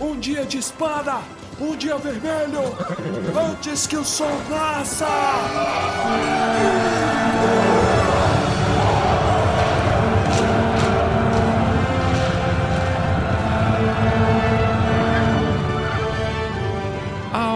Um 0.00 0.18
dia 0.18 0.46
de 0.46 0.56
espada! 0.56 1.20
Um 1.60 1.76
dia 1.76 1.98
vermelho! 1.98 2.74
Antes 3.50 3.86
que 3.86 3.98
o 3.98 4.04
sol 4.04 4.40
nasça! 4.48 5.06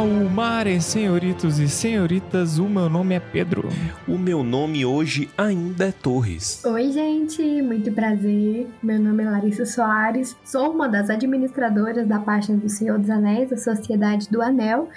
Almares, 0.04 0.84
senhoritos 0.84 1.58
e 1.58 1.66
senhoritas, 1.66 2.58
o 2.58 2.68
meu 2.68 2.90
nome 2.90 3.14
é 3.14 3.20
Pedro. 3.20 3.70
O 4.06 4.18
meu 4.18 4.44
nome 4.44 4.84
hoje 4.84 5.30
ainda 5.34 5.86
é 5.86 5.92
Torres. 5.92 6.62
Oi, 6.62 6.92
gente, 6.92 7.40
muito 7.62 7.90
prazer. 7.90 8.68
Meu 8.82 9.00
nome 9.00 9.24
é 9.24 9.30
Larissa 9.30 9.64
Soares, 9.64 10.36
sou 10.44 10.72
uma 10.72 10.90
das 10.90 11.08
administradoras 11.08 12.06
da 12.06 12.18
página 12.18 12.58
do 12.58 12.68
Senhor 12.68 12.98
dos 12.98 13.08
Anéis, 13.08 13.50
a 13.50 13.56
Sociedade 13.56 14.28
do 14.28 14.42
Anel, 14.42 14.90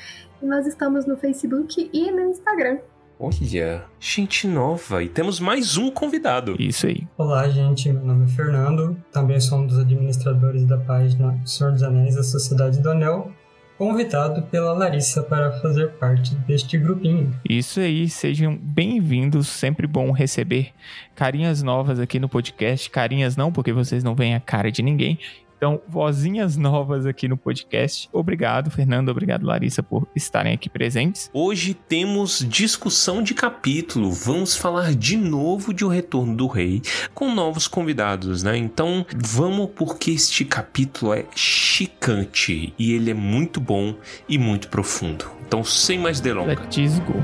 e 0.43 0.45
nós 0.45 0.67
estamos 0.67 1.05
no 1.05 1.15
Facebook 1.15 1.89
e 1.93 2.11
no 2.11 2.29
Instagram. 2.29 2.79
Olha, 3.17 3.85
gente 3.97 4.45
nova 4.45 5.01
e 5.01 5.07
temos 5.07 5.39
mais 5.39 5.77
um 5.77 5.89
convidado. 5.89 6.57
Isso 6.59 6.85
aí. 6.85 7.07
Olá, 7.17 7.47
gente. 7.47 7.89
Meu 7.93 8.03
nome 8.03 8.25
é 8.25 8.27
Fernando. 8.27 9.01
Também 9.09 9.39
sou 9.39 9.59
um 9.59 9.67
dos 9.67 9.79
administradores 9.79 10.65
da 10.65 10.77
página 10.77 11.39
Senhor 11.45 11.71
dos 11.71 11.81
Anéis, 11.81 12.17
a 12.17 12.23
Sociedade 12.23 12.81
do 12.81 12.91
Anel 12.91 13.31
convidado 13.77 14.41
pela 14.43 14.73
Larissa 14.73 15.21
para 15.21 15.51
fazer 15.59 15.91
parte 15.91 16.33
deste 16.35 16.77
grupinho. 16.77 17.33
Isso 17.47 17.79
aí, 17.79 18.09
sejam 18.09 18.57
bem-vindos. 18.59 19.47
Sempre 19.47 19.85
bom 19.85 20.11
receber 20.11 20.71
carinhas 21.15 21.61
novas 21.61 21.99
aqui 21.99 22.19
no 22.19 22.27
podcast. 22.27 22.89
Carinhas 22.89 23.37
não, 23.37 23.51
porque 23.51 23.71
vocês 23.71 24.03
não 24.03 24.15
veem 24.15 24.33
a 24.33 24.39
cara 24.39 24.71
de 24.71 24.81
ninguém. 24.81 25.19
Então, 25.57 25.81
vozinhas 25.87 26.55
novas 26.55 27.07
aqui 27.07 27.27
no 27.27 27.35
podcast. 27.35 28.07
Obrigado, 28.13 28.69
Fernando. 28.69 29.09
Obrigado, 29.09 29.43
Larissa, 29.43 29.81
por 29.81 30.07
estarem 30.15 30.53
aqui 30.53 30.69
presentes. 30.69 31.31
Hoje 31.33 31.73
temos 31.73 32.45
discussão 32.47 33.23
de 33.23 33.33
capítulo. 33.33 34.11
Vamos 34.11 34.55
falar 34.55 34.93
de 34.93 35.17
novo 35.17 35.73
de 35.73 35.83
O 35.83 35.87
Retorno 35.87 36.35
do 36.35 36.45
Rei 36.45 36.83
com 37.11 37.33
novos 37.33 37.67
convidados, 37.67 38.43
né? 38.43 38.55
Então, 38.55 39.03
vamos 39.15 39.71
porque 39.75 40.11
este 40.11 40.45
capítulo 40.45 41.11
é 41.13 41.25
chicante 41.35 42.73
e 42.77 42.93
ele 42.93 43.09
é 43.09 43.15
muito 43.15 43.59
bom 43.59 43.95
e 44.29 44.37
muito 44.37 44.69
profundo. 44.69 45.25
Então, 45.47 45.63
sem 45.63 45.97
mais 45.97 46.19
delongas. 46.19 46.59
Let's 46.59 46.99
go. 46.99 47.15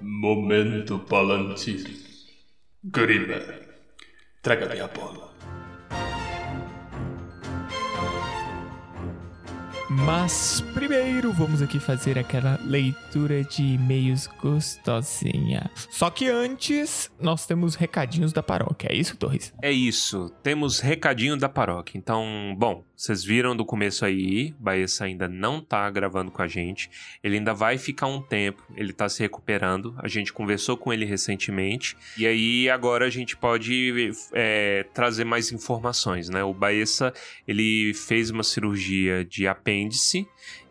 Momento 0.00 0.98
Palantir. 0.98 1.86
Grima, 2.82 3.40
traga 4.42 4.66
minha 4.66 4.88
bola. 4.88 5.27
Mas 9.90 10.60
primeiro 10.74 11.32
vamos 11.32 11.62
aqui 11.62 11.80
fazer 11.80 12.18
aquela 12.18 12.60
leitura 12.62 13.42
de 13.42 13.62
e-mails 13.62 14.28
gostosinha. 14.40 15.70
Só 15.90 16.10
que 16.10 16.28
antes, 16.28 17.10
nós 17.18 17.46
temos 17.46 17.74
recadinhos 17.74 18.30
da 18.30 18.42
paróquia. 18.42 18.88
É 18.90 18.94
isso, 18.94 19.16
Torres? 19.16 19.52
É 19.62 19.72
isso. 19.72 20.30
Temos 20.42 20.80
recadinho 20.80 21.38
da 21.38 21.48
paróquia. 21.48 21.96
Então, 21.96 22.54
bom, 22.58 22.84
vocês 22.98 23.22
viram 23.22 23.54
do 23.54 23.64
começo 23.64 24.04
aí, 24.04 24.52
Baessa 24.58 25.04
ainda 25.04 25.28
não 25.28 25.60
tá 25.60 25.88
gravando 25.88 26.32
com 26.32 26.42
a 26.42 26.48
gente. 26.48 26.90
Ele 27.22 27.36
ainda 27.36 27.54
vai 27.54 27.78
ficar 27.78 28.08
um 28.08 28.20
tempo, 28.20 28.60
ele 28.74 28.92
tá 28.92 29.08
se 29.08 29.22
recuperando. 29.22 29.94
A 29.98 30.08
gente 30.08 30.32
conversou 30.32 30.76
com 30.76 30.92
ele 30.92 31.04
recentemente. 31.04 31.96
E 32.16 32.26
aí 32.26 32.68
agora 32.68 33.06
a 33.06 33.08
gente 33.08 33.36
pode 33.36 34.10
é, 34.32 34.84
trazer 34.92 35.22
mais 35.22 35.52
informações, 35.52 36.28
né? 36.28 36.42
O 36.42 36.52
Baessa, 36.52 37.14
ele 37.46 37.94
fez 37.94 38.30
uma 38.30 38.42
cirurgia 38.42 39.24
de 39.24 39.46
apêndice 39.46 40.26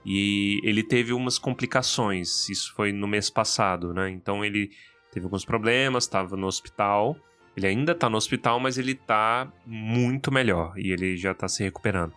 e 0.05 0.59
ele 0.65 0.83
teve 0.83 1.13
umas 1.13 1.39
complicações. 1.39 2.49
Isso 2.49 2.73
foi 2.75 2.91
no 2.91 3.07
mês 3.07 3.29
passado, 3.29 3.93
né? 3.93 4.09
Então 4.09 4.43
ele 4.43 4.71
teve 5.13 5.25
alguns 5.25 5.45
problemas, 5.45 6.03
estava 6.03 6.35
no 6.35 6.47
hospital. 6.47 7.15
Ele 7.57 7.65
ainda 7.65 7.95
tá 7.95 8.07
no 8.07 8.17
hospital, 8.17 8.59
mas 8.59 8.77
ele 8.77 8.93
tá 8.93 9.51
muito 9.65 10.31
melhor 10.31 10.77
e 10.77 10.91
ele 10.91 11.17
já 11.17 11.33
tá 11.33 11.47
se 11.47 11.63
recuperando. 11.63 12.13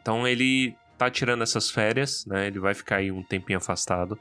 Então 0.00 0.26
ele 0.26 0.72
tá 0.96 1.10
tirando 1.10 1.42
essas 1.42 1.68
férias, 1.68 2.24
né? 2.26 2.46
Ele 2.46 2.60
vai 2.60 2.74
ficar 2.74 2.96
aí 2.96 3.10
um 3.10 3.20
tempinho 3.20 3.58
afastado. 3.58 4.16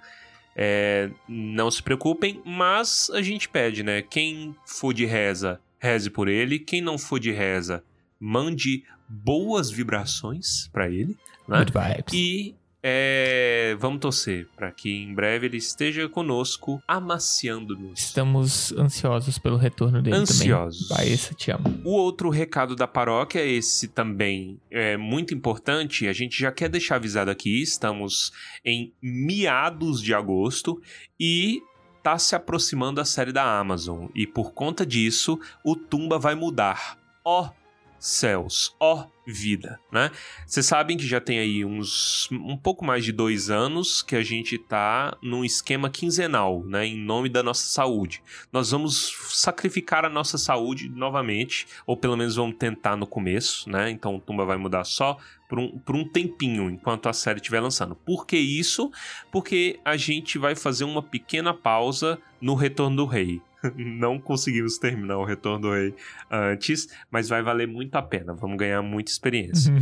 É, 0.55 1.11
não 1.29 1.69
se 1.69 1.81
preocupem, 1.81 2.41
mas 2.43 3.11
a 3.13 3.21
gente 3.21 3.47
pede, 3.47 3.83
né? 3.83 4.01
Quem 4.01 4.55
for 4.65 4.93
de 4.93 5.05
reza, 5.05 5.61
reze 5.77 6.09
por 6.09 6.27
ele. 6.27 6.57
Quem 6.57 6.81
não 6.81 6.97
for 6.97 7.19
de 7.19 7.31
reza, 7.31 7.83
mande 8.19 8.83
boas 9.07 9.69
vibrações 9.69 10.69
para 10.73 10.89
ele. 10.89 11.15
Né? 11.47 11.59
Good 11.59 11.71
vibes. 11.71 12.13
E 12.13 12.55
é, 12.85 13.77
vamos 13.79 14.01
torcer 14.01 14.49
para 14.57 14.69
que 14.69 15.03
em 15.03 15.15
breve 15.15 15.47
ele 15.47 15.55
esteja 15.55 16.09
conosco, 16.09 16.83
amaciando-nos. 16.85 17.97
Estamos 17.97 18.73
ansiosos 18.73 19.39
pelo 19.39 19.55
retorno 19.55 20.01
dele 20.01 20.17
Ansiosos. 20.17 20.89
também. 20.89 21.05
Baessa, 21.05 21.33
te 21.33 21.49
amo. 21.49 21.63
O 21.85 21.91
outro 21.91 22.29
recado 22.29 22.75
da 22.75 22.85
paróquia, 22.85 23.45
esse 23.45 23.87
também 23.87 24.59
é 24.69 24.97
muito 24.97 25.33
importante, 25.33 26.09
a 26.09 26.13
gente 26.13 26.37
já 26.37 26.51
quer 26.51 26.67
deixar 26.67 26.97
avisado 26.97 27.31
aqui, 27.31 27.61
estamos 27.61 28.33
em 28.65 28.93
meados 29.01 30.01
de 30.01 30.13
agosto 30.13 30.81
e 31.17 31.61
tá 32.03 32.19
se 32.19 32.35
aproximando 32.35 32.99
a 32.99 33.05
série 33.05 33.31
da 33.31 33.59
Amazon 33.59 34.07
e 34.13 34.27
por 34.27 34.51
conta 34.51 34.85
disso 34.85 35.39
o 35.63 35.73
Tumba 35.73 36.19
vai 36.19 36.35
mudar. 36.35 36.97
Ó 37.23 37.49
céus, 38.03 38.75
ó 38.81 39.05
vida, 39.25 39.79
né? 39.89 40.11
Vocês 40.45 40.65
sabem 40.65 40.97
que 40.97 41.07
já 41.07 41.21
tem 41.21 41.39
aí 41.39 41.63
uns 41.63 42.27
um 42.31 42.57
pouco 42.57 42.83
mais 42.83 43.05
de 43.05 43.13
dois 43.13 43.49
anos 43.49 44.03
que 44.03 44.17
a 44.17 44.21
gente 44.21 44.57
tá 44.57 45.17
num 45.21 45.45
esquema 45.45 45.89
quinzenal, 45.89 46.61
né? 46.65 46.85
Em 46.85 46.97
nome 46.97 47.29
da 47.29 47.41
nossa 47.41 47.63
saúde. 47.63 48.21
Nós 48.51 48.71
vamos 48.71 49.15
sacrificar 49.29 50.03
a 50.03 50.09
nossa 50.09 50.37
saúde 50.37 50.89
novamente, 50.89 51.65
ou 51.87 51.95
pelo 51.95 52.17
menos 52.17 52.35
vamos 52.35 52.57
tentar 52.57 52.97
no 52.97 53.07
começo, 53.07 53.69
né? 53.69 53.89
Então 53.89 54.17
o 54.17 54.19
Tumba 54.19 54.43
vai 54.43 54.57
mudar 54.57 54.83
só 54.83 55.17
por 55.47 55.57
um, 55.57 55.79
por 55.79 55.95
um 55.95 56.05
tempinho 56.05 56.69
enquanto 56.69 57.07
a 57.07 57.13
série 57.13 57.39
estiver 57.39 57.61
lançando. 57.61 57.95
Por 57.95 58.25
que 58.27 58.37
isso? 58.37 58.91
Porque 59.31 59.79
a 59.85 59.95
gente 59.95 60.37
vai 60.37 60.55
fazer 60.55 60.83
uma 60.83 61.01
pequena 61.01 61.53
pausa 61.53 62.19
no 62.41 62.53
Retorno 62.53 62.97
do 62.97 63.05
Rei. 63.05 63.41
Não 63.75 64.19
conseguimos 64.19 64.77
terminar 64.77 65.17
o 65.17 65.25
Retorno 65.25 65.59
do 65.59 65.71
Rei 65.73 65.93
antes, 66.29 66.87
mas 67.09 67.29
vai 67.29 67.41
valer 67.41 67.67
muito 67.67 67.95
a 67.95 68.01
pena. 68.01 68.33
Vamos 68.33 68.57
ganhar 68.57 68.81
muita 68.81 69.11
experiência. 69.11 69.73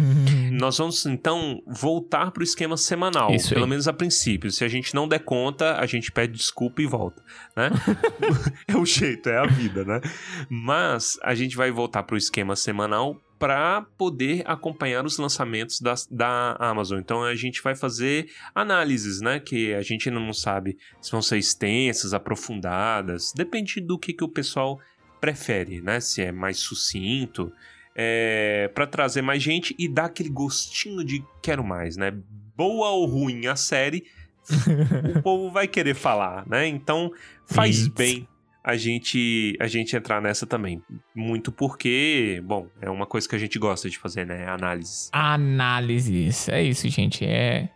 Nós 0.51 0.77
vamos 0.77 1.05
então 1.05 1.61
voltar 1.65 2.31
para 2.31 2.41
o 2.41 2.43
esquema 2.43 2.77
semanal, 2.77 3.31
Isso 3.31 3.49
aí. 3.49 3.53
pelo 3.55 3.67
menos 3.67 3.87
a 3.87 3.93
princípio. 3.93 4.51
Se 4.51 4.63
a 4.63 4.67
gente 4.67 4.93
não 4.93 5.07
der 5.07 5.19
conta, 5.19 5.77
a 5.77 5.85
gente 5.85 6.11
pede 6.11 6.33
desculpa 6.33 6.81
e 6.81 6.85
volta, 6.85 7.23
né? 7.55 7.69
é 8.67 8.77
o 8.77 8.85
jeito, 8.85 9.29
é 9.29 9.37
a 9.37 9.45
vida, 9.45 9.83
né? 9.83 10.01
Mas 10.49 11.17
a 11.23 11.33
gente 11.33 11.55
vai 11.55 11.71
voltar 11.71 12.03
para 12.03 12.15
o 12.15 12.17
esquema 12.17 12.55
semanal 12.55 13.19
para 13.41 13.81
poder 13.97 14.43
acompanhar 14.45 15.03
os 15.03 15.17
lançamentos 15.17 15.81
da, 15.81 15.95
da 16.11 16.55
Amazon. 16.59 16.99
Então 16.99 17.23
a 17.23 17.33
gente 17.33 17.59
vai 17.63 17.73
fazer 17.73 18.29
análises, 18.53 19.19
né? 19.19 19.39
Que 19.39 19.73
a 19.73 19.81
gente 19.81 20.07
ainda 20.07 20.21
não 20.21 20.31
sabe 20.31 20.77
se 21.01 21.11
vão 21.11 21.23
ser 21.23 21.39
extensas, 21.39 22.13
aprofundadas. 22.13 23.33
Depende 23.35 23.81
do 23.81 23.97
que, 23.97 24.13
que 24.13 24.23
o 24.23 24.29
pessoal 24.29 24.79
prefere, 25.19 25.81
né? 25.81 25.99
Se 25.99 26.21
é 26.21 26.31
mais 26.31 26.59
sucinto, 26.59 27.51
é, 27.95 28.69
para 28.75 28.85
trazer 28.85 29.23
mais 29.23 29.41
gente 29.41 29.75
e 29.79 29.87
dar 29.87 30.05
aquele 30.05 30.29
gostinho 30.29 31.03
de 31.03 31.25
quero 31.41 31.63
mais, 31.63 31.97
né? 31.97 32.13
Boa 32.55 32.91
ou 32.91 33.07
ruim 33.07 33.47
a 33.47 33.55
série, 33.55 34.05
o 35.17 35.21
povo 35.23 35.49
vai 35.49 35.67
querer 35.67 35.95
falar, 35.95 36.47
né? 36.47 36.67
Então 36.67 37.11
faz 37.47 37.79
Isso. 37.79 37.91
bem 37.93 38.27
a 38.63 38.75
gente 38.75 39.55
a 39.59 39.67
gente 39.67 39.95
entrar 39.95 40.21
nessa 40.21 40.45
também. 40.45 40.81
Muito 41.15 41.51
porque, 41.51 42.41
bom, 42.45 42.67
é 42.81 42.89
uma 42.89 43.05
coisa 43.05 43.27
que 43.27 43.35
a 43.35 43.39
gente 43.39 43.57
gosta 43.57 43.89
de 43.89 43.97
fazer, 43.97 44.25
né? 44.25 44.47
Análises. 44.47 45.09
Análises. 45.11 46.49
É 46.49 46.61
isso, 46.61 46.87
gente. 46.89 47.25
É, 47.25 47.69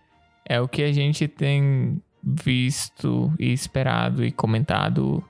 é 0.48 0.62
o 0.62 0.68
que 0.68 0.84
a 0.84 0.92
gente 0.92 1.28
tem 1.28 2.02
visto 2.24 3.34
e 3.40 3.52
esperado 3.52 4.24
e 4.26 4.32
comentado. 4.32 5.24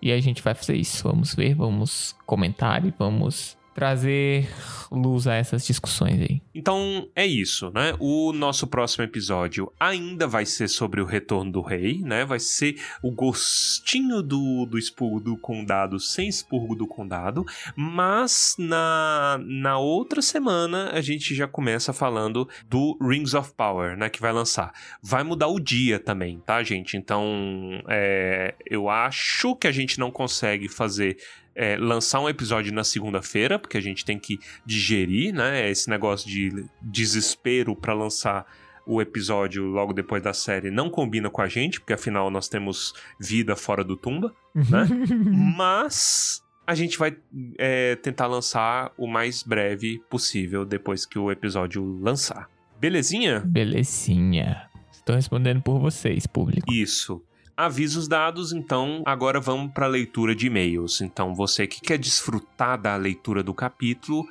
E 0.00 0.12
a 0.12 0.20
gente 0.20 0.42
vai 0.42 0.54
fazer 0.54 0.76
isso. 0.76 1.02
Vamos 1.02 1.34
ver, 1.34 1.54
vamos 1.54 2.16
comentar 2.24 2.84
e 2.86 2.94
vamos 2.96 3.57
trazer 3.78 4.48
luz 4.90 5.28
a 5.28 5.34
essas 5.34 5.64
discussões 5.64 6.20
aí. 6.20 6.42
Então 6.52 7.08
é 7.14 7.24
isso, 7.24 7.70
né? 7.70 7.94
O 8.00 8.32
nosso 8.32 8.66
próximo 8.66 9.04
episódio 9.04 9.72
ainda 9.78 10.26
vai 10.26 10.44
ser 10.44 10.66
sobre 10.66 11.00
o 11.00 11.04
retorno 11.04 11.52
do 11.52 11.60
rei, 11.60 12.00
né? 12.00 12.24
Vai 12.24 12.40
ser 12.40 12.80
o 13.00 13.12
gostinho 13.12 14.20
do, 14.20 14.66
do 14.66 14.76
expurgo 14.76 15.20
do 15.20 15.36
condado 15.36 16.00
sem 16.00 16.28
expurgo 16.28 16.74
do 16.74 16.88
condado, 16.88 17.46
mas 17.76 18.56
na, 18.58 19.38
na 19.44 19.78
outra 19.78 20.20
semana 20.20 20.90
a 20.92 21.00
gente 21.00 21.36
já 21.36 21.46
começa 21.46 21.92
falando 21.92 22.48
do 22.68 22.98
Rings 23.00 23.34
of 23.34 23.52
Power, 23.54 23.96
né? 23.96 24.10
Que 24.10 24.20
vai 24.20 24.32
lançar. 24.32 24.72
Vai 25.00 25.22
mudar 25.22 25.46
o 25.46 25.60
dia 25.60 26.00
também, 26.00 26.40
tá, 26.40 26.64
gente? 26.64 26.96
Então 26.96 27.80
é, 27.86 28.56
eu 28.66 28.88
acho 28.88 29.54
que 29.54 29.68
a 29.68 29.72
gente 29.72 30.00
não 30.00 30.10
consegue 30.10 30.68
fazer 30.68 31.16
é, 31.58 31.76
lançar 31.76 32.20
um 32.20 32.28
episódio 32.28 32.72
na 32.72 32.84
segunda-feira, 32.84 33.58
porque 33.58 33.76
a 33.76 33.80
gente 33.80 34.04
tem 34.04 34.16
que 34.16 34.38
digerir, 34.64 35.34
né? 35.34 35.68
Esse 35.68 35.90
negócio 35.90 36.30
de 36.30 36.64
desespero 36.80 37.74
para 37.74 37.92
lançar 37.92 38.46
o 38.86 39.02
episódio 39.02 39.64
logo 39.64 39.92
depois 39.92 40.22
da 40.22 40.32
série 40.32 40.70
não 40.70 40.88
combina 40.88 41.28
com 41.28 41.42
a 41.42 41.48
gente, 41.48 41.80
porque 41.80 41.92
afinal 41.92 42.30
nós 42.30 42.48
temos 42.48 42.94
vida 43.20 43.56
fora 43.56 43.82
do 43.82 43.96
tumba, 43.96 44.32
né? 44.54 44.86
Mas 45.56 46.44
a 46.64 46.76
gente 46.76 46.96
vai 46.96 47.16
é, 47.58 47.96
tentar 47.96 48.28
lançar 48.28 48.92
o 48.96 49.08
mais 49.08 49.42
breve 49.42 50.00
possível 50.08 50.64
depois 50.64 51.04
que 51.04 51.18
o 51.18 51.28
episódio 51.28 51.98
lançar. 52.00 52.48
Belezinha? 52.78 53.40
Belezinha. 53.40 54.68
Estou 54.92 55.16
respondendo 55.16 55.60
por 55.60 55.80
vocês, 55.80 56.24
público. 56.24 56.72
Isso. 56.72 57.20
Avisos 57.58 58.06
dados, 58.06 58.52
então 58.52 59.02
agora 59.04 59.40
vamos 59.40 59.72
para 59.72 59.86
a 59.86 59.88
leitura 59.88 60.32
de 60.32 60.46
e-mails. 60.46 61.00
Então 61.00 61.34
você 61.34 61.66
que 61.66 61.80
quer 61.80 61.98
desfrutar 61.98 62.80
da 62.80 62.94
leitura 62.94 63.42
do 63.42 63.52
capítulo, 63.52 64.24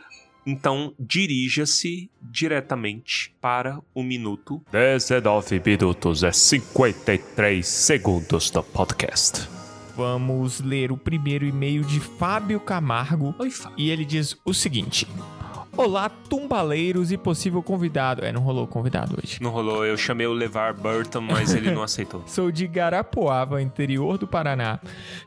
então 0.45 0.93
dirija-se 0.97 2.09
diretamente 2.21 3.35
para 3.41 3.81
o 3.93 4.01
minuto 4.01 4.63
19 4.71 5.61
minutos 5.65 6.23
e 6.23 6.31
53 6.31 7.67
segundos 7.67 8.49
do 8.49 8.63
podcast. 8.63 9.49
Vamos 9.93 10.61
ler 10.61 10.93
o 10.93 10.97
primeiro 10.97 11.43
e-mail 11.43 11.83
de 11.83 11.99
Fábio 11.99 12.61
Camargo. 12.61 13.35
Oi, 13.39 13.49
Fábio. 13.49 13.75
E 13.77 13.89
ele 13.89 14.05
diz 14.05 14.37
o 14.45 14.53
seguinte: 14.53 15.05
Olá, 15.77 16.09
tumbaleiros 16.09 17.11
e 17.11 17.17
possível 17.17 17.61
convidado. 17.61 18.25
É, 18.25 18.31
não 18.31 18.41
rolou 18.41 18.65
convidado 18.65 19.15
hoje. 19.15 19.37
Não 19.39 19.51
rolou, 19.51 19.85
eu 19.85 19.95
chamei 19.95 20.25
o 20.25 20.33
Levar 20.33 20.73
Burton, 20.73 21.21
mas 21.21 21.53
ele 21.53 21.69
não 21.69 21.83
aceitou. 21.83 22.23
Sou 22.25 22.51
de 22.51 22.65
Garapuava, 22.65 23.61
interior 23.61 24.17
do 24.17 24.27
Paraná. 24.27 24.79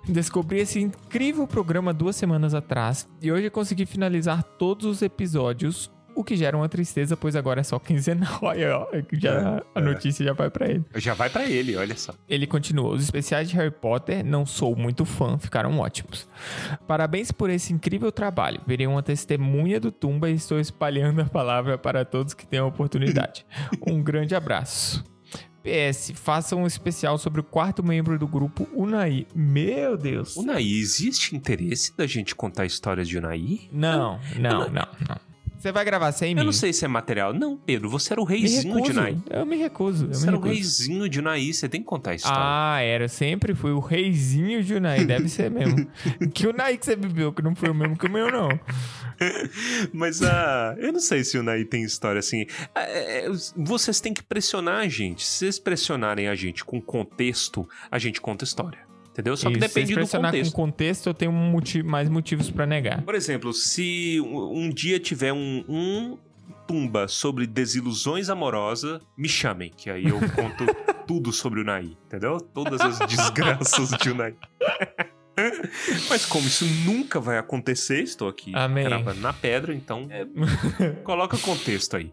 Descobri 0.08 0.58
esse 0.58 0.80
incrível 0.80 1.46
programa 1.46 1.94
duas 1.94 2.16
semanas 2.16 2.52
atrás 2.52 3.08
e 3.22 3.30
hoje 3.30 3.48
consegui 3.48 3.86
finalizar 3.86 4.42
todos 4.42 4.86
os 4.86 5.02
episódios, 5.02 5.88
o 6.20 6.24
que 6.24 6.36
gera 6.36 6.56
uma 6.56 6.68
tristeza, 6.68 7.16
pois 7.16 7.34
agora 7.34 7.60
é 7.60 7.64
só 7.64 7.78
quinzenal. 7.78 8.38
Olha, 8.42 8.78
ó, 8.78 8.86
já, 9.12 9.62
a 9.74 9.80
notícia 9.80 10.24
já 10.24 10.32
vai 10.32 10.50
pra 10.50 10.68
ele. 10.68 10.84
Já 10.96 11.14
vai 11.14 11.28
pra 11.28 11.44
ele, 11.48 11.76
olha 11.76 11.96
só. 11.96 12.12
Ele 12.28 12.46
continua: 12.46 12.94
Os 12.94 13.02
especiais 13.02 13.48
de 13.48 13.56
Harry 13.56 13.70
Potter, 13.70 14.24
não 14.24 14.44
sou 14.46 14.76
muito 14.76 15.04
fã, 15.04 15.38
ficaram 15.38 15.78
ótimos. 15.78 16.28
Parabéns 16.86 17.32
por 17.32 17.50
esse 17.50 17.72
incrível 17.72 18.12
trabalho. 18.12 18.60
Virei 18.66 18.86
uma 18.86 19.02
testemunha 19.02 19.80
do 19.80 19.90
Tumba 19.90 20.30
e 20.30 20.34
estou 20.34 20.58
espalhando 20.60 21.20
a 21.22 21.24
palavra 21.26 21.76
para 21.78 22.04
todos 22.04 22.34
que 22.34 22.46
tenham 22.46 22.66
a 22.66 22.68
oportunidade. 22.68 23.44
Um 23.86 24.02
grande 24.02 24.34
abraço. 24.34 25.04
PS, 25.62 26.12
faça 26.14 26.56
um 26.56 26.66
especial 26.66 27.18
sobre 27.18 27.40
o 27.40 27.44
quarto 27.44 27.82
membro 27.82 28.18
do 28.18 28.26
grupo, 28.26 28.66
Unai. 28.74 29.26
Meu 29.34 29.96
Deus. 29.96 30.36
Unai, 30.36 30.62
existe 30.64 31.36
interesse 31.36 31.94
da 31.96 32.06
gente 32.06 32.34
contar 32.34 32.64
histórias 32.64 33.06
de 33.06 33.18
Unai? 33.18 33.68
Não, 33.70 34.18
não, 34.38 34.70
não, 34.70 34.88
não. 35.08 35.29
Você 35.60 35.72
vai 35.72 35.84
gravar 35.84 36.10
sem 36.12 36.34
mim? 36.34 36.40
Eu 36.40 36.46
não 36.46 36.54
sei 36.54 36.72
se 36.72 36.86
é 36.86 36.88
material. 36.88 37.34
Não, 37.34 37.54
Pedro, 37.54 37.90
você 37.90 38.14
era 38.14 38.20
o 38.22 38.24
reizinho 38.24 38.80
de. 38.80 38.92
Unai. 38.92 39.18
Eu 39.28 39.44
me 39.44 39.56
recuso. 39.56 40.06
Eu 40.06 40.14
Você 40.14 40.22
me 40.22 40.28
era 40.28 40.36
o 40.38 40.40
recuso. 40.40 40.54
reizinho 40.58 41.06
de 41.06 41.18
Unai, 41.18 41.52
você 41.52 41.68
tem 41.68 41.82
que 41.82 41.86
contar 41.86 42.12
a 42.12 42.14
história. 42.14 42.38
Ah, 42.40 42.80
era. 42.80 43.08
Sempre 43.08 43.54
fui 43.54 43.70
o 43.70 43.78
reizinho 43.78 44.64
de 44.64 44.72
Unai. 44.72 45.04
Deve 45.04 45.28
ser 45.28 45.50
mesmo. 45.50 45.86
que 46.32 46.46
Unai 46.46 46.78
que 46.78 46.86
você 46.86 46.96
bebeu, 46.96 47.30
que 47.30 47.42
não 47.42 47.54
foi 47.54 47.68
o 47.68 47.74
mesmo 47.74 47.94
que 47.98 48.06
o 48.06 48.10
meu, 48.10 48.32
não. 48.32 48.48
Mas 49.92 50.22
ah, 50.22 50.74
eu 50.78 50.94
não 50.94 51.00
sei 51.00 51.22
se 51.24 51.36
o 51.36 51.42
Unai 51.42 51.62
tem 51.66 51.82
história 51.82 52.20
assim. 52.20 52.46
Ah, 52.74 52.84
é, 52.84 53.26
é, 53.26 53.30
vocês 53.54 54.00
têm 54.00 54.14
que 54.14 54.22
pressionar 54.22 54.80
a 54.80 54.88
gente. 54.88 55.26
Se 55.26 55.40
vocês 55.40 55.58
pressionarem 55.58 56.26
a 56.26 56.34
gente 56.34 56.64
com 56.64 56.80
contexto, 56.80 57.68
a 57.90 57.98
gente 57.98 58.18
conta 58.18 58.44
história. 58.44 58.89
Entendeu? 59.10 59.36
Só 59.36 59.48
que 59.48 59.58
Isso, 59.58 59.68
depende 59.68 59.88
se 59.88 59.94
do 59.94 60.22
contexto. 60.22 60.52
com 60.52 60.62
contexto, 60.62 61.06
eu 61.08 61.14
tenho 61.14 61.32
um 61.32 61.50
motivo, 61.50 61.88
mais 61.88 62.08
motivos 62.08 62.50
pra 62.50 62.64
negar. 62.64 63.02
Por 63.02 63.14
exemplo, 63.14 63.52
se 63.52 64.20
um 64.20 64.60
um 64.60 64.70
dia 64.70 65.00
tiver 65.00 65.32
um, 65.32 65.64
um 65.68 66.18
tumba 66.66 67.08
sobre 67.08 67.46
desilusões 67.46 68.28
amorosas, 68.28 69.00
me 69.16 69.28
chamem, 69.28 69.72
que 69.76 69.90
aí 69.90 70.04
eu 70.06 70.20
conto 70.20 70.64
tudo 71.06 71.32
sobre 71.32 71.60
o 71.60 71.64
Nai, 71.64 71.96
entendeu? 72.06 72.40
Todas 72.40 72.80
as 72.80 72.98
desgraças 73.00 73.90
de 73.90 74.10
Unai. 74.10 74.36
Mas 76.08 76.24
como 76.26 76.46
isso 76.46 76.64
nunca 76.84 77.20
vai 77.20 77.38
acontecer, 77.38 78.02
estou 78.02 78.28
aqui 78.28 78.52
Amém. 78.54 78.84
cravando 78.84 79.20
na 79.20 79.32
pedra, 79.32 79.74
então 79.74 80.06
é, 80.10 80.26
coloca 81.04 81.36
contexto 81.38 81.96
aí. 81.96 82.12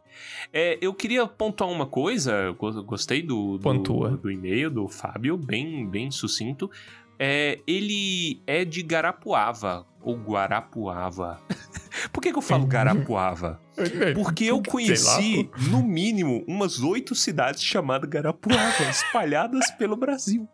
É, 0.52 0.78
eu 0.82 0.94
queria 0.94 1.26
pontuar 1.28 1.70
uma 1.70 1.86
coisa, 1.86 2.32
eu 2.34 2.54
go- 2.56 2.84
gostei 2.84 3.22
do, 3.22 3.58
do, 3.58 4.18
do 4.18 4.32
e-mail 4.32 4.70
do 4.70 4.88
Fábio, 4.88 5.38
bem, 5.38 5.88
bem 5.88 6.10
sucinto. 6.12 6.70
É, 7.20 7.60
ele 7.66 8.42
é 8.46 8.64
de 8.64 8.84
Garapuava, 8.84 9.86
ou 10.02 10.16
Guarapuava. 10.18 11.40
Por 12.12 12.22
que, 12.22 12.32
que 12.32 12.38
eu 12.38 12.42
falo 12.42 12.66
Garapuava? 12.66 13.60
Porque 14.16 14.46
eu 14.46 14.62
conheci, 14.64 15.50
no 15.70 15.84
mínimo, 15.84 16.44
umas 16.48 16.80
oito 16.80 17.14
cidades 17.14 17.62
chamadas 17.64 18.10
Garapuava, 18.10 18.84
espalhadas 18.90 19.70
pelo 19.72 19.96
Brasil. 19.96 20.48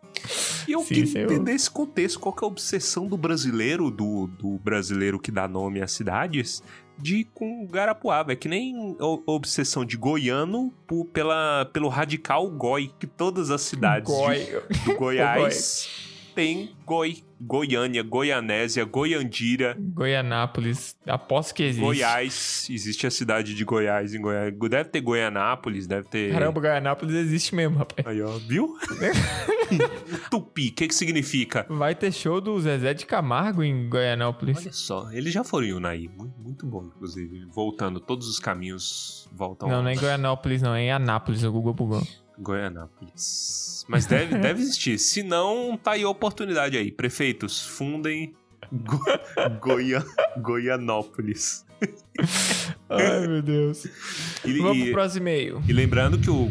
E 0.68 0.72
eu 0.72 0.80
Sim, 0.80 0.94
queria 0.94 1.22
entender 1.22 1.52
esse 1.52 1.70
contexto, 1.70 2.18
qual 2.20 2.34
que 2.34 2.44
é 2.44 2.46
a 2.46 2.48
obsessão 2.48 3.06
do 3.06 3.16
brasileiro, 3.16 3.90
do, 3.90 4.26
do 4.26 4.58
brasileiro 4.58 5.18
que 5.18 5.30
dá 5.30 5.46
nome 5.48 5.80
às 5.82 5.92
cidades, 5.92 6.62
de 6.98 7.24
com 7.34 7.66
Garapuava. 7.66 8.32
É 8.32 8.36
que 8.36 8.48
nem 8.48 8.96
a 9.00 9.30
obsessão 9.30 9.84
de 9.84 9.96
goiano 9.96 10.72
por- 10.86 11.06
pela, 11.06 11.68
pelo 11.72 11.88
radical 11.88 12.48
goi, 12.50 12.90
que 12.98 13.06
todas 13.06 13.50
as 13.50 13.62
cidades 13.62 14.12
de- 14.12 14.18
Goi. 14.20 14.46
do 14.84 14.94
Goiás 14.98 15.88
tem 16.34 16.74
goi. 16.84 17.22
Goiânia, 17.46 18.02
Goianésia, 18.02 18.86
Goiandira, 18.86 19.76
Goianápolis. 19.78 20.96
Aposto 21.06 21.52
que 21.54 21.62
existe. 21.64 21.80
Goiás, 21.84 22.66
existe 22.70 23.06
a 23.06 23.10
cidade 23.10 23.54
de 23.54 23.64
Goiás 23.64 24.14
em 24.14 24.20
Goiás. 24.22 24.54
Deve 24.70 24.88
ter 24.88 25.00
Goianápolis, 25.02 25.86
deve 25.86 26.08
ter. 26.08 26.32
Caramba, 26.32 26.58
Goianápolis 26.60 27.14
existe 27.14 27.54
mesmo, 27.54 27.76
rapaz. 27.76 28.06
Aí, 28.06 28.22
ó, 28.22 28.38
viu? 28.38 28.74
Tupi, 30.30 30.68
o 30.68 30.72
que 30.74 30.88
que 30.88 30.94
significa? 30.94 31.66
Vai 31.68 31.94
ter 31.94 32.12
show 32.12 32.40
do 32.40 32.58
Zezé 32.60 32.94
de 32.94 33.04
Camargo 33.04 33.62
em 33.62 33.88
Goianápolis. 33.90 34.58
Olha 34.58 34.72
só, 34.72 35.10
eles 35.12 35.32
já 35.32 35.44
foram 35.44 35.66
em 35.66 35.72
Unai. 35.74 36.10
Mu- 36.16 36.32
Muito 36.38 36.66
bom, 36.66 36.84
inclusive. 36.84 37.44
Voltando, 37.52 38.00
todos 38.00 38.28
os 38.28 38.38
caminhos 38.38 39.28
voltam 39.32 39.68
Não, 39.68 39.82
não 39.82 39.88
é 39.90 39.94
em 39.94 39.98
Goianápolis, 39.98 40.62
não. 40.62 40.74
É 40.74 40.82
em 40.82 40.92
Anápolis, 40.92 41.42
o 41.44 41.52
Google 41.52 41.74
bugou. 41.74 42.02
Goianápolis. 42.38 43.84
Mas 43.88 44.06
deve, 44.06 44.36
deve 44.38 44.62
existir. 44.62 44.98
Se 44.98 45.22
não, 45.22 45.76
tá 45.76 45.92
aí 45.92 46.02
a 46.02 46.08
oportunidade 46.08 46.76
aí. 46.76 46.90
Prefeitos, 46.90 47.64
fundem 47.64 48.34
Go 48.72 48.98
Goia 49.60 50.04
Goianópolis. 50.38 51.64
Ai, 52.88 53.26
meu 53.26 53.42
Deus. 53.42 53.84
E, 54.44 54.58
Vamos 54.58 54.78
e- 54.78 54.82
pro 54.84 54.92
próximo 54.92 55.22
e-mail. 55.22 55.62
E 55.68 55.72
lembrando 55.72 56.18
que 56.18 56.30
o 56.30 56.50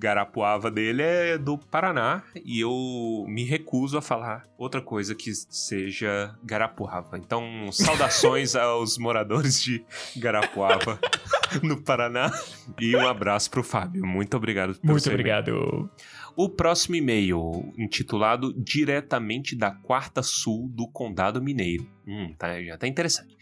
Garapuava 0.00 0.70
dele 0.70 1.02
é 1.02 1.36
do 1.36 1.58
Paraná 1.58 2.22
e 2.42 2.60
eu 2.60 3.26
me 3.28 3.44
recuso 3.44 3.98
a 3.98 4.02
falar 4.02 4.48
outra 4.56 4.80
coisa 4.80 5.14
que 5.14 5.30
seja 5.34 6.34
Garapuava. 6.42 7.18
Então, 7.18 7.70
saudações 7.70 8.56
aos 8.56 8.96
moradores 8.96 9.62
de 9.62 9.84
Garapuava 10.16 10.98
no 11.62 11.82
Paraná 11.82 12.32
e 12.80 12.96
um 12.96 13.06
abraço 13.06 13.50
pro 13.50 13.62
Fábio. 13.62 14.06
Muito 14.06 14.38
obrigado 14.38 14.74
pelo 14.80 14.94
Muito 14.94 15.06
obrigado. 15.10 15.90
O 16.34 16.48
próximo 16.48 16.96
e-mail, 16.96 17.70
intitulado 17.76 18.54
Diretamente 18.54 19.54
da 19.54 19.70
Quarta 19.70 20.22
Sul 20.22 20.70
do 20.72 20.88
Condado 20.88 21.42
Mineiro. 21.42 21.86
Hum, 22.06 22.34
tá, 22.38 22.62
já 22.62 22.78
tá 22.78 22.86
interessante. 22.88 23.36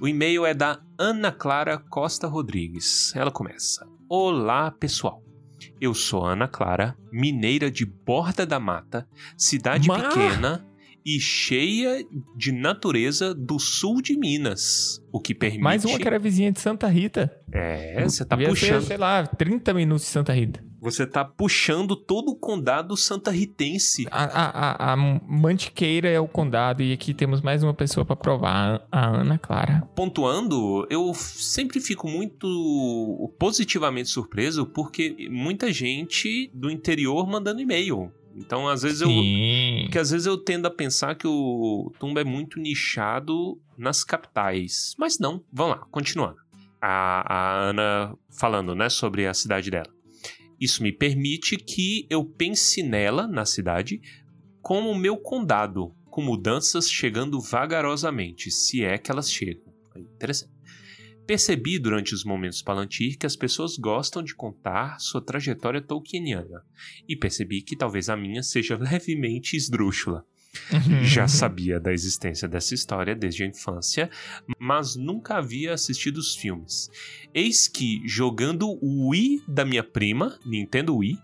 O 0.00 0.06
e-mail 0.06 0.46
é 0.46 0.54
da 0.54 0.78
Ana 0.96 1.32
Clara 1.32 1.78
Costa 1.78 2.28
Rodrigues. 2.28 3.12
Ela 3.16 3.32
começa: 3.32 3.84
Olá, 4.08 4.70
pessoal. 4.70 5.25
Eu 5.80 5.94
sou 5.94 6.24
Ana 6.24 6.48
Clara, 6.48 6.96
mineira 7.12 7.70
de 7.70 7.84
Borda 7.86 8.44
da 8.46 8.58
Mata, 8.60 9.06
cidade 9.36 9.88
Ma- 9.88 10.00
pequena 10.08 10.66
e 11.04 11.20
cheia 11.20 12.04
de 12.36 12.50
natureza 12.50 13.32
do 13.32 13.60
sul 13.60 14.02
de 14.02 14.18
Minas. 14.18 15.00
O 15.12 15.20
que 15.20 15.32
permite. 15.34 15.62
Mais 15.62 15.84
uma 15.84 15.96
que 15.98 16.06
era 16.06 16.18
vizinha 16.18 16.50
de 16.50 16.58
Santa 16.60 16.88
Rita. 16.88 17.32
É, 17.52 18.02
você 18.02 18.24
tá 18.24 18.36
puxando. 18.36 18.80
Ser, 18.80 18.86
sei 18.88 18.96
lá, 18.96 19.24
30 19.24 19.72
minutos 19.72 20.04
de 20.04 20.10
Santa 20.10 20.32
Rita. 20.32 20.65
Você 20.86 21.04
tá 21.04 21.24
puxando 21.24 21.96
todo 21.96 22.28
o 22.28 22.36
condado 22.36 22.96
santarritense. 22.96 24.06
A, 24.08 24.22
a, 24.22 24.92
a, 24.92 24.92
a 24.92 24.96
Mantiqueira 24.96 26.08
é 26.08 26.20
o 26.20 26.28
condado 26.28 26.80
e 26.80 26.92
aqui 26.92 27.12
temos 27.12 27.40
mais 27.40 27.64
uma 27.64 27.74
pessoa 27.74 28.04
pra 28.04 28.14
provar, 28.14 28.86
a 28.92 29.08
Ana 29.08 29.36
Clara. 29.36 29.82
pontuando, 29.96 30.86
eu 30.88 31.12
sempre 31.12 31.80
fico 31.80 32.08
muito 32.08 33.34
positivamente 33.36 34.10
surpreso 34.10 34.64
porque 34.64 35.28
muita 35.28 35.72
gente 35.72 36.48
do 36.54 36.70
interior 36.70 37.26
mandando 37.26 37.60
e-mail. 37.60 38.12
Então, 38.36 38.68
às 38.68 38.82
vezes 38.82 39.00
eu. 39.00 39.08
Sim. 39.08 39.80
Porque 39.86 39.98
às 39.98 40.10
vezes 40.12 40.24
eu 40.28 40.38
tendo 40.38 40.66
a 40.66 40.70
pensar 40.70 41.16
que 41.16 41.26
o 41.26 41.92
Tumba 41.98 42.20
é 42.20 42.24
muito 42.24 42.60
nichado 42.60 43.60
nas 43.76 44.04
capitais. 44.04 44.94
Mas 44.96 45.18
não, 45.18 45.42
vamos 45.52 45.78
lá, 45.78 45.86
continuando. 45.90 46.36
A, 46.80 47.34
a 47.34 47.54
Ana 47.70 48.14
falando, 48.30 48.72
né, 48.72 48.88
sobre 48.88 49.26
a 49.26 49.34
cidade 49.34 49.68
dela. 49.68 49.95
Isso 50.60 50.82
me 50.82 50.92
permite 50.92 51.56
que 51.56 52.06
eu 52.08 52.24
pense 52.24 52.82
nela, 52.82 53.26
na 53.26 53.44
cidade, 53.44 54.00
como 54.62 54.90
o 54.90 54.98
meu 54.98 55.16
condado, 55.16 55.94
com 56.10 56.22
mudanças 56.22 56.90
chegando 56.90 57.40
vagarosamente, 57.40 58.50
se 58.50 58.82
é 58.82 58.96
que 58.96 59.10
elas 59.10 59.30
chegam. 59.30 59.72
Interessante. 59.96 60.56
Percebi 61.26 61.78
durante 61.78 62.14
os 62.14 62.24
momentos 62.24 62.62
Palantir 62.62 63.18
que 63.18 63.26
as 63.26 63.34
pessoas 63.34 63.76
gostam 63.76 64.22
de 64.22 64.34
contar 64.34 64.98
sua 65.00 65.20
trajetória 65.20 65.82
tolkieniana, 65.82 66.62
e 67.08 67.16
percebi 67.16 67.62
que 67.62 67.76
talvez 67.76 68.08
a 68.08 68.16
minha 68.16 68.42
seja 68.42 68.76
levemente 68.80 69.56
esdrúxula. 69.56 70.24
Já 71.02 71.28
sabia 71.28 71.78
da 71.80 71.92
existência 71.92 72.48
dessa 72.48 72.74
história 72.74 73.14
desde 73.14 73.44
a 73.44 73.46
infância, 73.46 74.10
mas 74.58 74.96
nunca 74.96 75.36
havia 75.36 75.72
assistido 75.72 76.18
os 76.18 76.34
filmes. 76.34 76.90
Eis 77.34 77.68
que, 77.68 78.00
jogando 78.06 78.68
o 78.82 79.10
Wii 79.10 79.42
da 79.48 79.64
minha 79.64 79.84
prima, 79.84 80.38
Nintendo 80.44 80.96
Wii, 80.96 81.18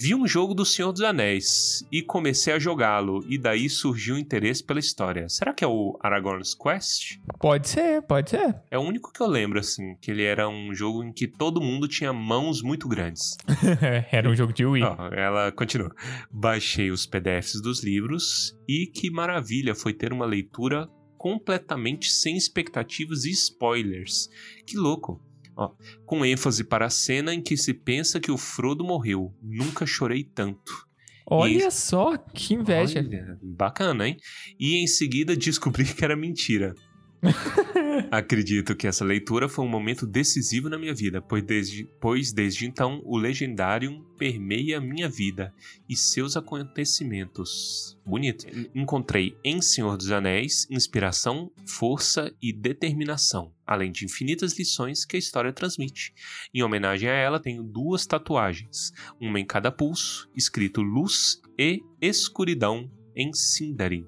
vi 0.00 0.14
um 0.14 0.26
jogo 0.26 0.54
do 0.54 0.64
Senhor 0.64 0.92
dos 0.92 1.02
Anéis 1.02 1.84
e 1.90 2.02
comecei 2.02 2.52
a 2.52 2.58
jogá-lo, 2.58 3.24
e 3.28 3.36
daí 3.36 3.68
surgiu 3.68 4.14
o 4.14 4.18
interesse 4.18 4.64
pela 4.64 4.78
história. 4.78 5.28
Será 5.28 5.52
que 5.52 5.64
é 5.64 5.66
o 5.66 5.98
Aragorn's 6.00 6.54
Quest? 6.54 7.18
Pode 7.40 7.68
ser, 7.68 8.02
pode 8.02 8.30
ser. 8.30 8.54
É 8.70 8.78
o 8.78 8.82
único 8.82 9.12
que 9.12 9.20
eu 9.20 9.26
lembro, 9.26 9.58
assim, 9.58 9.96
que 10.00 10.10
ele 10.10 10.22
era 10.22 10.48
um 10.48 10.72
jogo 10.72 11.02
em 11.02 11.12
que 11.12 11.26
todo 11.26 11.60
mundo 11.60 11.88
tinha 11.88 12.12
mãos 12.12 12.62
muito 12.62 12.88
grandes. 12.88 13.36
Era 14.12 14.28
um 14.30 14.36
jogo 14.36 14.52
de 14.52 14.64
Wii. 14.64 14.82
Ó, 14.82 15.08
ela 15.12 15.50
continua. 15.52 15.92
Baixei 16.30 16.90
os 16.90 17.06
PDFs 17.06 17.60
dos 17.60 17.82
livros 17.82 18.56
e 18.68 18.86
que 18.86 19.10
maravilha 19.10 19.74
foi 19.74 19.92
ter 19.92 20.12
uma 20.12 20.26
leitura 20.26 20.88
completamente 21.16 22.10
sem 22.10 22.36
expectativas 22.36 23.24
e 23.24 23.30
spoilers. 23.30 24.28
Que 24.66 24.76
louco. 24.76 25.20
Ó, 25.60 25.72
com 26.06 26.24
ênfase 26.24 26.62
para 26.62 26.86
a 26.86 26.90
cena 26.90 27.34
em 27.34 27.42
que 27.42 27.56
se 27.56 27.74
pensa 27.74 28.20
que 28.20 28.30
o 28.30 28.38
Frodo 28.38 28.84
morreu. 28.84 29.34
Nunca 29.42 29.84
chorei 29.84 30.22
tanto. 30.22 30.86
Olha 31.30 31.66
E- 31.66 31.70
só, 31.72 32.16
que 32.16 32.54
inveja. 32.54 33.00
Olha, 33.00 33.38
bacana, 33.42 34.06
hein? 34.06 34.16
E 34.58 34.76
em 34.76 34.86
seguida 34.86 35.36
descobri 35.36 35.84
que 35.92 36.04
era 36.04 36.14
mentira. 36.16 36.74
Acredito 38.10 38.76
que 38.76 38.86
essa 38.86 39.04
leitura 39.04 39.48
foi 39.48 39.64
um 39.64 39.68
momento 39.68 40.06
decisivo 40.06 40.68
na 40.68 40.78
minha 40.78 40.94
vida, 40.94 41.20
pois 41.20 41.42
desde, 41.42 41.84
pois 42.00 42.32
desde 42.32 42.66
então 42.66 43.00
o 43.04 43.16
Legendarium 43.16 44.04
permeia 44.16 44.80
minha 44.80 45.08
vida 45.08 45.52
e 45.88 45.96
seus 45.96 46.36
acontecimentos. 46.36 47.98
Bonito. 48.04 48.46
Encontrei 48.74 49.36
em 49.44 49.60
Senhor 49.60 49.96
dos 49.96 50.10
Anéis 50.10 50.66
inspiração, 50.70 51.50
força 51.66 52.32
e 52.40 52.52
determinação, 52.52 53.52
além 53.66 53.90
de 53.92 54.04
infinitas 54.04 54.58
lições 54.58 55.04
que 55.04 55.16
a 55.16 55.18
história 55.18 55.52
transmite. 55.52 56.12
Em 56.54 56.62
homenagem 56.62 57.08
a 57.08 57.12
ela, 57.12 57.40
tenho 57.40 57.62
duas 57.62 58.06
tatuagens, 58.06 58.92
uma 59.20 59.40
em 59.40 59.44
cada 59.44 59.70
pulso, 59.70 60.28
escrito 60.34 60.80
luz 60.80 61.40
e 61.58 61.80
escuridão 62.00 62.90
em 63.14 63.32
Sindarin. 63.32 64.06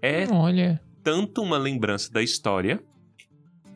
É 0.00 0.26
Olha. 0.32 0.82
Tanto 1.02 1.42
uma 1.42 1.58
lembrança 1.58 2.12
da 2.12 2.22
história, 2.22 2.82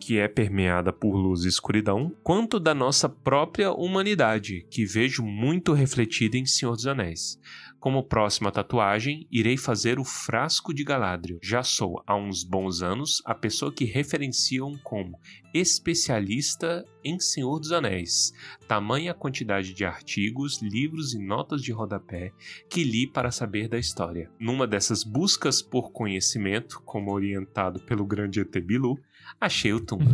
que 0.06 0.20
é 0.20 0.28
permeada 0.28 0.92
por 0.92 1.16
luz 1.16 1.44
e 1.44 1.48
escuridão, 1.48 2.14
quanto 2.22 2.60
da 2.60 2.72
nossa 2.72 3.08
própria 3.08 3.72
humanidade, 3.72 4.64
que 4.70 4.84
vejo 4.84 5.24
muito 5.24 5.72
refletida 5.72 6.38
em 6.38 6.46
Senhor 6.46 6.76
dos 6.76 6.86
Anéis. 6.86 7.40
Como 7.80 8.04
próxima 8.04 8.52
tatuagem, 8.52 9.26
irei 9.32 9.56
fazer 9.56 9.98
o 9.98 10.04
frasco 10.04 10.72
de 10.72 10.84
Galadriel. 10.84 11.40
Já 11.42 11.64
sou, 11.64 12.02
há 12.06 12.14
uns 12.14 12.44
bons 12.44 12.82
anos, 12.82 13.20
a 13.24 13.34
pessoa 13.34 13.72
que 13.72 13.84
referenciam 13.84 14.78
como 14.84 15.18
especialista 15.52 16.84
em 17.04 17.18
Senhor 17.18 17.58
dos 17.58 17.72
Anéis. 17.72 18.32
Tamanha 18.66 19.14
quantidade 19.14 19.72
de 19.72 19.84
artigos, 19.84 20.60
livros 20.62 21.14
e 21.14 21.18
notas 21.18 21.62
de 21.62 21.72
rodapé 21.72 22.32
que 22.68 22.84
li 22.84 23.06
para 23.06 23.30
saber 23.30 23.68
da 23.68 23.78
história. 23.78 24.30
Numa 24.38 24.66
dessas 24.66 25.02
buscas 25.02 25.62
por 25.62 25.90
conhecimento, 25.90 26.80
como 26.84 27.12
orientado 27.12 27.80
pelo 27.80 28.06
grande 28.06 28.40
ET 28.40 28.60
Bilu, 28.60 28.98
achei 29.40 29.72
o 29.72 29.80
Tumba. 29.80 30.10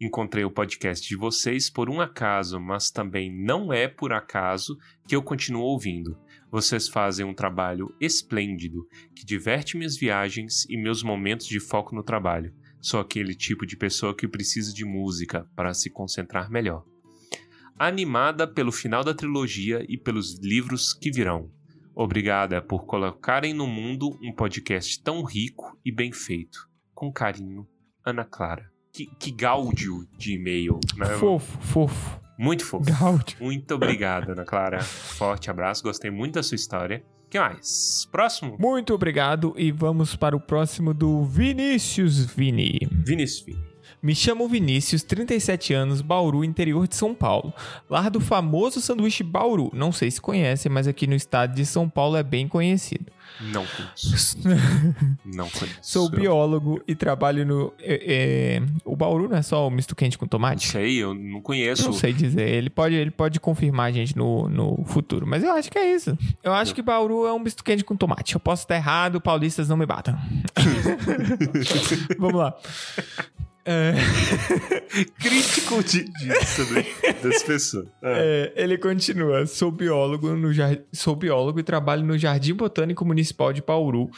Encontrei 0.00 0.44
o 0.44 0.50
podcast 0.50 1.06
de 1.06 1.16
vocês 1.16 1.70
por 1.70 1.88
um 1.88 2.00
acaso, 2.00 2.58
mas 2.60 2.90
também 2.90 3.32
não 3.32 3.72
é 3.72 3.88
por 3.88 4.12
acaso 4.12 4.76
que 5.06 5.14
eu 5.14 5.22
continuo 5.22 5.62
ouvindo. 5.62 6.18
Vocês 6.50 6.88
fazem 6.88 7.24
um 7.24 7.34
trabalho 7.34 7.94
esplêndido 8.00 8.86
que 9.14 9.24
diverte 9.24 9.76
minhas 9.76 9.96
viagens 9.96 10.66
e 10.68 10.76
meus 10.76 11.02
momentos 11.02 11.46
de 11.46 11.58
foco 11.58 11.94
no 11.94 12.02
trabalho. 12.02 12.54
Sou 12.80 13.00
aquele 13.00 13.34
tipo 13.34 13.64
de 13.64 13.76
pessoa 13.76 14.14
que 14.14 14.28
precisa 14.28 14.74
de 14.74 14.84
música 14.84 15.48
para 15.54 15.72
se 15.72 15.88
concentrar 15.88 16.50
melhor. 16.50 16.84
Animada 17.78 18.46
pelo 18.46 18.70
final 18.70 19.02
da 19.02 19.14
trilogia 19.14 19.84
e 19.88 19.96
pelos 19.96 20.38
livros 20.40 20.92
que 20.92 21.10
virão. 21.10 21.50
Obrigada 21.94 22.60
por 22.60 22.86
colocarem 22.86 23.52
no 23.52 23.66
mundo 23.66 24.18
um 24.22 24.32
podcast 24.32 25.02
tão 25.02 25.22
rico 25.22 25.78
e 25.84 25.92
bem 25.92 26.12
feito. 26.12 26.68
Com 26.94 27.12
carinho, 27.12 27.66
Ana 28.04 28.24
Clara. 28.24 28.70
Que, 28.92 29.06
que 29.18 29.30
gáudio 29.30 30.06
de 30.18 30.34
e-mail. 30.34 30.78
né? 30.96 31.06
Fofo, 31.18 31.58
fofo. 31.62 32.20
Muito 32.38 32.64
fofo. 32.64 32.84
Gáudio. 32.84 33.36
Muito 33.40 33.74
obrigado, 33.74 34.30
Ana 34.32 34.44
Clara. 34.44 34.80
Forte 34.82 35.50
abraço, 35.50 35.82
gostei 35.82 36.10
muito 36.10 36.34
da 36.34 36.42
sua 36.42 36.56
história. 36.56 37.02
O 37.26 37.30
que 37.30 37.38
mais? 37.38 38.06
Próximo? 38.12 38.56
Muito 38.58 38.92
obrigado 38.92 39.54
e 39.56 39.70
vamos 39.72 40.14
para 40.16 40.36
o 40.36 40.40
próximo 40.40 40.92
do 40.92 41.24
Vinícius 41.24 42.24
Vini. 42.26 42.78
Vinícius 42.90 43.46
Vini. 43.46 43.72
Me 44.02 44.14
chamo 44.16 44.48
Vinícius, 44.48 45.04
37 45.04 45.72
anos, 45.72 46.02
Bauru, 46.02 46.42
interior 46.44 46.88
de 46.88 46.96
São 46.96 47.14
Paulo. 47.14 47.54
Lar 47.88 48.10
do 48.10 48.20
famoso 48.20 48.80
sanduíche 48.80 49.22
Bauru. 49.22 49.70
Não 49.72 49.92
sei 49.92 50.10
se 50.10 50.20
conhecem, 50.20 50.70
mas 50.72 50.88
aqui 50.88 51.06
no 51.06 51.14
estado 51.14 51.54
de 51.54 51.64
São 51.64 51.88
Paulo 51.88 52.16
é 52.16 52.22
bem 52.22 52.48
conhecido. 52.48 53.12
Não 53.40 53.66
conheço. 53.66 54.38
Não 55.24 55.48
conheço. 55.48 55.78
Sou 55.82 56.08
biólogo 56.08 56.82
e 56.86 56.94
trabalho 56.94 57.44
no. 57.44 57.72
é, 57.80 58.56
é, 58.58 58.62
o 58.84 58.94
Bauru 58.94 59.28
não 59.28 59.36
é 59.36 59.42
só 59.42 59.66
o 59.66 59.70
misto 59.70 59.94
quente 59.96 60.16
com 60.16 60.26
tomate? 60.26 60.66
Isso 60.66 60.78
aí, 60.78 60.98
eu 60.98 61.14
não 61.14 61.40
conheço. 61.40 61.84
Não 61.84 61.92
sei 61.92 62.12
dizer. 62.12 62.48
Ele 62.48 62.70
pode, 62.70 62.94
ele 62.94 63.10
pode 63.10 63.40
confirmar 63.40 63.88
a 63.88 63.92
gente 63.92 64.16
no, 64.16 64.48
no 64.48 64.84
futuro. 64.84 65.26
Mas 65.26 65.42
eu 65.42 65.52
acho 65.52 65.70
que 65.70 65.78
é 65.78 65.94
isso. 65.94 66.16
Eu 66.42 66.52
acho 66.52 66.74
que 66.74 66.82
Bauru 66.82 67.26
é 67.26 67.32
um 67.32 67.38
misto 67.38 67.64
quente 67.64 67.84
com 67.84 67.96
tomate. 67.96 68.34
Eu 68.34 68.40
posso 68.40 68.62
estar 68.62 68.76
errado, 68.76 69.20
paulistas 69.20 69.68
não 69.68 69.76
me 69.76 69.86
batam. 69.86 70.18
Vamos 72.18 72.34
lá. 72.34 72.54
É, 73.64 73.92
Crítico 75.18 75.82
de, 75.84 76.04
das 77.22 77.42
pessoas. 77.42 77.86
Ah. 78.02 78.08
é, 78.16 78.52
ele 78.56 78.76
continua. 78.76 79.46
Sou 79.46 79.70
biólogo, 79.70 80.34
no, 80.34 80.52
jar- 80.52 80.78
sou 80.92 81.14
biólogo 81.14 81.60
e 81.60 81.62
trabalho 81.62 82.04
no 82.04 82.18
Jardim 82.18 82.54
Botânico 82.54 83.04
Municipal 83.04 83.52
de 83.52 83.62
Bauru 83.62 84.10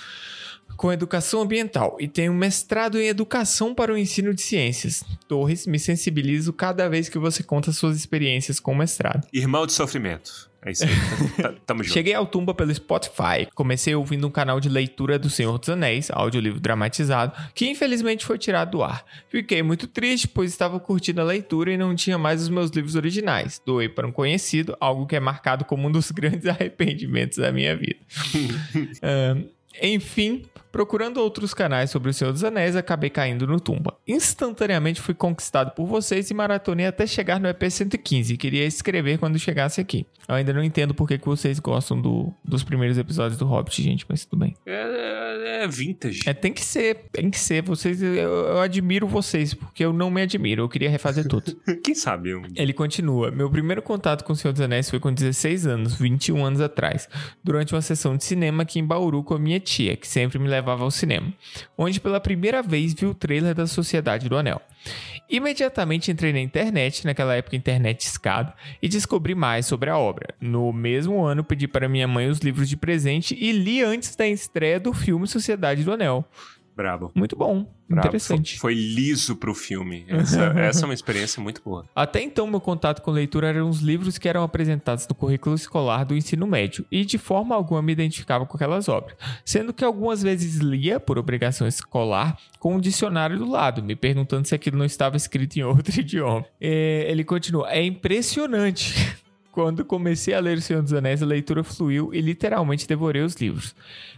com 0.77 0.93
educação 0.93 1.43
ambiental 1.43 1.97
e 2.01 2.09
tenho 2.09 2.35
mestrado 2.35 2.99
em 3.01 3.07
educação 3.07 3.73
para 3.75 3.93
o 3.93 3.99
ensino 3.99 4.35
de 4.35 4.43
ciências. 4.43 5.05
Torres, 5.29 5.67
me 5.67 5.79
sensibilizo 5.79 6.53
cada 6.53 6.89
vez 6.89 7.09
que 7.09 7.19
você 7.19 7.43
conta 7.45 7.71
suas 7.71 7.97
experiências 7.97 8.59
com 8.59 8.73
o 8.73 8.77
mestrado. 8.77 9.25
Irmão 9.33 9.67
de 9.67 9.73
sofrimento. 9.73 10.51
É 10.65 10.71
isso 10.71 10.85
aí. 10.85 10.91
Tá- 11.43 11.55
Tamo 11.67 11.83
junto. 11.83 11.93
Cheguei 11.93 12.15
ao 12.15 12.27
Tumba 12.27 12.55
pelo 12.55 12.75
Spotify. 12.75 13.47
Comecei 13.55 13.95
ouvindo 13.95 14.27
um 14.27 14.31
canal 14.31 14.59
de 14.61 14.69
leitura 14.69 15.19
do 15.19 15.29
Senhor 15.29 15.59
dos 15.59 15.69
Anéis, 15.69 16.11
audiolivro 16.11 16.59
dramatizado, 16.61 17.33
que 17.55 17.69
infelizmente 17.69 18.25
foi 18.25 18.39
tirado 18.39 18.73
do 18.73 18.83
ar. 18.83 19.05
Fiquei 19.29 19.63
muito 19.63 19.87
triste, 19.87 20.27
pois 20.27 20.51
estava 20.51 20.81
curtindo 20.81 21.21
a 21.21 21.25
leitura 21.25 21.73
e 21.73 21.77
não 21.77 21.95
tinha 21.95 22.17
mais 22.19 22.43
os 22.43 22.49
meus 22.49 22.71
livros 22.71 22.95
originais. 22.95 23.61
Doei 23.65 23.89
para 23.89 24.07
um 24.07 24.13
conhecido, 24.13 24.77
algo 24.81 25.07
que 25.07 25.17
é 25.17 25.21
marcado 25.21 25.65
como 25.65 25.89
um 25.89 25.93
dos 25.93 26.11
grandes 26.13 26.47
arrependimentos 26.47 27.39
da 27.39 27.53
minha 27.53 27.77
vida. 27.77 27.99
Ahn, 29.03 29.45
enfim, 29.83 30.45
procurando 30.75 31.19
outros 31.19 31.55
canais 31.55 31.89
sobre 31.89 32.11
o 32.11 32.13
Senhor 32.13 32.33
dos 32.33 32.43
Anéis, 32.43 32.75
acabei 32.75 33.09
caindo 33.09 33.47
no 33.47 33.61
Tumba. 33.61 33.97
Instantaneamente 34.09 35.01
fui 35.01 35.15
conquistado 35.15 35.71
por 35.71 35.87
vocês 35.87 36.29
e 36.33 36.35
maratonei 36.35 36.85
até 36.85 37.07
chegar 37.07 37.39
no 37.39 37.47
EP 37.47 37.63
115. 37.71 38.37
Queria 38.37 38.65
escrever 38.67 39.19
quando 39.19 39.39
chegasse 39.39 39.81
aqui. 39.81 40.05
Eu 40.29 40.35
ainda 40.35 40.53
não 40.53 40.65
entendo 40.65 40.93
por 40.93 41.07
que, 41.07 41.17
vocês 41.25 41.61
gostam 41.61 42.01
do- 42.01 42.33
dos 42.45 42.65
primeiros 42.65 42.99
episódios 42.99 43.39
do 43.39 43.47
Hobbit, 43.47 43.81
gente, 43.83 44.05
mas 44.09 44.25
tudo 44.25 44.41
bem. 44.41 44.57
É, 44.67 45.63
é 45.63 45.69
vintage. 45.69 46.23
É, 46.27 46.35
tem 46.35 46.53
que 46.53 46.65
ser, 46.65 47.05
tem 47.13 47.31
que 47.31 47.39
ser. 47.39 47.63
Vocês, 47.63 48.03
eu, 48.03 48.13
eu 48.17 48.59
admiro 48.61 49.07
vocês, 49.07 49.55
porque 49.55 49.85
eu 49.85 49.93
não 49.93 50.11
me 50.11 50.23
admiro. 50.23 50.63
Eu 50.63 50.69
queria 50.69 50.91
refazer 50.91 51.29
tudo. 51.29 51.57
Quem 51.85 51.95
sabe? 51.95 52.35
Um... 52.35 52.43
Ele 52.57 52.73
continua. 52.73 53.31
Meu 53.31 53.49
primeiro 53.49 53.81
contato 53.81 54.25
com 54.25 54.33
o 54.33 54.37
Senhor 54.37 54.53
dos 54.53 54.61
Anéis 54.61 54.91
foi 54.91 54.99
com 54.99 55.13
16 55.13 55.67
anos, 55.69 55.95
21 55.95 56.45
anos 56.45 56.61
atrás, 56.61 57.09
durante 57.45 57.75
uma 57.75 57.83
sessão 57.83 58.17
de 58.17 58.25
cinema 58.25 58.65
aqui 58.65 58.81
em 58.81 58.85
Bauru 58.85 59.23
com 59.23 59.35
a 59.35 59.39
minha 59.39 59.61
tia, 59.61 59.97
que 59.97 60.09
sempre 60.09 60.39
me 60.39 60.49
levava 60.65 60.83
ao 60.83 60.91
cinema, 60.91 61.33
onde 61.77 62.01
pela 62.01 62.19
primeira 62.19 62.63
vez 62.63 62.95
vi 62.95 63.05
o 63.05 63.15
trailer 63.15 63.55
da 63.55 63.67
Sociedade 63.67 64.29
do 64.29 64.37
Anel. 64.37 64.61
Imediatamente 65.29 66.11
entrei 66.11 66.33
na 66.33 66.41
internet, 66.41 67.05
naquela 67.05 67.35
época 67.35 67.57
internet 67.57 68.03
escada, 68.03 68.55
e 68.83 68.89
descobri 68.89 69.35
mais 69.35 69.67
sobre 69.67 69.91
a 69.91 69.99
obra. 69.99 70.35
No 70.41 70.73
mesmo 70.73 71.23
ano, 71.25 71.45
pedi 71.45 71.69
para 71.69 71.89
minha 71.89 72.09
mãe 72.09 72.29
os 72.29 72.39
livros 72.39 72.69
de 72.69 72.77
presente 72.77 73.37
e 73.39 73.53
li 73.53 73.83
antes 73.83 74.17
da 74.17 74.27
estreia 74.27 74.81
do 74.81 74.93
filme 74.93 75.27
Sociedade 75.27 75.85
do 75.85 75.93
Anel. 75.93 76.25
Brabo. 76.77 77.13
Muito 77.15 77.37
bom. 77.37 77.67
brabo. 77.89 78.09
Interessante. 78.09 78.59
Foi, 78.59 78.75
foi 78.75 78.83
liso 78.83 79.37
pro 79.37 79.55
filme. 79.55 80.05
Essa, 80.09 80.43
essa 80.59 80.85
é 80.85 80.87
uma 80.87 80.95
experiência 80.95 81.41
muito 81.41 81.63
boa. 81.65 81.85
Até 81.95 82.21
então, 82.21 82.47
meu 82.47 82.61
contato 82.61 83.01
com 83.01 83.11
leitura 83.11 83.49
eram 83.49 83.69
os 83.69 83.81
livros 83.81 84.19
que 84.19 84.29
eram 84.29 84.43
apresentados 84.43 85.07
no 85.07 85.15
currículo 85.15 85.55
escolar 85.55 86.05
do 86.05 86.17
ensino 86.17 86.47
médio, 86.47 86.85
e 86.91 87.05
de 87.05 87.17
forma 87.17 87.55
alguma 87.55 87.81
me 87.81 87.93
identificava 87.93 88.45
com 88.45 88.57
aquelas 88.57 88.89
obras, 88.89 89.17
sendo 89.45 89.73
que 89.73 89.85
algumas 89.85 90.23
vezes 90.23 90.57
lia, 90.57 90.99
por 90.99 91.19
obrigação 91.19 91.67
escolar, 91.67 92.37
com 92.59 92.75
um 92.75 92.81
dicionário 92.81 93.39
do 93.39 93.49
lado, 93.49 93.83
me 93.83 93.95
perguntando 93.95 94.47
se 94.49 94.55
aquilo 94.55 94.79
não 94.79 94.85
estava 94.85 95.17
escrito 95.17 95.57
em 95.57 95.63
outro 95.63 95.95
idioma. 96.01 96.45
É, 96.61 97.07
ele 97.09 97.23
continua: 97.23 97.71
É 97.71 97.83
impressionante. 97.85 98.95
Quando 99.55 99.85
comecei 99.85 100.35
a 100.35 100.41
ler 100.41 100.59
O 100.59 100.61
Senhor 100.61 100.83
dos 100.83 100.93
Anéis, 100.93 101.23
a 101.23 101.27
leitura 101.27 101.63
fluiu 101.63 102.13
e 102.13 102.21
literalmente 102.21 102.89
devorei 102.89 103.23
os 103.23 103.37
livros. 103.37 103.73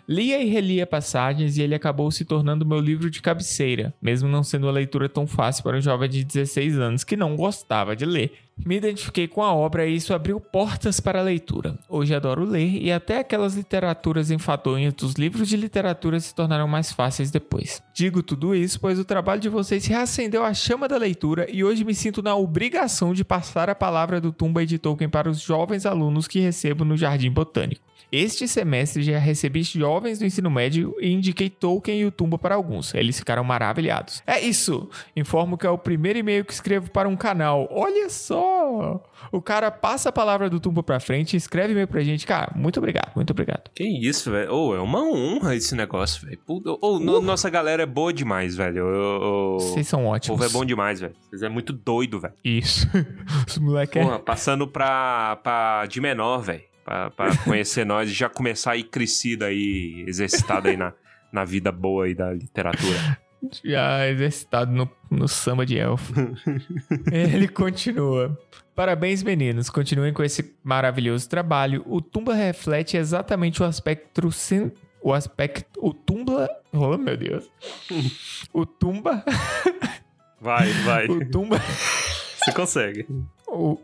Lia 0.09 0.43
e 0.43 0.49
relia 0.49 0.87
passagens 0.87 1.59
e 1.59 1.63
ele 1.63 1.75
acabou 1.75 2.11
se 2.11 2.25
tornando 2.25 2.65
meu 2.65 2.81
livro 2.81 3.11
de 3.11 3.21
cabeceira, 3.21 3.93
mesmo 4.01 4.31
não 4.31 4.43
sendo 4.43 4.65
uma 4.67 4.73
leitura 4.73 5.11
tão 5.11 5.27
fácil 5.27 5.63
para 5.63 5.77
um 5.77 5.81
jovem 5.83 6.09
de 6.09 6.25
16 6.25 6.79
anos 6.79 7.05
que 7.05 7.19
não 7.19 7.37
gostava 7.37 7.95
de 7.95 8.07
ler. 8.07 8.46
Me 8.65 8.77
identifiquei 8.77 9.29
com 9.29 9.43
a 9.43 9.55
obra 9.55 9.87
e 9.87 9.95
isso 9.95 10.15
abriu 10.15 10.41
portas 10.41 10.99
para 10.99 11.21
a 11.21 11.23
leitura. 11.23 11.79
Hoje 11.89 12.15
adoro 12.15 12.43
ler 12.45 12.83
e 12.83 12.91
até 12.91 13.19
aquelas 13.19 13.55
literaturas 13.55 14.31
enfadonhas 14.31 14.95
dos 14.95 15.15
livros 15.15 15.49
de 15.49 15.57
literatura 15.57 16.19
se 16.19 16.35
tornaram 16.35 16.67
mais 16.67 16.91
fáceis 16.91 17.31
depois. 17.31 17.83
Digo 17.95 18.23
tudo 18.23 18.55
isso 18.55 18.81
pois 18.81 18.99
o 18.99 19.05
trabalho 19.05 19.41
de 19.41 19.49
vocês 19.49 19.87
reacendeu 19.87 20.43
a 20.43 20.55
chama 20.55 20.89
da 20.89 20.97
leitura 20.97 21.47
e 21.53 21.63
hoje 21.63 21.85
me 21.85 21.95
sinto 21.95 22.23
na 22.23 22.35
obrigação 22.35 23.13
de 23.13 23.25
passar 23.25 23.69
a 23.69 23.75
palavra 23.75 24.21
do 24.21 24.33
Tumba 24.33 24.65
de 24.65 24.79
Tolkien 24.79 25.11
para 25.11 25.31
os 25.31 25.41
jovens 25.41 25.85
alunos 25.85 26.27
que 26.27 26.41
recebo 26.41 26.85
no 26.85 26.97
Jardim 26.97 27.31
Botânico. 27.31 27.86
Este 28.17 28.49
semestre 28.49 29.03
já 29.03 29.19
recebi 29.19 29.63
jovens 29.63 30.19
do 30.19 30.25
ensino 30.25 30.51
médio 30.51 30.95
e 31.01 31.11
indiquei 31.13 31.51
Tolkien 31.51 32.01
e 32.01 32.05
o 32.07 32.11
Tumba 32.11 32.39
para 32.39 32.55
alguns. 32.55 32.95
Eles 32.95 33.19
ficaram 33.19 33.45
maravilhados. 33.45 34.23
É 34.27 34.41
isso! 34.41 34.89
Informo 35.15 35.59
que 35.59 35.67
é 35.67 35.71
o 35.71 35.77
primeiro 35.77 36.19
e-mail 36.19 36.45
que 36.45 36.53
escrevo 36.53 36.91
para 36.91 37.09
um 37.09 37.17
canal. 37.17 37.69
Olha 37.71 38.09
só! 38.09 39.03
O 39.31 39.43
cara 39.43 39.71
passa 39.71 40.09
a 40.09 40.13
palavra 40.13 40.49
do 40.49 40.59
Tumba 40.61 40.83
pra 40.83 40.99
frente 41.01 41.35
e 41.35 41.37
escreve 41.37 41.73
e-mail 41.73 41.89
pra 41.89 42.03
gente. 42.03 42.27
Cara, 42.27 42.53
muito 42.57 42.79
obrigado, 42.79 43.13
muito 43.15 43.31
obrigado. 43.33 43.71
Que 43.75 43.85
isso, 43.85 44.31
velho. 44.31 44.53
Ô, 44.55 44.75
é 44.75 44.81
uma 44.81 45.03
honra 45.03 45.55
esse 45.55 45.75
negócio, 45.75 46.27
velho. 46.27 46.39
Ô, 46.47 46.99
no- 46.99 47.21
nossa 47.21 47.51
galera 47.51 47.83
é 47.83 47.87
boa 47.87 48.13
demais, 48.13 48.57
velho. 48.57 48.85
Vocês 49.61 49.87
são 49.89 50.05
O 50.07 50.09
ótimos. 50.09 50.39
povo 50.39 50.49
é 50.49 50.53
bom 50.53 50.65
demais, 50.65 51.01
velho. 51.01 51.15
Vocês 51.29 51.43
é 51.43 51.49
muito 51.49 51.73
doido, 51.73 52.21
velho. 52.21 52.35
Isso. 52.45 52.87
Os 53.47 53.59
moleques 53.59 53.97
é... 54.01 54.05
Porra, 54.05 54.19
passando 54.19 54.67
pra, 54.67 55.37
pra 55.43 55.87
de 55.87 56.01
menor, 56.01 56.39
velho. 56.41 56.63
Pra, 56.87 57.11
pra 57.11 57.37
conhecer 57.45 57.85
nós 57.85 58.09
e 58.09 58.13
já 58.15 58.29
começar 58.31 58.71
aí 58.73 58.85
crescido 58.85 59.45
aí, 59.45 60.05
exercitado 60.07 60.69
aí 60.69 60.77
na, 60.77 60.93
na 61.33 61.45
vida 61.45 61.71
boa 61.73 62.05
aí 62.07 62.15
da 62.15 62.33
literatura. 62.33 63.19
já 63.65 64.09
exercitado 64.09 64.71
no, 64.73 64.89
no 65.11 65.27
samba 65.27 65.67
de 65.67 65.77
elfo. 65.79 66.15
Ele 67.13 67.49
continua. 67.49 68.39
Parabéns, 68.75 69.23
meninos. 69.23 69.69
Continuem 69.69 70.13
com 70.13 70.23
esse 70.23 70.55
maravilhoso 70.63 71.29
trabalho. 71.29 71.83
O 71.87 72.01
Tumba 72.01 72.35
reflete 72.35 72.97
exatamente 72.97 73.61
o 73.63 73.67
aspecto 73.67 74.31
sen- 74.31 74.71
o 75.03 75.13
aspecto 75.13 75.81
o 75.83 75.93
Tumba, 75.93 76.49
oh 76.73 76.97
meu 76.97 77.17
Deus. 77.17 77.51
O 78.53 78.65
Tumba, 78.67 79.25
Vai, 80.41 80.69
vai. 80.85 81.07
o 81.07 81.29
Tumba, 81.31 81.59
Você 81.59 82.53
consegue. 82.53 83.07
o 83.49 83.79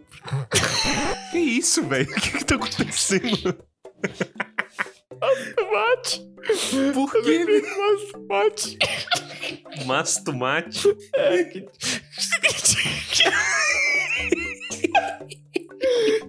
Que 1.30 1.38
isso, 1.38 1.82
velho? 1.84 2.10
O 2.10 2.14
que 2.20 2.38
que 2.38 2.44
tá 2.44 2.54
acontecendo? 2.56 3.56
tomate. 5.56 6.20
Por 6.94 7.12
que, 7.12 7.44
velho? 7.44 7.62
Mas 7.78 8.12
tomate. 8.12 8.78
Mastomate. 9.86 10.96
É 11.14 11.44
que 11.44 11.66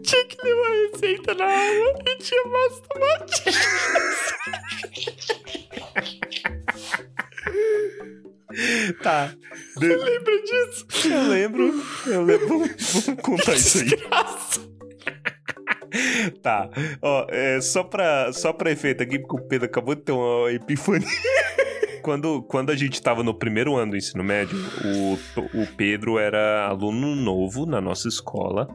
Tinha 0.04 0.26
que 0.26 0.38
ler 0.44 0.54
uma 0.54 0.70
receita 0.70 1.34
na 1.36 1.46
aula 1.46 2.04
e 2.08 2.16
tinha 2.18 2.44
mais 2.46 2.82
tomate. 2.82 3.44
Tá. 9.02 9.34
De- 9.78 9.88
Lembra 9.88 10.42
disso? 10.44 10.86
Eu 11.10 11.28
lembro. 11.30 11.84
Eu 12.08 12.24
lembro. 12.24 12.48
Vamos, 12.48 13.06
vamos 13.06 13.22
contar 13.22 13.54
isso 13.56 13.80
aí. 13.80 13.90
Tá. 16.42 16.70
Ó, 17.02 17.28
é, 17.30 17.62
só, 17.62 17.84
pra, 17.84 18.32
só 18.34 18.52
pra 18.52 18.72
efeito 18.72 19.04
aqui, 19.04 19.20
porque 19.20 19.36
o 19.36 19.48
Pedro 19.48 19.66
acabou 19.68 19.94
de 19.96 20.02
ter 20.02 20.12
uma 20.12 20.52
epifania. 20.52 21.08
Quando, 22.02 22.42
quando 22.44 22.70
a 22.70 22.76
gente 22.76 23.02
tava 23.02 23.24
no 23.24 23.34
primeiro 23.34 23.76
ano 23.78 23.92
do 23.92 23.98
ensino 23.98 24.24
médio, 24.24 24.58
o, 24.84 25.13
o 25.62 25.68
Pedro 25.78 26.20
era 26.20 26.66
aluno 26.68 27.16
novo 27.16 27.66
na 27.66 27.80
nossa 27.80 28.08
escola. 28.10 28.68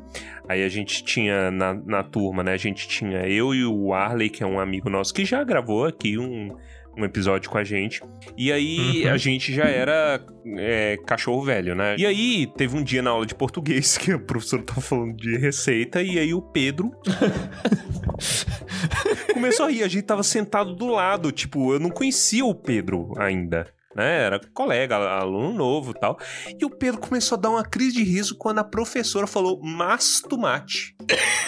Aí 0.49 0.63
a 0.65 0.69
gente 0.69 1.05
tinha 1.05 1.51
na, 1.51 1.75
na 1.75 2.03
turma, 2.03 2.43
né? 2.43 2.53
A 2.53 2.57
gente 2.57 2.89
tinha 2.89 3.29
eu 3.29 3.55
e 3.55 3.67
o 3.67 3.93
Arley, 3.93 4.31
que 4.31 4.43
é 4.43 4.47
um 4.47 4.59
amigo 4.59 4.89
nosso, 4.89 5.13
que 5.13 5.27
já 5.27 5.45
gravou 5.45 5.85
aqui 5.85 6.17
um, 6.17 6.57
um 6.99 7.05
episódio 7.05 7.51
com 7.51 7.59
a 7.59 7.65
gente. 7.65 8.03
E 8.37 8.53
aí 8.53 9.05
Uhum. 9.05 9.13
a 9.13 9.17
gente 9.17 9.53
já 9.55 9.65
era 9.65 10.21
é, 10.57 10.97
cachorro 11.07 11.43
velho, 11.43 11.75
né? 11.75 11.97
E 11.99 12.07
aí 12.07 12.47
teve 12.57 12.77
um 12.77 12.83
dia 12.83 13.03
na 13.03 13.11
aula 13.11 13.27
de 13.27 13.35
português 13.35 13.97
que 13.97 14.13
o 14.13 14.21
professor 14.21 14.63
tava 14.63 14.81
falando 14.81 15.17
de 15.17 15.37
receita, 15.37 16.03
e 16.03 16.19
aí 16.19 16.35
o 16.35 16.43
Pedro 16.43 16.91
começou 19.33 19.67
a 19.67 19.71
rir. 19.71 19.83
A 19.83 19.89
gente 19.89 20.03
tava 20.05 20.23
sentado 20.23 20.75
do 20.75 20.87
lado, 20.89 21.33
tipo, 21.33 21.73
eu 21.73 21.81
não 21.81 21.91
conhecia 21.91 22.45
o 22.45 22.55
Pedro 22.55 23.13
ainda. 23.19 23.67
Né? 23.97 24.23
Era 24.27 24.41
colega, 24.55 24.97
aluno 24.97 25.53
novo 25.53 25.91
e 25.91 25.95
tal. 25.99 26.19
E 26.61 26.65
o 26.65 26.71
Pedro 26.71 27.01
começou 27.01 27.37
a 27.37 27.41
dar 27.41 27.51
uma 27.51 27.65
crise 27.65 27.97
de 27.97 28.05
riso 28.05 28.37
quando 28.37 28.59
a 28.61 28.65
professora 28.65 29.27
falou 29.27 29.61
mastomate. 29.63 30.95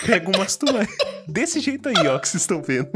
Pega 0.05 0.29
o 0.29 0.37
mastomate. 0.39 0.91
Desse 1.29 1.61
jeito 1.61 1.89
aí, 1.89 2.07
ó, 2.09 2.19
que 2.19 2.29
vocês 2.29 2.43
estão 2.43 2.61
vendo. 2.61 2.91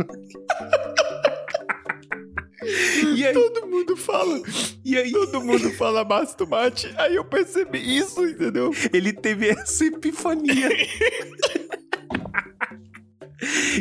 E 3.15 3.27
aí, 3.27 3.33
Todo 3.33 3.67
mundo 3.67 3.97
fala. 3.97 4.41
e 4.85 4.97
aí 4.97 5.13
Todo 5.13 5.41
mundo 5.41 5.71
fala 5.73 6.05
mais 6.05 6.35
tomate. 6.35 6.93
Aí 6.97 7.15
eu 7.17 7.25
percebi 7.25 7.79
isso, 7.99 8.25
entendeu? 8.27 8.71
ele 8.93 9.13
teve 9.13 9.49
essa 9.51 9.85
epifania. 9.85 10.69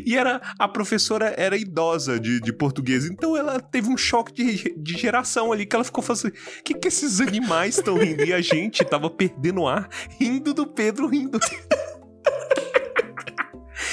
E 0.05 0.17
era 0.17 0.41
a 0.59 0.67
professora 0.67 1.33
era 1.37 1.55
idosa 1.55 2.19
de, 2.19 2.41
de 2.41 2.51
português, 2.51 3.05
então 3.05 3.37
ela 3.37 3.59
teve 3.61 3.87
um 3.87 3.95
choque 3.95 4.33
de, 4.33 4.75
de 4.75 4.93
geração 4.97 5.51
ali 5.53 5.65
que 5.65 5.75
ela 5.75 5.85
ficou 5.85 6.03
falando 6.03 6.19
assim: 6.25 6.59
o 6.59 6.63
que, 6.63 6.73
que 6.73 6.87
esses 6.87 7.21
animais 7.21 7.77
estão 7.77 7.97
rindo? 7.97 8.25
E 8.25 8.33
a 8.33 8.41
gente 8.41 8.83
tava 8.83 9.09
perdendo 9.09 9.65
ar, 9.65 9.87
rindo 10.19 10.53
do 10.53 10.67
Pedro 10.67 11.07
rindo. 11.07 11.39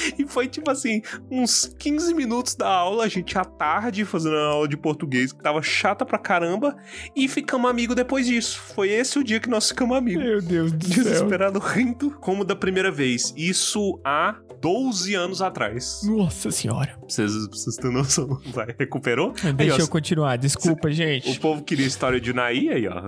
E 0.17 0.25
foi 0.27 0.47
tipo 0.47 0.69
assim, 0.69 1.01
uns 1.29 1.73
15 1.79 2.13
minutos 2.13 2.55
da 2.55 2.67
aula, 2.67 3.05
a 3.05 3.07
gente 3.07 3.37
à 3.37 3.45
tarde 3.45 4.05
fazendo 4.05 4.35
a 4.35 4.45
aula 4.45 4.67
de 4.67 4.77
português, 4.77 5.31
que 5.31 5.41
tava 5.41 5.61
chata 5.61 6.05
pra 6.05 6.17
caramba, 6.17 6.75
e 7.15 7.27
ficamos 7.27 7.69
amigos 7.69 7.95
depois 7.95 8.25
disso. 8.25 8.59
Foi 8.75 8.89
esse 8.89 9.17
o 9.17 9.23
dia 9.23 9.39
que 9.39 9.49
nós 9.49 9.69
ficamos 9.69 9.97
amigos. 9.97 10.23
Meu 10.23 10.41
Deus 10.41 10.71
do 10.71 10.85
céu. 10.85 11.03
Desesperado 11.03 11.59
rindo 11.59 12.11
como 12.19 12.43
da 12.43 12.55
primeira 12.55 12.91
vez. 12.91 13.33
Isso 13.35 13.99
há 14.03 14.35
12 14.61 15.15
anos 15.15 15.41
atrás. 15.41 16.01
Nossa 16.03 16.51
senhora. 16.51 16.95
Vocês, 17.07 17.31
terem 17.77 17.93
noção. 17.93 18.39
Vai, 18.53 18.67
recuperou? 18.77 19.33
Deixa 19.55 19.55
Aí, 19.59 19.71
ó, 19.71 19.77
eu 19.77 19.87
continuar. 19.87 20.37
Desculpa, 20.37 20.87
O 20.87 20.91
gente. 20.91 21.39
povo 21.39 21.63
queria 21.63 21.85
história 21.85 22.21
de 22.21 22.31
Naí 22.31 22.69
aí, 22.69 22.87
ó. 22.87 23.01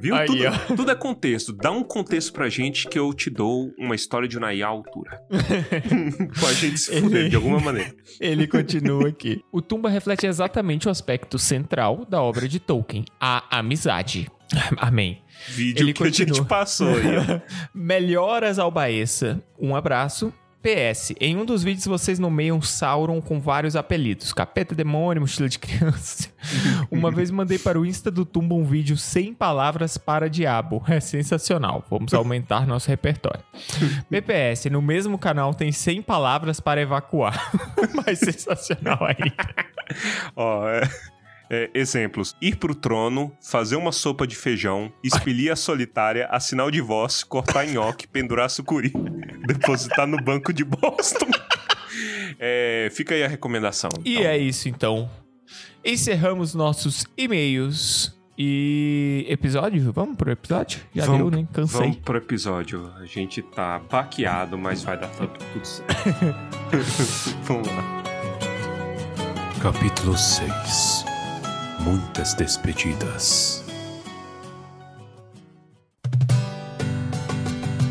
Viu? 0.00 0.14
Aí, 0.14 0.26
tudo, 0.26 0.44
ó. 0.46 0.76
tudo 0.76 0.90
é 0.90 0.94
contexto. 0.94 1.52
Dá 1.52 1.70
um 1.72 1.82
contexto 1.82 2.32
pra 2.32 2.48
gente 2.48 2.88
que 2.88 2.98
eu 2.98 3.12
te 3.12 3.28
dou 3.28 3.72
uma 3.76 3.94
história 3.94 4.28
de 4.28 4.38
Naí 4.38 4.62
à 4.62 4.68
altura. 4.68 5.20
Com 6.40 6.46
a 6.46 6.52
gente 6.52 6.78
se 6.78 7.00
fuder 7.00 7.28
de 7.28 7.36
alguma 7.36 7.60
maneira. 7.60 7.94
Ele 8.20 8.46
continua 8.46 9.08
aqui. 9.08 9.42
O 9.52 9.60
Tumba 9.60 9.88
reflete 9.90 10.26
exatamente 10.26 10.88
o 10.88 10.90
aspecto 10.90 11.38
central 11.38 12.04
da 12.08 12.22
obra 12.22 12.48
de 12.48 12.58
Tolkien, 12.58 13.04
a 13.20 13.58
amizade. 13.58 14.30
Amém. 14.78 15.22
Vídeo 15.48 15.84
Ele 15.84 15.92
que 15.92 16.02
a 16.02 16.06
gente 16.06 16.26
continua. 16.26 16.46
passou 16.46 16.88
aí. 16.88 17.40
Melhoras 17.74 18.58
ao 18.58 18.70
Baessa. 18.70 19.42
Um 19.58 19.74
abraço. 19.76 20.32
PS, 20.62 21.14
em 21.18 21.36
um 21.36 21.44
dos 21.44 21.62
vídeos 21.62 21.86
vocês 21.86 22.18
nomeiam 22.18 22.60
Sauron 22.60 23.20
com 23.20 23.40
vários 23.40 23.74
apelidos. 23.76 24.32
Capeta, 24.32 24.74
demônio, 24.74 25.22
mochila 25.22 25.48
de 25.48 25.58
criança. 25.58 26.28
Uma 26.90 27.10
vez 27.10 27.30
mandei 27.30 27.58
para 27.58 27.80
o 27.80 27.86
Insta 27.86 28.10
do 28.10 28.26
Tumba 28.26 28.54
um 28.54 28.64
vídeo 28.64 28.96
sem 28.96 29.32
palavras 29.32 29.96
para 29.96 30.28
diabo. 30.28 30.84
É 30.86 31.00
sensacional. 31.00 31.84
Vamos 31.88 32.12
aumentar 32.12 32.66
nosso 32.66 32.88
repertório. 32.88 33.42
PPS, 34.10 34.66
no 34.66 34.82
mesmo 34.82 35.18
canal 35.18 35.54
tem 35.54 35.72
100 35.72 36.02
palavras 36.02 36.60
para 36.60 36.80
evacuar. 36.80 37.50
Mais 38.04 38.18
sensacional 38.18 38.98
ainda. 39.00 39.66
Ó, 40.36 40.68
é, 40.68 40.82
é, 41.50 41.68
exemplos. 41.74 42.36
Ir 42.40 42.56
pro 42.56 42.74
trono, 42.74 43.32
fazer 43.42 43.74
uma 43.74 43.90
sopa 43.90 44.26
de 44.26 44.36
feijão, 44.36 44.92
expelir 45.02 45.50
a 45.50 45.56
solitária, 45.56 46.26
assinar 46.30 46.66
o 46.66 46.70
divórcio, 46.70 47.26
cortar 47.26 47.66
nhoque, 47.66 48.06
pendurar 48.06 48.48
sucuri, 48.48 48.92
depositar 49.46 50.06
no 50.06 50.16
banco 50.22 50.52
de 50.52 50.64
Boston. 50.64 51.26
É, 52.42 52.88
fica 52.92 53.14
aí 53.14 53.22
a 53.22 53.28
recomendação. 53.28 53.90
E 54.02 54.14
então. 54.14 54.24
é 54.24 54.38
isso 54.38 54.66
então. 54.66 55.10
encerramos 55.84 56.54
nossos 56.54 57.04
e-mails 57.14 58.18
e 58.38 59.26
episódio. 59.28 59.92
Vamos 59.92 60.16
pro 60.16 60.30
episódio? 60.30 60.80
Já 60.94 61.04
vamos, 61.04 61.30
deu, 61.30 61.30
né? 61.42 61.48
Cansei. 61.52 61.80
Vamos 61.80 61.96
pro 61.96 62.16
episódio. 62.16 62.90
A 62.96 63.04
gente 63.04 63.42
tá 63.42 63.78
baqueado, 63.80 64.56
mas 64.56 64.82
vai 64.82 64.98
dar 64.98 65.08
tudo, 65.08 65.38
tudo 65.52 65.64
certo. 65.66 65.94
vamos 67.44 67.68
lá. 67.68 68.02
Capítulo 69.60 70.16
6 70.16 71.09
Muitas 71.82 72.34
despedidas. 72.34 73.64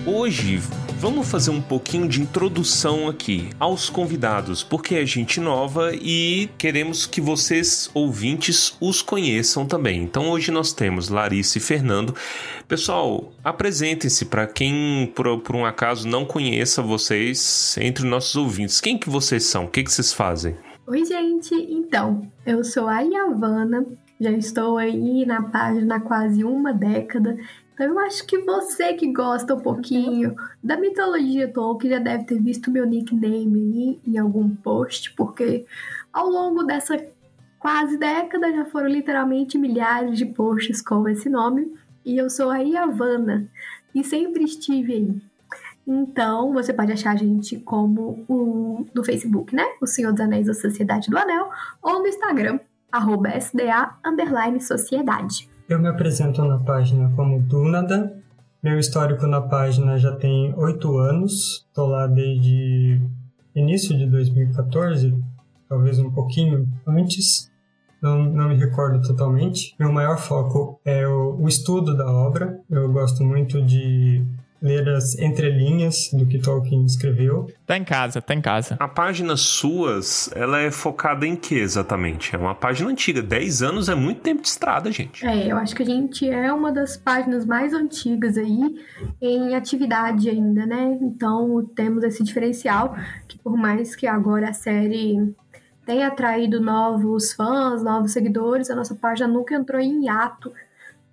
Hoje 0.05 0.61
vamos 0.99 1.27
fazer 1.27 1.49
um 1.49 1.61
pouquinho 1.61 2.07
de 2.07 2.21
introdução 2.21 3.07
aqui 3.07 3.49
aos 3.59 3.89
convidados, 3.89 4.61
porque 4.61 4.93
é 4.93 5.05
gente 5.05 5.39
nova 5.39 5.91
e 5.95 6.49
queremos 6.57 7.07
que 7.07 7.19
vocês, 7.19 7.89
ouvintes, 7.93 8.75
os 8.79 9.01
conheçam 9.01 9.65
também. 9.65 10.03
Então 10.03 10.29
hoje 10.29 10.51
nós 10.51 10.71
temos 10.71 11.09
Larissa 11.09 11.57
e 11.57 11.61
Fernando. 11.61 12.13
Pessoal, 12.67 13.33
apresentem-se 13.43 14.25
para 14.25 14.45
quem 14.45 15.11
por, 15.15 15.39
por, 15.39 15.55
um 15.55 15.65
acaso 15.65 16.07
não 16.07 16.25
conheça 16.25 16.83
vocês 16.83 17.75
entre 17.79 18.05
nossos 18.05 18.35
ouvintes. 18.35 18.79
Quem 18.79 18.99
que 18.99 19.09
vocês 19.09 19.45
são? 19.45 19.65
O 19.65 19.67
que, 19.67 19.83
que 19.83 19.91
vocês 19.91 20.13
fazem? 20.13 20.55
Oi, 20.89 21.05
gente. 21.05 21.53
Então, 21.53 22.29
eu 22.43 22.63
sou 22.63 22.87
a 22.87 23.01
Yavanna. 23.01 23.85
Já 24.19 24.31
estou 24.31 24.77
aí 24.77 25.23
na 25.23 25.43
página 25.43 25.95
há 25.95 25.99
quase 25.99 26.43
uma 26.43 26.73
década 26.73 27.37
então 27.79 27.93
eu 27.93 27.99
acho 27.99 28.25
que 28.25 28.39
você 28.39 28.93
que 28.93 29.09
gosta 29.09 29.55
um 29.55 29.61
pouquinho 29.61 30.35
da 30.61 30.75
mitologia 30.75 31.47
Tolkien 31.47 31.93
já 31.93 31.99
deve 31.99 32.25
ter 32.25 32.37
visto 32.37 32.69
meu 32.69 32.85
nickname 32.85 33.57
aí 33.57 33.99
em 34.05 34.17
algum 34.17 34.53
post, 34.53 35.13
porque 35.15 35.65
ao 36.11 36.27
longo 36.27 36.63
dessa 36.63 37.01
quase 37.57 37.97
década 37.97 38.51
já 38.51 38.65
foram 38.65 38.89
literalmente 38.89 39.57
milhares 39.57 40.17
de 40.17 40.25
posts 40.25 40.81
com 40.81 41.07
esse 41.07 41.29
nome. 41.29 41.73
E 42.03 42.17
eu 42.17 42.29
sou 42.29 42.49
a 42.49 42.57
Yavanna 42.57 43.47
e 43.95 44.03
sempre 44.03 44.43
estive 44.43 44.93
aí. 44.93 45.28
Então, 45.91 46.53
você 46.53 46.71
pode 46.71 46.91
achar 46.91 47.13
a 47.13 47.15
gente 47.15 47.57
como 47.57 48.23
o 48.29 48.85
no 48.93 49.03
Facebook, 49.03 49.55
né? 49.55 49.63
O 49.81 49.87
Senhor 49.87 50.11
dos 50.11 50.21
Anéis 50.21 50.45
da 50.45 50.53
Sociedade 50.53 51.09
do 51.09 51.17
Anel, 51.17 51.49
ou 51.81 51.99
no 51.99 52.07
Instagram, 52.07 52.59
arroba 52.91 53.29
SDA 53.29 53.95
Sociedade. 54.61 55.49
Eu 55.67 55.79
me 55.79 55.87
apresento 55.87 56.45
na 56.45 56.59
página 56.59 57.11
como 57.15 57.41
Dúnada. 57.41 58.15
Meu 58.61 58.77
histórico 58.77 59.25
na 59.25 59.41
página 59.41 59.97
já 59.97 60.15
tem 60.15 60.53
oito 60.57 60.95
anos. 60.95 61.65
Estou 61.67 61.87
lá 61.87 62.05
desde 62.05 63.01
início 63.55 63.97
de 63.97 64.05
2014, 64.05 65.17
talvez 65.67 65.97
um 65.97 66.11
pouquinho 66.11 66.67
antes. 66.85 67.49
Não, 67.99 68.23
não 68.25 68.49
me 68.49 68.55
recordo 68.55 69.01
totalmente. 69.01 69.75
Meu 69.79 69.91
maior 69.91 70.19
foco 70.19 70.79
é 70.85 71.07
o, 71.07 71.35
o 71.41 71.47
estudo 71.47 71.97
da 71.97 72.05
obra. 72.05 72.59
Eu 72.69 72.91
gosto 72.91 73.23
muito 73.23 73.59
de 73.59 74.23
ler 74.61 74.89
as 74.89 75.17
entrelinhas 75.17 76.09
do 76.13 76.25
que 76.25 76.39
Tolkien 76.39 76.85
escreveu. 76.85 77.47
Tá 77.65 77.77
em 77.77 77.83
casa, 77.83 78.21
tá 78.21 78.33
em 78.33 78.41
casa. 78.41 78.75
A 78.79 78.87
página 78.87 79.37
suas, 79.37 80.29
ela 80.35 80.59
é 80.59 80.69
focada 80.69 81.25
em 81.25 81.35
que 81.35 81.55
exatamente? 81.55 82.35
É 82.35 82.37
uma 82.37 82.53
página 82.53 82.89
antiga. 82.89 83.21
10 83.21 83.61
anos 83.61 83.89
é 83.89 83.95
muito 83.95 84.21
tempo 84.21 84.41
de 84.41 84.47
estrada, 84.47 84.91
gente. 84.91 85.25
É, 85.25 85.51
eu 85.51 85.57
acho 85.57 85.75
que 85.75 85.83
a 85.83 85.85
gente 85.85 86.29
é 86.29 86.51
uma 86.51 86.71
das 86.71 86.97
páginas 86.97 87.45
mais 87.45 87.73
antigas 87.73 88.37
aí 88.37 88.75
em 89.21 89.55
atividade 89.55 90.29
ainda, 90.29 90.65
né? 90.65 90.97
Então 91.01 91.65
temos 91.75 92.03
esse 92.03 92.23
diferencial 92.23 92.95
que 93.27 93.37
por 93.37 93.55
mais 93.55 93.95
que 93.95 94.07
agora 94.07 94.49
a 94.49 94.53
série 94.53 95.33
tenha 95.85 96.07
atraído 96.07 96.59
novos 96.59 97.33
fãs, 97.33 97.81
novos 97.81 98.11
seguidores, 98.11 98.69
a 98.69 98.75
nossa 98.75 98.93
página 98.93 99.27
nunca 99.27 99.55
entrou 99.55 99.81
em 99.81 100.05
hiato 100.05 100.51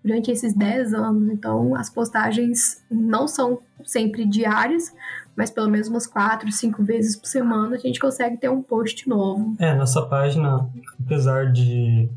durante 0.06 0.30
esses 0.30 0.54
10 0.54 0.94
anos. 0.94 1.32
Então, 1.32 1.74
as 1.74 1.90
postagens 1.90 2.82
não 2.88 3.26
são 3.26 3.58
sempre 3.84 4.24
diárias, 4.24 4.92
mas 5.36 5.50
pelo 5.50 5.68
menos 5.68 5.88
umas 5.88 6.06
4, 6.06 6.50
5 6.50 6.84
vezes 6.84 7.16
por 7.16 7.26
semana 7.26 7.74
a 7.74 7.78
gente 7.78 7.98
consegue 7.98 8.36
ter 8.36 8.48
um 8.48 8.62
post 8.62 9.08
novo. 9.08 9.56
É, 9.58 9.74
nossa 9.74 10.02
página, 10.06 10.68
apesar 11.04 11.52
de 11.52 12.08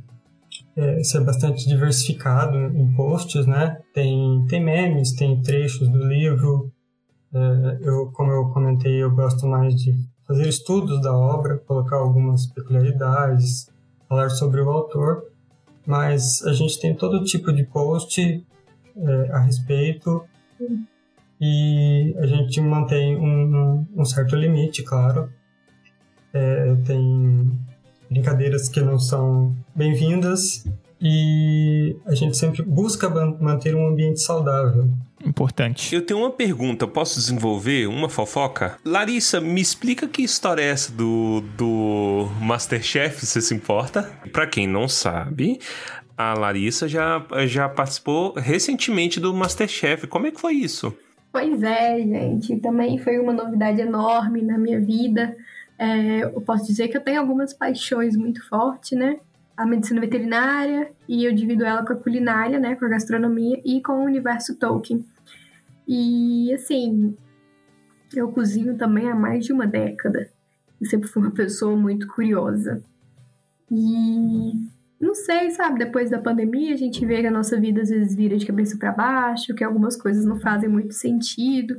é, 0.77 1.03
ser 1.03 1.21
bastante 1.21 1.67
diversificado 1.67 2.57
em 2.57 2.93
posts, 2.93 3.45
né? 3.47 3.79
Tem, 3.93 4.45
tem 4.47 4.63
memes, 4.63 5.15
tem 5.15 5.41
trechos 5.41 5.89
do 5.89 6.03
livro. 6.05 6.71
É, 7.33 7.77
eu, 7.81 8.11
como 8.13 8.31
eu 8.31 8.49
comentei, 8.49 9.01
eu 9.01 9.11
gosto 9.11 9.47
mais 9.47 9.73
de 9.73 9.95
fazer 10.27 10.47
estudos 10.47 11.01
da 11.01 11.11
obra, 11.11 11.57
colocar 11.57 11.97
algumas 11.97 12.45
peculiaridades, 12.45 13.67
falar 14.07 14.29
sobre 14.29 14.61
o 14.61 14.69
autor 14.69 15.28
mas 15.89 16.43
a 16.43 16.53
gente 16.53 16.79
tem 16.79 16.93
todo 16.93 17.23
tipo 17.23 17.51
de 17.51 17.63
post 17.63 18.45
é, 18.95 19.31
a 19.31 19.39
respeito 19.39 20.23
e 21.41 22.15
a 22.19 22.27
gente 22.27 22.61
mantém 22.61 23.17
um, 23.17 23.87
um 23.95 24.05
certo 24.05 24.35
limite, 24.35 24.83
claro. 24.83 25.33
É, 26.31 26.75
tem 26.85 27.51
brincadeiras 28.07 28.69
que 28.69 28.79
não 28.81 28.99
são 28.99 29.55
bem-vindas 29.73 30.63
e 31.01 31.95
a 32.05 32.13
gente 32.13 32.37
sempre 32.37 32.61
busca 32.61 33.09
manter 33.09 33.73
um 33.75 33.87
ambiente 33.87 34.19
saudável. 34.19 34.87
Importante. 35.25 35.93
Eu 35.93 36.05
tenho 36.05 36.21
uma 36.21 36.31
pergunta, 36.31 36.87
posso 36.87 37.19
desenvolver 37.19 37.87
uma 37.87 38.09
fofoca? 38.09 38.77
Larissa, 38.85 39.41
me 39.41 39.61
explica 39.61 40.07
que 40.07 40.21
história 40.21 40.61
é 40.61 40.69
essa 40.69 40.91
do, 40.91 41.41
do 41.57 42.29
Masterchef, 42.41 43.25
você 43.25 43.41
se 43.41 43.53
importa? 43.53 44.03
Para 44.31 44.47
quem 44.47 44.65
não 44.65 44.87
sabe, 44.87 45.59
a 46.17 46.33
Larissa 46.33 46.87
já, 46.87 47.25
já 47.45 47.67
participou 47.69 48.33
recentemente 48.33 49.19
do 49.19 49.33
Masterchef. 49.33 50.07
Como 50.07 50.27
é 50.27 50.31
que 50.31 50.39
foi 50.39 50.53
isso? 50.53 50.95
Pois 51.31 51.61
é, 51.63 51.97
gente. 51.99 52.57
Também 52.57 52.97
foi 52.97 53.19
uma 53.19 53.33
novidade 53.33 53.79
enorme 53.81 54.41
na 54.41 54.57
minha 54.57 54.79
vida. 54.79 55.35
É, 55.77 56.23
eu 56.23 56.41
posso 56.41 56.65
dizer 56.65 56.87
que 56.89 56.97
eu 56.97 57.01
tenho 57.01 57.19
algumas 57.19 57.53
paixões 57.53 58.15
muito 58.17 58.45
fortes, 58.49 58.97
né? 58.97 59.17
A 59.59 59.65
medicina 59.65 59.99
veterinária 59.99 60.89
e 61.05 61.25
eu 61.25 61.35
divido 61.35 61.65
ela 61.65 61.85
com 61.85 61.91
a 61.91 61.95
culinária, 61.97 62.57
né? 62.57 62.75
Com 62.75 62.85
a 62.85 62.87
gastronomia 62.87 63.61
e 63.65 63.81
com 63.81 63.91
o 63.91 64.05
universo 64.05 64.57
Tolkien. 64.57 65.05
E, 65.85 66.53
assim, 66.53 67.13
eu 68.15 68.31
cozinho 68.31 68.77
também 68.77 69.09
há 69.09 69.15
mais 69.15 69.43
de 69.43 69.51
uma 69.51 69.67
década. 69.67 70.31
Eu 70.79 70.87
sempre 70.87 71.09
fui 71.09 71.21
uma 71.23 71.31
pessoa 71.31 71.75
muito 71.75 72.07
curiosa. 72.07 72.81
E 73.69 74.53
não 74.97 75.13
sei, 75.13 75.51
sabe? 75.51 75.79
Depois 75.79 76.09
da 76.09 76.19
pandemia, 76.19 76.73
a 76.73 76.77
gente 76.77 77.05
vê 77.05 77.19
que 77.19 77.27
a 77.27 77.31
nossa 77.31 77.59
vida 77.59 77.81
às 77.81 77.89
vezes 77.89 78.15
vira 78.15 78.37
de 78.37 78.45
cabeça 78.45 78.77
para 78.77 78.93
baixo, 78.93 79.53
que 79.53 79.63
algumas 79.65 79.97
coisas 79.97 80.23
não 80.23 80.39
fazem 80.39 80.69
muito 80.69 80.93
sentido. 80.93 81.77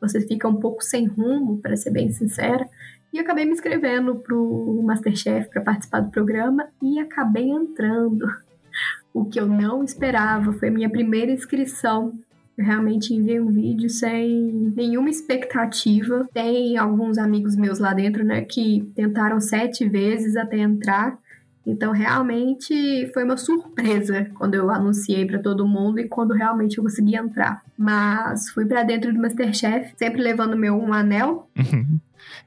Você 0.00 0.20
fica 0.20 0.48
um 0.48 0.56
pouco 0.56 0.82
sem 0.82 1.06
rumo, 1.06 1.58
para 1.58 1.76
ser 1.76 1.92
bem 1.92 2.10
sincera. 2.10 2.68
E 3.12 3.18
acabei 3.18 3.44
me 3.44 3.52
inscrevendo 3.52 4.16
pro 4.16 4.80
Masterchef 4.82 5.50
para 5.50 5.62
participar 5.62 6.00
do 6.00 6.10
programa 6.10 6.68
e 6.80 6.98
acabei 6.98 7.48
entrando. 7.48 8.26
O 9.12 9.24
que 9.26 9.38
eu 9.38 9.46
não 9.46 9.84
esperava 9.84 10.52
foi 10.54 10.68
a 10.68 10.72
minha 10.72 10.88
primeira 10.88 11.30
inscrição 11.30 12.18
eu 12.56 12.64
realmente 12.64 13.14
enviei 13.14 13.40
um 13.40 13.50
vídeo 13.50 13.88
sem 13.88 14.72
nenhuma 14.76 15.08
expectativa. 15.08 16.28
Tem 16.34 16.76
alguns 16.76 17.16
amigos 17.16 17.56
meus 17.56 17.78
lá 17.78 17.94
dentro, 17.94 18.24
né, 18.24 18.42
que 18.42 18.90
tentaram 18.94 19.40
sete 19.40 19.88
vezes 19.88 20.36
até 20.36 20.58
entrar. 20.58 21.18
Então, 21.64 21.92
realmente 21.92 23.10
foi 23.14 23.24
uma 23.24 23.36
surpresa 23.36 24.26
quando 24.34 24.54
eu 24.54 24.68
anunciei 24.68 25.24
para 25.24 25.38
todo 25.38 25.66
mundo 25.66 26.00
e 26.00 26.08
quando 26.08 26.34
realmente 26.34 26.76
eu 26.76 26.84
consegui 26.84 27.16
entrar. 27.16 27.62
Mas 27.78 28.50
fui 28.50 28.66
para 28.66 28.82
dentro 28.82 29.12
do 29.12 29.20
Masterchef, 29.20 29.94
sempre 29.96 30.20
levando 30.20 30.56
meu 30.56 30.76
um 30.76 30.92
anel. 30.92 31.48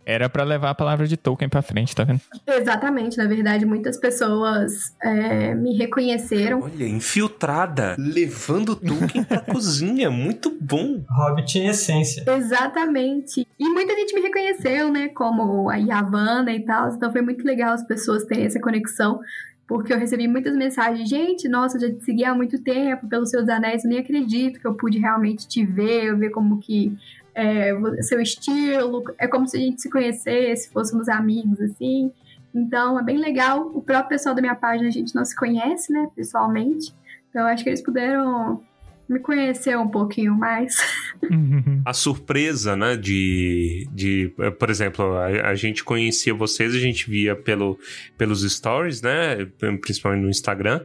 Era 0.05 0.29
para 0.29 0.43
levar 0.43 0.69
a 0.69 0.75
palavra 0.75 1.07
de 1.07 1.17
Tolkien 1.17 1.49
para 1.49 1.63
frente, 1.63 1.95
tá 1.95 2.03
vendo? 2.03 2.21
Exatamente. 2.45 3.17
Na 3.17 3.25
verdade, 3.25 3.65
muitas 3.65 3.97
pessoas 3.97 4.95
é, 5.01 5.55
me 5.55 5.75
reconheceram. 5.75 6.61
Olha, 6.61 6.87
infiltrada, 6.87 7.95
levando 7.97 8.75
Tolkien 8.75 9.23
pra 9.23 9.39
cozinha. 9.51 10.11
Muito 10.11 10.55
bom. 10.61 11.03
Hobbit 11.09 11.57
em 11.57 11.67
essência. 11.67 12.23
Exatamente. 12.27 13.47
E 13.57 13.69
muita 13.69 13.95
gente 13.95 14.13
me 14.13 14.21
reconheceu, 14.21 14.91
né? 14.91 15.09
Como 15.09 15.69
a 15.71 15.77
Yavanna 15.77 16.53
e 16.53 16.63
tal. 16.63 16.89
Então 16.89 17.11
foi 17.11 17.21
muito 17.21 17.43
legal 17.43 17.73
as 17.73 17.83
pessoas 17.83 18.23
terem 18.25 18.45
essa 18.45 18.59
conexão 18.59 19.19
porque 19.67 19.91
eu 19.91 19.97
recebi 19.97 20.27
muitas 20.27 20.55
mensagens, 20.55 21.09
gente, 21.09 21.49
nossa, 21.49 21.79
já 21.79 21.89
te 21.89 22.03
segui 22.03 22.23
há 22.23 22.35
muito 22.35 22.61
tempo 22.61 23.07
pelos 23.07 23.31
seus 23.31 23.49
anéis, 23.49 23.83
eu 23.83 23.89
nem 23.89 23.99
acredito 23.99 24.59
que 24.59 24.67
eu 24.67 24.75
pude 24.75 24.99
realmente 24.99 25.47
te 25.47 25.65
ver, 25.65 26.15
ver 26.15 26.29
como 26.29 26.59
que 26.59 26.95
é, 27.35 27.73
seu 28.01 28.21
estilo, 28.21 29.03
é 29.19 29.27
como 29.27 29.45
se 29.47 29.57
a 29.57 29.59
gente 29.59 29.81
se 29.81 29.89
conhecesse, 29.89 30.71
fôssemos 30.71 31.09
amigos, 31.09 31.59
assim. 31.59 32.11
Então, 32.53 32.97
é 32.97 33.03
bem 33.03 33.17
legal. 33.17 33.69
O 33.75 33.81
próprio 33.81 34.09
pessoal 34.09 34.33
da 34.33 34.41
minha 34.41 34.55
página, 34.55 34.87
a 34.87 34.91
gente 34.91 35.13
não 35.13 35.25
se 35.25 35.35
conhece, 35.35 35.91
né, 35.91 36.09
pessoalmente. 36.15 36.93
Então, 37.29 37.45
acho 37.45 37.63
que 37.63 37.69
eles 37.69 37.81
puderam 37.81 38.63
me 39.07 39.19
conhecer 39.19 39.77
um 39.77 39.87
pouquinho 39.87 40.33
mais. 40.33 40.77
a 41.85 41.93
surpresa, 41.93 42.75
né, 42.75 42.95
de, 42.95 43.87
de 43.91 44.33
por 44.57 44.69
exemplo, 44.69 45.13
a, 45.17 45.49
a, 45.49 45.55
gente 45.55 45.83
conhecia 45.83 46.33
vocês, 46.33 46.73
a 46.73 46.79
gente 46.79 47.09
via 47.09 47.35
pelo, 47.35 47.77
pelos 48.17 48.49
stories, 48.49 49.01
né, 49.01 49.45
principalmente 49.81 50.23
no 50.23 50.29
Instagram, 50.29 50.81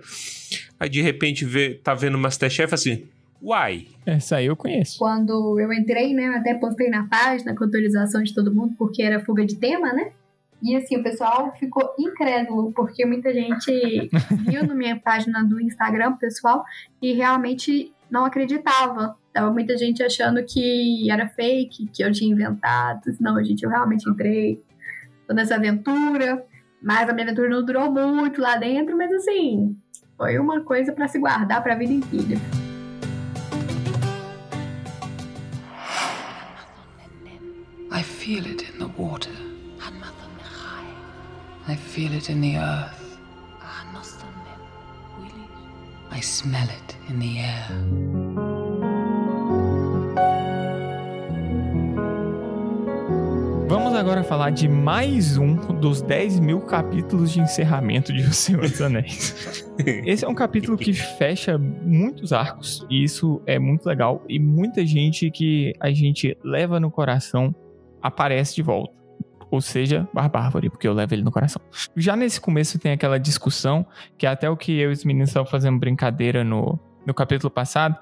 aí 0.79 0.89
de 0.89 1.01
repente 1.01 1.45
vê, 1.45 1.75
tá 1.83 1.95
vendo 1.95 2.17
o 2.17 2.19
Masterchef 2.19 2.75
assim, 2.75 3.07
uai. 3.43 3.89
Essa 4.07 4.37
aí 4.37 4.47
eu 4.47 4.57
conheço. 4.57 4.99
Quando 4.99 5.59
eu 5.59 5.73
entrei, 5.73 6.15
né, 6.15 6.29
eu 6.29 6.35
até 6.35 6.55
postei 6.55 6.89
na 6.89 7.07
página 7.07 7.55
com 7.55 7.65
autorização 7.65 8.23
de 8.23 8.35
todo 8.35 8.55
mundo, 8.55 8.75
porque 8.79 9.03
era 9.03 9.25
fuga 9.25 9.45
de 9.45 9.57
tema, 9.57 9.93
né, 9.93 10.13
e 10.63 10.77
assim, 10.77 10.97
o 10.99 11.03
pessoal 11.03 11.53
ficou 11.59 11.95
incrédulo, 11.99 12.73
porque 12.73 13.05
muita 13.07 13.33
gente 13.33 14.11
viu 14.47 14.67
na 14.67 14.75
minha 14.75 14.99
página 14.99 15.43
do 15.43 15.61
Instagram, 15.61 16.17
pessoal, 16.17 16.65
e 17.01 17.13
realmente 17.13 17.93
não 18.11 18.25
acreditava. 18.25 19.17
Tava 19.33 19.51
muita 19.51 19.77
gente 19.79 20.03
achando 20.03 20.43
que 20.45 21.11
era 21.11 21.29
fake, 21.29 21.89
que 21.89 22.03
eu 22.03 22.13
tinha 22.13 22.31
inventado. 22.31 23.01
Não, 23.21 23.43
gente, 23.43 23.63
eu 23.63 23.71
realmente 23.71 24.09
entrei. 24.09 24.61
Tô 25.27 25.33
nessa 25.33 25.55
aventura. 25.55 26.45
Mas 26.83 27.09
a 27.09 27.13
minha 27.13 27.27
aventura 27.27 27.49
não 27.49 27.65
durou 27.65 27.93
muito 27.93 28.41
lá 28.41 28.57
dentro, 28.57 28.97
mas 28.97 29.13
assim, 29.13 29.77
foi 30.17 30.39
uma 30.39 30.63
coisa 30.63 30.93
para 30.93 31.09
se 31.09 31.19
guardar 31.19 31.63
para 31.63 31.75
a 31.75 31.77
vida 31.77 31.93
inteira. 31.93 32.60
Feel 38.31 38.47
it 38.47 38.63
in 38.63 38.79
the 38.79 38.87
water. 38.97 39.37
I 41.67 41.75
feel 41.75 42.13
it 42.13 42.31
in 42.31 42.41
the 42.41 42.59
earth. 42.59 43.19
I 46.13 46.21
smell 46.21 46.69
it 46.69 46.97
in 47.09 47.19
the 47.19 47.41
air. 47.41 47.67
Vamos 53.67 53.95
agora 53.95 54.23
falar 54.23 54.51
de 54.51 54.69
mais 54.69 55.37
um 55.37 55.57
dos 55.81 56.01
10 56.01 56.39
mil 56.39 56.61
capítulos 56.61 57.33
de 57.33 57.41
encerramento 57.41 58.13
de 58.13 58.23
O 58.23 58.33
Senhor 58.33 58.63
dos 58.63 58.81
Anéis. 58.81 59.65
Esse 60.07 60.25
é 60.25 60.29
um 60.29 60.35
capítulo 60.37 60.79
que 60.79 60.93
fecha 60.93 61.59
muitos 61.59 62.33
arcos, 62.33 62.87
e 62.89 63.03
isso 63.03 63.43
é 63.45 63.59
muito 63.59 63.87
legal, 63.87 64.25
e 64.29 64.39
muita 64.39 64.87
gente 64.87 65.33
que 65.33 65.73
a 65.81 65.91
gente 65.91 66.37
leva 66.45 66.79
no 66.79 66.93
coração 66.93 67.53
aparece 68.03 68.55
de 68.55 68.63
volta 68.63 69.01
ou 69.51 69.61
seja, 69.61 70.09
Barbárvore, 70.15 70.71
porque 70.71 70.87
eu 70.87 70.95
levo 70.95 71.13
ele 71.13 71.25
no 71.25 71.33
coração. 71.33 71.61
Já 71.97 72.15
nesse 72.15 72.41
começo 72.41 72.79
tem 72.79 72.93
aquela 72.93 73.19
discussão, 73.19 73.85
que 74.17 74.25
é 74.25 74.31
até 74.31 74.49
o 74.49 74.57
que 74.57 74.79
eu 74.79 74.91
e 74.91 74.93
os 74.93 75.05
meninos 75.05 75.31
estavam 75.31 75.51
fazendo 75.51 75.79
brincadeira 75.79 76.45
no, 76.45 76.79
no 77.05 77.13
capítulo 77.13 77.51
passado, 77.51 77.97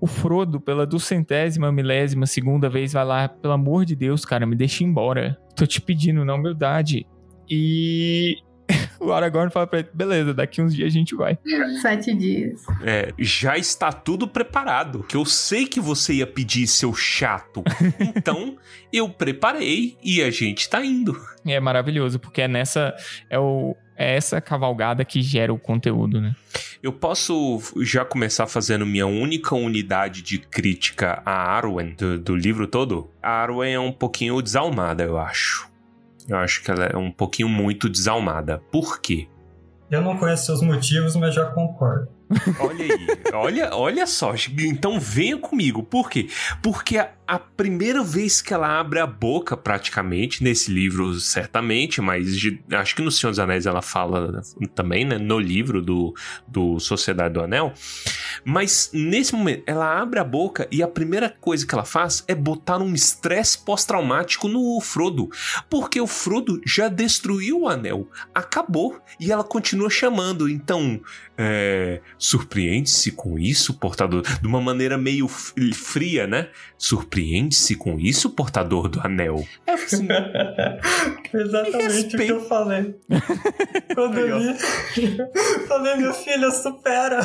o 0.00 0.06
Frodo, 0.06 0.58
pela 0.58 0.86
duzentésima, 0.86 1.70
milésima, 1.70 2.26
segunda 2.26 2.68
vez, 2.70 2.94
vai 2.94 3.04
lá, 3.04 3.28
pelo 3.28 3.52
amor 3.52 3.84
de 3.84 3.94
Deus, 3.94 4.24
cara, 4.24 4.46
me 4.46 4.56
deixa 4.56 4.82
embora. 4.82 5.38
Tô 5.54 5.66
te 5.66 5.80
pedindo, 5.80 6.24
na 6.24 6.34
humildade. 6.34 7.06
E 7.48 8.36
o 9.00 9.12
Aragorn 9.12 9.50
fala 9.50 9.66
pra 9.66 9.80
ele: 9.80 9.88
beleza, 9.92 10.34
daqui 10.34 10.60
uns 10.60 10.74
dias 10.74 10.88
a 10.88 10.92
gente 10.92 11.14
vai. 11.14 11.38
Sete 11.80 12.14
dias. 12.14 12.62
É, 12.82 13.12
já 13.18 13.56
está 13.56 13.92
tudo 13.92 14.26
preparado. 14.26 15.02
Que 15.04 15.16
eu 15.16 15.24
sei 15.24 15.66
que 15.66 15.80
você 15.80 16.14
ia 16.14 16.26
pedir, 16.26 16.66
seu 16.66 16.94
chato. 16.94 17.62
então, 18.00 18.56
eu 18.92 19.08
preparei 19.08 19.96
e 20.02 20.22
a 20.22 20.30
gente 20.30 20.68
tá 20.68 20.84
indo. 20.84 21.16
É 21.46 21.58
maravilhoso, 21.60 22.18
porque 22.18 22.42
é 22.42 22.48
nessa. 22.48 22.94
É, 23.28 23.38
o, 23.38 23.76
é 23.96 24.16
essa 24.16 24.40
cavalgada 24.40 25.04
que 25.04 25.20
gera 25.20 25.52
o 25.52 25.58
conteúdo, 25.58 26.20
né? 26.20 26.34
Eu 26.82 26.92
posso 26.92 27.60
já 27.82 28.04
começar 28.04 28.46
fazendo 28.46 28.86
minha 28.86 29.06
única 29.06 29.54
unidade 29.54 30.22
de 30.22 30.38
crítica 30.38 31.22
a 31.24 31.32
Arwen 31.32 31.94
do, 31.94 32.18
do 32.18 32.34
livro 32.34 32.66
todo? 32.66 33.10
A 33.22 33.30
Arwen 33.30 33.74
é 33.74 33.80
um 33.80 33.92
pouquinho 33.92 34.40
desalmada, 34.40 35.02
eu 35.02 35.18
acho. 35.18 35.69
Eu 36.30 36.36
acho 36.36 36.62
que 36.62 36.70
ela 36.70 36.84
é 36.84 36.96
um 36.96 37.10
pouquinho 37.10 37.48
muito 37.48 37.88
desalmada. 37.88 38.58
Por 38.70 39.00
quê? 39.00 39.26
Eu 39.90 40.00
não 40.00 40.16
conheço 40.16 40.46
seus 40.46 40.62
motivos, 40.62 41.16
mas 41.16 41.34
já 41.34 41.46
concordo. 41.46 42.08
Olha 42.60 42.84
aí, 42.84 43.06
olha, 43.34 43.74
olha 43.74 44.06
só. 44.06 44.32
Então 44.56 45.00
venha 45.00 45.36
comigo. 45.36 45.82
Por 45.82 46.08
quê? 46.08 46.28
Porque 46.62 46.96
a, 46.96 47.10
a, 47.30 47.38
primeira 47.38 48.02
vez 48.02 48.42
que 48.42 48.52
ela 48.52 48.80
abre 48.80 48.98
a 48.98 49.06
boca, 49.06 49.56
praticamente, 49.56 50.42
nesse 50.42 50.70
livro, 50.72 51.14
certamente, 51.20 52.00
mas 52.00 52.36
de, 52.36 52.60
acho 52.72 52.96
que 52.96 53.02
no 53.02 53.10
Senhor 53.10 53.30
dos 53.30 53.38
Anéis 53.38 53.66
ela 53.66 53.80
fala 53.80 54.42
também, 54.74 55.04
né? 55.04 55.16
No 55.16 55.38
livro 55.38 55.80
do, 55.80 56.12
do 56.48 56.80
Sociedade 56.80 57.34
do 57.34 57.40
Anel. 57.40 57.72
Mas 58.44 58.90
nesse 58.92 59.32
momento, 59.32 59.62
ela 59.64 60.00
abre 60.00 60.18
a 60.18 60.24
boca 60.24 60.66
e 60.72 60.82
a 60.82 60.88
primeira 60.88 61.30
coisa 61.30 61.64
que 61.64 61.72
ela 61.72 61.84
faz 61.84 62.24
é 62.26 62.34
botar 62.34 62.78
um 62.78 62.94
estresse 62.94 63.58
pós-traumático 63.58 64.48
no 64.48 64.80
Frodo. 64.80 65.28
Porque 65.68 66.00
o 66.00 66.08
Frodo 66.08 66.60
já 66.66 66.88
destruiu 66.88 67.60
o 67.60 67.68
anel. 67.68 68.08
Acabou. 68.34 69.00
E 69.20 69.30
ela 69.30 69.44
continua 69.44 69.88
chamando. 69.88 70.48
Então, 70.48 71.00
é, 71.38 72.00
surpreende-se 72.18 73.12
com 73.12 73.38
isso, 73.38 73.74
portador? 73.74 74.22
De 74.40 74.46
uma 74.46 74.60
maneira 74.60 74.98
meio 74.98 75.28
fria, 75.28 76.26
né? 76.26 76.48
Surpreende-se 76.80 77.76
com 77.76 78.00
isso, 78.00 78.30
portador 78.30 78.88
do 78.88 79.00
anel? 79.00 79.46
É 79.66 79.74
assim. 79.74 80.08
Exatamente 81.30 82.16
o 82.16 82.18
que 82.18 82.32
eu 82.32 82.40
falei. 82.40 82.96
Quando 83.94 84.18
eu 84.18 84.38
li, 84.38 84.54
falei, 85.68 85.96
meu 85.96 86.14
filho, 86.14 86.50
supera. 86.50 87.20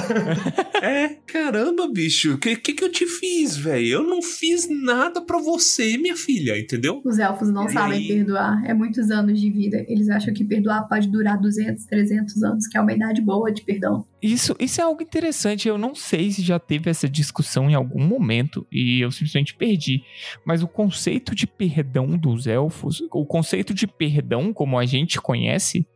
É, 0.81 1.07
caramba, 1.25 1.87
bicho, 1.87 2.33
o 2.33 2.37
que, 2.37 2.57
que, 2.57 2.73
que 2.73 2.83
eu 2.83 2.91
te 2.91 3.05
fiz, 3.05 3.55
velho? 3.55 3.87
Eu 3.87 4.03
não 4.03 4.21
fiz 4.21 4.67
nada 4.69 5.21
para 5.21 5.39
você, 5.39 5.97
minha 5.97 6.17
filha, 6.17 6.59
entendeu? 6.59 7.01
Os 7.05 7.17
elfos 7.17 7.49
não 7.49 7.65
e 7.67 7.71
sabem 7.71 7.99
aí... 7.99 8.07
perdoar. 8.09 8.61
É 8.65 8.73
muitos 8.73 9.09
anos 9.09 9.39
de 9.39 9.49
vida. 9.49 9.85
Eles 9.87 10.09
acham 10.09 10.33
que 10.33 10.43
perdoar 10.43 10.85
pode 10.89 11.07
durar 11.07 11.39
200, 11.39 11.85
300 11.85 12.43
anos, 12.43 12.67
que 12.67 12.77
é 12.77 12.81
uma 12.81 12.91
idade 12.91 13.21
boa 13.21 13.49
de 13.53 13.61
perdão. 13.61 14.05
Isso, 14.25 14.55
isso 14.59 14.81
é 14.81 14.83
algo 14.83 15.03
interessante. 15.03 15.67
Eu 15.67 15.77
não 15.77 15.93
sei 15.93 16.31
se 16.31 16.41
já 16.41 16.57
teve 16.57 16.89
essa 16.89 17.07
discussão 17.07 17.69
em 17.69 17.75
algum 17.75 18.03
momento 18.03 18.65
e 18.71 18.99
eu 18.99 19.11
simplesmente 19.11 19.53
perdi. 19.53 20.03
Mas 20.43 20.63
o 20.63 20.67
conceito 20.67 21.35
de 21.35 21.45
perdão 21.45 22.17
dos 22.17 22.47
elfos, 22.47 23.03
o 23.11 23.23
conceito 23.23 23.71
de 23.71 23.85
perdão 23.85 24.51
como 24.51 24.79
a 24.79 24.85
gente 24.85 25.21
conhece, 25.21 25.87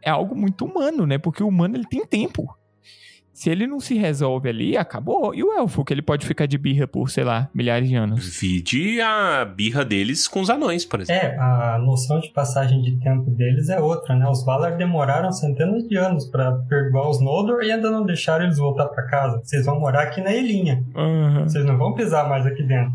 é 0.00 0.10
algo 0.10 0.36
muito 0.36 0.64
humano, 0.64 1.06
né? 1.06 1.18
Porque 1.18 1.42
o 1.42 1.48
humano 1.48 1.76
ele 1.76 1.86
tem 1.86 2.06
tempo. 2.06 2.55
Se 3.36 3.50
ele 3.50 3.66
não 3.66 3.78
se 3.78 3.94
resolve 3.94 4.48
ali, 4.48 4.78
acabou. 4.78 5.34
E 5.34 5.44
o 5.44 5.52
elfo, 5.52 5.84
que 5.84 5.92
ele 5.92 6.00
pode 6.00 6.24
ficar 6.24 6.46
de 6.46 6.56
birra 6.56 6.86
por, 6.86 7.10
sei 7.10 7.22
lá, 7.22 7.50
milhares 7.52 7.86
de 7.86 7.94
anos. 7.94 8.40
Vide 8.40 8.98
a 9.02 9.44
birra 9.44 9.84
deles 9.84 10.26
com 10.26 10.40
os 10.40 10.48
anões, 10.48 10.86
por 10.86 11.02
exemplo. 11.02 11.22
É, 11.22 11.36
a 11.38 11.78
noção 11.78 12.18
de 12.18 12.30
passagem 12.30 12.80
de 12.80 12.98
tempo 12.98 13.30
deles 13.30 13.68
é 13.68 13.78
outra, 13.78 14.16
né? 14.16 14.26
Os 14.26 14.42
Valar 14.42 14.78
demoraram 14.78 15.30
centenas 15.32 15.86
de 15.86 15.98
anos 15.98 16.24
para 16.24 16.50
perdoar 16.66 17.10
os 17.10 17.20
Noldor 17.20 17.62
e 17.62 17.70
ainda 17.70 17.90
não 17.90 18.06
deixaram 18.06 18.46
eles 18.46 18.56
voltar 18.56 18.86
para 18.86 19.06
casa. 19.06 19.38
Vocês 19.44 19.66
vão 19.66 19.78
morar 19.78 20.04
aqui 20.04 20.22
na 20.22 20.32
ilhinha. 20.32 20.82
Uhum. 20.94 21.42
Vocês 21.42 21.66
não 21.66 21.76
vão 21.76 21.92
pisar 21.92 22.26
mais 22.26 22.46
aqui 22.46 22.62
dentro. 22.62 22.94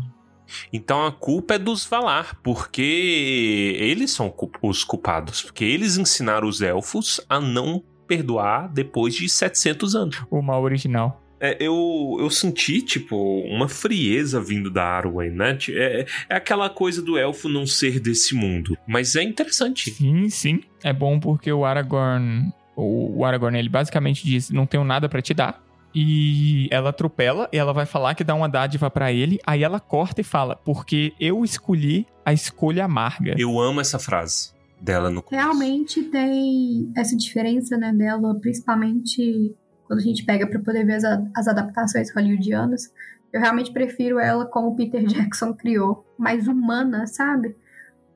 Então 0.72 1.06
a 1.06 1.12
culpa 1.12 1.54
é 1.54 1.58
dos 1.58 1.86
Valar, 1.86 2.36
porque 2.42 3.76
eles 3.78 4.10
são 4.10 4.34
os 4.60 4.82
culpados, 4.82 5.40
porque 5.40 5.64
eles 5.64 5.96
ensinaram 5.96 6.48
os 6.48 6.60
elfos 6.60 7.20
a 7.28 7.40
não 7.40 7.80
perdoar 8.12 8.68
depois 8.68 9.14
de 9.14 9.26
700 9.26 9.94
anos. 9.94 10.22
O 10.30 10.42
mal 10.42 10.62
original. 10.62 11.22
É, 11.40 11.56
eu, 11.58 12.18
eu 12.20 12.28
senti, 12.30 12.82
tipo, 12.82 13.16
uma 13.40 13.68
frieza 13.68 14.40
vindo 14.40 14.70
da 14.70 14.84
Arwen, 14.84 15.30
né? 15.30 15.58
É, 15.70 16.06
é 16.28 16.36
aquela 16.36 16.68
coisa 16.68 17.00
do 17.02 17.18
elfo 17.18 17.48
não 17.48 17.66
ser 17.66 17.98
desse 17.98 18.34
mundo. 18.34 18.76
Mas 18.86 19.16
é 19.16 19.22
interessante. 19.22 19.90
Sim, 19.90 20.28
sim. 20.28 20.60
É 20.84 20.92
bom 20.92 21.18
porque 21.18 21.50
o 21.50 21.64
Aragorn. 21.64 22.52
O 22.76 23.24
Aragorn, 23.24 23.58
ele 23.58 23.68
basicamente 23.68 24.24
diz: 24.24 24.50
Não 24.50 24.66
tenho 24.66 24.84
nada 24.84 25.08
para 25.08 25.22
te 25.22 25.34
dar. 25.34 25.60
E 25.94 26.68
ela 26.70 26.90
atropela 26.90 27.48
e 27.52 27.58
ela 27.58 27.72
vai 27.72 27.86
falar 27.86 28.14
que 28.14 28.24
dá 28.24 28.34
uma 28.34 28.48
dádiva 28.48 28.88
para 28.88 29.12
ele. 29.12 29.38
Aí 29.44 29.64
ela 29.64 29.80
corta 29.80 30.20
e 30.20 30.24
fala: 30.24 30.54
Porque 30.54 31.12
eu 31.18 31.44
escolhi 31.44 32.06
a 32.24 32.32
escolha 32.32 32.84
amarga. 32.84 33.34
Eu 33.36 33.58
amo 33.58 33.80
essa 33.80 33.98
frase 33.98 34.52
dela 34.82 35.08
no 35.08 35.22
começo. 35.22 35.42
Realmente 35.42 36.02
tem 36.02 36.92
essa 36.96 37.16
diferença, 37.16 37.76
né, 37.76 37.92
dela, 37.92 38.34
principalmente 38.40 39.54
quando 39.86 40.00
a 40.00 40.02
gente 40.02 40.24
pega 40.24 40.46
para 40.46 40.58
poder 40.58 40.84
ver 40.84 40.94
as, 40.94 41.04
as 41.34 41.48
adaptações 41.48 42.12
hollywoodianas. 42.12 42.92
Eu 43.32 43.40
realmente 43.40 43.72
prefiro 43.72 44.18
ela 44.18 44.44
como 44.44 44.68
o 44.68 44.76
Peter 44.76 45.04
Jackson 45.06 45.54
criou, 45.54 46.04
mais 46.18 46.48
humana, 46.48 47.06
sabe? 47.06 47.56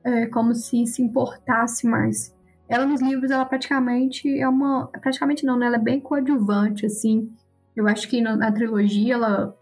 É, 0.03 0.27
como 0.27 0.53
se 0.53 0.85
se 0.85 1.01
importasse 1.01 1.87
mais. 1.87 2.35
Ela 2.69 2.85
nos 2.85 3.01
livros, 3.01 3.31
ela 3.31 3.45
praticamente 3.45 4.27
é 4.39 4.47
uma. 4.47 4.87
Praticamente 4.87 5.45
não, 5.45 5.57
né? 5.57 5.67
Ela 5.67 5.77
é 5.77 5.79
bem 5.79 5.99
coadjuvante, 5.99 6.85
assim. 6.85 7.33
Eu 7.75 7.87
acho 7.87 8.07
que 8.09 8.21
na, 8.21 8.35
na 8.35 8.51
trilogia, 8.51 9.13
ela. 9.13 9.55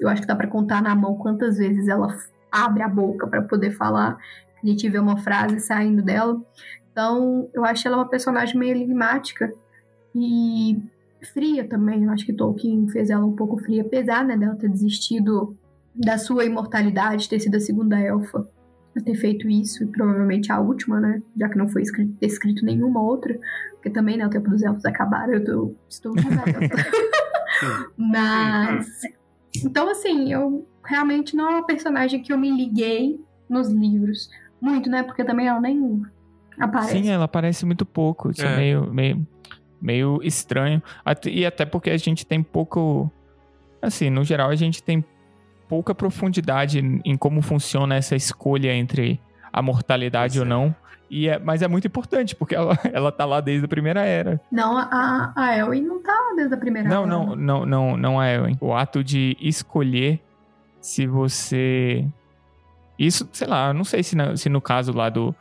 Eu 0.00 0.08
acho 0.08 0.22
que 0.22 0.26
dá 0.26 0.36
para 0.36 0.48
contar 0.48 0.82
na 0.82 0.94
mão 0.94 1.16
quantas 1.16 1.56
vezes 1.56 1.88
ela 1.88 2.08
abre 2.50 2.82
a 2.82 2.88
boca 2.88 3.26
para 3.26 3.42
poder 3.42 3.70
falar 3.70 4.18
a 4.62 4.66
gente 4.66 4.88
vê 4.88 4.98
uma 4.98 5.18
frase 5.18 5.60
saindo 5.60 6.02
dela. 6.02 6.40
Então, 6.90 7.48
eu 7.54 7.64
acho 7.64 7.86
ela 7.86 7.96
uma 7.98 8.08
personagem 8.08 8.58
meio 8.58 8.76
enigmática. 8.76 9.52
E 10.14 10.80
fria 11.32 11.66
também. 11.66 12.04
Eu 12.04 12.10
acho 12.10 12.26
que 12.26 12.32
Tolkien 12.32 12.88
fez 12.88 13.10
ela 13.10 13.24
um 13.24 13.34
pouco 13.34 13.58
fria, 13.58 13.82
apesar 13.82 14.24
né, 14.24 14.36
dela 14.36 14.56
ter 14.56 14.68
desistido 14.68 15.56
da 15.94 16.18
sua 16.18 16.44
imortalidade, 16.44 17.28
ter 17.28 17.40
sido 17.40 17.56
a 17.56 17.60
segunda 17.60 17.98
elfa 18.00 18.46
a 18.96 19.00
ter 19.00 19.14
feito 19.14 19.48
isso, 19.48 19.84
e 19.84 19.86
provavelmente 19.86 20.52
a 20.52 20.60
última, 20.60 21.00
né? 21.00 21.22
Já 21.36 21.48
que 21.48 21.56
não 21.56 21.66
foi 21.68 21.82
escrito, 21.82 22.14
escrito 22.20 22.64
nenhuma 22.64 23.02
outra, 23.02 23.38
porque 23.72 23.88
também, 23.88 24.18
né, 24.18 24.26
o 24.26 24.30
tempo 24.30 24.50
dos 24.50 24.62
elfos 24.62 24.84
acabaram, 24.84 25.32
eu 25.32 25.44
tô, 25.44 25.74
estou 25.88 26.14
Mas. 27.96 29.00
Então, 29.64 29.88
assim, 29.88 30.32
eu 30.32 30.66
realmente 30.84 31.34
não 31.34 31.46
é 31.46 31.50
uma 31.50 31.66
personagem 31.66 32.22
que 32.22 32.32
eu 32.32 32.38
me 32.38 32.50
liguei 32.50 33.18
nos 33.48 33.70
livros. 33.70 34.28
Muito, 34.62 34.88
né? 34.88 35.02
Porque 35.02 35.24
também 35.24 35.48
ela 35.48 35.60
nem 35.60 36.02
aparece. 36.58 36.92
Sim, 36.92 37.10
ela 37.10 37.24
aparece 37.24 37.66
muito 37.66 37.84
pouco. 37.84 38.30
Isso 38.30 38.46
é, 38.46 38.52
é 38.52 38.56
meio, 38.56 38.94
meio, 38.94 39.26
meio 39.80 40.20
estranho. 40.22 40.80
E 41.26 41.44
até 41.44 41.66
porque 41.66 41.90
a 41.90 41.96
gente 41.96 42.24
tem 42.24 42.40
pouco. 42.40 43.10
Assim, 43.82 44.08
no 44.08 44.22
geral, 44.22 44.50
a 44.50 44.54
gente 44.54 44.80
tem 44.80 45.04
pouca 45.68 45.92
profundidade 45.92 46.78
em 47.04 47.16
como 47.16 47.42
funciona 47.42 47.96
essa 47.96 48.14
escolha 48.14 48.72
entre 48.72 49.20
a 49.52 49.60
mortalidade 49.60 50.38
ou 50.38 50.46
não. 50.46 50.74
E 51.10 51.28
é, 51.28 51.38
mas 51.38 51.60
é 51.60 51.68
muito 51.68 51.86
importante, 51.86 52.34
porque 52.34 52.54
ela, 52.54 52.78
ela 52.90 53.12
tá 53.12 53.26
lá 53.26 53.40
desde 53.40 53.66
a 53.66 53.68
primeira 53.68 54.00
era. 54.02 54.40
Não, 54.50 54.78
a, 54.78 55.32
a 55.36 55.58
Elwin 55.58 55.82
não 55.82 56.02
tá 56.02 56.16
desde 56.36 56.54
a 56.54 56.56
primeira 56.56 56.88
não, 56.88 57.02
era. 57.02 57.06
Não, 57.06 57.36
não, 57.36 57.66
não, 57.66 57.96
não 57.96 58.20
a 58.20 58.28
Elwin. 58.30 58.56
O 58.60 58.72
ato 58.72 59.02
de 59.04 59.36
escolher 59.40 60.20
se 60.80 61.06
você. 61.06 62.06
Isso, 62.98 63.28
sei 63.32 63.46
lá, 63.46 63.72
não 63.72 63.84
sei 63.84 64.02
se, 64.02 64.16
na, 64.16 64.36
se 64.36 64.48
no 64.48 64.60
caso 64.60 64.92
lá 64.92 65.08
do, 65.08 65.34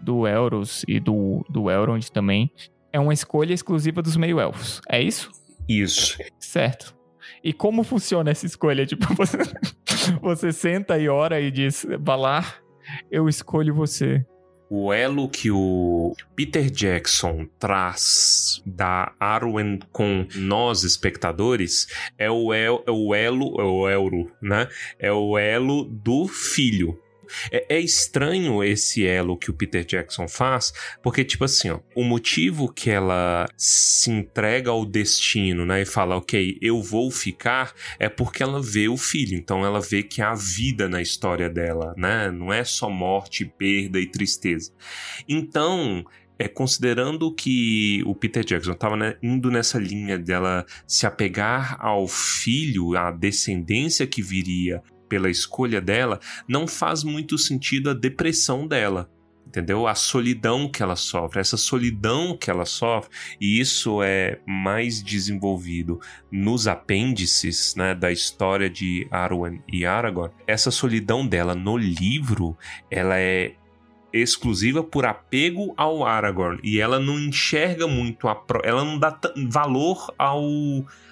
do 0.00 0.26
Euros 0.26 0.84
e 0.86 1.00
do, 1.00 1.44
do 1.48 1.70
Elrond 1.70 2.08
também, 2.10 2.50
é 2.92 3.00
uma 3.00 3.12
escolha 3.12 3.52
exclusiva 3.52 4.02
dos 4.02 4.16
meio-elfos. 4.16 4.80
É 4.88 5.00
isso? 5.00 5.30
Isso. 5.68 6.18
Certo. 6.38 6.94
E 7.42 7.52
como 7.52 7.82
funciona 7.82 8.30
essa 8.30 8.46
escolha? 8.46 8.86
Tipo, 8.86 9.14
você, 9.14 9.38
você 10.20 10.52
senta 10.52 10.98
e 10.98 11.08
ora 11.08 11.40
e 11.40 11.50
diz, 11.50 11.86
Valar, 12.00 12.60
eu 13.10 13.28
escolho 13.28 13.74
você. 13.74 14.24
O 14.68 14.92
elo 14.92 15.28
que 15.28 15.50
o 15.50 16.14
Peter 16.34 16.68
Jackson 16.68 17.46
traz 17.58 18.60
da 18.66 19.12
Arwen 19.20 19.78
com 19.92 20.26
nós 20.34 20.82
espectadores 20.82 21.86
é 22.18 22.28
o, 22.28 22.52
el, 22.52 22.82
é 22.86 22.90
o 22.90 23.14
elo, 23.14 23.60
é 23.60 23.64
o 23.64 23.88
euro, 23.88 24.32
né? 24.42 24.68
É 24.98 25.12
o 25.12 25.38
elo 25.38 25.84
do 25.84 26.26
filho. 26.26 26.98
É, 27.50 27.76
é, 27.76 27.80
estranho 27.80 28.62
esse 28.62 29.06
elo 29.06 29.36
que 29.36 29.50
o 29.50 29.54
Peter 29.54 29.84
Jackson 29.84 30.28
faz, 30.28 30.72
porque, 31.02 31.24
tipo 31.24 31.44
assim, 31.44 31.70
ó, 31.70 31.80
o 31.94 32.04
motivo 32.04 32.72
que 32.72 32.90
ela 32.90 33.46
se 33.56 34.10
entrega 34.10 34.70
ao 34.70 34.84
destino, 34.84 35.64
né, 35.64 35.82
e 35.82 35.86
fala, 35.86 36.16
ok, 36.16 36.58
eu 36.60 36.82
vou 36.82 37.10
ficar, 37.10 37.72
é 37.98 38.08
porque 38.08 38.42
ela 38.42 38.60
vê 38.62 38.88
o 38.88 38.96
filho. 38.96 39.36
Então 39.36 39.64
ela 39.64 39.80
vê 39.80 40.02
que 40.02 40.22
há 40.22 40.34
vida 40.34 40.88
na 40.88 41.00
história 41.00 41.48
dela, 41.48 41.94
né? 41.96 42.30
Não 42.30 42.52
é 42.52 42.64
só 42.64 42.90
morte, 42.90 43.44
perda 43.44 43.98
e 43.98 44.06
tristeza. 44.06 44.72
Então, 45.28 46.04
é, 46.38 46.48
considerando 46.48 47.32
que 47.32 48.02
o 48.04 48.14
Peter 48.14 48.44
Jackson 48.44 48.72
estava 48.72 48.96
né, 48.96 49.16
indo 49.22 49.50
nessa 49.50 49.78
linha 49.78 50.18
dela 50.18 50.66
se 50.86 51.06
apegar 51.06 51.76
ao 51.80 52.06
filho, 52.06 52.96
à 52.96 53.10
descendência 53.10 54.06
que 54.06 54.20
viria 54.20 54.82
pela 55.08 55.30
escolha 55.30 55.80
dela, 55.80 56.20
não 56.48 56.66
faz 56.66 57.02
muito 57.02 57.38
sentido 57.38 57.90
a 57.90 57.94
depressão 57.94 58.66
dela. 58.66 59.10
Entendeu? 59.46 59.86
A 59.86 59.94
solidão 59.94 60.68
que 60.68 60.82
ela 60.82 60.96
sofre, 60.96 61.40
essa 61.40 61.56
solidão 61.56 62.36
que 62.36 62.50
ela 62.50 62.66
sofre, 62.66 63.10
e 63.40 63.60
isso 63.60 64.02
é 64.02 64.40
mais 64.44 65.00
desenvolvido 65.00 66.00
nos 66.30 66.66
apêndices 66.66 67.74
né, 67.76 67.94
da 67.94 68.10
história 68.10 68.68
de 68.68 69.06
Arwen 69.10 69.62
e 69.72 69.86
Aragorn. 69.86 70.34
Essa 70.46 70.70
solidão 70.70 71.26
dela 71.26 71.54
no 71.54 71.76
livro, 71.76 72.58
ela 72.90 73.18
é 73.18 73.54
exclusiva 74.12 74.82
por 74.82 75.04
apego 75.06 75.72
ao 75.76 76.04
Aragorn 76.04 76.60
e 76.62 76.80
ela 76.80 76.98
não 76.98 77.18
enxerga 77.18 77.86
muito 77.86 78.28
a 78.28 78.34
pro... 78.34 78.60
ela 78.64 78.84
não 78.84 78.98
dá 78.98 79.18
valor 79.48 80.12
ao 80.18 80.42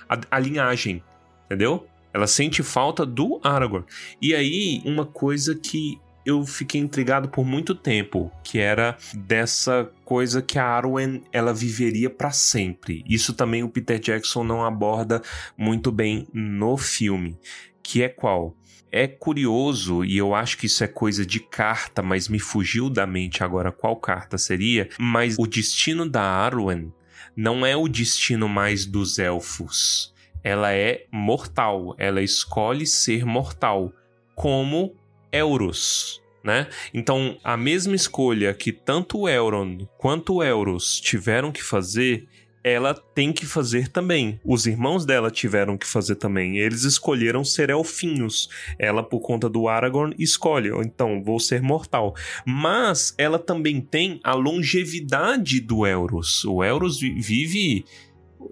a, 0.08 0.18
a 0.30 0.38
linhagem, 0.38 1.02
entendeu? 1.46 1.86
Ela 2.14 2.28
sente 2.28 2.62
falta 2.62 3.04
do 3.04 3.40
Aragorn. 3.42 3.84
E 4.22 4.36
aí, 4.36 4.80
uma 4.84 5.04
coisa 5.04 5.52
que 5.52 5.98
eu 6.24 6.44
fiquei 6.46 6.80
intrigado 6.80 7.28
por 7.28 7.44
muito 7.44 7.74
tempo, 7.74 8.30
que 8.42 8.58
era 8.58 8.96
dessa 9.12 9.90
coisa 10.04 10.40
que 10.40 10.58
a 10.58 10.64
Arwen 10.64 11.22
ela 11.32 11.52
viveria 11.52 12.08
para 12.08 12.30
sempre. 12.30 13.04
Isso 13.06 13.34
também 13.34 13.62
o 13.62 13.68
Peter 13.68 13.98
Jackson 13.98 14.44
não 14.44 14.64
aborda 14.64 15.20
muito 15.58 15.92
bem 15.92 16.26
no 16.32 16.76
filme, 16.78 17.36
que 17.82 18.02
é 18.02 18.08
qual? 18.08 18.56
É 18.90 19.08
curioso 19.08 20.04
e 20.04 20.16
eu 20.16 20.34
acho 20.34 20.56
que 20.56 20.66
isso 20.66 20.82
é 20.84 20.86
coisa 20.86 21.26
de 21.26 21.40
carta, 21.40 22.00
mas 22.00 22.28
me 22.28 22.38
fugiu 22.38 22.88
da 22.88 23.06
mente 23.06 23.42
agora 23.42 23.72
qual 23.72 23.96
carta 23.96 24.38
seria, 24.38 24.88
mas 24.98 25.36
o 25.36 25.46
destino 25.46 26.08
da 26.08 26.22
Arwen 26.22 26.92
não 27.36 27.66
é 27.66 27.76
o 27.76 27.88
destino 27.88 28.48
mais 28.48 28.86
dos 28.86 29.18
elfos 29.18 30.13
ela 30.44 30.72
é 30.74 31.06
mortal, 31.10 31.96
ela 31.98 32.20
escolhe 32.20 32.86
ser 32.86 33.24
mortal, 33.24 33.90
como 34.36 34.94
Euros, 35.32 36.22
né? 36.44 36.68
Então, 36.92 37.38
a 37.42 37.56
mesma 37.56 37.96
escolha 37.96 38.52
que 38.52 38.70
tanto 38.70 39.20
o 39.20 39.28
Elrond 39.28 39.88
quanto 39.96 40.42
Euros 40.42 41.00
tiveram 41.00 41.50
que 41.50 41.62
fazer, 41.62 42.28
ela 42.62 42.94
tem 42.94 43.32
que 43.32 43.46
fazer 43.46 43.88
também. 43.88 44.38
Os 44.44 44.66
irmãos 44.66 45.04
dela 45.04 45.30
tiveram 45.30 45.76
que 45.76 45.86
fazer 45.86 46.16
também. 46.16 46.58
Eles 46.58 46.84
escolheram 46.84 47.44
ser 47.44 47.70
elfinhos. 47.70 48.48
Ela, 48.78 49.02
por 49.02 49.20
conta 49.20 49.48
do 49.50 49.68
Aragorn, 49.68 50.14
escolhe. 50.18 50.70
Então, 50.82 51.22
vou 51.22 51.38
ser 51.38 51.60
mortal. 51.60 52.14
Mas 52.46 53.14
ela 53.18 53.38
também 53.38 53.80
tem 53.80 54.18
a 54.24 54.34
longevidade 54.34 55.60
do 55.60 55.86
Euros. 55.86 56.44
O 56.44 56.64
Euros 56.64 56.98
vive 57.00 57.84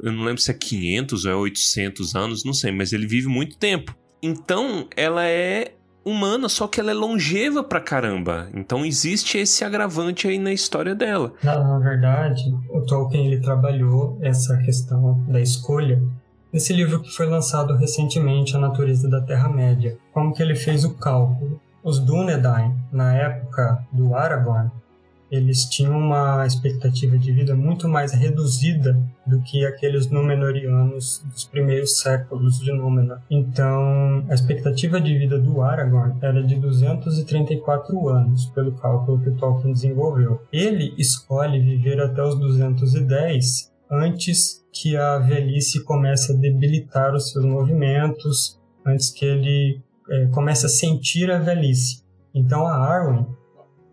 eu 0.02 0.12
não 0.12 0.24
lembro 0.24 0.40
se 0.40 0.50
é 0.50 0.54
500 0.54 1.24
ou 1.24 1.30
é 1.30 1.34
800 1.34 2.14
anos, 2.14 2.44
não 2.44 2.52
sei, 2.52 2.72
mas 2.72 2.92
ele 2.92 3.06
vive 3.06 3.28
muito 3.28 3.56
tempo. 3.56 3.96
Então, 4.22 4.86
ela 4.96 5.26
é 5.26 5.74
humana, 6.04 6.48
só 6.48 6.66
que 6.66 6.80
ela 6.80 6.90
é 6.90 6.94
longeva 6.94 7.62
pra 7.62 7.80
caramba. 7.80 8.48
Então 8.54 8.84
existe 8.84 9.38
esse 9.38 9.64
agravante 9.64 10.26
aí 10.26 10.38
na 10.38 10.52
história 10.52 10.94
dela. 10.94 11.32
Na, 11.42 11.62
na 11.62 11.78
verdade, 11.78 12.42
o 12.70 12.80
Tolkien 12.80 13.26
ele 13.26 13.40
trabalhou 13.40 14.18
essa 14.20 14.56
questão 14.58 15.24
da 15.28 15.40
escolha 15.40 16.02
nesse 16.52 16.72
livro 16.72 17.00
que 17.00 17.10
foi 17.10 17.26
lançado 17.26 17.76
recentemente, 17.76 18.56
A 18.56 18.58
Natureza 18.58 19.08
da 19.08 19.20
Terra-média. 19.20 19.96
Como 20.12 20.34
que 20.34 20.42
ele 20.42 20.54
fez 20.54 20.84
o 20.84 20.94
cálculo? 20.94 21.60
Os 21.82 21.98
Dúnedain, 21.98 22.74
na 22.92 23.14
época 23.14 23.84
do 23.90 24.14
Aragorn, 24.14 24.70
eles 25.32 25.64
tinham 25.64 25.98
uma 25.98 26.46
expectativa 26.46 27.16
de 27.16 27.32
vida 27.32 27.56
muito 27.56 27.88
mais 27.88 28.12
reduzida 28.12 29.00
do 29.26 29.40
que 29.40 29.64
aqueles 29.64 30.10
Númenóreanos 30.10 31.24
dos 31.24 31.44
primeiros 31.46 32.00
séculos 32.00 32.58
de 32.58 32.70
Númenor. 32.70 33.18
Então, 33.30 34.26
a 34.28 34.34
expectativa 34.34 35.00
de 35.00 35.16
vida 35.16 35.38
do 35.38 35.62
Aragorn 35.62 36.18
era 36.20 36.42
de 36.42 36.56
234 36.56 38.08
anos, 38.10 38.44
pelo 38.54 38.72
cálculo 38.72 39.22
que 39.22 39.30
Tolkien 39.30 39.72
desenvolveu. 39.72 40.42
Ele 40.52 40.94
escolhe 40.98 41.58
viver 41.58 41.98
até 41.98 42.22
os 42.22 42.38
210 42.38 43.72
antes 43.90 44.62
que 44.70 44.98
a 44.98 45.18
velhice 45.18 45.82
comece 45.82 46.32
a 46.32 46.36
debilitar 46.36 47.14
os 47.14 47.30
seus 47.30 47.46
movimentos, 47.46 48.60
antes 48.84 49.10
que 49.10 49.24
ele 49.24 49.80
é, 50.10 50.26
comece 50.26 50.66
a 50.66 50.68
sentir 50.68 51.30
a 51.30 51.38
velhice. 51.38 52.02
Então, 52.34 52.66
a 52.66 52.76
Arwen, 52.76 53.26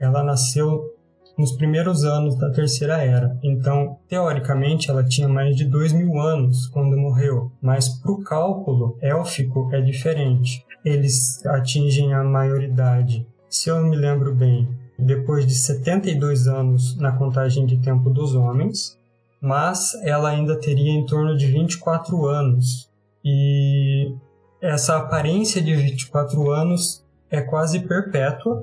ela 0.02 0.21
nasceu 0.21 0.98
nos 1.39 1.54
primeiros 1.54 2.04
anos 2.04 2.38
da 2.38 2.52
Terceira 2.52 3.02
Era. 3.02 3.39
Então, 3.41 3.97
teoricamente, 4.10 4.89
ela 4.89 5.06
tinha 5.06 5.30
mais 5.30 5.56
de 5.56 5.63
dois 5.63 5.93
mil 5.93 6.19
anos 6.19 6.67
quando 6.67 6.97
morreu, 6.97 7.49
mas 7.62 7.88
para 7.88 8.12
o 8.12 8.21
cálculo 8.21 8.97
élfico 9.02 9.69
é 9.71 9.80
diferente. 9.80 10.65
Eles 10.84 11.45
atingem 11.45 12.13
a 12.13 12.25
maioridade, 12.25 13.25
se 13.47 13.69
eu 13.69 13.82
me 13.82 13.95
lembro 13.95 14.36
bem, 14.36 14.67
depois 14.97 15.47
de 15.47 15.56
72 15.56 16.45
anos 16.45 16.97
na 16.97 17.13
contagem 17.13 17.65
de 17.65 17.78
tempo 17.78 18.10
dos 18.10 18.36
homens, 18.36 18.99
mas 19.41 19.93
ela 20.04 20.32
ainda 20.32 20.60
teria 20.60 20.91
em 20.91 21.06
torno 21.06 21.38
de 21.38 21.45
24 21.47 22.25
anos. 22.28 22.89
E 23.23 24.13
essa 24.62 24.97
aparência 24.97 25.62
de 25.62 25.73
24 25.73 26.52
anos 26.52 27.02
é 27.32 27.39
quase 27.39 27.80
perpétua, 27.80 28.62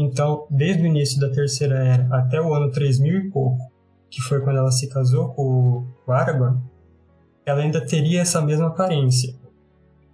então, 0.00 0.46
desde 0.48 0.84
o 0.84 0.86
início 0.86 1.18
da 1.18 1.28
Terceira 1.28 1.74
Era 1.74 2.08
até 2.12 2.40
o 2.40 2.54
ano 2.54 2.70
3000 2.70 3.18
e 3.18 3.30
pouco, 3.30 3.58
que 4.08 4.22
foi 4.22 4.40
quando 4.40 4.58
ela 4.58 4.70
se 4.70 4.88
casou 4.88 5.30
com 5.30 5.84
o 6.06 6.12
Aragorn, 6.12 6.60
ela 7.44 7.62
ainda 7.62 7.84
teria 7.84 8.20
essa 8.20 8.40
mesma 8.40 8.68
aparência. 8.68 9.34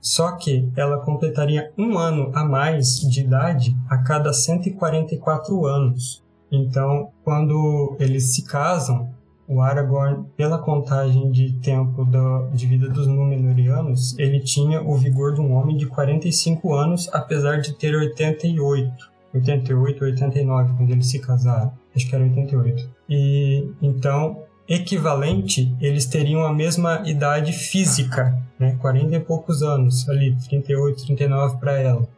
Só 0.01 0.33
que 0.33 0.67
ela 0.75 1.01
completaria 1.01 1.71
um 1.77 1.99
ano 1.99 2.31
a 2.35 2.43
mais 2.47 2.99
de 2.99 3.21
idade 3.21 3.77
a 3.91 3.99
cada 3.99 4.33
144 4.33 5.67
anos. 5.67 6.25
Então, 6.51 7.11
quando 7.23 7.95
eles 8.01 8.35
se 8.35 8.43
casam, 8.43 9.13
o 9.47 9.61
Aragorn, 9.61 10.25
pela 10.35 10.57
contagem 10.57 11.31
de 11.31 11.53
tempo 11.61 12.07
da, 12.07 12.47
de 12.55 12.67
vida 12.67 12.89
dos 12.89 13.07
Númenóreanos, 13.07 14.19
ele 14.19 14.41
tinha 14.41 14.81
o 14.81 14.97
vigor 14.97 15.35
de 15.35 15.43
um 15.43 15.53
homem 15.53 15.77
de 15.77 15.85
45 15.87 16.73
anos, 16.73 17.11
apesar 17.13 17.61
de 17.61 17.75
ter 17.75 17.95
88. 17.95 19.13
88, 19.35 20.05
89, 20.05 20.75
quando 20.77 20.91
eles 20.91 21.07
se 21.09 21.19
casaram. 21.19 21.73
Acho 21.95 22.09
que 22.09 22.15
era 22.15 22.25
88. 22.25 22.89
E 23.09 23.69
então, 23.83 24.43
equivalente, 24.69 25.75
eles 25.81 26.07
teriam 26.07 26.45
a 26.45 26.53
mesma 26.53 27.03
idade 27.05 27.53
física, 27.53 28.41
né? 28.59 28.77
40 28.81 29.17
e 29.17 29.21
poucos 29.21 29.63
anos, 29.63 30.09
ali, 30.09 30.37
38, 30.49 31.05
39 31.05 31.57
para 31.59 31.79
ela. 31.79 32.09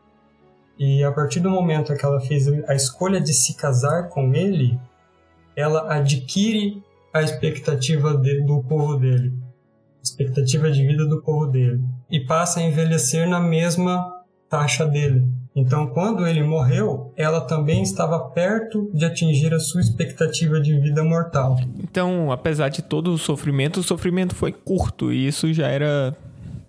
E 0.78 1.02
a 1.02 1.10
partir 1.10 1.40
do 1.40 1.50
momento 1.50 1.94
que 1.96 2.04
ela 2.04 2.20
fez 2.20 2.46
a 2.68 2.74
escolha 2.74 3.20
de 3.20 3.32
se 3.32 3.54
casar 3.54 4.10
com 4.10 4.34
ele, 4.34 4.78
ela 5.56 5.90
adquire 5.92 6.82
a 7.14 7.22
expectativa 7.22 8.14
de, 8.14 8.42
do 8.42 8.62
povo 8.62 8.96
dele, 8.96 9.32
expectativa 10.02 10.70
de 10.70 10.86
vida 10.86 11.06
do 11.06 11.22
povo 11.22 11.46
dele, 11.46 11.82
e 12.10 12.20
passa 12.20 12.60
a 12.60 12.62
envelhecer 12.62 13.26
na 13.26 13.40
mesma 13.40 14.22
taxa 14.50 14.84
dele. 14.84 15.26
Então, 15.56 15.86
quando 15.86 16.26
ele 16.26 16.42
morreu, 16.42 17.14
ela 17.16 17.40
também 17.40 17.82
estava 17.82 18.18
perto 18.18 18.90
de 18.92 19.06
atingir 19.06 19.54
a 19.54 19.58
sua 19.58 19.80
expectativa 19.80 20.60
de 20.60 20.78
vida 20.78 21.02
mortal. 21.02 21.56
Então, 21.82 22.30
apesar 22.30 22.68
de 22.68 22.82
todo 22.82 23.10
o 23.10 23.16
sofrimento, 23.16 23.80
o 23.80 23.82
sofrimento 23.82 24.34
foi 24.34 24.52
curto 24.52 25.10
e 25.10 25.26
isso 25.26 25.50
já 25.54 25.68
era 25.68 26.14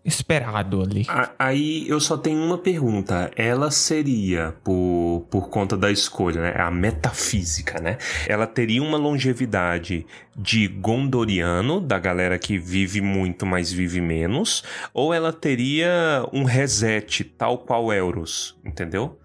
esperado 0.08 0.82
ali. 0.82 1.06
Aí 1.38 1.88
eu 1.90 2.00
só 2.00 2.18
tenho 2.18 2.42
uma 2.42 2.58
pergunta. 2.58 3.30
Ela 3.36 3.70
seria, 3.70 4.56
por, 4.64 5.28
por 5.30 5.50
conta 5.50 5.76
da 5.76 5.92
escolha, 5.92 6.42
né? 6.42 6.54
A 6.58 6.72
metafísica, 6.72 7.80
né? 7.82 7.98
Ela 8.26 8.48
teria 8.48 8.82
uma 8.82 8.98
longevidade 8.98 10.08
de 10.36 10.68
Gondoriano, 10.68 11.82
da 11.82 12.00
galera 12.00 12.40
que 12.40 12.58
vive 12.58 13.02
muito, 13.02 13.46
mas 13.46 13.72
vive 13.72 14.00
menos, 14.00 14.64
ou 14.94 15.14
ela 15.14 15.34
teria 15.34 16.26
um 16.32 16.44
reset, 16.44 17.26
tal 17.26 17.58
qual 17.58 17.92
Euros, 17.92 18.56
entendeu? 18.64 19.20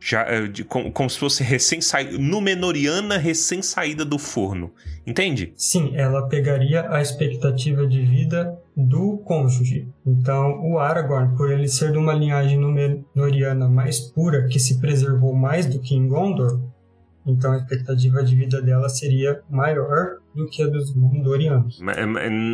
Já 0.00 0.22
eh, 0.22 0.48
de, 0.48 0.64
como, 0.64 0.90
como, 0.90 1.10
se 1.10 1.18
fosse 1.18 1.42
recém 1.42 1.80
saída, 1.80 2.16
Númenoriana 2.18 3.18
recém 3.18 3.60
saída 3.60 4.04
do 4.04 4.18
forno. 4.18 4.72
Entende? 5.06 5.52
Sim, 5.56 5.92
ela 5.94 6.26
pegaria 6.28 6.90
a 6.90 7.02
expectativa 7.02 7.86
de 7.86 8.02
vida 8.02 8.58
do 8.76 9.18
cônjuge. 9.18 9.86
Então, 10.06 10.60
o 10.62 10.78
Aragorn, 10.78 11.36
por 11.36 11.50
ele 11.50 11.68
ser 11.68 11.92
de 11.92 11.98
uma 11.98 12.14
linhagem 12.14 12.58
Númenoriana 12.58 13.68
mais 13.68 14.00
pura, 14.00 14.46
que 14.46 14.58
se 14.58 14.80
preservou 14.80 15.34
mais 15.34 15.66
do 15.66 15.80
que 15.80 15.94
em 15.94 16.08
Gondor, 16.08 16.60
então 17.26 17.52
a 17.52 17.56
expectativa 17.58 18.24
de 18.24 18.34
vida 18.34 18.62
dela 18.62 18.88
seria 18.88 19.42
maior 19.50 20.19
do 20.34 20.46
que 20.48 20.62
a 20.62 20.66
dos 20.66 20.90
Gondorianos. 20.90 21.80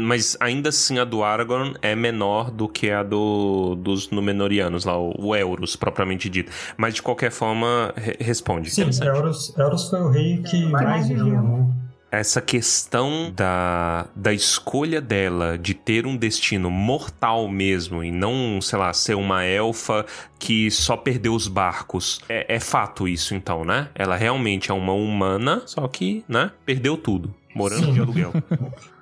Mas 0.05 0.37
ainda 0.41 0.71
assim 0.71 0.99
a 0.99 1.05
do 1.05 1.23
Aragorn 1.23 1.75
é 1.83 1.95
menor 1.95 2.51
do 2.51 2.69
que 2.69 2.91
a 2.91 3.03
do, 3.03 3.75
dos 3.77 4.11
Númenóreanos, 4.11 4.85
lá, 4.85 4.99
o 4.99 5.35
Elros, 5.35 5.77
propriamente 5.77 6.29
dito. 6.29 6.51
Mas 6.77 6.95
de 6.95 7.03
qualquer 7.03 7.31
forma, 7.31 7.93
re 7.97 8.17
responde. 8.19 8.71
Sim, 8.71 8.89
Elros, 9.03 9.57
Elros 9.59 9.91
foi 9.91 10.01
o 10.01 10.09
rei 10.09 10.43
que 10.43 10.65
mais 10.67 11.09
viveu, 11.09 11.43
né? 11.43 11.86
Essa 12.19 12.41
questão 12.41 13.33
da, 13.35 14.07
da 14.15 14.33
escolha 14.33 15.01
dela 15.01 15.57
de 15.59 15.75
ter 15.75 16.07
um 16.07 16.17
destino 16.17 16.71
mortal 16.71 17.49
mesmo 17.49 18.03
e 18.03 18.11
não, 18.11 18.61
sei 18.61 18.79
lá, 18.79 18.93
ser 18.93 19.15
uma 19.15 19.45
elfa 19.45 20.05
que 20.39 20.71
só 20.71 20.97
perdeu 20.97 21.35
os 21.35 21.49
barcos. 21.49 22.21
É, 22.29 22.57
é 22.57 22.61
fato 22.61 23.09
isso, 23.09 23.35
então, 23.35 23.65
né? 23.65 23.89
Ela 23.95 24.17
realmente 24.17 24.71
é 24.71 24.75
uma 24.75 24.93
humana, 24.93 25.63
só 25.67 25.87
que, 25.89 26.25
né, 26.29 26.51
perdeu 26.65 26.97
tudo, 26.97 27.35
morando 27.55 27.87
Sim. 27.87 27.93
de 27.93 28.01
aluguel. 28.01 28.33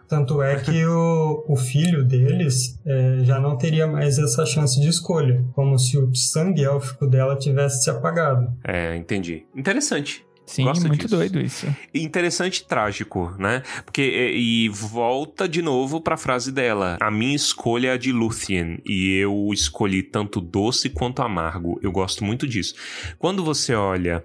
Tanto 0.07 0.43
é 0.43 0.57
que 0.57 0.85
o, 0.85 1.45
o 1.49 1.57
filho 1.57 2.05
deles 2.05 2.79
é, 2.87 3.25
já 3.25 3.41
não 3.41 3.57
teria 3.57 3.87
mais 3.87 4.19
essa 4.19 4.45
chance 4.45 4.81
de 4.81 4.89
escolha, 4.89 5.45
como 5.55 5.79
se 5.79 5.99
o 5.99 6.15
sangue 6.15 6.63
élfico 6.63 7.07
dela 7.07 7.37
tivesse 7.37 7.83
se 7.83 7.91
apagado. 7.91 8.53
É, 8.63 8.95
entendi. 8.97 9.47
Interessante. 9.57 10.25
Sim, 10.47 10.65
Gosto 10.65 10.87
muito 10.87 11.03
disso. 11.03 11.17
doido 11.17 11.41
isso. 11.41 11.67
Interessante 11.95 12.59
e 12.59 12.65
trágico, 12.65 13.35
né? 13.39 13.63
Porque 13.85 14.03
e, 14.03 14.67
e 14.67 14.69
volta 14.69 15.49
de 15.49 15.63
novo 15.63 16.01
para 16.01 16.15
a 16.15 16.19
frase 16.19 16.53
dela. 16.53 16.99
A 17.01 17.11
minha 17.11 17.35
escolha 17.35 17.89
é 17.89 17.93
a 17.93 17.97
de 17.97 18.13
Luthien 18.13 18.79
e 18.85 19.17
eu 19.17 19.51
escolhi 19.53 20.03
tanto 20.03 20.41
doce 20.41 20.91
quanto 20.91 21.23
amargo. 21.23 21.79
Eu 21.83 21.91
gosto 21.91 22.25
muito 22.25 22.47
disso. 22.47 22.75
Quando 23.19 23.43
você 23.43 23.75
olha 23.75 24.23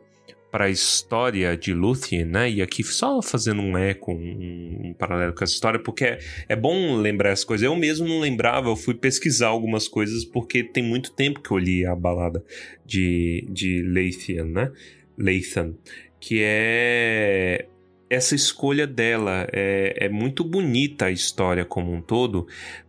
para 0.52 0.66
a 0.66 0.70
história 0.70 1.56
de 1.56 1.74
Luthien, 1.74 2.26
né? 2.26 2.50
E 2.50 2.62
aqui 2.62 2.84
só 2.84 3.22
fazendo 3.22 3.62
um 3.62 3.78
eco, 3.78 4.12
um, 4.12 4.88
um 4.88 4.94
paralelo 4.94 5.34
com 5.34 5.44
essa 5.44 5.54
história, 5.54 5.80
porque 5.80 6.04
é, 6.04 6.20
é, 6.50 6.56
bom 6.56 6.96
lembrar 6.96 7.32
as 7.32 7.44
coisas. 7.44 7.64
Eu 7.64 7.76
mesmo 7.76 8.08
não 8.08 8.20
lembrava, 8.20 8.68
eu 8.70 8.76
fui 8.76 8.96
pesquisar 8.96 9.48
algumas 9.48 9.88
coisas 9.88 10.26
porque 10.26 10.64
tem 10.64 10.84
muito 10.84 11.12
tempo 11.12 11.40
que 11.40 11.52
eu 11.52 11.58
li 11.58 11.86
a 11.86 11.96
balada 11.96 12.44
de, 12.86 13.48
de 13.50 13.84
Leithian, 13.84 14.46
né? 14.46 14.72
Lathan 15.20 15.76
que 16.20 16.42
é 16.44 17.68
essa 18.10 18.36
escolha 18.36 18.88
dela. 18.88 19.48
É, 19.52 20.06
é 20.06 20.10
muito 20.10 20.44
bonita 20.44 21.06
a 21.06 21.12
história 21.12 21.64
como 21.64 21.94
um 21.94 22.02
todo, 22.02 22.48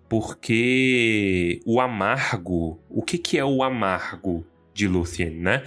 porque 0.09 1.61
o 1.64 1.81
amargo, 1.81 2.81
o 2.89 3.03
que, 3.03 3.18
que 3.18 3.39
é 3.39 3.45
o 3.45 3.62
amargo 3.62 4.45
de 4.74 4.89
Luthien, 4.89 5.31
né? 5.31 5.62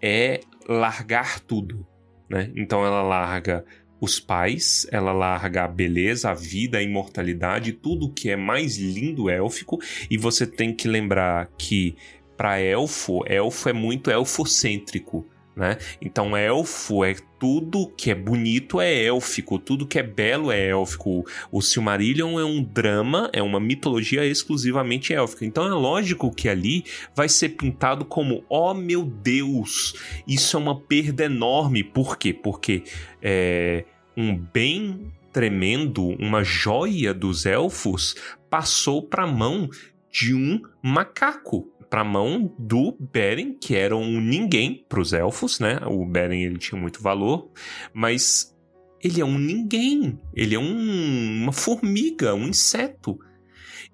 É 0.00 0.40
largar 0.68 1.40
tudo, 1.40 1.86
né? 2.28 2.50
Então 2.56 2.84
ela 2.84 3.02
larga 3.02 3.64
os 4.00 4.20
pais, 4.20 4.86
ela 4.92 5.12
larga 5.12 5.64
a 5.64 5.68
beleza, 5.68 6.30
a 6.30 6.34
vida, 6.34 6.78
a 6.78 6.82
imortalidade, 6.82 7.72
tudo 7.72 8.12
que 8.12 8.30
é 8.30 8.36
mais 8.36 8.76
lindo 8.76 9.30
élfico, 9.30 9.78
e 10.10 10.18
você 10.18 10.46
tem 10.46 10.74
que 10.74 10.86
lembrar 10.86 11.50
que 11.58 11.96
para 12.36 12.60
elfo, 12.60 13.22
elfo 13.26 13.68
é 13.68 13.72
muito 13.72 14.10
elfocêntrico 14.10 15.26
né? 15.56 15.78
Então, 16.02 16.36
elfo 16.36 17.02
é 17.02 17.16
tudo 17.38 17.88
que 17.96 18.10
é 18.10 18.14
bonito 18.14 18.78
é 18.78 19.04
élfico, 19.04 19.58
tudo 19.58 19.86
que 19.86 19.98
é 19.98 20.02
belo 20.02 20.52
é 20.52 20.68
élfico. 20.68 21.24
O 21.50 21.62
Silmarillion 21.62 22.38
é 22.38 22.44
um 22.44 22.62
drama, 22.62 23.30
é 23.32 23.42
uma 23.42 23.58
mitologia 23.58 24.24
exclusivamente 24.26 25.14
élfica. 25.14 25.46
Então 25.46 25.66
é 25.66 25.70
lógico 25.70 26.30
que 26.30 26.48
ali 26.48 26.84
vai 27.14 27.28
ser 27.28 27.50
pintado 27.50 28.04
como: 28.04 28.44
oh 28.48 28.74
meu 28.74 29.04
Deus, 29.04 29.94
isso 30.26 30.56
é 30.56 30.60
uma 30.60 30.78
perda 30.78 31.24
enorme. 31.24 31.82
Por 31.82 32.18
quê? 32.18 32.34
Porque 32.34 32.84
é, 33.22 33.84
um 34.16 34.36
bem 34.36 35.12
tremendo, 35.32 36.08
uma 36.18 36.42
joia 36.42 37.12
dos 37.12 37.44
elfos, 37.44 38.14
passou 38.48 39.02
para 39.02 39.24
a 39.24 39.26
mão 39.26 39.68
de 40.10 40.34
um 40.34 40.62
macaco 40.82 41.70
para 41.88 42.00
a 42.00 42.04
mão 42.04 42.54
do 42.58 42.96
Beren, 42.98 43.54
que 43.54 43.74
era 43.74 43.96
um 43.96 44.20
ninguém 44.20 44.84
para 44.88 45.00
os 45.00 45.12
elfos, 45.12 45.60
né? 45.60 45.78
O 45.86 46.04
Beren 46.04 46.42
ele 46.42 46.58
tinha 46.58 46.80
muito 46.80 47.02
valor, 47.02 47.50
mas 47.92 48.56
ele 49.02 49.20
é 49.20 49.24
um 49.24 49.38
ninguém, 49.38 50.18
ele 50.34 50.54
é 50.54 50.58
um, 50.58 51.42
uma 51.42 51.52
formiga, 51.52 52.34
um 52.34 52.48
inseto. 52.48 53.18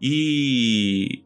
E 0.01 1.25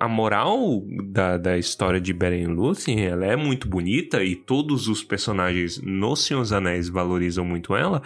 a 0.00 0.08
moral 0.08 0.82
da, 1.06 1.36
da 1.36 1.58
história 1.58 2.00
de 2.00 2.12
Beren 2.12 2.46
Lúthien, 2.46 3.04
ela 3.04 3.26
é 3.26 3.36
muito 3.36 3.68
bonita 3.68 4.22
e 4.22 4.36
todos 4.36 4.88
os 4.88 5.02
personagens 5.02 5.80
no 5.80 6.14
Senhor 6.14 6.40
dos 6.40 6.52
Anéis 6.52 6.88
valorizam 6.88 7.44
muito 7.44 7.74
ela, 7.74 8.02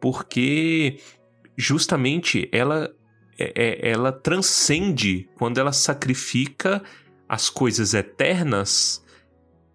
porque 0.00 0.96
justamente 1.56 2.48
ela 2.50 2.90
é, 3.38 3.52
é 3.54 3.90
ela 3.90 4.10
transcende 4.10 5.28
quando 5.36 5.58
ela 5.58 5.72
sacrifica 5.72 6.82
as 7.28 7.48
coisas 7.48 7.94
eternas 7.94 9.02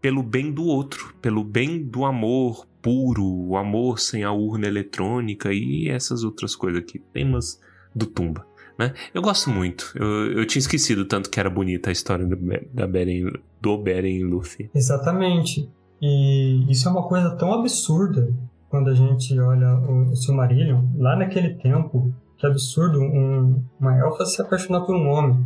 pelo 0.01 0.21
bem 0.21 0.51
do 0.51 0.65
outro, 0.65 1.13
pelo 1.21 1.43
bem 1.43 1.83
do 1.83 2.05
amor 2.05 2.67
puro, 2.81 3.25
o 3.25 3.57
amor 3.57 3.99
sem 3.99 4.23
a 4.23 4.31
urna 4.31 4.67
eletrônica 4.67 5.51
e 5.51 5.89
essas 5.89 6.23
outras 6.23 6.55
coisas 6.55 6.81
aqui, 6.81 6.99
temas 7.11 7.59
do 7.93 8.05
Tumba. 8.05 8.45
Né? 8.77 8.93
Eu 9.13 9.21
gosto 9.21 9.49
muito. 9.49 9.91
Eu, 9.95 10.39
eu 10.39 10.45
tinha 10.45 10.59
esquecido 10.59 11.03
tanto 11.05 11.29
que 11.29 11.39
era 11.39 11.49
bonita 11.49 11.89
a 11.89 11.91
história 11.91 12.25
do, 12.25 12.37
da 12.71 12.87
Beren, 12.87 13.31
do 13.59 13.77
Beren 13.77 14.17
e 14.17 14.23
Luffy. 14.23 14.69
Exatamente. 14.73 15.69
E 16.01 16.71
isso 16.71 16.87
é 16.87 16.91
uma 16.91 17.07
coisa 17.07 17.31
tão 17.31 17.51
absurda 17.53 18.31
quando 18.69 18.89
a 18.89 18.93
gente 18.93 19.37
olha 19.39 19.75
o, 19.79 20.15
Silmarillion. 20.15 20.83
Lá 20.95 21.15
naquele 21.15 21.55
tempo, 21.55 22.13
que 22.37 22.45
absurdo 22.45 23.01
um, 23.01 23.63
uma 23.79 23.97
elfa 23.97 24.25
se 24.25 24.41
apaixonar 24.41 24.81
por 24.81 24.95
um 24.95 25.07
homem. 25.07 25.45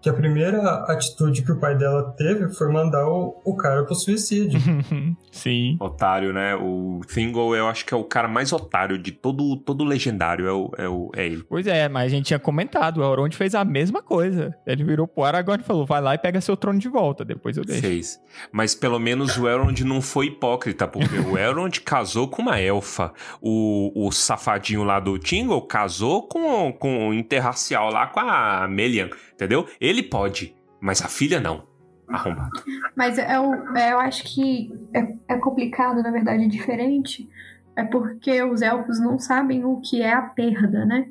Que 0.00 0.08
a 0.08 0.12
primeira 0.12 0.60
atitude 0.84 1.42
que 1.42 1.52
o 1.52 1.58
pai 1.58 1.76
dela 1.76 2.14
teve 2.16 2.48
foi 2.50 2.70
mandar 2.72 3.06
o, 3.08 3.40
o 3.44 3.56
cara 3.56 3.84
pro 3.84 3.94
suicídio. 3.94 4.60
Sim. 5.32 5.76
Otário, 5.80 6.32
né? 6.32 6.54
O 6.54 7.00
Thingol, 7.06 7.54
eu 7.54 7.66
acho 7.66 7.84
que 7.84 7.92
é 7.92 7.96
o 7.96 8.04
cara 8.04 8.28
mais 8.28 8.52
otário 8.52 8.98
de 8.98 9.12
todo, 9.12 9.56
todo 9.56 9.84
legendário, 9.84 10.46
é, 10.46 10.52
o, 10.52 10.70
é, 10.78 10.88
o, 10.88 11.10
é 11.16 11.26
ele. 11.26 11.44
Pois 11.48 11.66
é, 11.66 11.88
mas 11.88 12.06
a 12.06 12.08
gente 12.16 12.26
tinha 12.26 12.38
comentado, 12.38 12.98
o 12.98 13.04
Elrond 13.04 13.34
fez 13.34 13.54
a 13.54 13.64
mesma 13.64 14.02
coisa. 14.02 14.54
Ele 14.66 14.84
virou 14.84 15.06
pro 15.06 15.24
Aragorn 15.24 15.62
e 15.62 15.66
falou, 15.66 15.84
vai 15.84 16.00
lá 16.00 16.14
e 16.14 16.18
pega 16.18 16.40
seu 16.40 16.56
trono 16.56 16.78
de 16.78 16.88
volta, 16.88 17.24
depois 17.24 17.56
eu 17.56 17.64
deixo. 17.64 17.80
Fez. 17.80 18.20
Mas 18.52 18.74
pelo 18.74 18.98
menos 18.98 19.36
o 19.36 19.48
Elrond 19.48 19.80
não 19.84 20.00
foi 20.00 20.26
hipócrita, 20.26 20.86
porque 20.86 21.16
o 21.18 21.36
Elrond 21.36 21.80
casou 21.80 22.28
com 22.28 22.42
uma 22.42 22.60
elfa. 22.60 23.12
O, 23.40 24.06
o 24.06 24.12
safadinho 24.12 24.84
lá 24.84 25.00
do 25.00 25.18
Tingle 25.18 25.60
casou 25.62 26.22
com, 26.22 26.72
com 26.72 27.08
o 27.08 27.14
interracial 27.14 27.90
lá 27.90 28.06
com 28.06 28.20
a 28.20 28.66
Melian, 28.68 29.08
entendeu? 29.38 29.68
Ele 29.80 30.02
pode, 30.02 30.56
mas 30.80 31.00
a 31.00 31.08
filha 31.08 31.40
não. 31.40 31.62
Arrombado. 32.08 32.62
Mas 32.96 33.18
eu, 33.18 33.54
eu 33.54 34.00
acho 34.00 34.24
que 34.24 34.72
é, 34.92 35.34
é 35.34 35.38
complicado, 35.38 36.02
na 36.02 36.10
verdade, 36.10 36.44
é 36.44 36.48
diferente. 36.48 37.28
É 37.76 37.84
porque 37.84 38.42
os 38.42 38.60
elfos 38.60 38.98
não 38.98 39.18
sabem 39.18 39.64
o 39.64 39.80
que 39.80 40.02
é 40.02 40.12
a 40.12 40.22
perda, 40.22 40.84
né? 40.84 41.08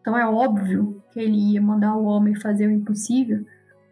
Então 0.00 0.16
é 0.16 0.26
óbvio 0.26 1.02
que 1.12 1.20
ele 1.20 1.52
ia 1.52 1.60
mandar 1.60 1.94
o 1.96 2.04
homem 2.04 2.34
fazer 2.34 2.68
o 2.68 2.70
impossível, 2.70 3.44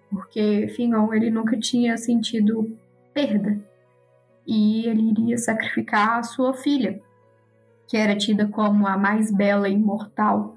porque 0.08 0.72
Fingon 0.74 1.12
ele 1.12 1.30
nunca 1.30 1.58
tinha 1.58 1.98
sentido 1.98 2.78
perda. 3.12 3.58
E 4.46 4.86
ele 4.86 5.10
iria 5.10 5.36
sacrificar 5.36 6.18
a 6.18 6.22
sua 6.22 6.54
filha, 6.54 7.00
que 7.88 7.96
era 7.96 8.16
tida 8.16 8.46
como 8.46 8.86
a 8.86 8.96
mais 8.96 9.30
bela 9.30 9.68
e 9.68 9.74
imortal. 9.74 10.54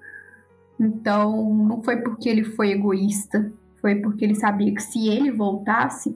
Então, 0.79 1.53
não 1.53 1.81
foi 1.81 1.97
porque 1.97 2.29
ele 2.29 2.43
foi 2.43 2.71
egoísta, 2.71 3.51
foi 3.81 3.95
porque 3.95 4.23
ele 4.23 4.35
sabia 4.35 4.73
que 4.73 4.81
se 4.81 5.07
ele 5.07 5.31
voltasse, 5.31 6.15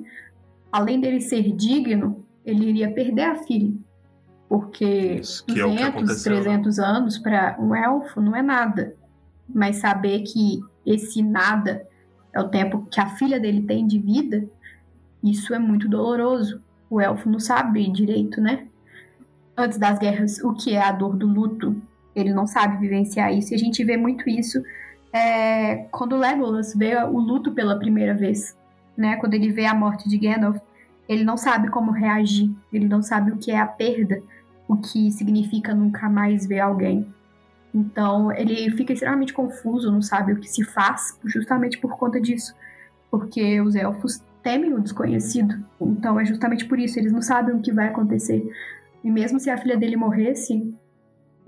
além 0.72 1.00
dele 1.00 1.22
ser 1.22 1.52
digno, 1.56 2.24
ele 2.46 2.70
iria 2.70 2.92
perder 2.92 3.24
a 3.24 3.36
filha. 3.36 3.74
Porque 4.48 5.20
Isso, 5.22 5.46
que 5.46 5.60
é 5.60 5.66
o 5.66 5.70
que 5.70 5.76
200, 5.76 5.88
aconteceu, 5.88 6.36
né? 6.36 6.42
300 6.42 6.80
anos 6.80 7.18
para 7.18 7.56
um 7.60 7.74
elfo 7.74 8.20
não 8.20 8.36
é 8.36 8.42
nada. 8.42 8.96
Mas 9.48 9.78
saber 9.78 10.22
que 10.24 10.60
esse 10.86 11.22
nada 11.24 11.88
é 12.34 12.40
o 12.40 12.50
tempo 12.50 12.86
que 12.90 13.00
a 13.00 13.10
filha 13.16 13.40
dele 13.40 13.62
tem 13.64 13.86
de 13.86 14.00
vida, 14.00 14.46
isso 15.24 15.54
é 15.54 15.60
muito 15.60 15.88
doloroso. 15.88 16.62
O 16.90 17.00
elfo 17.00 17.30
não 17.30 17.40
sabe 17.40 17.90
direito, 17.90 18.42
né? 18.42 18.68
Antes 19.56 19.78
das 19.78 20.00
guerras, 20.00 20.40
o 20.44 20.54
que 20.54 20.74
é 20.74 20.82
a 20.82 20.92
dor 20.92 21.16
do 21.16 21.28
luto, 21.28 21.82
ele 22.16 22.34
não 22.34 22.46
sabe 22.46 22.78
vivenciar 22.78 23.34
isso. 23.34 23.54
E 23.54 23.56
a 23.56 23.60
gente 23.60 23.84
vê 23.84 23.98
muito 23.98 24.30
isso 24.30 24.62
é, 25.14 25.88
quando 25.92 26.18
Legolas 26.18 26.74
vê 26.74 26.96
o 27.04 27.20
luto 27.20 27.52
pela 27.52 27.78
primeira 27.78 28.14
vez, 28.14 28.56
né? 28.96 29.18
Quando 29.18 29.34
ele 29.34 29.52
vê 29.52 29.66
a 29.66 29.74
morte 29.74 30.08
de 30.08 30.18
Gandalf, 30.18 30.58
ele 31.08 31.24
não 31.24 31.36
sabe 31.36 31.70
como 31.70 31.92
reagir, 31.92 32.50
ele 32.72 32.88
não 32.88 33.02
sabe 33.02 33.32
o 33.32 33.38
que 33.38 33.52
é 33.52 33.60
a 33.60 33.66
perda, 33.66 34.22
o 34.68 34.78
que 34.78 35.12
significa 35.12 35.76
nunca 35.76 36.08
mais 36.10 36.46
ver 36.46 36.60
alguém. 36.60 37.06
Então 37.74 38.32
ele 38.32 38.72
fica 38.72 38.94
extremamente 38.94 39.34
confuso, 39.34 39.92
não 39.92 40.02
sabe 40.02 40.34
o 40.34 40.40
que 40.40 40.50
se 40.50 40.64
faz, 40.64 41.18
justamente 41.26 41.78
por 41.78 41.98
conta 41.98 42.20
disso, 42.20 42.54
porque 43.10 43.60
os 43.60 43.76
elfos 43.76 44.22
temem 44.42 44.74
o 44.74 44.80
desconhecido. 44.80 45.56
Então 45.82 46.20
é 46.20 46.26
justamente 46.26 46.66
por 46.66 46.80
isso 46.80 46.98
eles 46.98 47.12
não 47.12 47.22
sabem 47.22 47.56
o 47.56 47.62
que 47.62 47.74
vai 47.74 47.88
acontecer. 47.88 48.50
E 49.04 49.12
mesmo 49.12 49.40
se 49.40 49.50
a 49.50 49.58
filha 49.58 49.76
dele 49.76 49.98
morresse, 49.98 50.74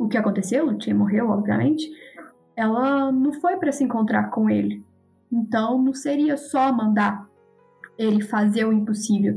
o 0.04 0.08
que 0.08 0.18
aconteceu, 0.18 0.66
Lutinha 0.66 0.96
morreu, 0.96 1.30
obviamente, 1.30 1.90
ela 2.56 3.12
não 3.12 3.34
foi 3.34 3.58
para 3.58 3.72
se 3.72 3.84
encontrar 3.84 4.30
com 4.30 4.50
ele. 4.50 4.84
Então 5.32 5.82
não 5.82 5.94
seria 5.94 6.38
só 6.38 6.72
mandar 6.72 7.28
ele 7.98 8.22
fazer 8.22 8.66
o 8.66 8.74
impossível. 8.74 9.36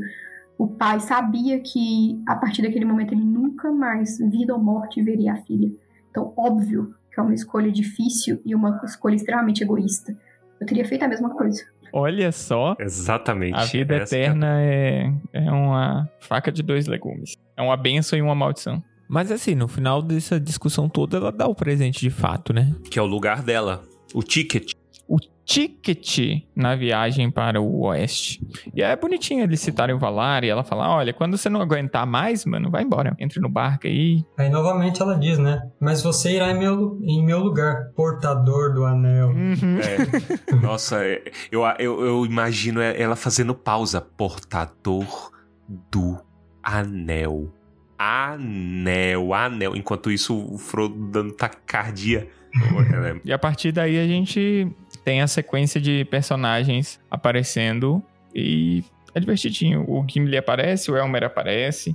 O 0.58 0.66
pai 0.66 1.00
sabia 1.00 1.60
que 1.60 2.22
a 2.26 2.34
partir 2.34 2.62
daquele 2.62 2.84
momento 2.84 3.12
ele 3.12 3.24
nunca 3.24 3.70
mais, 3.70 4.18
vida 4.18 4.54
ou 4.54 4.62
morte, 4.62 5.02
veria 5.02 5.32
a 5.34 5.36
filha. 5.42 5.70
Então, 6.10 6.32
óbvio 6.36 6.94
que 7.12 7.20
é 7.20 7.22
uma 7.22 7.34
escolha 7.34 7.70
difícil 7.70 8.40
e 8.44 8.54
uma 8.54 8.80
escolha 8.84 9.14
extremamente 9.14 9.62
egoísta. 9.62 10.16
Eu 10.58 10.66
teria 10.66 10.86
feito 10.86 11.02
a 11.02 11.08
mesma 11.08 11.30
coisa. 11.30 11.62
Olha 11.92 12.32
só, 12.32 12.74
Exatamente. 12.78 13.54
a 13.54 13.64
vida 13.64 13.96
Essa 13.96 14.16
é- 14.16 14.20
eterna 14.20 14.60
é, 14.62 15.12
é 15.32 15.50
uma 15.50 16.08
faca 16.20 16.50
de 16.50 16.62
dois 16.62 16.86
legumes. 16.86 17.34
É 17.56 17.62
uma 17.62 17.76
benção 17.76 18.18
e 18.18 18.22
uma 18.22 18.34
maldição. 18.34 18.82
Mas 19.08 19.30
assim, 19.30 19.54
no 19.54 19.68
final 19.68 20.02
dessa 20.02 20.38
discussão 20.40 20.88
toda, 20.88 21.16
ela 21.16 21.32
dá 21.32 21.46
o 21.46 21.54
presente 21.54 22.00
de 22.00 22.10
fato, 22.10 22.52
né? 22.52 22.74
Que 22.90 22.98
é 22.98 23.02
o 23.02 23.06
lugar 23.06 23.42
dela. 23.42 23.82
O 24.14 24.22
ticket. 24.22 24.72
O 25.08 25.18
ticket 25.44 26.42
na 26.54 26.74
viagem 26.74 27.30
para 27.30 27.60
o 27.60 27.84
oeste. 27.84 28.40
E 28.74 28.82
é 28.82 28.96
bonitinho 28.96 29.44
eles 29.44 29.60
citarem 29.60 29.94
o 29.94 29.98
Valar 30.00 30.42
e 30.42 30.48
ela 30.48 30.64
falar: 30.64 30.90
olha, 30.96 31.12
quando 31.12 31.36
você 31.36 31.48
não 31.48 31.60
aguentar 31.60 32.04
mais, 32.04 32.44
mano, 32.44 32.68
vai 32.70 32.82
embora. 32.82 33.14
Entre 33.20 33.40
no 33.40 33.48
barco 33.48 33.86
aí. 33.86 34.24
Aí 34.36 34.48
novamente 34.50 35.00
ela 35.00 35.16
diz, 35.16 35.38
né? 35.38 35.62
Mas 35.80 36.02
você 36.02 36.32
irá 36.32 36.50
em 36.50 36.58
meu, 36.58 36.98
em 37.02 37.24
meu 37.24 37.38
lugar, 37.38 37.92
portador 37.94 38.74
do 38.74 38.84
anel. 38.84 39.28
Uhum. 39.28 39.78
É. 39.78 40.54
Nossa, 40.60 41.04
é- 41.04 41.22
eu, 41.52 41.62
eu, 41.78 42.04
eu 42.04 42.26
imagino 42.26 42.80
ela 42.80 43.14
fazendo 43.14 43.54
pausa. 43.54 44.00
Portador 44.00 45.06
do 45.92 46.18
anel. 46.62 47.52
Anel, 47.98 49.32
anel. 49.34 49.76
Enquanto 49.76 50.10
isso, 50.10 50.36
o 50.36 50.58
Frodo 50.58 50.94
dando 51.10 51.32
tacardia. 51.32 52.28
E 53.24 53.32
a 53.32 53.38
partir 53.38 53.70
daí 53.72 53.98
a 53.98 54.06
gente 54.06 54.66
tem 55.04 55.20
a 55.20 55.26
sequência 55.26 55.80
de 55.80 56.04
personagens 56.06 56.98
aparecendo 57.10 58.02
e 58.34 58.82
é 59.14 59.20
divertidinho. 59.20 59.84
O 59.88 60.04
Gimli 60.08 60.36
aparece, 60.36 60.90
o 60.90 60.96
Elmer 60.96 61.24
aparece. 61.24 61.94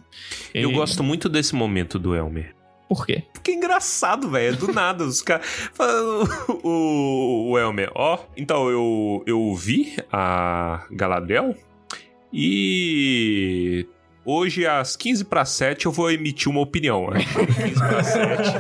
Eu 0.54 0.70
E- 0.72 0.74
gosto 0.74 1.04
muito 1.04 1.28
desse 1.28 1.56
momento 1.56 1.98
do 1.98 2.16
Elmer. 2.16 2.54
Por 2.88 3.06
quê? 3.06 3.24
Porque 3.34 3.52
é 3.52 3.54
engraçado, 3.56 4.30
velho. 4.30 4.54
É 4.54 4.58
do 4.58 4.72
nada. 4.74 5.04
Os 5.06 5.22
caras. 5.22 5.46
falando- 5.74 6.30
O, 6.64 7.52
o 7.52 7.58
Elmer, 7.60 7.90
ó. 7.96 8.20
então 8.36 8.70
eu, 8.70 9.24
eu 9.26 9.56
vi 9.56 9.96
a 10.12 10.86
Galadriel 10.92 11.56
e. 12.34 13.88
Hoje, 14.32 14.66
às 14.66 14.96
15 14.96 15.26
para 15.26 15.44
7, 15.44 15.86
eu 15.88 15.92
vou 15.92 16.10
emitir 16.12 16.50
uma 16.50 16.62
opinião. 16.62 17.08
né? 17.12 17.20
15 17.20 17.80
para 17.80 18.04
7. 18.04 18.58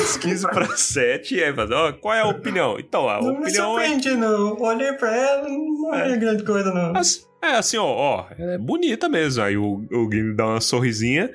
Às 0.00 0.16
15 0.16 0.46
para 0.48 0.76
7, 0.76 1.42
é, 1.42 1.52
mas, 1.52 1.70
ó, 1.70 1.92
qual 1.92 2.14
é 2.14 2.20
a 2.20 2.26
opinião? 2.28 2.78
Então, 2.78 3.08
a 3.08 3.20
Não 3.20 3.32
me 3.32 3.38
opinião 3.40 3.78
é. 3.80 3.84
surpreende, 3.88 4.16
não. 4.16 4.60
Olhei 4.60 4.92
pra 4.92 5.16
ela, 5.16 5.48
não 5.48 5.94
é, 5.94 6.16
grande 6.16 6.44
coisa, 6.44 6.72
não. 6.72 6.94
As- 6.96 7.26
É 7.42 7.54
assim, 7.56 7.76
ó, 7.78 7.84
ó, 7.84 8.26
ela 8.38 8.52
é 8.52 8.58
bonita 8.58 9.08
mesmo. 9.08 9.42
Aí 9.42 9.56
o, 9.56 9.84
o 9.90 10.08
Gimli 10.12 10.34
dá 10.36 10.46
uma 10.46 10.60
sorrisinha. 10.60 11.30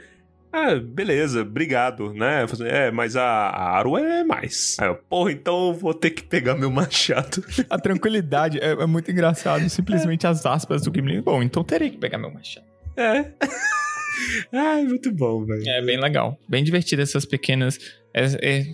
Ah, 0.53 0.75
beleza, 0.75 1.41
obrigado, 1.41 2.13
né? 2.13 2.45
É, 2.65 2.89
mas 2.89 3.17
a, 3.17 3.23
a 3.23 3.77
Arwen 3.77 4.05
é 4.05 4.23
mais. 4.23 4.77
Aí 4.79 4.87
eu, 4.87 4.95
porra, 4.95 5.31
então 5.33 5.67
eu 5.67 5.73
vou 5.73 5.93
ter 5.93 6.11
que 6.11 6.23
pegar 6.23 6.55
meu 6.55 6.71
machado. 6.71 7.43
A 7.69 7.77
tranquilidade 7.77 8.57
é, 8.59 8.71
é 8.71 8.85
muito 8.85 9.11
engraçado. 9.11 9.69
Simplesmente 9.69 10.25
as 10.25 10.45
aspas 10.45 10.83
do 10.83 10.91
Gimli. 10.95 11.21
Bom, 11.21 11.43
então 11.43 11.63
terei 11.65 11.89
que 11.89 11.97
pegar 11.97 12.17
meu 12.17 12.31
machado. 12.31 12.65
É. 12.97 13.31
Ai, 14.51 14.83
muito 14.83 15.11
bom, 15.13 15.45
velho. 15.45 15.67
É 15.69 15.81
bem 15.81 15.99
legal. 15.99 16.37
Bem 16.49 16.63
divertido 16.63 17.01
essas 17.01 17.25
pequenas. 17.25 17.77
é- 18.13 18.59
é- 18.59 18.65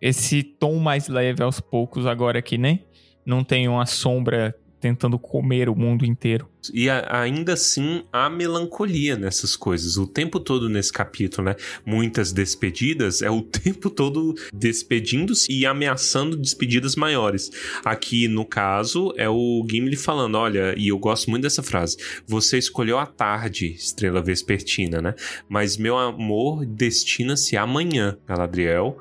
esse 0.00 0.42
tom 0.42 0.76
mais 0.76 1.08
leve 1.08 1.42
aos 1.42 1.60
poucos 1.60 2.06
agora 2.06 2.38
aqui, 2.38 2.56
né? 2.56 2.80
Não 3.26 3.42
tem 3.44 3.68
uma 3.68 3.84
sombra 3.84 4.54
tentando 4.80 5.18
comer 5.18 5.68
o 5.68 5.76
mundo 5.76 6.04
inteiro. 6.04 6.48
E 6.74 6.90
a- 6.90 7.06
ainda 7.22 7.52
assim, 7.54 8.02
há 8.12 8.28
melancolia 8.28 9.16
nessas 9.16 9.56
coisas. 9.56 9.96
O 9.96 10.06
tempo 10.06 10.38
todo 10.40 10.68
nesse 10.68 10.92
capítulo, 10.92 11.48
né? 11.48 11.56
Muitas 11.86 12.32
despedidas, 12.32 13.22
é 13.22 13.30
o 13.30 13.40
tempo 13.42 13.88
todo 13.90 14.34
despedindo-se 14.52 15.50
e 15.52 15.64
ameaçando 15.66 16.36
despedidas 16.36 16.96
maiores. 16.96 17.50
Aqui, 17.84 18.28
no 18.28 18.44
caso, 18.44 19.12
é 19.16 19.28
o 19.28 19.64
Gimli 19.70 19.96
falando: 19.96 20.36
olha, 20.36 20.74
e 20.76 20.88
eu 20.88 20.98
gosto 20.98 21.30
muito 21.30 21.42
dessa 21.42 21.62
frase. 21.62 21.96
Você 22.26 22.58
escolheu 22.58 22.98
a 22.98 23.06
tarde, 23.06 23.72
estrela 23.72 24.22
vespertina, 24.22 25.00
né? 25.00 25.14
Mas 25.48 25.76
meu 25.76 25.96
amor 25.98 26.64
destina-se 26.66 27.56
amanhã, 27.56 28.16
Galadriel. 28.26 28.98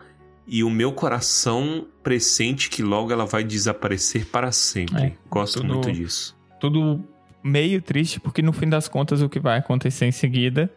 E 0.50 0.64
o 0.64 0.70
meu 0.70 0.92
coração 0.92 1.86
pressente 2.02 2.70
que 2.70 2.82
logo 2.82 3.12
ela 3.12 3.26
vai 3.26 3.44
desaparecer 3.44 4.26
para 4.26 4.52
sempre. 4.52 5.04
É, 5.04 5.14
Gosto 5.30 5.62
tudo- 5.62 5.74
muito 5.74 5.92
disso. 5.92 6.36
Tudo 6.60 7.04
meio 7.44 7.82
triste, 7.82 8.20
porque 8.20 8.42
no 8.42 8.52
fim 8.52 8.68
das 8.68 8.88
contas 8.88 9.22
o 9.22 9.30
que 9.30 9.40
vai 9.40 9.60
acontecer 9.60 10.06
em 10.06 10.12
seguida 10.12 10.70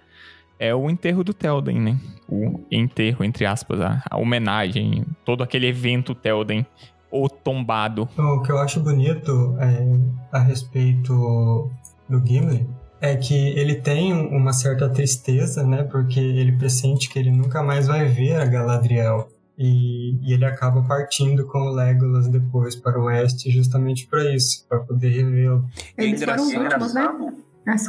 é 0.59 0.73
o 0.75 0.89
enterro 0.89 1.25
do 1.25 1.35
Telden, 1.35 1.81
né? 1.81 1.99
O 2.29 2.61
enterro, 2.71 3.25
entre 3.25 3.45
aspas, 3.47 3.81
a, 3.81 4.03
a 4.09 4.17
homenagem, 4.19 5.05
todo 5.25 5.43
aquele 5.43 5.67
evento 5.67 6.15
Telden, 6.15 6.65
o 7.11 7.29
tombado. 7.29 8.09
O 8.17 8.43
que 8.43 8.53
eu 8.53 8.59
acho 8.59 8.79
bonito 8.79 9.57
é, 9.59 10.37
a 10.37 10.39
respeito 10.39 11.69
do 12.09 12.25
Gimli 12.25 12.67
é 13.01 13.17
que 13.17 13.35
ele 13.35 13.75
tem 13.75 14.13
uma 14.13 14.53
certa 14.53 14.89
tristeza, 14.89 15.65
né? 15.67 15.83
Porque 15.83 16.21
ele 16.21 16.53
pressente 16.53 17.09
que 17.09 17.19
ele 17.19 17.33
nunca 17.33 17.63
mais 17.63 17.89
vai 17.89 18.07
ver 18.07 18.37
a 18.37 18.45
Galadriel. 18.45 19.29
E, 19.65 20.19
e, 20.21 20.33
ele 20.33 20.45
acaba 20.45 20.83
partindo 20.83 21.47
com 21.47 21.59
o 21.61 21.73
Legolas 21.73 22.27
depois 22.27 22.75
para 22.75 22.99
o 22.99 23.05
oeste 23.05 23.49
justamente 23.49 24.09
para 24.09 24.35
isso, 24.35 24.67
para 24.69 24.81
poder 24.81 25.11
revê-lo. 25.11 25.65
Eles 25.97 26.25
foram 26.25 26.43
os 26.43 26.53
últimos, 26.53 26.95
né? 26.95 27.09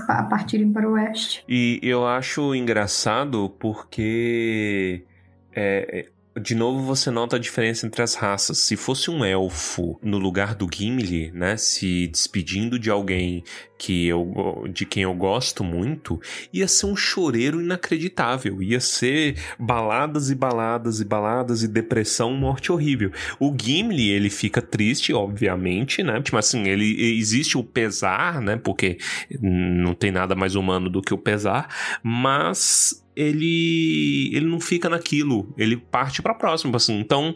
A 0.07 0.24
partirem 0.24 0.71
para 0.71 0.88
o 0.88 0.91
oeste. 0.91 1.43
E 1.49 1.80
eu 1.82 2.05
acho 2.05 2.53
engraçado 2.53 3.49
porque 3.57 5.03
é, 5.51 6.09
de 6.41 6.55
novo 6.55 6.81
você 6.81 7.11
nota 7.11 7.36
a 7.36 7.39
diferença 7.39 7.86
entre 7.86 8.01
as 8.01 8.15
raças. 8.15 8.57
Se 8.57 8.75
fosse 8.75 9.11
um 9.11 9.23
elfo 9.23 9.99
no 10.01 10.17
lugar 10.17 10.55
do 10.55 10.67
Gimli, 10.71 11.31
né, 11.31 11.57
se 11.57 12.07
despedindo 12.07 12.79
de 12.79 12.89
alguém 12.89 13.43
que 13.77 14.07
eu, 14.07 14.65
de 14.71 14.86
quem 14.86 15.03
eu 15.03 15.13
gosto 15.13 15.63
muito, 15.63 16.19
ia 16.53 16.67
ser 16.67 16.86
um 16.86 16.95
choreiro 16.95 17.61
inacreditável. 17.61 18.63
Ia 18.63 18.79
ser 18.79 19.36
baladas 19.59 20.29
e 20.29 20.36
baladas 20.36 21.01
e 21.01 21.05
baladas 21.05 21.63
e 21.63 21.67
depressão, 21.67 22.34
morte 22.34 22.71
horrível. 22.71 23.11
O 23.39 23.53
Gimli, 23.55 24.09
ele 24.09 24.29
fica 24.29 24.61
triste, 24.61 25.13
obviamente, 25.13 26.01
né? 26.01 26.21
Tipo 26.21 26.38
assim, 26.38 26.67
ele 26.67 27.19
existe 27.19 27.57
o 27.57 27.63
pesar, 27.63 28.41
né? 28.41 28.55
Porque 28.55 28.97
não 29.41 29.93
tem 29.93 30.11
nada 30.11 30.34
mais 30.34 30.55
humano 30.55 30.89
do 30.89 31.01
que 31.01 31.13
o 31.13 31.17
pesar, 31.17 31.67
mas 32.01 33.03
ele 33.16 34.30
ele 34.34 34.45
não 34.45 34.59
fica 34.59 34.89
naquilo, 34.89 35.53
ele 35.57 35.78
parte 35.78 36.22
para 36.22 36.34
próximo, 36.34 36.76
assim. 36.76 36.99
Então, 36.99 37.34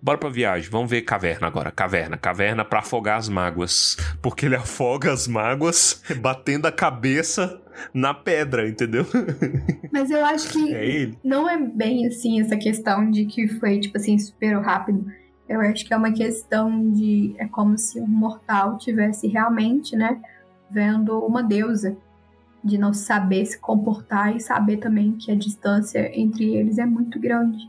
bora 0.00 0.18
pra 0.18 0.28
viagem, 0.28 0.70
vamos 0.70 0.90
ver 0.90 1.02
caverna 1.02 1.46
agora, 1.46 1.70
caverna, 1.70 2.16
caverna 2.16 2.64
para 2.64 2.80
afogar 2.80 3.18
as 3.18 3.28
mágoas, 3.28 3.96
porque 4.22 4.46
ele 4.46 4.56
afoga 4.56 5.12
as 5.12 5.26
mágoas 5.26 6.02
batendo 6.20 6.66
a 6.66 6.72
cabeça 6.72 7.60
na 7.92 8.12
pedra, 8.12 8.68
entendeu? 8.68 9.06
Mas 9.92 10.10
eu 10.10 10.24
acho 10.24 10.50
que 10.50 10.74
é 10.74 11.10
não 11.24 11.48
é 11.48 11.56
bem 11.58 12.06
assim 12.06 12.40
essa 12.40 12.56
questão 12.56 13.10
de 13.10 13.24
que 13.24 13.48
foi 13.48 13.80
tipo 13.80 13.96
assim 13.96 14.18
super 14.18 14.58
rápido. 14.60 15.06
Eu 15.48 15.60
acho 15.62 15.86
que 15.86 15.94
é 15.94 15.96
uma 15.96 16.12
questão 16.12 16.92
de 16.92 17.34
é 17.38 17.46
como 17.46 17.78
se 17.78 17.98
um 18.00 18.06
mortal 18.06 18.76
tivesse 18.76 19.26
realmente, 19.28 19.96
né, 19.96 20.20
vendo 20.70 21.18
uma 21.20 21.42
deusa 21.42 21.96
de 22.62 22.78
não 22.78 22.92
saber 22.92 23.44
se 23.46 23.58
comportar 23.58 24.34
e 24.34 24.40
saber 24.40 24.78
também 24.78 25.12
que 25.12 25.30
a 25.30 25.34
distância 25.34 26.10
entre 26.18 26.54
eles 26.54 26.78
é 26.78 26.86
muito 26.86 27.18
grande. 27.18 27.68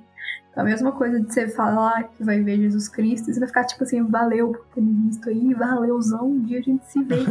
Então, 0.51 0.63
a 0.63 0.65
mesma 0.65 0.91
coisa 0.91 1.19
de 1.19 1.31
você 1.31 1.47
falar 1.47 2.03
que 2.09 2.23
vai 2.23 2.41
ver 2.41 2.57
Jesus 2.57 2.89
Cristo, 2.89 3.31
você 3.31 3.39
vai 3.39 3.47
ficar 3.47 3.63
tipo 3.65 3.83
assim, 3.83 4.03
valeu 4.03 4.51
por 4.51 4.65
ter 4.73 4.81
me 4.81 5.07
visto 5.07 5.29
aí, 5.29 5.53
valeuzão, 5.53 6.31
um 6.31 6.43
dia 6.43 6.59
a 6.59 6.61
gente 6.61 6.85
se 6.85 7.03
vê. 7.03 7.19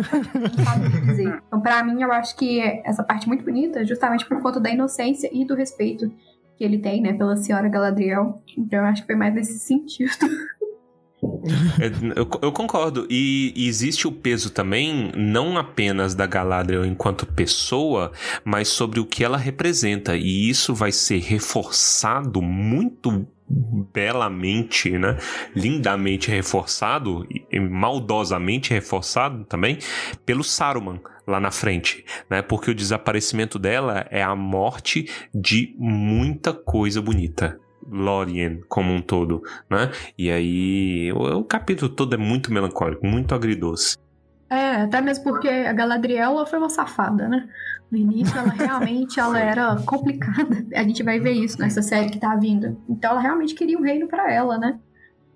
Então, 1.47 1.61
pra 1.61 1.83
mim, 1.83 2.01
eu 2.01 2.13
acho 2.13 2.37
que 2.37 2.61
essa 2.85 3.03
parte 3.03 3.27
muito 3.27 3.45
bonita, 3.45 3.85
justamente 3.85 4.25
por 4.27 4.41
conta 4.41 4.61
da 4.61 4.71
inocência 4.71 5.29
e 5.33 5.45
do 5.45 5.55
respeito 5.55 6.11
que 6.57 6.65
ele 6.65 6.79
tem, 6.79 7.03
né, 7.03 7.13
pela 7.13 7.37
senhora 7.37 7.69
Galadriel. 7.69 8.41
Então, 8.57 8.79
eu 8.81 8.85
acho 8.87 9.03
que 9.03 9.07
foi 9.07 9.17
mais 9.17 9.35
nesse 9.35 9.59
sentido. 9.59 10.11
É, 11.81 12.19
eu, 12.19 12.29
eu, 12.43 12.53
concordo. 12.53 13.07
E, 13.11 13.53
e, 13.57 13.69
existe 13.69 14.07
o 14.07 14.13
peso 14.13 14.51
também, 14.51 15.13
não 15.17 15.57
apenas 15.57 16.15
da 16.15 16.27
Galadriel 16.27 16.85
enquanto 16.85 17.27
pessoa, 17.27 18.13
mas 18.45 18.69
sobre 18.69 19.01
o 19.01 19.07
que 19.07 19.25
ela 19.25 19.37
representa. 19.37 20.17
E 20.17 20.49
isso 20.49 20.75
vai 20.75 20.93
ser 20.93 21.19
reforçado 21.19 22.41
muito 22.43 23.27
belamente, 23.95 24.91
né? 24.91 25.17
Lindamente 25.55 26.31
reforçado 26.31 27.27
e 27.51 27.59
maldosamente 27.59 28.75
reforçado 28.75 29.45
também 29.45 29.79
pelo 30.27 30.45
Saruman 30.45 31.01
lá 31.27 31.41
na 31.41 31.51
frente, 31.51 32.05
né? 32.29 32.43
Porque 32.43 32.71
o 32.71 32.75
desaparecimento 32.75 33.59
dela 33.59 34.07
é 34.11 34.23
a 34.23 34.37
morte 34.37 35.09
de 35.35 35.75
muita 35.79 36.53
coisa 36.53 37.01
bonita. 37.01 37.59
Lorien 37.91 38.61
como 38.69 38.93
um 38.93 39.01
todo, 39.01 39.43
né? 39.71 39.91
E 40.17 40.31
aí 40.31 41.13
o, 41.13 41.39
o 41.39 41.45
capítulo 41.45 41.91
todo 41.91 42.15
é 42.15 42.19
muito 42.19 42.53
melancólico, 42.53 43.07
muito 43.07 43.35
agridoce. 43.35 43.97
É, 44.51 44.83
até 44.83 45.01
mesmo 45.01 45.25
porque 45.25 45.49
a 45.49 45.73
Galadriel 45.73 46.45
foi 46.47 46.59
uma 46.59 46.71
safada, 46.71 47.29
né? 47.29 47.49
No 47.91 47.99
início, 47.99 48.37
ela 48.39 48.53
realmente 48.53 49.21
ela 49.21 49.39
era 49.39 49.77
complicada. 49.85 50.65
A 50.75 50.83
gente 50.83 51.03
vai 51.03 51.21
ver 51.21 51.33
isso 51.33 51.59
nessa 51.59 51.83
série 51.83 52.11
que 52.11 52.19
tá 52.19 52.35
vindo. 52.35 52.81
Então, 52.89 53.11
ela 53.11 53.21
realmente 53.21 53.55
queria 53.55 53.79
um 53.79 53.83
reino 53.83 54.09
para 54.09 54.33
ela, 54.33 54.59
né? 54.59 54.79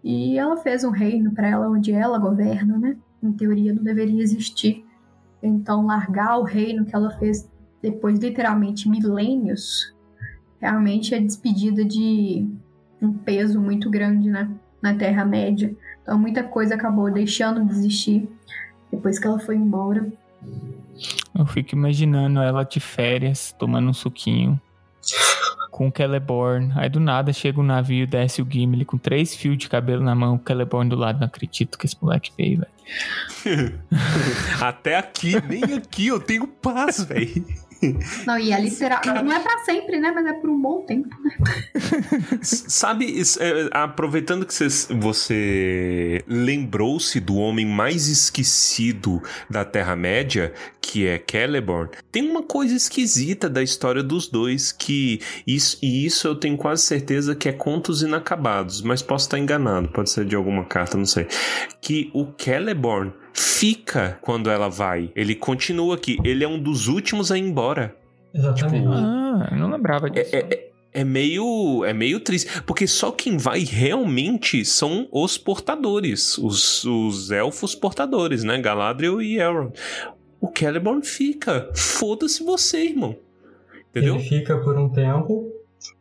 E 0.03 0.38
ela 0.38 0.57
fez 0.57 0.82
um 0.82 0.90
reino 0.90 1.32
para 1.32 1.48
ela 1.48 1.68
onde 1.68 1.92
ela 1.92 2.18
governa, 2.18 2.78
né? 2.78 2.96
Em 3.22 3.32
teoria, 3.32 3.74
não 3.74 3.82
deveria 3.82 4.22
existir. 4.22 4.84
Então, 5.42 5.86
largar 5.86 6.38
o 6.38 6.42
reino 6.42 6.84
que 6.84 6.94
ela 6.94 7.11
fez 7.18 7.48
depois, 7.82 8.18
literalmente, 8.18 8.88
milênios, 8.88 9.91
realmente 10.63 11.15
é 11.15 11.21
despedida 11.21 11.85
de 11.85 12.47
um 13.01 13.13
peso 13.13 13.61
muito 13.61 13.91
grande, 13.91 14.31
né? 14.31 14.49
Na 14.81 14.95
Terra-média. 14.95 15.75
Então 16.03 16.17
muita 16.19 16.43
coisa 16.43 16.77
acabou 16.77 17.11
deixando 17.11 17.65
de 17.65 17.73
existir 17.73 18.29
depois 18.91 19.19
que 19.19 19.27
ela 19.27 19.41
foi 19.41 19.57
embora. 19.57 20.11
Eu 21.37 21.47
fico 21.47 21.75
imaginando 21.75 22.41
ela 22.41 22.63
de 22.63 22.79
férias, 22.79 23.55
tomando 23.59 23.91
um 23.91 23.95
suquinho. 23.95 24.61
com 25.71 25.89
o 25.89 25.93
Celeborn. 25.97 26.71
Aí 26.77 26.89
do 26.89 27.01
nada 27.01 27.33
chega 27.33 27.59
o 27.59 27.63
um 27.63 27.67
navio, 27.67 28.07
desce 28.07 28.43
o 28.43 28.49
Gimli 28.49 28.85
com 28.85 28.99
três 28.99 29.35
fios 29.35 29.57
de 29.57 29.69
cabelo 29.69 30.05
na 30.05 30.15
mão, 30.15 30.37
o 30.37 30.41
Celeborn 30.47 30.91
do 30.91 30.97
lado. 30.97 31.19
Não 31.19 31.27
acredito 31.27 31.79
que 31.79 31.87
esse 31.87 31.97
moleque 32.01 32.31
veio, 32.37 32.61
velho. 32.61 33.81
Até 34.61 34.97
aqui, 34.97 35.35
nem 35.49 35.65
aqui 35.75 36.09
eu 36.09 36.21
tenho 36.21 36.47
paz, 36.47 37.03
velho. 37.03 37.45
Não, 38.26 38.39
e 38.39 38.53
é 38.53 38.61
literal. 38.61 39.01
Não 39.24 39.33
é 39.33 39.41
pra 39.41 39.59
sempre, 39.64 39.99
né? 39.99 40.12
Mas 40.12 40.26
é 40.26 40.33
por 40.33 40.49
um 40.49 40.61
bom 40.61 40.83
tempo, 40.83 41.09
né? 41.22 41.33
Sabe, 42.43 43.20
é, 43.41 43.68
aproveitando 43.72 44.47
que 44.47 44.55
você 44.95 46.22
lembrou-se 46.26 47.18
do 47.18 47.37
homem 47.37 47.66
mais 47.66 48.09
esquecido 48.09 49.22
da 49.51 49.64
Terra-média, 49.64 50.53
que 50.80 51.07
é 51.07 51.22
Celeborn, 51.28 51.91
tem 52.11 52.28
uma 52.28 52.43
coisa 52.43 52.74
esquisita 52.74 53.49
da 53.49 53.62
história 53.62 54.03
dos 54.03 54.28
dois 54.28 54.70
que. 54.72 55.20
Isso, 55.47 55.78
e 55.83 56.07
isso 56.07 56.28
eu 56.28 56.37
tenho 56.37 56.57
quase 56.57 56.83
certeza 56.83 57.35
que 57.35 57.49
é 57.49 57.53
contos 57.53 58.03
inacabados, 58.03 58.83
mas 58.83 59.03
posso 59.03 59.26
estar 59.26 59.39
enganado, 59.39 59.89
pode 59.89 60.11
ser 60.11 60.24
de 60.24 60.37
alguma 60.37 60.64
carta, 60.64 60.97
não 60.97 61.07
sei. 61.07 61.26
Que 61.80 62.11
o 62.14 62.26
Celeborn 62.37 63.12
fica 63.33 64.18
quando 64.22 64.51
ela 64.51 64.68
vai. 64.68 65.11
Ele 65.14 65.35
continua 65.35 65.95
aqui. 65.95 66.18
Ele 66.24 66.45
é 66.45 66.49
um 66.49 66.59
dos 66.59 66.89
últimos 66.89 67.30
a 67.30 67.39
ir 67.39 67.43
embora. 67.43 67.97
Exatamente. 68.35 68.83
Tipo, 68.83 68.93
ah, 68.93 69.49
eu 69.51 69.59
não 69.59 69.70
lembrava 69.70 70.09
disso. 70.11 70.35
É, 70.35 70.39
é, 70.39 70.70
é, 70.93 71.05
meio, 71.05 71.85
é 71.85 71.93
meio 71.93 72.20
triste. 72.20 72.62
Porque 72.62 72.87
só 72.87 73.11
quem 73.11 73.37
vai 73.37 73.61
realmente 73.61 74.64
são 74.64 75.09
os 75.12 75.37
portadores. 75.39 76.39
Os, 76.39 76.85
os 76.85 77.30
elfos 77.30 77.74
portadores, 77.74 78.45
né? 78.45 78.61
Galadriel 78.61 79.20
e 79.20 79.39
Elrond. 79.39 79.72
O 80.41 80.51
Celeborn 80.57 81.05
fica. 81.05 81.70
Foda-se 81.74 82.43
você, 82.43 82.85
irmão. 82.85 83.16
Entendeu? 83.91 84.16
Ele 84.16 84.24
fica 84.24 84.57
por 84.59 84.78
um 84.78 84.89
tempo 84.89 85.53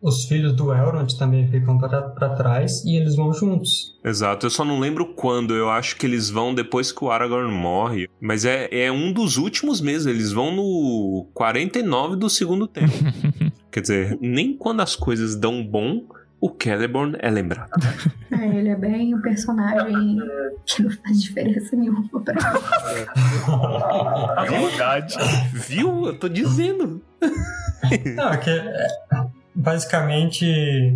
os 0.01 0.25
filhos 0.25 0.53
do 0.53 0.73
Elrond 0.73 1.17
também 1.17 1.47
ficam 1.49 1.77
para 1.77 2.29
trás 2.35 2.83
e 2.83 2.95
eles 2.95 3.15
vão 3.15 3.33
juntos. 3.33 3.99
Exato, 4.03 4.45
eu 4.45 4.49
só 4.49 4.65
não 4.65 4.79
lembro 4.79 5.13
quando, 5.13 5.53
eu 5.53 5.69
acho 5.69 5.95
que 5.95 6.05
eles 6.05 6.29
vão 6.29 6.53
depois 6.53 6.91
que 6.91 7.03
o 7.03 7.11
Aragorn 7.11 7.51
morre, 7.51 8.09
mas 8.19 8.45
é, 8.45 8.67
é 8.71 8.91
um 8.91 9.13
dos 9.13 9.37
últimos 9.37 9.79
meses, 9.79 10.07
eles 10.07 10.31
vão 10.31 10.55
no 10.55 11.27
49 11.33 12.15
do 12.15 12.29
segundo 12.29 12.67
tempo. 12.67 12.93
Quer 13.71 13.81
dizer, 13.81 14.17
nem 14.19 14.57
quando 14.57 14.81
as 14.81 14.95
coisas 14.95 15.35
dão 15.35 15.63
bom, 15.63 16.03
o 16.41 16.49
Celeborn 16.61 17.15
é 17.19 17.29
lembrado. 17.29 17.69
É, 18.33 18.47
ele 18.47 18.69
é 18.69 18.75
bem 18.75 19.13
um 19.13 19.21
personagem 19.21 20.17
que 20.65 20.81
não 20.81 20.89
faz 20.89 21.21
diferença 21.21 21.75
nenhuma 21.75 22.07
pra 22.23 22.33
É 24.41 24.49
verdade. 24.49 25.15
Viu? 25.53 26.07
Eu 26.07 26.17
tô 26.17 26.29
dizendo. 26.29 27.01
Não, 28.15 28.29
é 28.31 28.37
que 28.37 28.49
basicamente 29.53 30.45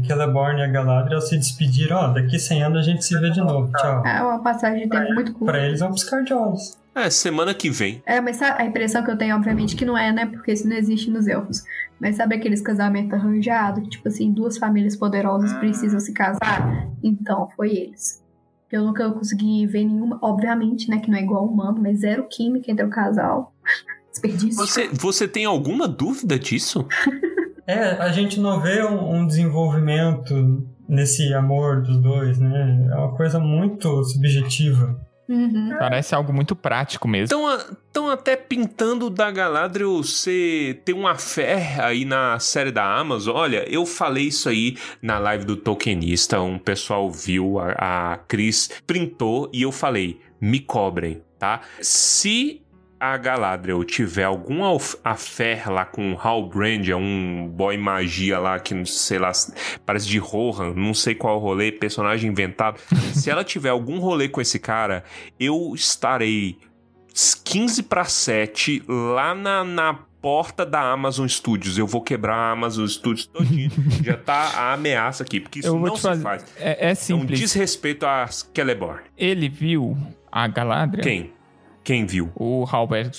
Celeborn 0.05 0.59
e 0.59 0.63
a 0.63 0.67
Galadriel 0.67 1.21
se 1.21 1.37
despediram, 1.37 1.97
ó, 1.97 2.07
daqui 2.07 2.39
100 2.39 2.63
anos 2.63 2.79
a 2.79 2.81
gente 2.81 3.03
se 3.03 3.19
vê 3.19 3.29
de 3.29 3.41
novo, 3.41 3.71
tchau. 3.77 4.05
É 4.05 4.21
uma 4.21 4.41
passagem 4.41 4.83
de 4.83 4.89
tempo 4.89 5.13
muito 5.13 5.33
curta. 5.33 5.53
Pra 5.53 5.65
eles 5.65 5.81
é 5.81 5.85
um 5.85 5.93
piscar 5.93 6.23
de 6.23 6.33
olhos. 6.33 6.77
É, 6.95 7.09
semana 7.09 7.53
que 7.53 7.69
vem. 7.69 8.01
É, 8.05 8.21
mas 8.21 8.37
sabe, 8.37 8.61
a 8.61 8.65
impressão 8.65 9.03
que 9.03 9.11
eu 9.11 9.17
tenho, 9.17 9.35
obviamente, 9.35 9.75
que 9.75 9.83
não 9.83 9.97
é, 9.97 10.13
né? 10.13 10.25
Porque 10.25 10.53
isso 10.53 10.65
não 10.65 10.77
existe 10.77 11.11
nos 11.11 11.27
elfos. 11.27 11.61
Mas 11.99 12.15
sabe 12.15 12.35
aqueles 12.35 12.61
casamentos 12.61 13.13
arranjados? 13.13 13.83
Que, 13.83 13.89
tipo 13.89 14.07
assim, 14.07 14.31
duas 14.31 14.57
famílias 14.57 14.95
poderosas 14.95 15.51
precisam 15.53 15.99
se 15.99 16.13
casar? 16.13 16.87
Então, 17.03 17.49
foi 17.57 17.75
eles. 17.75 18.23
Eu 18.71 18.85
nunca 18.85 19.11
consegui 19.11 19.67
ver 19.67 19.83
nenhuma, 19.83 20.17
obviamente, 20.21 20.89
né? 20.89 20.99
Que 20.99 21.11
não 21.11 21.17
é 21.17 21.21
igual 21.21 21.45
humano, 21.45 21.79
mas 21.81 21.99
zero 21.99 22.27
química 22.29 22.71
entre 22.71 22.85
o 22.85 22.89
casal. 22.89 23.53
Desperdício. 24.09 24.55
Você, 24.55 24.87
você 24.87 25.27
tem 25.27 25.43
alguma 25.43 25.89
dúvida 25.89 26.39
disso? 26.39 26.87
É, 27.67 27.81
a 27.99 28.09
gente 28.09 28.39
não 28.39 28.59
vê 28.61 28.83
um, 28.83 29.15
um, 29.15 29.27
desenvolvimento 29.27 30.67
nesse 30.87 31.33
amor 31.33 31.81
dos 31.81 31.97
dois, 31.97 32.39
né? 32.39 32.89
É 32.91 32.95
uma 32.95 33.15
coisa 33.15 33.39
muito 33.39 34.03
subjetiva. 34.03 34.95
Uhum. 35.27 35.75
Parece 35.79 36.13
algo 36.13 36.31
muito 36.31 36.55
prático 36.55 37.07
mesmo. 37.07 37.49
Estão 37.49 38.09
até 38.09 38.35
pintando 38.35 39.09
da 39.09 39.31
Galadriel 39.31 40.03
ser, 40.03 40.81
ter 40.85 40.93
uma 40.93 41.15
fé 41.15 41.77
aí 41.79 42.05
na 42.05 42.37
série 42.39 42.71
da 42.71 42.85
Amazon. 42.85 43.35
Olha, 43.35 43.65
eu 43.67 43.85
falei 43.85 44.25
isso 44.25 44.47
aí 44.47 44.77
na 45.01 45.17
live 45.17 45.45
do 45.45 45.55
Tolkienista. 45.55 46.39
Um 46.39 46.59
pessoal 46.59 47.09
viu, 47.09 47.57
a, 47.59 48.13
a 48.13 48.17
Cris 48.17 48.69
printou 48.85 49.49
e 49.51 49.63
eu 49.63 49.71
falei: 49.71 50.21
me 50.39 50.59
cobrem, 50.59 51.23
tá? 51.39 51.61
Se 51.81 52.61
a 52.99 53.17
Galadriel 53.17 53.83
tiver 53.83 54.23
alguma 54.23 54.71
of- 54.71 54.97
afé 55.03 55.61
lá 55.67 55.85
com 55.85 56.13
o 56.13 56.17
Halbrand, 56.19 56.89
é 56.89 56.95
um 56.95 57.47
boy 57.47 57.77
magia 57.77 58.39
lá 58.39 58.57
que, 58.59 58.73
não 58.73 58.85
sei 58.85 59.19
lá, 59.19 59.31
parece 59.85 60.07
de 60.07 60.17
Rohan, 60.17 60.73
não 60.75 60.93
sei 60.93 61.13
qual 61.15 61.37
rolê, 61.39 61.71
personagem 61.71 62.31
inventado. 62.31 62.79
Se 63.13 63.29
ela 63.29 63.43
tiver 63.43 63.69
algum 63.69 63.99
rolê 63.99 64.29
com 64.29 64.39
esse 64.41 64.57
cara, 64.59 65.03
eu 65.39 65.73
estarei 65.75 66.57
15 67.43 67.83
para 67.83 68.05
7 68.05 68.83
lá 68.87 69.33
na, 69.35 69.63
na 69.63 69.93
porta 70.21 70.65
da 70.65 70.81
Amazon 70.91 71.27
Studios. 71.27 71.77
Eu 71.77 71.85
vou 71.87 72.01
quebrar 72.01 72.35
a 72.35 72.51
Amazon 72.51 72.85
Studios 72.87 73.27
todinho. 73.27 73.69
Já 74.03 74.17
tá 74.17 74.33
a 74.55 74.73
ameaça 74.73 75.23
aqui, 75.23 75.39
porque 75.39 75.59
isso 75.59 75.77
não 75.77 75.95
se 75.95 76.01
fazer. 76.01 76.23
faz. 76.23 76.45
É, 76.57 76.87
é 76.87 76.89
É 76.89 76.91
um 76.91 76.95
simples. 76.95 77.39
desrespeito 77.39 78.05
a 78.05 78.25
Celeborn. 78.27 79.01
Ele 79.17 79.47
viu 79.47 79.95
a 80.31 80.47
Galadriel, 80.47 81.03
Quem? 81.03 81.33
Quem 81.85 82.03
viu? 82.05 82.31
o 82.35 82.65
Albert 82.69 83.11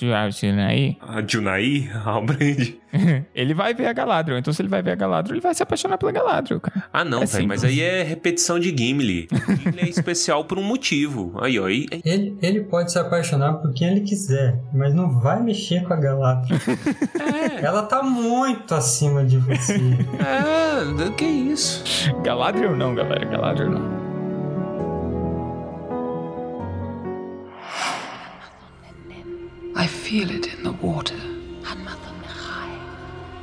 aí, 0.69 0.99
A 1.01 1.23
Junai? 1.27 1.89
Halbrand? 2.05 2.75
ele 3.33 3.55
vai 3.55 3.73
ver 3.73 3.87
a 3.87 3.93
Galadriel. 3.93 4.39
Então, 4.39 4.53
se 4.53 4.61
ele 4.61 4.69
vai 4.69 4.83
ver 4.83 4.91
a 4.91 4.95
Galadriel, 4.97 5.35
ele 5.37 5.41
vai 5.41 5.55
se 5.55 5.62
apaixonar 5.62 5.97
pela 5.99 6.11
Galadriel, 6.11 6.61
cara. 6.61 6.85
Ah, 6.93 7.05
não, 7.05 7.23
É 7.23 7.27
velho, 7.27 7.47
mas 7.47 7.62
aí 7.62 7.81
é 7.81 8.03
repetição 8.03 8.59
de 8.59 8.77
Gimli. 8.77 9.29
Gimli 9.62 9.81
é 9.81 9.89
especial 9.89 10.45
por 10.45 10.59
um 10.59 10.64
motivo. 10.64 11.33
Aí, 11.41 11.59
ó. 11.61 11.67
aí- 11.67 11.87
Ele, 12.05 12.37
ele 12.43 12.61
pode 12.64 12.91
se 12.91 12.99
apaixonar 12.99 13.55
por 13.55 13.73
quem 13.73 13.87
ele 13.89 14.01
quiser, 14.01 14.59
mas 14.75 14.93
não 14.93 15.21
vai 15.21 15.41
mexer 15.41 15.85
com 15.85 15.93
a 15.95 15.97
Galápagos. 15.97 16.59
Ela 17.62 17.83
tá 17.85 18.03
muito 18.03 18.75
acima 18.75 19.25
de 19.25 19.39
você. 19.39 19.75
É, 20.19 21.11
que 21.17 21.25
isso? 21.25 21.85
Galadriel 22.25 22.75
não, 22.77 22.95
galera. 22.97 23.25
Galadriel 23.25 23.71
não. 23.71 24.06
I 29.77 29.87
feel 29.87 30.31
it 30.31 30.47
in 30.55 30.62
the 30.62 30.72
water. 30.72 31.14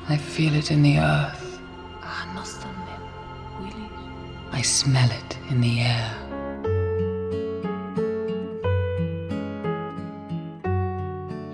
I 0.09 0.17
feel 0.17 0.55
it 0.55 0.69
in 0.71 0.81
the 0.83 0.97
earth. 0.99 1.59
I 4.51 4.61
smell 4.61 5.09
it 5.09 5.37
in 5.49 5.61
the 5.61 5.79
air. 5.81 6.11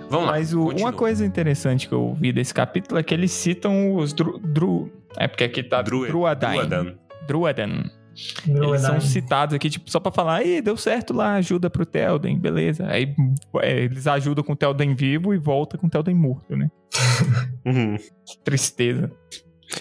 Vamos 0.09 0.25
lá. 0.25 0.31
Mas 0.33 0.53
o- 0.53 0.69
uma 0.69 0.91
coisa 0.91 1.25
interessante 1.25 1.87
que 1.87 1.93
eu 1.93 2.15
vi 2.19 2.31
desse 2.31 2.53
capítulo 2.53 2.99
é 2.99 3.03
que 3.03 3.13
eles 3.13 3.31
citam 3.31 3.93
os 3.95 4.11
Dru... 4.13 4.39
Dru 4.39 4.91
é 5.17 5.27
porque 5.27 5.43
aqui 5.43 5.61
tá 5.63 5.81
Dru- 5.81 6.07
Druadain. 6.07 6.53
Druadan. 6.67 6.93
Druadan. 7.27 7.83
Não 8.47 8.69
Eles 8.69 8.81
é 8.81 8.85
são 8.85 8.93
nada. 8.95 9.01
citados 9.05 9.55
aqui, 9.55 9.69
tipo, 9.69 9.89
só 9.89 9.99
pra 9.99 10.11
falar, 10.11 10.35
aí 10.37 10.61
deu 10.61 10.75
certo 10.77 11.13
lá, 11.13 11.35
ajuda 11.35 11.69
pro 11.69 11.85
Telden, 11.85 12.37
beleza. 12.39 12.85
Aí 12.87 13.13
é, 13.61 13.83
eles 13.83 14.07
ajudam 14.07 14.43
com 14.43 14.53
o 14.53 14.55
Telden 14.55 14.93
vivo 14.95 15.33
e 15.33 15.37
volta 15.37 15.77
com 15.77 15.87
o 15.87 15.89
Telden 15.89 16.15
morto, 16.15 16.55
né? 16.55 16.69
Uhum. 17.65 17.97
Que 17.97 18.39
tristeza. 18.43 19.11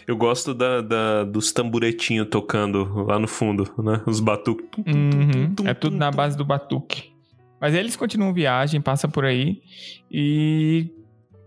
Eu 0.07 0.16
gosto 0.16 0.53
da, 0.53 0.80
da- 0.82 1.24
dos 1.24 1.53
tamburetinhos 1.53 2.28
tocando 2.28 3.05
lá 3.07 3.18
no 3.18 3.28
fundo, 3.28 3.72
né? 3.78 4.03
Os 4.07 4.20
batuques. 4.20 4.68
Uhum, 4.86 5.55
É 5.64 5.72
tudo 5.72 5.97
na 5.97 6.11
base 6.11 6.36
do 6.36 6.45
batuque. 6.45 7.12
Mas 7.61 7.74
eles 7.74 7.97
continuam 7.97 8.32
viagem, 8.34 8.80
passam 8.80 9.09
por 9.11 9.24
aí 9.24 9.62
e 10.11 10.91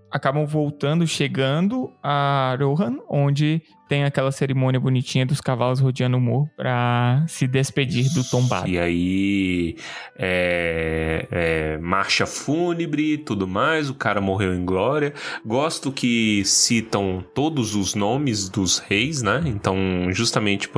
acabam 0.10 0.46
voltando, 0.46 1.06
chegando 1.06 1.92
a 2.02 2.58
Rohan, 2.60 2.98
onde 3.10 3.62
tem 3.92 4.06
aquela 4.06 4.32
cerimônia 4.32 4.80
bonitinha 4.80 5.26
dos 5.26 5.42
cavalos 5.42 5.82
rodeando 5.82 6.16
o 6.16 6.22
morro 6.22 6.50
pra 6.56 7.26
se 7.28 7.46
despedir 7.46 8.10
do 8.14 8.24
tombado. 8.24 8.66
E 8.66 8.80
aí, 8.80 9.76
é, 10.18 11.28
é, 11.30 11.78
marcha 11.78 12.26
fúnebre 12.26 13.16
e 13.16 13.18
tudo 13.18 13.46
mais, 13.46 13.89
o 13.89 13.94
cara 13.94 14.22
morreu 14.22 14.56
em 14.56 14.64
glória. 14.64 15.14
Gosto 15.46 15.92
que 15.92 16.42
citam 16.46 17.22
todos 17.34 17.76
os 17.76 17.94
nomes 17.94 18.48
dos 18.48 18.80
reis, 18.80 19.22
né? 19.22 19.44
Então, 19.46 19.76
justamente 20.12 20.70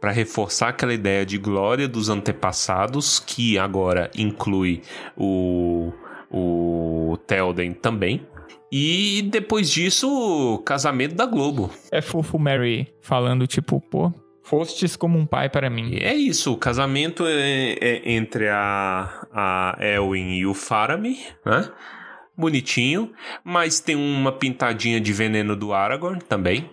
para 0.00 0.10
reforçar 0.10 0.70
aquela 0.70 0.92
ideia 0.92 1.24
de 1.24 1.38
glória 1.38 1.86
dos 1.86 2.08
antepassados, 2.08 3.20
que 3.20 3.56
agora 3.56 4.10
inclui 4.16 4.82
o, 5.16 5.92
o 6.28 7.16
Telden 7.24 7.72
também. 7.72 8.26
E 8.70 9.22
depois 9.30 9.70
disso, 9.70 10.62
casamento 10.64 11.14
da 11.14 11.24
Globo. 11.24 11.70
É 11.90 12.00
fofo 12.00 12.38
Mary 12.38 12.92
falando, 13.00 13.46
tipo, 13.46 13.80
pô, 13.80 14.12
fostes 14.42 14.96
como 14.96 15.18
um 15.18 15.26
pai 15.26 15.48
para 15.48 15.68
mim. 15.68 15.96
É 16.00 16.14
isso, 16.14 16.52
o 16.52 16.56
casamento 16.56 17.24
é, 17.26 17.72
é 17.80 18.12
entre 18.12 18.48
a, 18.48 19.26
a 19.32 19.76
Elwin 19.80 20.36
e 20.36 20.46
o 20.46 20.54
Faramir, 20.54 21.18
né? 21.44 21.70
Bonitinho, 22.36 23.12
mas 23.42 23.80
tem 23.80 23.96
uma 23.96 24.30
pintadinha 24.30 25.00
de 25.00 25.12
veneno 25.12 25.56
do 25.56 25.72
Aragorn 25.72 26.20
também, 26.20 26.70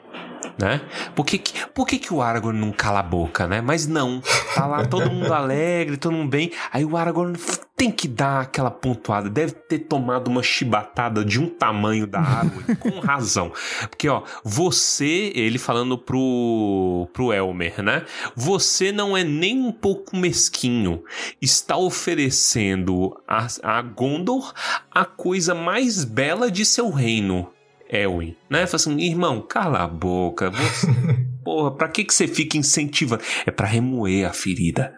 né? 0.58 0.82
Por 1.16 1.26
que, 1.26 1.38
que- 1.38 1.68
por 1.74 1.86
que, 1.88 1.98
que 2.00 2.14
o 2.14 2.22
Aragorn 2.22 2.60
não 2.60 2.72
cala 2.72 3.00
a 3.00 3.04
boca, 3.04 3.48
né? 3.48 3.62
Mas 3.62 3.88
não, 3.88 4.22
tá 4.54 4.66
lá 4.66 4.86
todo 4.86 5.10
mundo 5.12 5.32
alegre, 5.34 5.98
todo 5.98 6.14
mundo 6.14 6.30
bem, 6.30 6.52
aí 6.72 6.86
o 6.86 6.96
Aragorn 6.96 7.38
tem 7.78 7.92
que 7.92 8.08
dar 8.08 8.40
aquela 8.42 8.72
pontuada, 8.72 9.30
deve 9.30 9.52
ter 9.52 9.80
tomado 9.80 10.30
uma 10.30 10.42
chibatada 10.42 11.26
de 11.26 11.42
um 11.42 11.50
tamanho 11.50 12.08
da 12.08 12.20
Aragorn, 12.22 12.76
com 12.80 13.00
razão. 13.02 13.52
Porque, 13.90 14.08
ó, 14.08 14.24
você, 14.46 15.34
ele 15.36 15.58
falando 15.58 15.98
pro, 15.98 17.10
pro 17.12 17.34
Elmer, 17.34 17.82
né? 17.84 18.04
Você 18.34 18.94
não 18.94 19.16
é 19.18 19.24
nem 19.26 19.60
um 19.62 19.74
pouco 19.74 20.16
mesquinho. 20.16 21.04
Está 21.42 21.76
oferecendo 21.76 23.22
a, 23.28 23.48
a 23.64 23.82
Gondor 23.82 24.54
a 24.90 25.04
coisa 25.04 25.54
mais 25.54 26.06
bela 26.06 26.50
de 26.50 26.66
seu 26.66 26.90
reino, 26.90 27.50
Elwin. 27.90 28.36
Né? 28.50 28.66
Fala 28.66 28.76
assim, 28.76 28.98
irmão, 29.00 29.42
cala 29.42 29.84
a 29.84 29.88
boca. 29.88 30.50
Você, 30.52 30.88
porra, 31.44 31.72
pra 31.72 31.88
que, 31.88 32.04
que 32.04 32.14
você 32.14 32.28
fica 32.28 32.58
incentivando? 32.58 33.24
É 33.46 33.52
pra 33.52 33.68
remoer 33.68 34.28
a 34.28 34.34
ferida. 34.34 34.94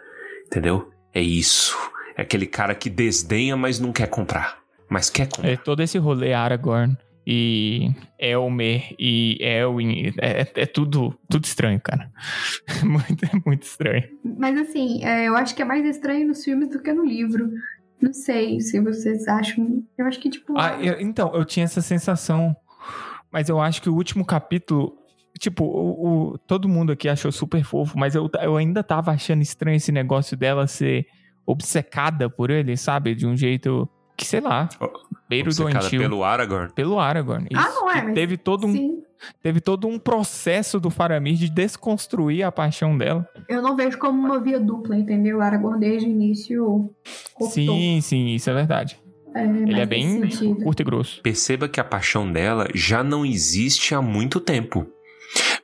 Entendeu? 0.45 0.89
É 1.13 1.21
isso. 1.21 1.75
É 2.15 2.21
aquele 2.21 2.45
cara 2.47 2.73
que 2.73 2.89
desdenha, 2.89 3.55
mas 3.57 3.79
não 3.79 3.91
quer 3.91 4.07
comprar. 4.07 4.57
Mas 4.89 5.09
quer 5.09 5.27
comprar. 5.27 5.49
É 5.51 5.57
todo 5.57 5.81
esse 5.83 5.97
rolê 5.97 6.33
Aragorn 6.33 6.95
e 7.29 7.91
Elmer 8.17 8.95
e 8.97 9.37
Elwin, 9.41 10.13
é, 10.21 10.47
é 10.55 10.65
tudo, 10.65 11.13
tudo 11.29 11.43
estranho, 11.43 11.79
cara. 11.81 12.09
muito, 12.83 13.25
é 13.25 13.41
muito 13.45 13.63
estranho. 13.63 14.03
Mas 14.23 14.57
assim, 14.57 15.03
é, 15.03 15.27
eu 15.27 15.35
acho 15.35 15.53
que 15.53 15.61
é 15.61 15.65
mais 15.65 15.85
estranho 15.85 16.25
nos 16.25 16.41
filmes 16.43 16.69
do 16.69 16.81
que 16.81 16.93
no 16.93 17.03
livro. 17.05 17.49
Não 18.01 18.13
sei 18.13 18.61
se 18.61 18.79
vocês 18.79 19.27
acham. 19.27 19.83
Eu 19.97 20.05
acho 20.05 20.19
que, 20.19 20.29
tipo. 20.29 20.57
Ah, 20.57 20.77
eu- 20.81 21.01
então, 21.01 21.35
eu 21.35 21.43
tinha 21.43 21.65
essa 21.65 21.81
sensação, 21.81 22.55
mas 23.31 23.49
eu 23.49 23.59
acho 23.59 23.81
que 23.81 23.89
o 23.89 23.93
último 23.95 24.25
capítulo, 24.25 24.93
tipo, 25.39 25.63
o, 25.63 26.31
o- 26.33 26.37
todo 26.39 26.67
mundo 26.69 26.91
aqui 26.91 27.07
achou 27.09 27.31
super 27.31 27.63
fofo, 27.63 27.97
mas 27.97 28.15
eu, 28.15 28.29
eu 28.41 28.55
ainda 28.57 28.83
tava 28.83 29.11
achando 29.11 29.41
estranho 29.41 29.75
esse 29.77 29.91
negócio 29.91 30.35
dela 30.37 30.65
ser 30.67 31.05
obcecada 31.45 32.29
por 32.29 32.49
ele, 32.49 32.75
sabe? 32.77 33.15
De 33.15 33.25
um 33.25 33.35
jeito 33.35 33.87
que, 34.15 34.25
sei 34.25 34.41
lá, 34.41 34.67
beiro 35.29 35.53
doentio. 35.53 35.99
pelo 36.01 36.23
Aragorn. 36.23 36.73
Pelo 36.73 36.99
Aragorn. 36.99 37.47
Ah, 37.55 37.61
Isso. 37.69 37.75
não 37.79 37.91
é, 37.91 38.01
mas- 38.03 38.13
Teve 38.15 38.35
todo, 38.37 38.65
um, 38.67 38.71
Sim. 38.73 39.03
teve 39.43 39.61
todo 39.61 39.87
um 39.87 39.99
processo 39.99 40.79
do 40.79 40.89
Faramir 40.89 41.35
de 41.35 41.49
desconstruir 41.49 42.43
a 42.43 42.51
paixão 42.51 42.97
dela. 42.97 43.27
Eu 43.47 43.61
não 43.61 43.75
vejo 43.75 43.97
como 43.99 44.19
uma 44.19 44.39
via 44.41 44.59
dupla, 44.59 44.97
entendeu? 44.97 45.39
Aragorn 45.41 45.79
desde 45.79 46.07
o 46.07 46.09
início. 46.11 46.89
cortou. 47.35 47.49
Sim, 47.51 47.99
sim, 48.01 48.29
isso 48.29 48.49
é 48.49 48.53
verdade. 48.53 48.99
É, 49.37 49.43
Ele 49.45 49.79
é 49.79 49.85
bem 49.85 50.21
curto 50.63 50.81
e 50.81 50.85
grosso. 50.85 51.21
Perceba 51.21 51.67
que 51.69 51.79
a 51.79 51.83
paixão 51.83 52.31
dela 52.31 52.67
já 52.73 53.03
não 53.03 53.25
existe 53.25 53.93
há 53.93 54.01
muito 54.01 54.39
tempo. 54.39 54.87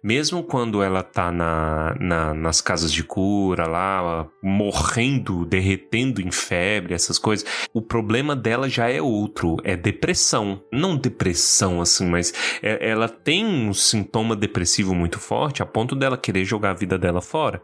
Mesmo 0.04 0.44
quando 0.44 0.84
ela 0.84 1.02
tá 1.02 1.32
na, 1.32 1.96
na- 1.98 2.34
nas 2.34 2.60
casas 2.60 2.92
de 2.92 3.02
cura 3.04 3.66
lá, 3.66 4.28
morrendo, 4.42 5.46
derretendo 5.46 6.22
em 6.22 6.30
febre, 6.32 6.94
essas 6.94 7.18
coisas, 7.18 7.46
o 7.74 7.82
problema 7.82 8.36
dela 8.36 8.68
já 8.68 8.90
é 8.90 9.02
outro, 9.02 9.56
é 9.64 9.78
depressão. 9.78 10.62
Não 10.72 10.98
depressão 10.98 11.80
assim, 11.80 12.06
mas 12.06 12.34
é- 12.62 12.90
ela 12.90 13.08
tem 13.08 13.46
um 13.46 13.74
sintoma 13.74 14.36
depressivo 14.36 14.94
muito 14.94 15.18
forte 15.20 15.64
a 15.64 15.66
ponto 15.66 15.96
dela 15.96 16.18
querer 16.18 16.44
jogar 16.44 16.72
a 16.72 16.76
vida 16.76 16.98
dela 16.98 17.22
fora. 17.22 17.62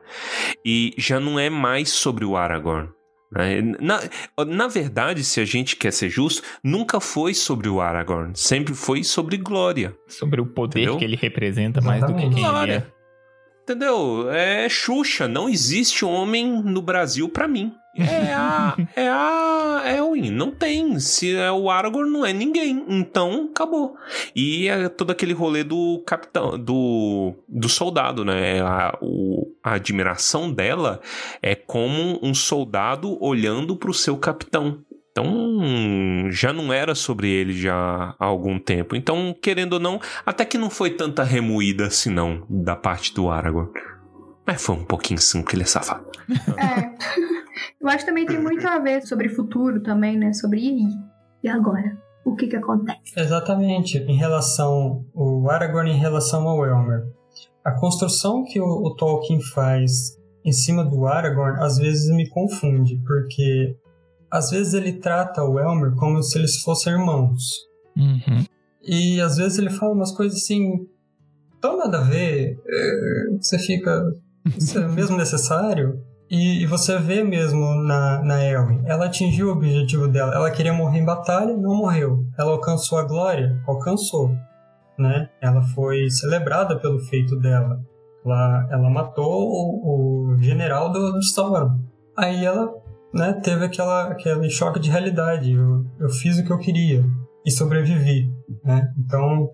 E 0.66 0.93
já 0.97 1.20
não 1.20 1.38
é 1.38 1.49
mais 1.49 1.89
sobre 1.89 2.24
o 2.24 2.38
Aragorn. 2.38 2.88
Né? 3.32 3.61
Na, 3.80 3.99
na 4.45 4.67
verdade, 4.67 5.23
se 5.23 5.39
a 5.39 5.45
gente 5.45 5.75
quer 5.75 5.91
ser 5.91 6.09
justo, 6.09 6.41
nunca 6.63 6.99
foi 6.99 7.34
sobre 7.34 7.69
o 7.69 7.80
Aragorn. 7.82 8.32
Sempre 8.36 8.73
foi 8.73 9.03
sobre 9.03 9.38
Glória. 9.38 9.95
Sobre 10.07 10.41
o 10.41 10.45
poder 10.45 10.80
Entendeu? 10.80 10.97
que 10.97 11.03
ele 11.05 11.15
representa 11.15 11.80
mais 11.82 12.01
do 12.01 12.07
que 12.07 12.11
Exatamente. 12.13 12.36
quem 12.36 12.43
ele 12.43 12.51
Glória. 12.51 12.88
é. 12.95 12.99
Entendeu? 13.63 14.32
É 14.32 14.67
Xuxa. 14.67 15.27
Não 15.27 15.47
existe 15.47 16.03
homem 16.03 16.63
no 16.63 16.82
Brasil 16.82 17.30
pra 17.30 17.47
mim. 17.47 17.71
É 17.96 18.34
a. 18.34 18.76
É 18.96 19.08
a. 19.08 19.84
Elwin. 19.98 20.32
Não 20.32 20.52
tem. 20.52 21.00
Se 21.00 21.36
é 21.36 21.52
o 21.52 21.70
Aragorn, 21.70 22.10
não 22.10 22.26
é 22.26 22.32
ninguém. 22.32 22.84
Então, 22.88 23.50
acabou. 23.52 23.96
E 24.36 24.68
é 24.68 24.90
todo 24.90 25.12
aquele 25.12 25.34
rolê 25.34 25.64
do 25.64 26.02
capitão. 26.06 26.58
Do, 26.58 27.34
do 27.48 27.70
soldado, 27.70 28.24
né? 28.24 28.62
A, 28.62 28.98
o, 29.02 29.52
a 29.64 29.74
admiração 29.74 30.52
dela 30.52 31.02
é 31.42 31.56
como 31.56 32.20
um 32.22 32.34
soldado 32.34 33.18
olhando 33.24 33.76
pro 33.76 33.94
seu 33.94 34.18
capitão. 34.18 34.80
Então, 35.12 36.30
já 36.30 36.54
não 36.54 36.72
era 36.72 36.96
sobre 36.96 37.30
ele 37.30 37.54
já 37.54 38.16
há 38.20 38.26
algum 38.26 38.60
tempo. 38.60 38.96
Então, 38.96 39.36
querendo 39.42 39.74
ou 39.74 39.80
não, 39.80 40.00
até 40.26 40.46
que 40.46 40.58
não 40.58 40.70
foi 40.70 40.92
tanta 40.92 41.24
remoída 41.24 41.88
assim 41.88 42.10
não, 42.10 42.46
da 42.50 42.76
parte 42.76 43.14
do 43.14 43.30
Aragorn. 43.30 43.72
Mas 44.50 44.64
foi 44.64 44.78
um 44.78 44.84
pouquinho 44.84 45.22
sim, 45.22 45.43
porque 45.43 45.56
ele 45.56 45.62
é 45.62 45.68
safado. 45.68 46.08
É. 46.58 46.89
Eu 47.80 47.88
acho 47.88 48.00
que 48.00 48.06
também 48.08 48.26
tem 48.26 48.41
muito 48.41 48.68
a 48.68 48.80
ver 48.80 49.06
sobre 49.06 49.30
futuro 49.30 49.84
também, 49.84 50.18
né? 50.18 50.34
Sobre 50.34 50.60
e? 50.60 50.88
E 51.43 51.47
agora? 51.47 51.95
O 52.26 52.36
que 52.36 52.47
que 52.47 52.56
acontece? 52.56 53.14
Exatamente, 53.16 54.00
em 54.00 54.18
relação 54.18 55.06
o 55.14 55.47
Aragorn 55.52 55.91
em 55.91 56.00
relação 56.00 56.47
ao 56.47 56.66
Elmer. 56.66 57.06
A 57.64 57.74
construção 57.74 58.43
que 58.43 58.60
o, 58.60 58.66
o 58.66 58.95
Tolkien 58.95 59.39
faz 59.54 60.18
em 60.43 60.52
cima 60.52 60.84
do 60.84 61.06
Aragorn 61.06 61.62
às 61.62 61.78
vezes 61.78 62.10
me 62.16 62.28
confunde, 62.28 63.00
porque 63.06 63.78
às 64.32 64.50
vezes 64.50 64.74
ele 64.74 64.93
trata 64.93 65.43
o 65.43 65.60
Elmer 65.60 65.93
como 65.93 66.24
se 66.24 66.39
eles 66.39 66.60
fossem 66.64 66.93
irmãos. 66.93 67.68
Uhum. 67.95 68.45
E 68.82 69.22
às 69.22 69.38
vezes 69.38 69.60
ele 69.60 69.70
fala 69.70 69.93
umas 69.93 70.12
coisas 70.12 70.41
assim, 70.41 70.88
tão 71.62 71.78
nada 71.78 72.00
a 72.00 72.04
ver, 72.04 72.60
é, 72.68 73.38
você 73.39 73.60
fica. 73.60 74.12
Isso 74.46 74.78
é 74.78 74.88
mesmo 74.88 75.18
necessário? 75.18 76.02
E, 76.30 76.62
e 76.62 76.66
você 76.68 76.98
vê 77.00 77.24
mesmo 77.24 77.74
na, 77.76 78.24
na 78.24 78.44
Elwin, 78.44 78.84
ela 78.86 79.06
atingiu 79.06 79.48
o 79.48 79.52
objetivo 79.52 80.08
dela. 80.08 80.36
Ela 80.36 80.52
queria 80.52 80.72
morrer 80.72 81.00
em 81.00 81.06
batalha, 81.06 81.58
não 81.58 81.76
morreu. 81.76 82.24
Ela 82.38 82.52
alcançou 82.52 83.00
a 83.00 83.04
glória, 83.04 83.60
alcançou. 83.68 84.30
Né? 84.98 85.30
Ela 85.42 85.62
foi 85.62 86.10
celebrada 86.10 86.78
pelo 86.78 87.00
feito 87.00 87.36
dela. 87.40 87.82
Ela, 88.24 88.68
ela 88.70 88.90
matou 88.90 89.26
o, 89.26 90.34
o 90.34 90.38
general 90.38 90.92
do, 90.92 91.14
do 91.14 91.24
Sauron. 91.24 91.80
Aí 92.16 92.46
ela 92.46 92.70
né, 93.14 93.34
teve 93.44 93.66
aquela, 93.66 94.10
aquele 94.10 94.50
choque 94.50 94.80
de 94.80 94.90
realidade. 94.90 95.54
Eu, 95.54 95.86
eu 96.00 96.10
fiz 96.10 96.38
o 96.38 96.44
que 96.44 96.52
eu 96.52 96.60
queria 96.60 97.04
e 97.44 97.52
sobrevivi. 97.52 98.32
Né? 98.64 98.88
Então, 99.00 99.50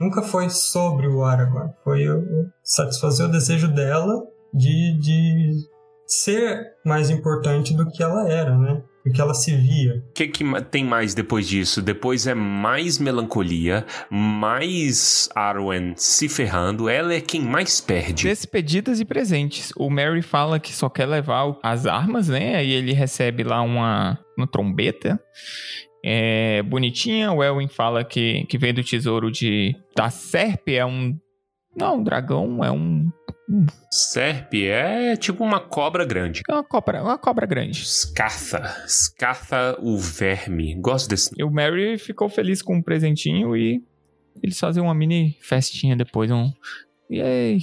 nunca 0.00 0.22
foi 0.22 0.50
sobre 0.50 1.06
o 1.06 1.24
Aragorn. 1.24 1.72
Foi 1.82 2.02
eu 2.02 2.22
satisfazer 2.62 3.26
o 3.26 3.30
desejo 3.30 3.68
dela 3.68 4.22
de, 4.52 4.98
de 4.98 5.52
ser 6.06 6.72
mais 6.84 7.10
importante 7.10 7.74
do 7.74 7.88
que 7.90 8.02
ela 8.02 8.30
era, 8.30 8.56
né? 8.56 8.82
Do 9.04 9.12
que 9.12 9.20
ela 9.20 9.34
se 9.34 9.54
via. 9.54 10.02
O 10.08 10.12
que, 10.12 10.26
que 10.26 10.44
tem 10.70 10.84
mais 10.84 11.14
depois 11.14 11.46
disso? 11.46 11.80
Depois 11.80 12.26
é 12.26 12.34
mais 12.34 12.98
melancolia, 12.98 13.86
mais 14.10 15.28
Arwen 15.34 15.94
se 15.96 16.28
ferrando. 16.28 16.88
Ela 16.88 17.14
é 17.14 17.20
quem 17.20 17.40
mais 17.40 17.80
perde. 17.80 18.24
Despedidas 18.24 18.98
e 18.98 19.04
presentes. 19.04 19.72
O 19.76 19.88
Mary 19.88 20.22
fala 20.22 20.58
que 20.58 20.74
só 20.74 20.88
quer 20.88 21.06
levar 21.06 21.56
as 21.62 21.86
armas, 21.86 22.28
né? 22.28 22.56
Aí 22.56 22.70
ele 22.70 22.92
recebe 22.92 23.44
lá 23.44 23.62
uma, 23.62 24.18
uma 24.36 24.46
trombeta. 24.46 25.20
É, 26.08 26.62
bonitinha. 26.62 27.32
O 27.32 27.42
Elwin 27.42 27.66
fala 27.66 28.04
que, 28.04 28.44
que 28.44 28.56
veio 28.56 28.74
do 28.74 28.84
tesouro 28.84 29.28
de 29.28 29.74
da 29.96 30.08
Serp. 30.08 30.68
É 30.68 30.86
um. 30.86 31.18
Não, 31.76 31.96
um 31.96 32.04
dragão. 32.04 32.64
É 32.64 32.70
um. 32.70 33.10
Serp 33.90 34.54
é 34.54 35.16
tipo 35.16 35.42
uma 35.42 35.58
cobra 35.58 36.04
grande. 36.04 36.42
É 36.48 36.52
uma 36.52 36.62
cobra, 36.62 37.02
uma 37.02 37.18
cobra 37.18 37.44
grande. 37.44 37.84
Scartha. 37.84 38.62
Scartha 38.86 39.76
o 39.80 39.98
verme. 39.98 40.76
Gosto 40.76 41.08
desse 41.08 41.34
E 41.36 41.42
o 41.42 41.50
Mary 41.50 41.98
ficou 41.98 42.28
feliz 42.28 42.62
com 42.62 42.78
o 42.78 42.84
presentinho 42.84 43.56
e 43.56 43.82
eles 44.40 44.60
fazem 44.60 44.80
uma 44.80 44.94
mini 44.94 45.36
festinha 45.40 45.96
depois. 45.96 46.30
Um. 46.30 46.52
Yay! 47.10 47.58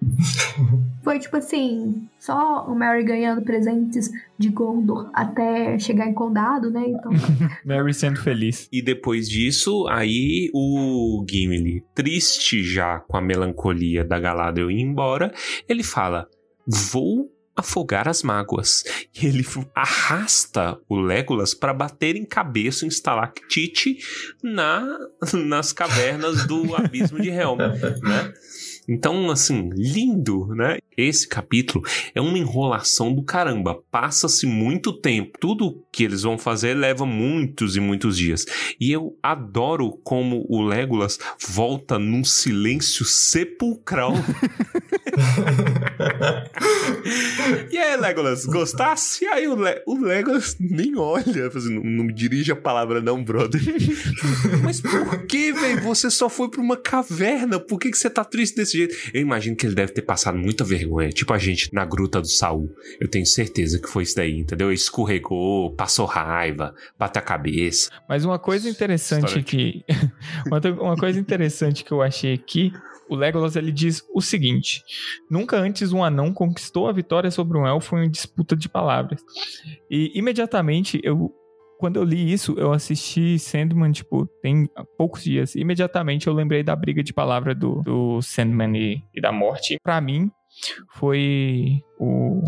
Foi 1.02 1.18
tipo 1.18 1.36
assim, 1.36 2.08
só 2.18 2.64
o 2.66 2.74
Mary 2.74 3.04
ganhando 3.04 3.42
presentes 3.42 4.10
de 4.38 4.48
Gondor 4.48 5.10
até 5.12 5.78
chegar 5.78 6.08
em 6.08 6.14
Condado, 6.14 6.70
né? 6.70 6.84
Então, 6.86 7.12
Mary 7.64 7.92
sendo 7.92 8.20
feliz. 8.20 8.68
E 8.72 8.80
depois 8.80 9.28
disso, 9.28 9.86
aí 9.88 10.50
o 10.54 11.24
Gimli, 11.28 11.84
triste 11.94 12.62
já 12.62 13.00
com 13.00 13.16
a 13.16 13.20
melancolia 13.20 14.04
da 14.04 14.18
Galadriel 14.18 14.70
ir 14.70 14.80
embora, 14.80 15.32
ele 15.68 15.82
fala: 15.82 16.26
Vou 16.66 17.30
afogar 17.56 18.08
as 18.08 18.22
mágoas. 18.22 18.84
E 19.14 19.26
ele 19.26 19.44
arrasta 19.74 20.78
o 20.88 20.96
Legolas 20.96 21.54
para 21.54 21.72
bater 21.72 22.16
em 22.16 22.24
cabeça 22.24 22.84
em 22.84 22.88
estalactite 22.88 23.98
na, 24.42 24.98
nas 25.32 25.72
cavernas 25.72 26.46
do 26.46 26.74
abismo 26.74 27.20
de 27.20 27.28
Helm, 27.30 27.58
né? 27.58 28.32
Então, 28.88 29.30
assim, 29.30 29.70
lindo, 29.74 30.46
né? 30.54 30.78
Esse 30.96 31.26
capítulo 31.26 31.84
é 32.14 32.20
uma 32.20 32.38
enrolação 32.38 33.12
do 33.12 33.22
caramba. 33.22 33.82
Passa-se 33.90 34.46
muito 34.46 34.92
tempo. 34.92 35.36
Tudo 35.40 35.82
que 35.90 36.04
eles 36.04 36.22
vão 36.22 36.38
fazer 36.38 36.74
leva 36.74 37.04
muitos 37.04 37.76
e 37.76 37.80
muitos 37.80 38.16
dias. 38.16 38.44
E 38.78 38.92
eu 38.92 39.18
adoro 39.22 39.98
como 40.04 40.46
o 40.48 40.62
Legolas 40.62 41.18
volta 41.48 41.98
num 41.98 42.22
silêncio 42.22 43.04
sepulcral. 43.04 44.12
e 47.70 47.78
aí, 47.78 47.96
Legolas, 47.96 48.44
gostasse? 48.44 49.24
E 49.24 49.28
aí 49.28 49.48
o, 49.48 49.56
Le 49.56 49.82
o 49.86 49.98
Legolas 49.98 50.56
nem 50.60 50.96
olha, 50.96 51.50
não, 51.70 51.82
não 51.82 52.04
me 52.04 52.12
dirige 52.12 52.52
a 52.52 52.56
palavra 52.56 53.00
não, 53.00 53.24
brother. 53.24 53.60
Mas 54.62 54.80
por 54.80 55.26
que, 55.26 55.52
velho? 55.52 55.82
Você 55.82 56.08
só 56.10 56.28
foi 56.28 56.48
pra 56.48 56.60
uma 56.60 56.76
caverna. 56.76 57.58
Por 57.58 57.80
que, 57.80 57.90
que 57.90 57.98
você 57.98 58.10
tá 58.10 58.24
triste 58.24 58.54
desse 58.56 58.73
jeito? 58.78 58.94
Eu 59.12 59.20
imagino 59.20 59.56
que 59.56 59.66
ele 59.66 59.74
deve 59.74 59.92
ter 59.92 60.02
passado 60.02 60.36
muita 60.36 60.64
vergonha. 60.64 61.10
Tipo 61.10 61.32
a 61.32 61.38
gente 61.38 61.72
na 61.72 61.84
gruta 61.84 62.20
do 62.20 62.26
Saul. 62.26 62.70
Eu 63.00 63.08
tenho 63.08 63.26
certeza 63.26 63.78
que 63.78 63.88
foi 63.88 64.02
isso 64.02 64.16
daí, 64.16 64.38
entendeu? 64.38 64.72
Escorregou, 64.72 65.74
passou 65.74 66.06
raiva, 66.06 66.74
bateu 66.98 67.20
a 67.20 67.24
cabeça. 67.24 67.90
Mas 68.08 68.24
uma 68.24 68.38
coisa 68.38 68.68
interessante 68.68 69.42
que. 69.42 69.84
uma 70.80 70.96
coisa 70.96 71.18
interessante 71.18 71.84
que 71.84 71.92
eu 71.92 72.02
achei 72.02 72.34
aqui. 72.34 72.72
O 73.08 73.16
Legolas 73.16 73.56
ele 73.56 73.70
diz 73.70 74.02
o 74.14 74.20
seguinte: 74.20 74.82
Nunca 75.30 75.56
antes 75.56 75.92
um 75.92 76.02
anão 76.02 76.32
conquistou 76.32 76.88
a 76.88 76.92
vitória 76.92 77.30
sobre 77.30 77.58
um 77.58 77.66
elfo 77.66 77.98
em 77.98 78.10
disputa 78.10 78.56
de 78.56 78.68
palavras. 78.68 79.20
E 79.90 80.10
imediatamente 80.18 81.00
eu. 81.02 81.32
Quando 81.78 81.96
eu 81.96 82.04
li 82.04 82.32
isso, 82.32 82.54
eu 82.58 82.72
assisti 82.72 83.38
Sandman, 83.38 83.92
tipo, 83.92 84.26
tem 84.42 84.68
poucos 84.96 85.24
dias. 85.24 85.54
Imediatamente 85.54 86.26
eu 86.26 86.32
lembrei 86.32 86.62
da 86.62 86.74
briga 86.74 87.02
de 87.02 87.12
palavra 87.12 87.54
do, 87.54 87.82
do 87.82 88.22
Sandman 88.22 88.76
e, 88.76 89.02
e 89.14 89.20
da 89.20 89.30
morte. 89.32 89.76
Pra 89.82 90.00
mim, 90.00 90.30
foi 90.94 91.80
o, 91.98 92.42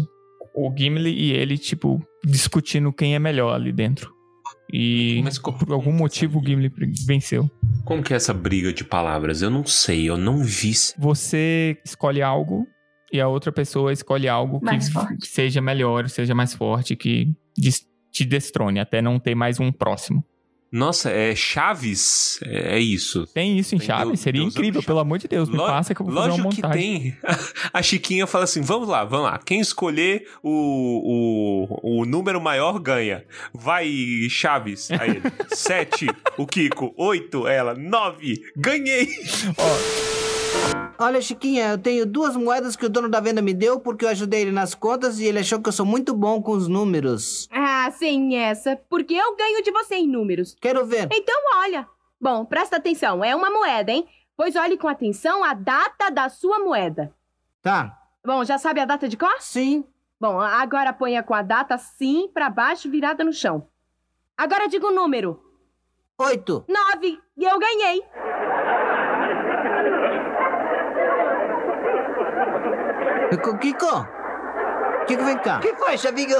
o 0.55 0.72
Gimli 0.77 1.11
e 1.11 1.33
ele, 1.33 1.59
tipo, 1.59 2.01
discutindo 2.24 2.93
quem 2.93 3.14
é 3.14 3.18
melhor 3.18 3.55
ali 3.55 3.72
dentro. 3.72 4.14
E 4.72 5.20
Mas 5.22 5.39
co- 5.39 5.53
por 5.53 5.72
algum 5.72 5.93
motivo 5.93 6.41
o 6.41 6.45
Gimli 6.45 6.70
venceu. 7.07 7.49
Como 7.85 8.03
que 8.03 8.12
é 8.12 8.16
essa 8.16 8.35
briga 8.35 8.72
de 8.72 8.85
palavras? 8.85 9.43
Eu 9.43 9.51
não 9.51 9.64
sei, 9.64 10.09
eu 10.09 10.16
não 10.16 10.43
vi. 10.43 10.72
Você 10.99 11.79
escolhe 11.85 12.20
algo 12.22 12.66
e 13.12 13.20
a 13.20 13.29
outra 13.29 13.53
pessoa 13.53 13.93
escolhe 13.93 14.29
algo 14.29 14.61
que 14.61 14.81
forte. 14.93 15.27
seja 15.27 15.61
melhor, 15.61 16.09
seja 16.09 16.35
mais 16.35 16.53
forte, 16.53 16.97
que 16.97 17.33
te 18.17 18.25
destrone, 18.25 18.81
até 18.81 19.03
não 19.03 19.19
ter 19.19 19.35
mais 19.35 19.61
um 19.61 19.71
próximo. 19.71 20.25
Nossa, 20.73 21.11
é 21.11 21.35
Chaves? 21.35 22.41
É, 22.45 22.77
é 22.77 22.81
isso. 22.81 23.25
Tem 23.29 23.57
isso 23.57 23.75
em 23.75 23.79
Tem 23.79 23.87
Chaves? 23.87 24.09
Deus- 24.09 24.21
Seria 24.21 24.41
Deus 24.43 24.55
incrível, 24.55 24.83
pelo 24.83 24.99
amor 24.99 25.19
de 25.19 25.29
Deus, 25.29 25.49
me 25.49 25.57
Lo- 25.57 25.64
passa 25.67 25.95
que 25.95 26.03
eu 26.03 26.07
vou 26.07 26.14
fazer 26.14 26.31
uma 26.33 26.37
Lógico 26.45 26.55
que 26.57 26.62
montagem. 26.62 27.01
tem. 27.12 27.17
A 27.73 27.83
Chiquinha 27.83 28.27
fala 28.27 28.45
assim: 28.45 28.62
vamos 28.62 28.89
lá, 28.89 29.05
vamos 29.05 29.27
lá. 29.27 29.39
Quem 29.39 29.61
escolher 29.61 30.27
o, 30.43 31.69
o, 31.83 32.01
o 32.01 32.05
número 32.05 32.41
maior 32.41 32.79
ganha. 32.81 33.25
Vai, 33.55 33.89
Chaves. 34.29 34.91
Aí 34.91 35.11
ele: 35.11 35.23
sete, 35.55 36.07
o 36.37 36.47
Kiko. 36.47 36.93
Oito, 36.97 37.47
ela. 37.47 37.73
Nove. 37.75 38.43
Ganhei. 38.57 39.09
Olha, 40.99 41.20
Chiquinha, 41.20 41.72
eu 41.72 41.78
tenho 41.78 42.07
duas 42.07 42.34
moedas 42.36 42.74
que 42.74 42.86
o 42.86 42.88
dono 42.88 43.09
da 43.09 43.20
venda 43.20 43.42
me 43.42 43.53
deu 43.53 43.78
porque 43.78 44.05
eu 44.05 44.09
ajudei 44.09 44.42
ele 44.42 44.53
nas 44.53 44.74
contas 44.74 45.18
e 45.18 45.26
ele 45.26 45.40
achou 45.40 45.61
que 45.61 45.68
eu 45.68 45.72
sou 45.72 45.84
muito 45.84 46.14
bom 46.14 46.40
com 46.40 46.53
os 46.53 46.68
números. 46.68 47.49
Ah, 47.53 47.90
sem 47.92 48.36
essa, 48.38 48.76
porque 48.88 49.14
eu 49.14 49.36
ganho 49.36 49.62
de 49.62 49.70
você 49.70 49.97
em 49.97 50.09
números. 50.09 50.57
Quero 50.61 50.86
ver. 50.86 51.09
Então 51.12 51.36
olha. 51.57 51.86
Bom, 52.18 52.47
presta 52.47 52.76
atenção, 52.76 53.22
é 53.22 53.36
uma 53.36 53.51
moeda, 53.51 53.92
hein? 53.92 54.09
Pois 54.34 54.57
olhe 54.57 54.78
com 54.78 54.88
atenção 54.88 55.44
a 55.44 55.53
data 55.53 56.11
da 56.11 56.30
sua 56.30 56.59
moeda. 56.61 57.14
Tá. 57.61 57.99
Bom, 58.24 58.42
já 58.44 58.57
sabe 58.57 58.80
a 58.80 58.86
data 58.86 59.07
de 59.07 59.18
cor? 59.18 59.36
Sim. 59.38 59.84
Bom, 60.18 60.40
agora 60.40 60.94
ponha 60.94 61.22
com 61.22 61.34
a 61.34 61.42
data 61.42 61.74
assim 61.74 62.28
pra 62.32 62.49
baixo, 62.49 62.90
virada 62.90 63.22
no 63.22 63.34
chão. 63.34 63.68
Agora 64.36 64.66
diga 64.66 64.86
o 64.86 64.94
número. 64.94 65.42
Oito. 66.18 66.64
Nove. 66.66 67.20
E 67.36 67.44
eu 67.44 67.59
ganhei. 67.59 68.03
Kiko, 73.31 73.59
Kiko. 73.59 75.24
Vem 75.24 75.39
cá. 75.39 75.61
que 75.61 75.74
foi, 75.77 75.97
Chavigo? 75.99 76.35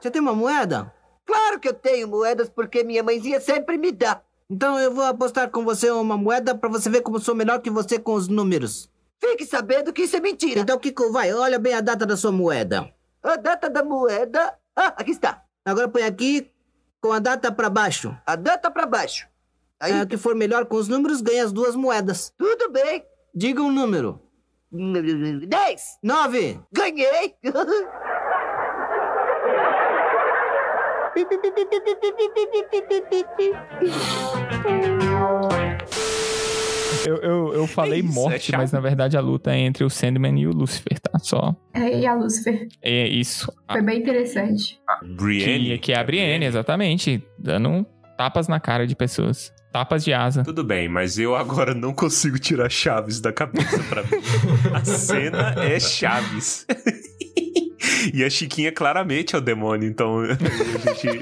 Você 0.00 0.10
tem 0.10 0.20
uma 0.22 0.34
moeda? 0.34 0.92
Claro 1.26 1.58
que 1.60 1.68
eu 1.68 1.74
tenho 1.74 2.08
moedas 2.08 2.48
porque 2.48 2.84
minha 2.84 3.02
mãezinha 3.02 3.40
sempre 3.40 3.76
me 3.76 3.92
dá. 3.92 4.20
Então 4.50 4.78
eu 4.78 4.92
vou 4.94 5.04
apostar 5.04 5.50
com 5.50 5.64
você 5.64 5.90
uma 5.90 6.16
moeda 6.16 6.54
pra 6.54 6.68
você 6.70 6.88
ver 6.88 7.02
como 7.02 7.18
sou 7.20 7.34
melhor 7.34 7.60
que 7.60 7.70
você 7.70 7.98
com 7.98 8.14
os 8.14 8.28
números. 8.28 8.90
Fique 9.20 9.44
sabendo 9.44 9.92
que 9.92 10.02
isso 10.02 10.16
é 10.16 10.20
mentira. 10.20 10.60
Então, 10.60 10.78
Kiko, 10.78 11.10
vai, 11.12 11.32
olha 11.34 11.58
bem 11.58 11.74
a 11.74 11.80
data 11.80 12.06
da 12.06 12.16
sua 12.16 12.30
moeda. 12.30 12.88
A 13.22 13.36
data 13.36 13.68
da 13.68 13.82
moeda. 13.82 14.54
Ah, 14.76 14.94
aqui 14.96 15.10
está. 15.10 15.42
Agora 15.64 15.88
põe 15.88 16.04
aqui 16.04 16.50
com 17.00 17.12
a 17.12 17.18
data 17.18 17.50
pra 17.50 17.68
baixo. 17.68 18.16
A 18.24 18.36
data 18.36 18.70
pra 18.70 18.86
baixo. 18.86 19.26
Aí, 19.80 19.92
É, 19.92 20.02
o 20.02 20.06
que 20.06 20.16
for 20.16 20.34
melhor 20.36 20.66
com 20.66 20.76
os 20.76 20.88
números 20.88 21.20
ganha 21.20 21.44
as 21.44 21.52
duas 21.52 21.74
moedas. 21.74 22.32
tudo 22.38 22.70
bem. 22.70 23.04
Diga 23.34 23.60
um 23.60 23.72
número. 23.72 24.20
Dez. 24.70 25.98
Nove. 26.02 26.60
Ganhei. 26.72 27.34
Eu, 37.06 37.16
eu, 37.16 37.54
eu 37.54 37.66
falei 37.66 38.00
isso, 38.00 38.10
é 38.10 38.22
morte, 38.22 38.50
chato. 38.50 38.60
mas 38.60 38.72
na 38.72 38.80
verdade 38.80 39.16
a 39.16 39.20
luta 39.20 39.52
é 39.52 39.58
entre 39.58 39.82
o 39.82 39.88
Sandman 39.88 40.38
e 40.38 40.46
o 40.46 40.50
Lucifer, 40.50 41.00
tá? 41.00 41.18
Só. 41.18 41.56
É, 41.72 42.00
e 42.00 42.06
a 42.06 42.14
Lucifer. 42.14 42.68
É 42.82 43.08
isso. 43.08 43.50
Foi 43.70 43.80
bem 43.80 44.00
interessante. 44.00 44.78
Brienne. 45.16 45.70
Que, 45.70 45.78
que 45.78 45.92
é 45.92 45.98
a 45.98 46.04
Brienne, 46.04 46.44
exatamente. 46.44 47.24
Dando 47.38 47.86
tapas 48.18 48.46
na 48.48 48.60
cara 48.60 48.86
de 48.86 48.94
pessoas. 48.94 49.52
Tapas 49.72 50.04
de 50.04 50.12
asa. 50.12 50.42
Tudo 50.44 50.64
bem, 50.64 50.88
mas 50.88 51.18
eu 51.18 51.36
agora 51.36 51.74
não 51.74 51.92
consigo 51.92 52.38
tirar 52.38 52.70
Chaves 52.70 53.20
da 53.20 53.32
cabeça 53.32 53.78
pra 53.84 54.02
mim. 54.02 54.08
A 54.74 54.84
cena 54.84 55.54
é 55.62 55.78
Chaves. 55.78 56.66
E 58.14 58.22
a 58.22 58.30
Chiquinha 58.30 58.70
claramente 58.70 59.34
é 59.34 59.38
o 59.38 59.40
demônio, 59.40 59.88
então 59.88 60.20
a 60.20 60.94
gente, 60.94 61.20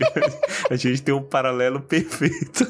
a 0.71 0.77
gente 0.77 1.03
tem 1.03 1.15
um 1.15 1.23
paralelo 1.23 1.81
perfeito. 1.81 2.67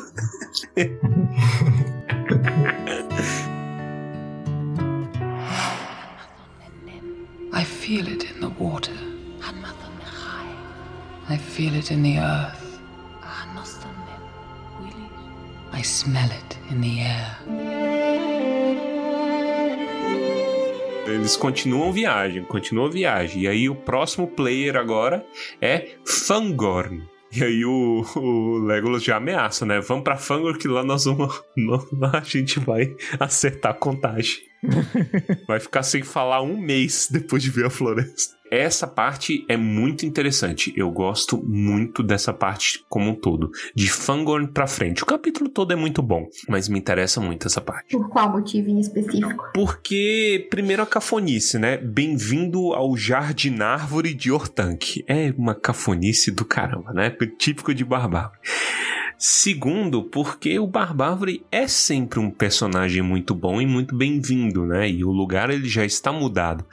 I 7.52 7.64
feel 7.64 8.06
it 8.06 8.26
in 8.32 8.40
the 8.40 8.50
water. 8.58 8.94
I 11.28 11.36
feel 11.36 11.74
it 11.74 11.90
in 11.92 12.02
the 12.02 12.18
earth. 12.20 12.65
Smell 15.86 16.30
it 16.30 16.58
in 16.70 16.80
the 16.80 17.00
air. 17.00 17.36
Eles 21.06 21.36
continuam 21.36 21.92
viagem, 21.92 22.42
continuam 22.44 22.90
viagem. 22.90 23.42
E 23.42 23.48
aí 23.48 23.68
o 23.68 23.74
próximo 23.76 24.26
player 24.26 24.76
agora 24.76 25.24
é 25.60 25.90
Fangorn. 26.04 27.04
E 27.32 27.44
aí 27.44 27.64
o, 27.64 28.04
o 28.16 28.58
Legolas 28.58 29.04
já 29.04 29.16
ameaça, 29.16 29.64
né? 29.64 29.80
Vamos 29.80 30.02
pra 30.02 30.16
Fangorn 30.16 30.58
que 30.58 30.66
lá 30.66 30.82
nós 30.82 31.04
vamos. 31.04 31.42
A 32.12 32.20
gente 32.20 32.58
vai 32.58 32.94
acertar 33.20 33.72
a 33.72 33.74
contagem. 33.74 34.38
Vai 35.46 35.60
ficar 35.60 35.82
sem 35.82 36.02
falar 36.02 36.42
um 36.42 36.56
mês 36.56 37.08
depois 37.10 37.42
de 37.42 37.50
ver 37.50 37.66
a 37.66 37.70
floresta. 37.70 38.36
Essa 38.50 38.86
parte 38.86 39.44
é 39.48 39.56
muito 39.56 40.06
interessante. 40.06 40.72
Eu 40.76 40.90
gosto 40.90 41.42
muito 41.44 42.02
dessa 42.02 42.32
parte 42.32 42.84
como 42.88 43.10
um 43.10 43.14
todo. 43.14 43.50
De 43.74 43.90
Fangorn 43.90 44.46
pra 44.46 44.68
frente. 44.68 45.02
O 45.02 45.06
capítulo 45.06 45.50
todo 45.50 45.72
é 45.72 45.76
muito 45.76 46.00
bom, 46.00 46.28
mas 46.48 46.68
me 46.68 46.78
interessa 46.78 47.20
muito 47.20 47.48
essa 47.48 47.60
parte. 47.60 47.90
Por 47.90 48.08
qual 48.08 48.30
motivo 48.30 48.70
em 48.70 48.78
específico? 48.78 49.50
Porque, 49.52 50.46
primeiro, 50.48 50.82
a 50.82 50.86
cafonice, 50.86 51.58
né? 51.58 51.76
Bem-vindo 51.76 52.72
ao 52.72 52.96
Jardinárvore 52.96 54.14
de 54.14 54.30
Ortanque. 54.30 55.04
É 55.08 55.34
uma 55.36 55.54
cafonice 55.54 56.30
do 56.30 56.44
caramba, 56.44 56.92
né? 56.92 57.10
Típico 57.38 57.74
de 57.74 57.84
Barbárvore. 57.84 58.38
Segundo, 59.18 60.02
porque 60.02 60.58
o 60.58 60.66
Barbárvore 60.66 61.42
é 61.50 61.66
sempre 61.66 62.18
um 62.18 62.30
personagem 62.30 63.00
muito 63.00 63.34
bom 63.34 63.60
e 63.60 63.66
muito 63.66 63.96
bem-vindo, 63.96 64.66
né? 64.66 64.90
E 64.90 65.04
o 65.04 65.10
lugar 65.10 65.48
ele 65.48 65.68
já 65.68 65.86
está 65.86 66.12
mudado. 66.12 66.64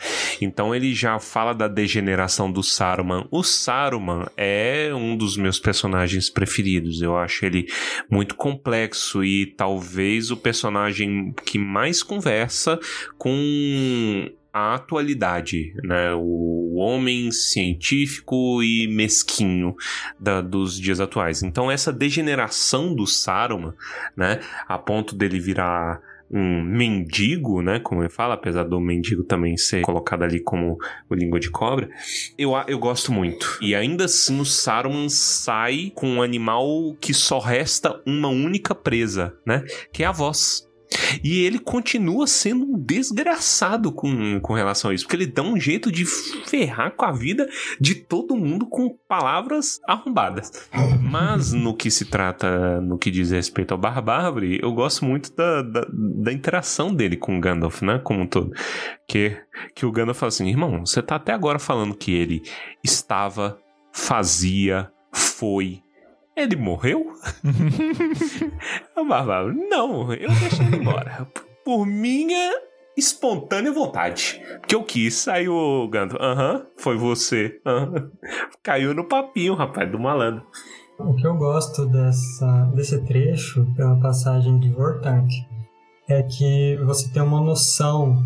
Então 0.41 0.76
ele 0.76 0.94
já 0.94 1.18
fala 1.20 1.54
da 1.54 1.70
degeneração 1.70 2.52
do 2.52 2.62
Saruman. 2.62 3.26
O 3.32 3.44
Saruman 3.44 4.26
é 4.36 4.91
um 4.94 5.16
dos 5.16 5.38
meus 5.38 5.58
personagens 5.58 6.30
preferidos. 6.30 7.02
Eu 7.02 7.16
acho 7.16 7.46
ele 7.46 7.66
muito 8.10 8.36
complexo 8.36 9.24
e 9.24 9.46
talvez 9.46 10.30
o 10.30 10.36
personagem 10.36 11.34
que 11.46 11.58
mais 11.58 12.04
conversa 12.04 12.78
com 13.18 14.30
a 14.54 14.76
atualidade, 14.76 15.74
né? 15.84 16.14
O 16.14 16.76
homem 16.76 17.32
científico 17.32 18.62
e 18.62 18.88
mesquinho 18.88 19.76
da- 20.20 20.41
dos 20.41 20.80
dias 20.80 20.99
atuais. 20.99 21.41
Então 21.41 21.72
essa 21.72 21.91
degeneração 21.91 22.93
do 22.93 23.08
Saruman, 23.08 23.74
né? 24.16 24.39
A 24.68 24.78
ponto 24.78 25.16
dele 25.16 25.39
virar 25.39 25.99
um 26.30 26.64
mendigo, 26.64 27.62
né? 27.62 27.80
Como 27.80 28.01
ele 28.01 28.10
fala, 28.10 28.34
apesar 28.34 28.64
do 28.64 28.80
mendigo 28.80 29.24
também 29.24 29.56
ser 29.58 29.82
colocado 29.82 30.24
ali 30.24 30.39
como 30.39 30.78
o 31.10 31.14
língua 31.14 31.39
de 31.39 31.49
cobra, 31.51 31.89
eu, 32.38 32.54
eu 32.68 32.80
gosto 32.80 33.12
muito. 33.12 33.58
E 33.62 33.76
ainda 33.76 34.06
assim 34.06 34.39
o 34.39 34.45
Saruman 34.45 35.10
sai 35.10 35.91
com 35.93 36.08
um 36.08 36.22
animal 36.24 36.95
que 36.99 37.14
só 37.14 37.38
resta 37.39 38.01
uma 38.06 38.30
única 38.30 38.74
presa, 38.74 39.36
né? 39.45 39.64
Que 39.91 40.04
é 40.04 40.08
a 40.08 40.12
voz. 40.12 40.68
E 41.24 41.44
ele 41.44 41.60
continua 41.60 42.28
sendo 42.28 42.66
um 42.66 42.78
desgraçado 42.78 43.91
com, 43.91 44.39
com 44.39 44.54
relação 44.54 44.91
a 44.91 44.94
isso, 44.94 45.06
porque 45.06 45.16
ele 45.16 45.32
dá 45.32 45.41
um 45.41 45.60
jeito 45.60 45.91
de 45.91 46.06
ferrar 46.06 46.91
com 46.96 47.06
a 47.06 47.12
vida 47.12 47.48
de 47.80 47.96
todo 47.96 48.36
mundo 48.36 48.66
com 48.66 48.96
palavras 49.08 49.80
arrombadas. 49.88 50.68
Mas 51.02 51.54
no 51.54 51.76
que 51.76 51.89
se 51.91 52.06
trata, 52.06 52.82
no 52.82 52.98
que 52.98 53.12
diz 53.12 53.32
respeito 53.32 53.74
ao 53.74 53.78
Barbárvore, 53.78 54.60
eu 54.62 54.72
gosto 54.74 55.06
muito 55.06 55.36
da, 55.36 55.62
da, 55.62 55.88
da 55.91 56.34
interação 56.34 56.94
dele 56.94 57.18
com 57.18 57.38
o 57.38 57.41
Gandalf, 57.41 57.82
né? 57.82 58.00
Como 58.04 58.22
um 58.22 58.28
todo. 58.28 58.52
Que, 59.08 59.38
que 59.76 59.86
o 59.86 59.91
Gandalf 59.91 60.20
fala 60.20 60.30
assim: 60.30 60.50
irmão, 60.50 60.86
você 60.86 61.02
tá 61.02 61.16
até 61.16 61.34
agora 61.34 61.60
falando 61.60 61.96
que 61.96 62.14
ele 62.14 62.41
estava, 62.84 63.58
fazia, 63.91 64.89
foi. 65.12 65.82
Ele 66.36 66.55
morreu? 66.55 67.13
O 68.95 69.05
Barbárvore, 69.05 69.55
não, 69.69 70.13
eu 70.13 70.29
deixei 70.29 70.65
ele 70.65 70.77
embora. 70.77 71.27
Por 71.65 71.86
minha 71.86 72.51
espontânea 72.95 73.71
vontade. 73.71 74.41
Porque 74.59 74.75
eu 74.75 74.84
quis, 74.84 75.27
aí 75.27 75.47
o 75.49 75.88
Gandalf, 75.89 76.21
aham, 76.21 76.65
foi 76.77 76.95
você. 76.97 77.59
aham." 77.65 78.11
Caiu 78.61 78.93
no 78.93 79.05
papinho, 79.07 79.55
rapaz, 79.55 79.91
do 79.91 79.99
malandro. 79.99 80.45
O 80.99 81.15
que 81.15 81.25
eu 81.25 81.36
gosto 81.36 81.86
dessa, 81.88 82.71
desse 82.75 83.03
trecho, 83.05 83.65
pela 83.75 83.99
passagem 83.99 84.59
de 84.59 84.69
Vortank, 84.71 85.27
é 86.07 86.21
que 86.23 86.77
você 86.86 87.11
tem 87.11 87.21
uma 87.21 87.41
noção 87.41 88.21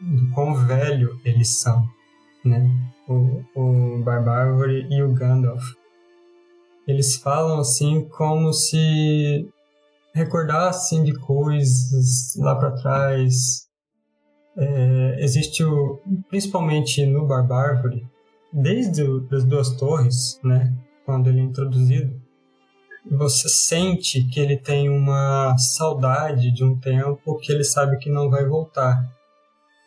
do 0.00 0.30
quão 0.34 0.54
velho 0.54 1.18
eles 1.24 1.60
são, 1.60 1.82
né? 2.44 2.68
O, 3.08 3.42
o 3.54 4.02
Barbárvore 4.02 4.86
e 4.90 5.02
o 5.02 5.12
Gandalf. 5.14 5.62
Eles 6.86 7.16
falam 7.16 7.58
assim 7.58 8.08
como 8.08 8.52
se 8.52 9.48
recordassem 10.14 11.02
de 11.02 11.14
coisas 11.14 12.36
lá 12.36 12.54
para 12.54 12.72
trás. 12.72 13.68
É, 14.56 15.16
existe 15.18 15.64
o, 15.64 16.00
principalmente 16.28 17.04
no 17.06 17.26
Barbárvore, 17.26 18.06
desde 18.52 19.02
as 19.32 19.44
duas 19.44 19.70
torres, 19.76 20.38
né? 20.44 20.72
quando 21.04 21.28
ele 21.28 21.40
é 21.40 21.44
introduzido, 21.44 22.20
você 23.10 23.48
sente 23.48 24.24
que 24.24 24.40
ele 24.40 24.56
tem 24.56 24.88
uma 24.88 25.56
saudade 25.58 26.50
de 26.50 26.64
um 26.64 26.78
tempo 26.78 27.38
que 27.38 27.52
ele 27.52 27.64
sabe 27.64 27.98
que 27.98 28.10
não 28.10 28.30
vai 28.30 28.46
voltar. 28.46 29.04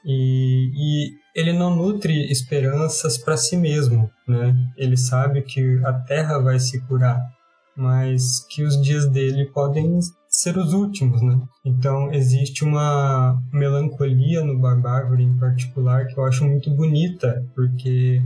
E, 0.05 0.71
e 0.75 1.17
ele 1.37 1.53
não 1.53 1.75
nutre 1.75 2.31
esperanças 2.31 3.15
para 3.15 3.37
si 3.37 3.55
mesmo, 3.55 4.09
né? 4.27 4.55
Ele 4.75 4.97
sabe 4.97 5.43
que 5.43 5.79
a 5.85 5.93
terra 5.93 6.39
vai 6.39 6.59
se 6.59 6.81
curar, 6.87 7.21
mas 7.75 8.43
que 8.49 8.63
os 8.63 8.81
dias 8.81 9.07
dele 9.07 9.45
podem 9.45 9.99
ser 10.27 10.57
os 10.57 10.73
últimos, 10.73 11.21
né? 11.21 11.39
Então 11.63 12.11
existe 12.11 12.63
uma 12.63 13.39
melancolia 13.53 14.43
no 14.43 14.57
Barbárvore 14.57 15.21
em 15.21 15.37
particular 15.37 16.07
que 16.07 16.17
eu 16.17 16.25
acho 16.25 16.43
muito 16.43 16.71
bonita, 16.71 17.45
porque 17.53 18.19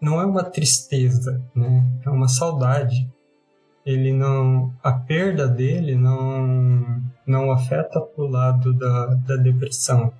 não 0.00 0.20
é 0.20 0.24
uma 0.24 0.44
tristeza, 0.44 1.42
né? 1.52 1.84
É 2.06 2.08
uma 2.08 2.28
saudade. 2.28 3.10
Ele 3.84 4.12
não, 4.12 4.72
a 4.80 4.92
perda 4.92 5.48
dele 5.48 5.96
não 5.96 7.02
não 7.26 7.50
afeta 7.50 8.00
pro 8.00 8.28
lado 8.28 8.72
da, 8.72 9.06
da 9.06 9.36
depressão. 9.36 10.12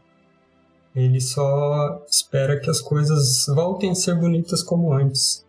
Ele 0.99 1.20
só 1.20 2.05
espera 2.09 2.61
que 2.61 2.68
as 2.68 2.80
coisas 2.80 3.46
voltem 3.55 3.90
a 3.90 3.94
ser 3.94 4.14
bonitas 4.14 4.62
como 4.62 4.92
antes. 4.92 5.46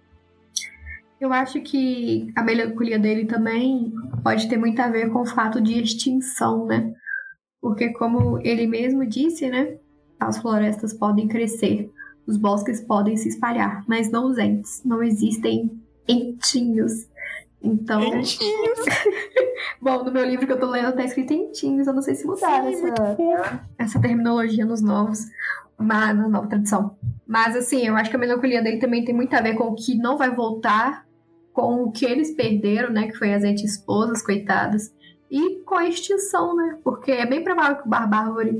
Eu 1.19 1.33
acho 1.33 1.61
que 1.61 2.31
a 2.35 2.43
melancolia 2.43 2.97
dele 2.97 3.25
também 3.25 3.91
pode 4.23 4.47
ter 4.47 4.57
muito 4.57 4.79
a 4.79 4.87
ver 4.87 5.09
com 5.09 5.21
o 5.21 5.25
fato 5.25 5.59
de 5.59 5.81
extinção, 5.81 6.65
né? 6.65 6.93
Porque 7.61 7.91
como 7.93 8.39
ele 8.39 8.65
mesmo 8.65 9.05
disse, 9.05 9.49
né? 9.49 9.77
As 10.19 10.37
florestas 10.37 10.93
podem 10.93 11.27
crescer 11.27 11.91
os 12.29 12.37
bosques 12.37 12.79
podem 12.79 13.17
se 13.17 13.27
espalhar, 13.27 13.83
mas 13.87 14.11
não 14.11 14.29
os 14.29 14.37
entes. 14.37 14.83
Não 14.85 15.01
existem 15.01 15.71
entinhos. 16.07 17.07
Então. 17.61 18.01
Entinhos. 18.01 18.79
Bom, 19.81 20.03
no 20.03 20.11
meu 20.11 20.25
livro 20.25 20.45
que 20.45 20.53
eu 20.53 20.59
tô 20.59 20.69
lendo 20.69 20.95
tá 20.95 21.03
escrito 21.03 21.33
entinhos. 21.33 21.87
Eu 21.87 21.93
não 21.93 22.01
sei 22.01 22.15
se 22.15 22.25
mudaram 22.25 22.73
Sim, 22.73 22.91
essa, 22.91 23.67
essa 23.77 24.01
terminologia 24.01 24.65
nos 24.65 24.81
novos. 24.81 25.25
Mas, 25.77 26.15
na 26.15 26.27
nova 26.27 26.47
tradução. 26.47 26.97
Mas 27.25 27.55
assim, 27.55 27.87
eu 27.87 27.95
acho 27.95 28.09
que 28.09 28.15
a 28.15 28.19
melancolia 28.19 28.61
dele 28.61 28.79
também 28.79 29.05
tem 29.05 29.15
muito 29.15 29.33
a 29.33 29.41
ver 29.41 29.55
com 29.55 29.65
o 29.65 29.75
que 29.75 29.95
não 29.95 30.17
vai 30.17 30.29
voltar, 30.33 31.05
com 31.53 31.83
o 31.83 31.91
que 31.91 32.05
eles 32.05 32.31
perderam, 32.31 32.91
né? 32.91 33.07
Que 33.07 33.17
foi 33.17 33.33
as 33.33 33.43
entes 33.43 33.71
esposas, 33.71 34.21
coitadas. 34.21 34.93
E 35.31 35.59
com 35.65 35.75
a 35.75 35.87
extinção, 35.87 36.55
né? 36.55 36.77
Porque 36.83 37.11
é 37.11 37.25
bem 37.25 37.43
provável 37.43 37.77
que 37.77 37.87
o 37.87 37.89
Barbárvore 37.89 38.59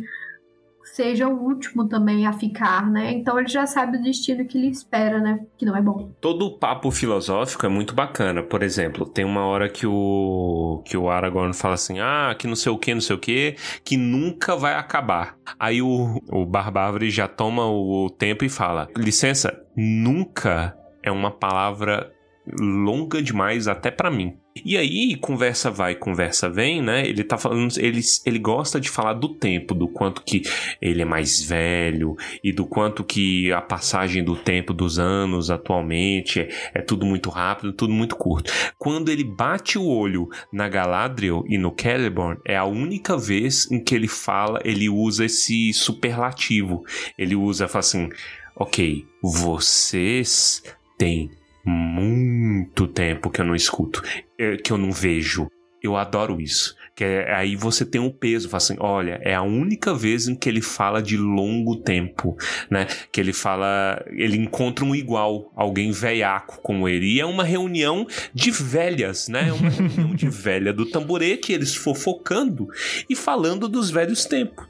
seja 1.00 1.30
o 1.30 1.44
último 1.44 1.88
também 1.88 2.28
a 2.28 2.34
ficar, 2.34 2.92
né? 2.92 3.14
Então 3.14 3.40
ele 3.40 3.48
já 3.48 3.66
sabe 3.66 3.98
o 3.98 4.02
destino 4.02 4.46
que 4.46 4.58
lhe 4.58 4.68
espera, 4.68 5.20
né? 5.22 5.40
Que 5.58 5.66
não 5.66 5.74
é 5.74 5.82
bom. 5.82 6.12
Todo 6.20 6.46
o 6.46 6.58
papo 6.58 6.92
filosófico 6.92 7.66
é 7.66 7.70
muito 7.70 7.96
bacana. 7.96 8.44
Por 8.44 8.62
exemplo, 8.62 9.06
tem 9.06 9.24
uma 9.24 9.46
hora 9.46 9.70
que 9.70 9.88
o 9.88 10.82
que 10.86 10.98
o 10.98 11.10
Aragorn 11.10 11.54
fala 11.54 11.76
assim: 11.76 12.02
"Ah, 12.02 12.36
que 12.38 12.48
não 12.48 12.56
sei 12.56 12.72
o 12.72 12.78
que, 12.78 12.94
não 12.94 13.00
sei 13.00 13.16
o 13.16 13.20
que, 13.20 13.56
que 13.82 13.96
nunca 13.96 14.58
vai 14.58 14.74
acabar". 14.74 15.38
Aí 15.58 15.82
o 15.82 16.20
o 16.30 16.46
Barbárvore 16.46 17.10
já 17.10 17.30
toma 17.30 17.66
o 17.66 18.10
tempo 18.10 18.44
e 18.44 18.50
fala: 18.50 18.90
"Licença, 18.98 19.58
nunca 19.78 20.76
é 21.02 21.10
uma 21.10 21.32
palavra 21.32 22.12
longa 22.60 23.22
demais 23.22 23.70
até 23.70 23.90
pra 23.90 24.12
mim". 24.12 24.38
E 24.64 24.78
aí, 24.78 25.16
conversa 25.16 25.70
vai, 25.70 25.96
conversa 25.96 26.50
vem, 26.50 26.82
né? 26.82 27.08
Ele 27.08 27.24
tá 27.24 27.38
falando, 27.38 27.78
ele, 27.78 28.02
ele 28.26 28.40
gosta 28.40 28.80
de 28.80 28.90
falar 28.90 29.14
do 29.14 29.30
tempo, 29.30 29.74
do 29.74 29.88
quanto 29.88 30.22
que 30.24 30.42
ele 30.82 31.02
é 31.02 31.06
mais 31.06 31.42
velho 31.42 32.16
e 32.44 32.52
do 32.52 32.66
quanto 32.66 33.04
que 33.04 33.52
a 33.52 33.62
passagem 33.62 34.24
do 34.24 34.36
tempo 34.36 34.74
dos 34.74 35.00
anos 35.00 35.50
atualmente 35.50 36.40
é, 36.40 36.50
é 36.76 36.82
tudo 36.82 37.06
muito 37.06 37.30
rápido, 37.30 37.74
tudo 37.74 37.94
muito 37.94 38.16
curto. 38.16 38.52
Quando 38.78 39.10
ele 39.10 39.24
bate 39.24 39.78
o 39.78 39.86
olho 39.86 40.30
na 40.52 40.68
Galadriel 40.68 41.44
e 41.48 41.58
no 41.58 41.74
Celeborn, 41.80 42.40
é 42.46 42.56
a 42.56 42.66
única 42.66 43.18
vez 43.18 43.70
em 43.72 43.84
que 43.84 43.96
ele 43.96 44.08
fala, 44.08 44.60
ele 44.64 44.90
usa 44.90 45.26
esse 45.26 45.74
superlativo. 45.74 46.84
Ele 47.18 47.36
usa, 47.36 47.68
fala 47.68 47.80
assim, 47.80 48.10
ok, 48.56 49.06
vocês 49.22 50.64
têm 50.98 51.32
muito 51.70 52.88
tempo 52.88 53.30
que 53.30 53.42
eu 53.42 53.46
não 53.46 53.56
escuto, 53.56 54.02
eh, 54.38 54.58
que 54.58 54.72
eu 54.72 54.78
não 54.78 54.92
vejo. 54.92 55.48
Eu 55.82 55.96
adoro 55.96 56.42
isso. 56.42 56.76
Que 57.00 57.06
é, 57.06 57.34
aí 57.34 57.56
você 57.56 57.86
tem 57.86 58.02
um 58.02 58.10
peso, 58.10 58.50
fala 58.50 58.58
assim, 58.58 58.76
olha, 58.78 59.22
é 59.24 59.34
a 59.34 59.42
única 59.42 59.94
vez 59.94 60.28
em 60.28 60.36
que 60.36 60.50
ele 60.50 60.62
fala 60.62 61.02
de 61.02 61.16
longo 61.16 61.78
tempo, 61.78 62.38
né? 62.70 62.88
Que 63.10 63.22
ele 63.22 63.32
fala, 63.32 64.04
ele 64.12 64.36
encontra 64.36 64.84
um 64.84 64.94
igual, 64.94 65.50
alguém 65.56 65.92
velhaco 65.92 66.60
como 66.62 66.90
ele. 66.90 67.14
E 67.14 67.22
é 67.22 67.26
uma 67.26 67.46
reunião 67.46 68.06
de 68.34 68.52
velhas, 68.52 69.30
né? 69.30 69.48
É 69.48 69.54
uma 69.54 69.70
reunião 69.70 70.14
de 70.14 70.28
velha 70.28 70.74
do 70.74 70.86
tamborete, 70.86 71.54
eles 71.54 71.74
fofocando 71.74 72.68
e 73.10 73.16
falando 73.16 73.70
dos 73.70 73.90
velhos 73.90 74.26
tempos. 74.26 74.68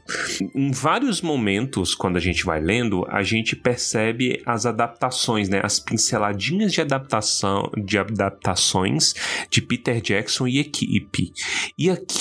Em 0.54 0.70
vários 0.70 1.20
momentos, 1.20 1.96
quando 1.96 2.16
a 2.16 2.20
gente 2.20 2.44
vai 2.44 2.60
lendo, 2.60 3.04
a 3.08 3.24
gente 3.24 3.56
percebe 3.56 4.40
as 4.46 4.66
adaptações, 4.66 5.48
né? 5.48 5.60
As 5.64 5.80
pinceladinhas 5.80 6.72
de 6.72 6.80
adaptação, 6.80 7.72
de 7.76 7.98
adaptações 7.98 9.14
de 9.50 9.60
Peter 9.60 10.00
Jackson 10.00 10.46
e 10.46 10.60
equipe. 10.60 11.32
E 11.76 11.90
aqui 11.90 12.19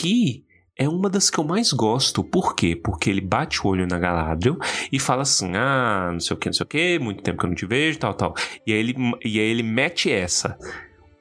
é 0.79 0.87
uma 0.87 1.09
das 1.09 1.29
que 1.29 1.37
eu 1.37 1.43
mais 1.43 1.73
gosto. 1.73 2.23
Por 2.23 2.55
quê? 2.55 2.73
Porque 2.73 3.09
ele 3.09 3.19
bate 3.19 3.59
o 3.61 3.67
olho 3.67 3.85
na 3.85 3.99
Galadriel 3.99 4.57
e 4.89 4.97
fala 4.97 5.23
assim: 5.23 5.51
ah, 5.57 6.09
não 6.13 6.21
sei 6.21 6.33
o 6.33 6.39
que, 6.39 6.47
não 6.47 6.53
sei 6.53 6.63
o 6.63 6.67
que, 6.67 6.99
muito 6.99 7.21
tempo 7.21 7.37
que 7.37 7.45
eu 7.45 7.49
não 7.49 7.55
te 7.55 7.65
vejo, 7.65 7.99
tal, 7.99 8.13
tal. 8.13 8.33
E 8.65 8.71
aí 8.71 8.79
ele, 8.79 8.95
e 9.25 9.39
aí 9.39 9.45
ele 9.45 9.61
mete 9.61 10.09
essa: 10.09 10.57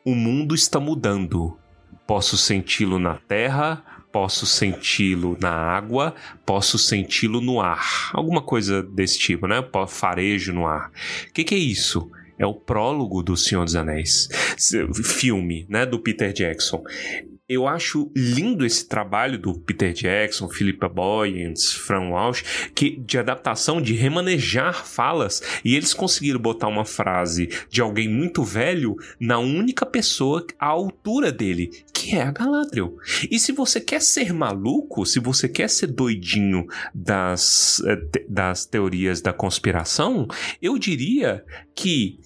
o 0.04 0.14
mundo 0.14 0.54
está 0.54 0.78
mudando. 0.78 1.58
Posso 2.06 2.38
senti-lo 2.38 2.98
na 3.00 3.16
terra, 3.16 3.84
posso 4.12 4.46
senti-lo 4.46 5.36
na 5.40 5.50
água, 5.50 6.14
posso 6.46 6.78
senti-lo 6.78 7.40
no 7.40 7.60
ar. 7.60 8.10
Alguma 8.12 8.40
coisa 8.40 8.82
desse 8.82 9.18
tipo, 9.18 9.48
né? 9.48 9.56
Farejo 9.88 10.52
no 10.52 10.66
ar. 10.66 10.90
O 11.28 11.32
que, 11.32 11.42
que 11.42 11.54
é 11.54 11.58
isso? 11.58 12.08
É 12.38 12.46
o 12.46 12.54
prólogo 12.54 13.22
do 13.24 13.36
Senhor 13.36 13.64
dos 13.64 13.74
Anéis. 13.74 14.28
Filme, 15.04 15.66
né? 15.68 15.84
Do 15.84 15.98
Peter 15.98 16.32
Jackson 16.32 16.82
eu 17.48 17.66
acho 17.66 18.12
lindo 18.14 18.66
esse 18.66 18.86
trabalho 18.86 19.38
do 19.38 19.58
Peter 19.58 19.92
Jackson, 19.94 20.50
Philippa 20.50 20.86
Boyens, 20.86 21.72
Fran 21.72 22.10
Walsh, 22.10 22.70
que 22.74 22.98
de 22.98 23.16
adaptação, 23.16 23.80
de 23.80 23.94
remanejar 23.94 24.86
falas, 24.86 25.42
e 25.64 25.74
eles 25.74 25.94
conseguiram 25.94 26.38
botar 26.38 26.68
uma 26.68 26.84
frase 26.84 27.48
de 27.70 27.80
alguém 27.80 28.06
muito 28.06 28.44
velho 28.44 28.96
na 29.18 29.38
única 29.38 29.86
pessoa 29.86 30.46
à 30.58 30.66
altura 30.66 31.32
dele, 31.32 31.70
que 31.94 32.14
é 32.14 32.22
a 32.22 32.30
Galadriel. 32.30 32.96
E 33.30 33.38
se 33.38 33.50
você 33.52 33.80
quer 33.80 34.02
ser 34.02 34.34
maluco, 34.34 35.06
se 35.06 35.18
você 35.18 35.48
quer 35.48 35.70
ser 35.70 35.86
doidinho 35.86 36.66
das, 36.94 37.82
das 38.28 38.66
teorias 38.66 39.22
da 39.22 39.32
conspiração, 39.32 40.28
eu 40.60 40.78
diria 40.78 41.42
que 41.74 42.20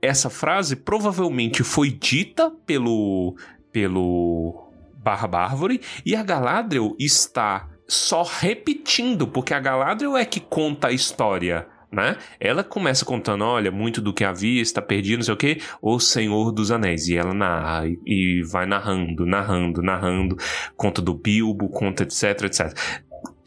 essa 0.00 0.30
frase 0.30 0.76
provavelmente 0.76 1.64
foi 1.64 1.90
dita 1.90 2.50
pelo 2.66 3.36
pelo 3.72 4.70
Barra 4.96 5.28
Bárvore 5.28 5.80
e 6.04 6.14
a 6.14 6.22
Galadriel 6.22 6.94
está 6.98 7.68
só 7.88 8.22
repetindo, 8.22 9.26
porque 9.26 9.54
a 9.54 9.60
Galadriel 9.60 10.16
é 10.16 10.24
que 10.24 10.40
conta 10.40 10.88
a 10.88 10.92
história. 10.92 11.66
Né? 11.90 12.18
Ela 12.38 12.62
começa 12.62 13.02
contando, 13.02 13.44
olha, 13.44 13.70
muito 13.70 14.02
do 14.02 14.12
que 14.12 14.22
havia 14.22 14.60
está 14.60 14.82
perdido, 14.82 15.18
não 15.18 15.24
sei 15.24 15.32
o 15.32 15.38
que, 15.38 15.58
o 15.80 15.98
Senhor 15.98 16.52
dos 16.52 16.70
Anéis. 16.70 17.08
E 17.08 17.16
ela 17.16 17.32
narra 17.32 17.84
e 18.04 18.42
vai 18.42 18.66
narrando, 18.66 19.24
narrando, 19.24 19.80
narrando, 19.80 20.36
conta 20.76 21.00
do 21.00 21.14
Bilbo, 21.14 21.70
conta 21.70 22.02
etc, 22.02 22.42
etc. 22.44 22.78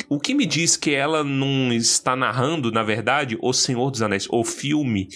O 0.09 0.19
que 0.19 0.33
me 0.33 0.47
diz 0.47 0.75
que 0.75 0.93
ela 0.95 1.23
não 1.23 1.71
está 1.71 2.15
narrando, 2.15 2.71
na 2.71 2.81
verdade, 2.81 3.37
o 3.41 3.53
Senhor 3.53 3.91
dos 3.91 4.01
Anéis, 4.01 4.27
o 4.31 4.43
filme 4.43 5.07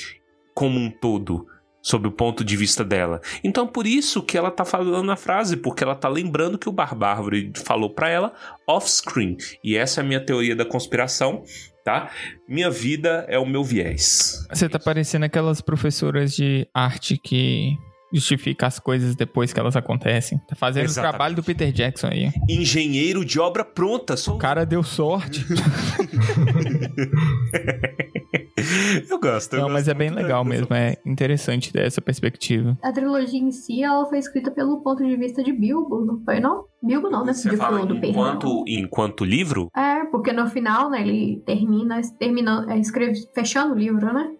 como 0.53 0.79
um 0.79 0.91
todo 0.91 1.47
sob 1.85 2.07
o 2.07 2.11
ponto 2.11 2.43
de 2.43 2.57
vista 2.57 2.83
dela. 2.83 3.21
Então 3.43 3.67
por 3.67 3.85
isso 3.85 4.23
que 4.23 4.35
ela 4.35 4.49
tá 4.49 4.65
falando 4.65 5.11
a 5.11 5.15
frase, 5.15 5.55
porque 5.55 5.83
ela 5.83 5.93
tá 5.93 6.09
lembrando 6.09 6.57
que 6.57 6.67
o 6.67 6.71
Barbárvore 6.71 7.53
falou 7.63 7.91
para 7.91 8.09
ela 8.09 8.33
off-screen. 8.67 9.37
E 9.63 9.77
essa 9.77 10.01
é 10.01 10.03
a 10.03 10.07
minha 10.07 10.19
teoria 10.19 10.55
da 10.55 10.65
conspiração, 10.65 11.43
tá? 11.83 12.09
Minha 12.49 12.71
vida 12.71 13.23
é 13.29 13.37
o 13.37 13.45
meu 13.45 13.63
viés. 13.63 14.43
Você 14.51 14.67
tá 14.67 14.79
parecendo 14.79 15.25
aquelas 15.25 15.61
professoras 15.61 16.35
de 16.35 16.67
arte 16.73 17.17
que 17.17 17.77
justifica 18.15 18.67
as 18.67 18.79
coisas 18.79 19.15
depois 19.15 19.51
que 19.51 19.59
elas 19.59 19.75
acontecem. 19.75 20.39
Tá 20.47 20.55
fazendo 20.55 20.85
Exatamente. 20.85 21.09
o 21.09 21.11
trabalho 21.11 21.35
do 21.35 21.43
Peter 21.43 21.71
Jackson 21.71 22.07
aí. 22.07 22.31
Engenheiro 22.49 23.25
de 23.25 23.39
obra 23.39 23.65
pronta. 23.65 24.15
Sou... 24.15 24.35
O 24.35 24.37
cara 24.37 24.65
deu 24.65 24.81
sorte. 24.83 25.45
eu 29.09 29.19
gosto. 29.19 29.53
Eu 29.53 29.59
Não, 29.59 29.67
gosto 29.67 29.73
mas 29.73 29.87
é 29.87 29.93
bem 29.93 30.09
legal 30.09 30.43
mesmo. 30.45 30.73
É 30.73 30.97
interessante 31.05 31.71
dessa 31.73 32.01
perspectiva. 32.01 32.77
A 32.81 32.91
trilogia 32.91 33.39
em 33.39 33.51
si, 33.51 33.83
ela 33.83 34.05
foi 34.07 34.17
escrita 34.17 34.49
pelo 34.49 34.81
ponto 34.81 35.05
de 35.05 35.15
vista 35.17 35.43
de 35.43 35.51
Bilbo, 35.51 36.05
não 36.05 36.23
foi 36.23 36.39
não? 36.39 36.65
Bilbo 36.81 37.09
não, 37.09 37.25
né? 37.25 37.33
Você 37.33 37.49
de 37.49 37.57
fala 37.57 37.79
Frodo, 37.79 37.97
enquanto, 38.05 38.63
enquanto 38.67 39.25
livro? 39.25 39.69
É, 39.75 40.05
porque 40.05 40.31
no 40.31 40.47
final, 40.47 40.89
né, 40.89 41.01
ele 41.01 41.43
termina, 41.45 41.99
termina 42.17 42.65
é, 42.69 42.77
escreve, 42.79 43.15
fechando 43.33 43.73
o 43.73 43.77
livro, 43.77 44.13
né? 44.13 44.31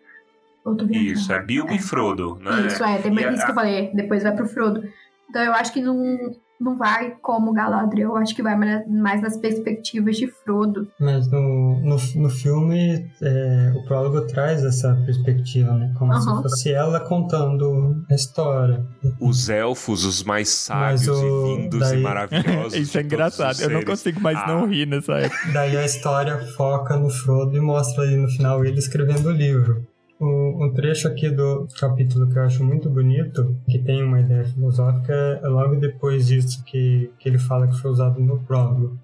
Isso, 0.89 1.31
é 1.31 1.41
Bilbo 1.41 1.71
é. 1.71 1.75
e 1.75 1.79
Frodo, 1.79 2.39
né? 2.41 2.67
Isso, 2.67 2.83
é, 2.83 2.97
tem 2.97 3.13
isso 3.13 3.43
a... 3.43 3.45
que 3.45 3.51
eu 3.51 3.55
falei, 3.55 3.91
depois 3.93 4.23
vai 4.23 4.35
pro 4.35 4.47
Frodo. 4.47 4.83
Então 5.29 5.43
eu 5.43 5.53
acho 5.53 5.71
que 5.73 5.81
não, 5.81 6.17
não 6.59 6.77
vai 6.77 7.11
como 7.21 7.53
Galadriel, 7.53 8.11
eu 8.11 8.17
acho 8.17 8.33
que 8.33 8.41
vai 8.41 8.55
mais 8.87 9.21
nas 9.21 9.37
perspectivas 9.37 10.17
de 10.17 10.27
Frodo. 10.27 10.87
Mas 10.99 11.29
no, 11.29 11.79
no, 11.81 11.97
no 12.15 12.29
filme, 12.29 13.05
é, 13.21 13.73
o 13.75 13.83
prólogo 13.85 14.21
traz 14.27 14.63
essa 14.63 14.95
perspectiva, 15.05 15.73
né? 15.73 15.93
Como 15.97 16.13
uhum. 16.13 16.19
se 16.19 16.41
fosse 16.41 16.71
ela 16.71 16.99
contando 16.99 18.03
a 18.09 18.15
história. 18.15 18.85
Os 19.19 19.49
elfos, 19.49 20.05
os 20.05 20.23
mais 20.23 20.49
sábios 20.49 21.07
o... 21.07 21.13
e 21.13 21.57
lindos 21.57 21.79
daí... 21.79 21.99
e 21.99 22.03
maravilhosos. 22.03 22.73
Isso 22.79 22.97
é 22.97 23.01
engraçado, 23.01 23.61
eu 23.61 23.69
não 23.69 23.83
consigo 23.83 24.21
mais 24.21 24.37
ah. 24.37 24.47
não 24.47 24.67
rir 24.67 24.87
nessa 24.87 25.13
época. 25.13 25.51
Daí 25.53 25.77
a 25.77 25.85
história 25.85 26.37
foca 26.55 26.95
no 26.95 27.09
Frodo 27.09 27.55
e 27.55 27.59
mostra 27.59 28.03
ali 28.03 28.15
no 28.15 28.29
final 28.29 28.63
ele 28.63 28.79
escrevendo 28.79 29.27
o 29.27 29.31
livro. 29.31 29.85
Um, 30.19 30.65
um, 30.65 30.73
trecho 30.73 31.09
aqui 31.09 31.29
do 31.29 31.67
capítulo 31.77 32.29
que 32.31 32.37
eu 32.37 32.43
acho 32.43 32.63
muito 32.63 32.89
bonito, 32.89 33.55
que 33.69 33.79
tem 33.79 34.01
uma 34.01 34.21
ideia 34.21 34.45
filosófica, 34.45 35.13
é 35.43 35.47
logo 35.47 35.75
depois 35.75 36.27
disso 36.27 36.63
que, 36.63 37.11
que 37.19 37.27
ele 37.27 37.37
fala 37.37 37.67
que 37.67 37.77
foi 37.77 37.91
usado 37.91 38.21
no 38.21 38.39
prólogo. 38.39 38.97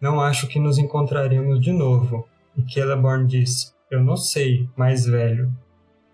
Não 0.00 0.20
acho 0.20 0.46
que 0.46 0.58
nos 0.58 0.76
encontraremos 0.76 1.58
de 1.60 1.72
novo. 1.72 2.28
E 2.56 2.70
Celeborn 2.70 3.26
diz, 3.26 3.74
eu 3.90 4.02
não 4.02 4.16
sei, 4.16 4.68
mais 4.76 5.06
velho. 5.06 5.50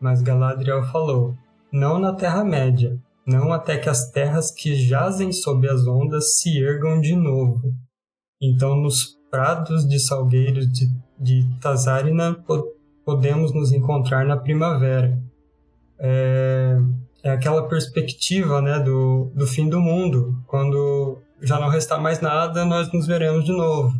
Mas 0.01 0.23
Galadriel 0.23 0.85
falou, 0.85 1.37
não 1.73 1.99
na 1.99 2.13
Terra-média, 2.13 2.97
não 3.27 3.53
até 3.53 3.77
que 3.77 3.89
as 3.89 4.11
terras 4.11 4.51
que 4.51 4.75
jazem 4.75 5.33
sob 5.33 5.69
as 5.69 5.87
ondas 5.87 6.39
se 6.39 6.59
ergam 6.59 7.01
de 7.01 7.15
novo. 7.15 7.73
Então 8.41 8.77
nos 8.77 9.17
prados 9.31 9.89
de 9.89 9.99
salgueiros 9.99 10.71
de, 10.71 10.89
de 11.19 11.49
Tazarina 11.61 12.35
podemos 13.05 13.53
nos 13.53 13.73
encontrar 13.73 14.25
na 14.25 14.37
primavera. 14.37 15.19
É, 15.99 16.77
é 17.23 17.31
aquela 17.31 17.69
perspectiva 17.69 18.61
né, 18.61 18.79
do, 18.81 19.31
do 19.35 19.47
fim 19.47 19.69
do 19.69 19.81
mundo. 19.81 20.37
Quando 20.47 21.19
já 21.41 21.59
não 21.59 21.69
restar 21.69 22.01
mais 22.01 22.21
nada, 22.21 22.65
nós 22.65 22.93
nos 22.93 23.07
veremos 23.07 23.45
de 23.45 23.53
novo. 23.53 23.95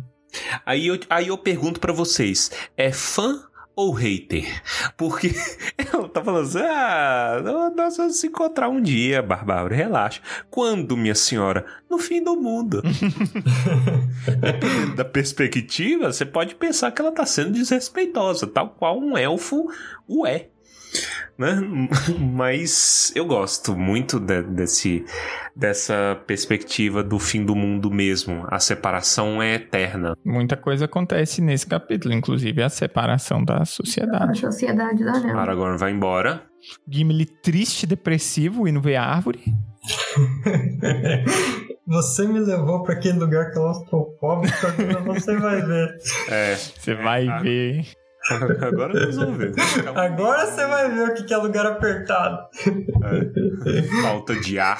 Aí 0.65 0.87
eu, 0.87 0.99
aí 1.09 1.27
eu 1.27 1.37
pergunto 1.37 1.79
para 1.79 1.93
vocês: 1.93 2.51
é 2.75 2.91
fã 2.91 3.43
ou 3.75 3.91
hater? 3.91 4.61
Porque 4.95 5.31
eu 5.93 6.07
tá 6.09 6.23
falando 6.23 6.45
assim, 6.45 6.59
ah, 6.59 7.71
nós 7.75 7.97
vamos 7.97 8.17
se 8.17 8.27
encontrar 8.27 8.69
um 8.69 8.81
dia, 8.81 9.21
Barbário, 9.21 9.75
relaxa. 9.75 10.21
Quando, 10.49 10.97
minha 10.97 11.15
senhora? 11.15 11.65
No 11.89 11.97
fim 11.97 12.23
do 12.23 12.35
mundo. 12.35 12.81
Dependendo 14.39 14.95
da 14.95 15.05
perspectiva, 15.05 16.11
você 16.11 16.25
pode 16.25 16.55
pensar 16.55 16.91
que 16.91 17.01
ela 17.01 17.11
tá 17.11 17.25
sendo 17.25 17.51
desrespeitosa, 17.51 18.47
tal 18.47 18.69
qual 18.69 18.99
um 18.99 19.17
elfo 19.17 19.67
o 20.07 20.25
é 20.25 20.49
né? 21.37 21.59
Mas 22.19 23.11
eu 23.15 23.25
gosto 23.25 23.75
muito 23.75 24.19
de, 24.19 24.43
desse, 24.43 25.05
dessa 25.55 26.21
perspectiva 26.27 27.03
do 27.03 27.19
fim 27.19 27.45
do 27.45 27.55
mundo 27.55 27.91
mesmo. 27.91 28.45
A 28.49 28.59
separação 28.59 29.41
é 29.41 29.55
eterna. 29.55 30.15
Muita 30.23 30.55
coisa 30.55 30.85
acontece 30.85 31.41
nesse 31.41 31.67
capítulo, 31.67 32.13
inclusive 32.13 32.61
a 32.61 32.69
separação 32.69 33.43
da 33.43 33.65
sociedade. 33.65 34.31
A 34.31 34.51
sociedade 34.51 35.03
da 35.03 35.13
Anel. 35.13 35.39
Aragorn 35.39 35.77
vai 35.77 35.91
embora. 35.91 36.43
Gimli 36.87 37.25
triste, 37.25 37.85
depressivo, 37.85 38.67
indo 38.67 38.81
ver 38.81 38.95
a 38.95 39.03
árvore. 39.03 39.43
Você 41.85 42.25
me 42.25 42.39
levou 42.39 42.81
para 42.83 42.95
aquele 42.95 43.19
lugar 43.19 43.51
que 43.51 43.59
eu 43.59 43.69
estou 43.71 44.05
pobre, 44.17 44.49
você 45.05 45.37
vai 45.37 45.61
ver. 45.61 45.97
É. 46.29 46.55
Você 46.55 46.95
vai 46.95 47.27
a... 47.27 47.39
ver. 47.39 47.85
Agora 48.61 48.93
ver. 49.37 49.53
Agora 49.95 50.45
você 50.45 50.65
vai 50.65 50.89
ver 50.89 51.09
o 51.09 51.13
que 51.13 51.33
é 51.33 51.37
lugar 51.37 51.65
apertado. 51.65 52.37
É. 53.65 54.01
Falta 54.01 54.35
de 54.39 54.57
ar. 54.59 54.79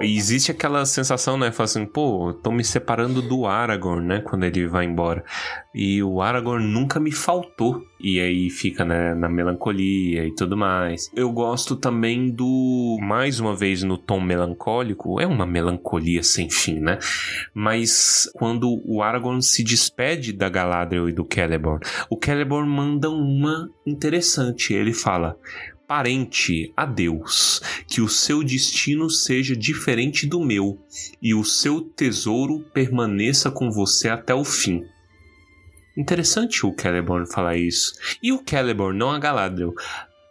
E 0.00 0.16
existe 0.16 0.52
aquela 0.52 0.86
sensação, 0.86 1.36
né? 1.36 1.50
Fala 1.50 1.64
assim, 1.64 1.84
pô, 1.84 2.32
tô 2.32 2.52
me 2.52 2.62
separando 2.62 3.20
do 3.20 3.46
Aragorn, 3.46 4.06
né? 4.06 4.20
Quando 4.20 4.44
ele 4.44 4.68
vai 4.68 4.84
embora. 4.84 5.24
E 5.74 6.02
o 6.02 6.20
Aragorn 6.22 6.66
nunca 6.66 6.98
me 6.98 7.12
faltou. 7.12 7.82
E 8.00 8.20
aí 8.20 8.48
fica 8.48 8.84
né, 8.84 9.14
na 9.14 9.28
melancolia 9.28 10.26
e 10.26 10.34
tudo 10.34 10.56
mais. 10.56 11.10
Eu 11.14 11.30
gosto 11.30 11.76
também 11.76 12.30
do. 12.30 12.98
Mais 13.00 13.38
uma 13.38 13.54
vez 13.54 13.82
no 13.82 13.98
tom 13.98 14.20
melancólico. 14.20 15.20
É 15.20 15.26
uma 15.26 15.46
melancolia 15.46 16.22
sem 16.22 16.48
fim, 16.48 16.80
né? 16.80 16.98
Mas 17.52 18.30
quando 18.34 18.80
o 18.84 19.02
Aragorn 19.02 19.42
se 19.42 19.62
despede 19.62 20.32
da 20.32 20.48
Galadriel 20.48 21.08
e 21.08 21.12
do 21.12 21.26
Celeborn, 21.30 21.80
o 22.08 22.18
Celeborn 22.22 22.68
manda 22.68 23.10
uma 23.10 23.68
interessante. 23.86 24.72
Ele 24.72 24.92
fala: 24.92 25.36
parente, 25.88 26.70
adeus, 26.76 27.62
que 27.86 28.02
o 28.02 28.08
seu 28.08 28.44
destino 28.44 29.08
seja 29.08 29.56
diferente 29.56 30.26
do 30.26 30.44
meu 30.44 30.78
e 31.20 31.34
o 31.34 31.42
seu 31.42 31.80
tesouro 31.80 32.60
permaneça 32.74 33.50
com 33.50 33.70
você 33.70 34.08
até 34.10 34.34
o 34.34 34.44
fim. 34.44 34.82
Interessante 35.98 36.64
o 36.64 36.72
Celeborn 36.80 37.26
falar 37.26 37.56
isso. 37.56 37.94
E 38.22 38.32
o 38.32 38.40
Celeborn, 38.48 38.96
não 38.96 39.10
a 39.10 39.18
Galadriel. 39.18 39.74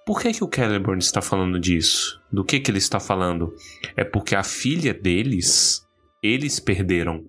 Por 0.06 0.22
que, 0.22 0.32
que 0.32 0.44
o 0.44 0.50
Celeborn 0.50 1.00
está 1.00 1.22
falando 1.22 1.60
disso? 1.60 2.22
Do 2.32 2.46
que, 2.46 2.62
que 2.62 2.72
ele 2.72 2.78
está 2.78 3.02
falando? 3.02 3.54
É 3.98 4.06
porque 4.06 4.34
a 4.34 4.44
filha 4.44 4.94
deles, 4.94 5.86
eles 6.24 6.58
perderam 6.62 7.26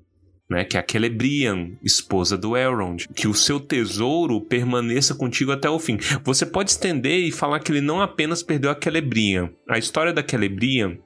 né, 0.49 0.65
que 0.65 0.77
é 0.77 0.81
a 0.81 0.85
Celebrian, 0.89 1.73
esposa 1.83 2.39
do 2.39 2.57
Elrond, 2.57 3.07
que 3.15 3.29
o 3.29 3.35
seu 3.35 3.61
tesouro 3.61 4.41
permaneça 4.41 5.15
contigo 5.15 5.53
até 5.53 5.69
o 5.69 5.79
fim. 5.79 5.99
Você 6.25 6.47
pode 6.47 6.71
estender 6.71 7.21
e 7.21 7.33
falar 7.33 7.61
que 7.61 7.71
ele 7.71 7.81
não 7.81 8.01
apenas 8.01 8.43
perdeu 8.43 8.71
a 8.71 8.79
Celebrian. 8.81 9.51
A 9.69 9.79
história 9.79 10.13
da 10.13 10.27
Celebrian 10.27 10.97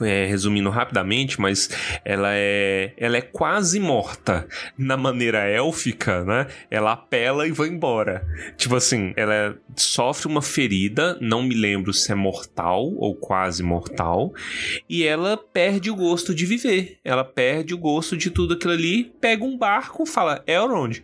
é, 0.00 0.26
resumindo 0.26 0.70
rapidamente, 0.70 1.40
mas 1.40 1.68
ela 2.04 2.30
é, 2.32 2.92
ela 2.96 3.16
é 3.16 3.20
quase 3.20 3.80
morta 3.80 4.46
na 4.76 4.96
maneira 4.96 5.38
élfica, 5.38 6.24
né? 6.24 6.46
Ela 6.70 6.92
apela 6.92 7.46
e 7.46 7.52
vai 7.52 7.68
embora. 7.68 8.26
Tipo 8.56 8.76
assim, 8.76 9.12
ela 9.16 9.58
sofre 9.76 10.28
uma 10.28 10.42
ferida, 10.42 11.16
não 11.20 11.42
me 11.42 11.54
lembro 11.54 11.92
se 11.92 12.12
é 12.12 12.14
mortal 12.14 12.92
ou 12.96 13.14
quase 13.14 13.62
mortal, 13.62 14.32
e 14.88 15.04
ela 15.04 15.36
perde 15.36 15.90
o 15.90 15.96
gosto 15.96 16.34
de 16.34 16.46
viver. 16.46 16.98
Ela 17.04 17.24
perde 17.24 17.74
o 17.74 17.78
gosto 17.78 18.16
de 18.16 18.30
tudo 18.30 18.54
aquilo 18.54 18.72
ali, 18.72 19.12
pega 19.20 19.44
um 19.44 19.56
barco, 19.56 20.04
fala 20.04 20.42
Elrond, 20.46 21.02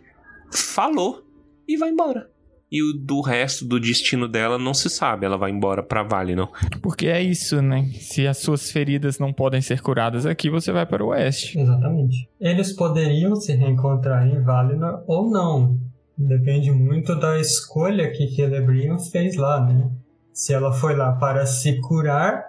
falou 0.51 1.25
e 1.67 1.77
vai 1.77 1.89
embora 1.89 2.34
e 2.75 2.83
o 2.83 2.91
do 2.91 3.21
resto 3.21 3.63
do 3.63 3.79
destino 3.79 4.27
dela 4.27 4.57
não 4.57 4.73
se 4.73 4.89
sabe. 4.89 5.25
Ela 5.25 5.37
vai 5.37 5.49
embora 5.49 5.81
para 5.81 6.03
Valinor. 6.03 6.51
Porque 6.81 7.07
é 7.07 7.23
isso, 7.23 7.61
né? 7.61 7.89
Se 8.01 8.27
as 8.27 8.39
suas 8.39 8.69
feridas 8.69 9.17
não 9.17 9.31
podem 9.31 9.61
ser 9.61 9.81
curadas 9.81 10.25
aqui, 10.25 10.49
você 10.49 10.73
vai 10.73 10.85
para 10.85 11.01
o 11.01 11.07
oeste. 11.07 11.57
Exatamente. 11.57 12.29
Eles 12.37 12.73
poderiam 12.73 13.33
se 13.37 13.53
reencontrar 13.53 14.27
em 14.27 14.43
Valinor 14.43 15.05
ou 15.07 15.31
não. 15.31 15.79
Depende 16.17 16.69
muito 16.69 17.17
da 17.17 17.39
escolha 17.39 18.11
que 18.11 18.27
Celebrian 18.27 18.97
fez 18.99 19.37
lá, 19.37 19.65
né? 19.65 19.89
Se 20.33 20.53
ela 20.53 20.73
foi 20.73 20.97
lá 20.97 21.13
para 21.13 21.45
se 21.45 21.79
curar 21.79 22.43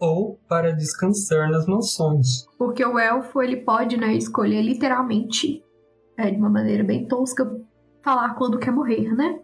ou 0.00 0.40
para 0.48 0.72
descansar 0.72 1.50
nas 1.50 1.66
mansões. 1.66 2.46
Porque 2.56 2.82
o 2.82 2.98
elfo, 2.98 3.42
ele 3.42 3.58
pode, 3.58 3.98
né, 3.98 4.14
escolher 4.14 4.62
literalmente, 4.62 5.62
é, 6.16 6.30
de 6.30 6.38
uma 6.38 6.48
maneira 6.48 6.82
bem 6.82 7.06
tosca, 7.06 7.44
falar 8.02 8.34
quando 8.36 8.58
quer 8.58 8.70
morrer, 8.70 9.14
né? 9.14 9.40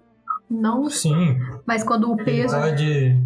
Não. 0.52 0.88
Sim. 0.90 1.36
Mas 1.66 1.82
quando 1.82 2.10
o 2.10 2.16
peso. 2.16 2.54
Ele 2.56 2.64
pode, 2.64 3.16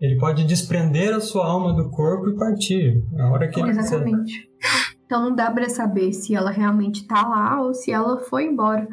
ele 0.00 0.18
pode 0.18 0.44
desprender 0.44 1.14
a 1.14 1.20
sua 1.20 1.46
alma 1.46 1.74
do 1.74 1.90
corpo 1.90 2.28
e 2.28 2.36
partir. 2.36 3.02
A 3.18 3.30
hora 3.30 3.48
que 3.48 3.60
Exatamente. 3.60 4.36
ele 4.36 4.54
Então 5.04 5.22
não 5.22 5.34
dá 5.34 5.50
para 5.50 5.68
saber 5.68 6.12
se 6.12 6.34
ela 6.34 6.50
realmente 6.50 7.06
tá 7.06 7.26
lá 7.28 7.62
ou 7.62 7.74
se 7.74 7.92
ela 7.92 8.18
foi 8.18 8.46
embora. 8.46 8.88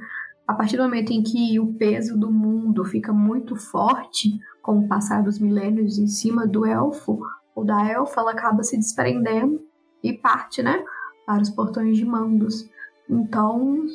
A 0.48 0.54
partir 0.54 0.76
do 0.76 0.84
momento 0.84 1.12
em 1.12 1.24
que 1.24 1.60
o 1.60 1.74
peso 1.76 2.20
do 2.20 2.30
mundo 2.30 2.84
fica 2.84 3.14
muito 3.14 3.56
forte, 3.56 4.38
com 4.62 4.80
o 4.80 4.88
passar 4.88 5.24
dos 5.24 5.40
milênios 5.40 5.98
em 5.98 6.08
cima 6.08 6.46
do 6.46 6.66
elfo 6.66 7.20
ou 7.56 7.66
da 7.66 7.88
elfa, 7.88 8.22
ela 8.22 8.32
acaba 8.32 8.64
se 8.64 8.78
desprendendo 8.78 9.62
e 10.04 10.14
parte, 10.14 10.62
né? 10.62 10.84
Para 11.26 11.42
os 11.42 11.50
portões 11.50 11.98
de 11.98 12.06
Mandos. 12.06 12.70
Então, 13.10 13.86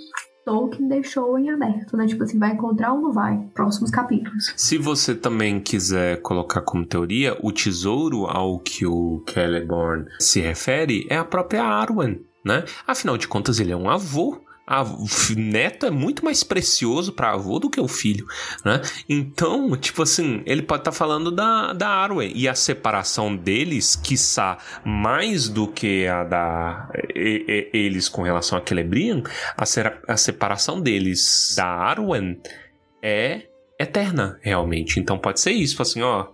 Tolkien 0.47 0.87
deixou 0.87 1.37
em 1.37 1.51
aberto, 1.51 1.97
né? 1.97 2.07
Tipo 2.07 2.23
assim, 2.23 2.39
vai 2.39 2.53
encontrar 2.53 2.93
ou 2.93 3.01
não 3.01 3.13
vai? 3.13 3.37
Próximos 3.53 3.91
capítulos. 3.91 4.55
Se 4.57 4.79
você 4.79 5.13
também 5.13 5.59
quiser 5.59 6.23
colocar 6.23 6.61
como 6.61 6.87
teoria, 6.87 7.37
o 7.43 7.51
tesouro 7.51 8.27
ao 8.27 8.61
que 8.61 8.87
o 8.87 9.25
Celeborn 9.29 10.07
se 10.21 10.41
refere 10.41 11.05
é 11.11 11.17
a 11.17 11.25
própria 11.25 11.65
Arwen, 11.65 12.25
né? 12.45 12.65
Afinal 12.87 13.19
de 13.19 13.27
contas, 13.27 13.59
ele 13.59 13.73
é 13.73 13.77
um 13.77 13.91
avô 13.91 14.41
a, 14.67 14.85
neto 15.37 15.87
é 15.87 15.91
muito 15.91 16.25
mais 16.25 16.43
precioso 16.43 17.13
para 17.13 17.33
avô 17.33 17.61
do 17.61 17.71
que 17.71 17.81
o 17.81 17.87
filho, 17.87 18.27
né? 18.65 18.83
Então, 19.09 19.77
tipo 19.77 20.03
assim, 20.03 20.43
ele 20.45 20.63
pode 20.63 20.81
estar 20.81 20.91
tá 20.91 20.97
falando 20.97 21.31
da, 21.31 21.73
da 21.73 21.89
Arwen 21.89 22.33
e 22.35 22.49
a 22.49 22.55
separação 22.55 23.37
deles, 23.37 23.95
quiçá 23.95 24.59
mais 24.85 25.49
do 25.49 25.69
que 25.69 26.07
a 26.09 26.25
da 26.25 26.91
e, 27.15 27.71
e, 27.73 27.79
eles 27.79 28.09
com 28.09 28.23
relação 28.23 28.59
a 28.59 28.63
Celebrian, 28.67 29.23
a, 29.57 29.65
a 30.13 30.17
separação 30.17 30.81
deles 30.81 31.55
da 31.57 31.67
Arwen 31.67 32.41
é 33.01 33.43
eterna, 33.79 34.39
realmente. 34.43 34.99
Então 34.99 35.17
pode 35.17 35.41
ser 35.41 35.53
isso, 35.53 35.81
assim, 35.81 36.03
ó, 36.03 36.29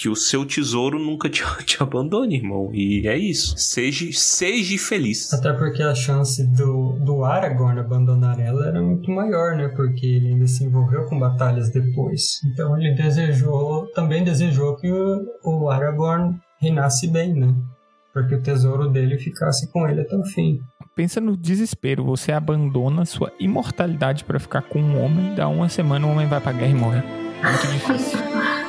que 0.00 0.08
o 0.08 0.16
seu 0.16 0.46
tesouro 0.46 0.98
nunca 0.98 1.28
te, 1.28 1.44
te 1.66 1.82
abandone, 1.82 2.36
irmão. 2.36 2.70
E 2.72 3.06
é 3.06 3.18
isso. 3.18 3.54
Seja, 3.58 4.06
seja 4.12 4.78
feliz. 4.78 5.30
Até 5.30 5.52
porque 5.52 5.82
a 5.82 5.94
chance 5.94 6.42
do, 6.56 6.92
do 7.04 7.22
Aragorn 7.22 7.78
abandonar 7.78 8.40
ela 8.40 8.66
era 8.66 8.80
muito 8.80 9.10
maior, 9.10 9.54
né? 9.54 9.68
Porque 9.68 10.06
ele 10.06 10.28
ainda 10.28 10.46
se 10.46 10.64
envolveu 10.64 11.04
com 11.04 11.18
batalhas 11.18 11.70
depois. 11.70 12.40
Então 12.46 12.78
ele 12.78 12.94
desejou, 12.94 13.88
também 13.88 14.24
desejou 14.24 14.74
que 14.76 14.90
o, 14.90 15.26
o 15.44 15.68
Aragorn 15.68 16.34
reinasse 16.58 17.06
bem, 17.06 17.34
né? 17.34 17.54
Porque 18.10 18.34
o 18.34 18.42
tesouro 18.42 18.88
dele 18.88 19.18
ficasse 19.18 19.70
com 19.70 19.86
ele 19.86 20.00
até 20.00 20.16
o 20.16 20.24
fim. 20.24 20.60
Pensa 20.96 21.20
no 21.20 21.36
desespero, 21.36 22.04
você 22.04 22.32
abandona 22.32 23.04
sua 23.04 23.30
imortalidade 23.38 24.24
para 24.24 24.40
ficar 24.40 24.62
com 24.62 24.80
um 24.80 25.04
homem, 25.04 25.34
dá 25.34 25.46
uma 25.46 25.68
semana 25.68 26.06
o 26.06 26.10
homem 26.10 26.26
vai 26.26 26.40
pra 26.40 26.52
guerra 26.52 26.72
e 26.72 26.74
morre. 26.74 27.02
Muito 27.42 27.66
difícil. 27.72 28.18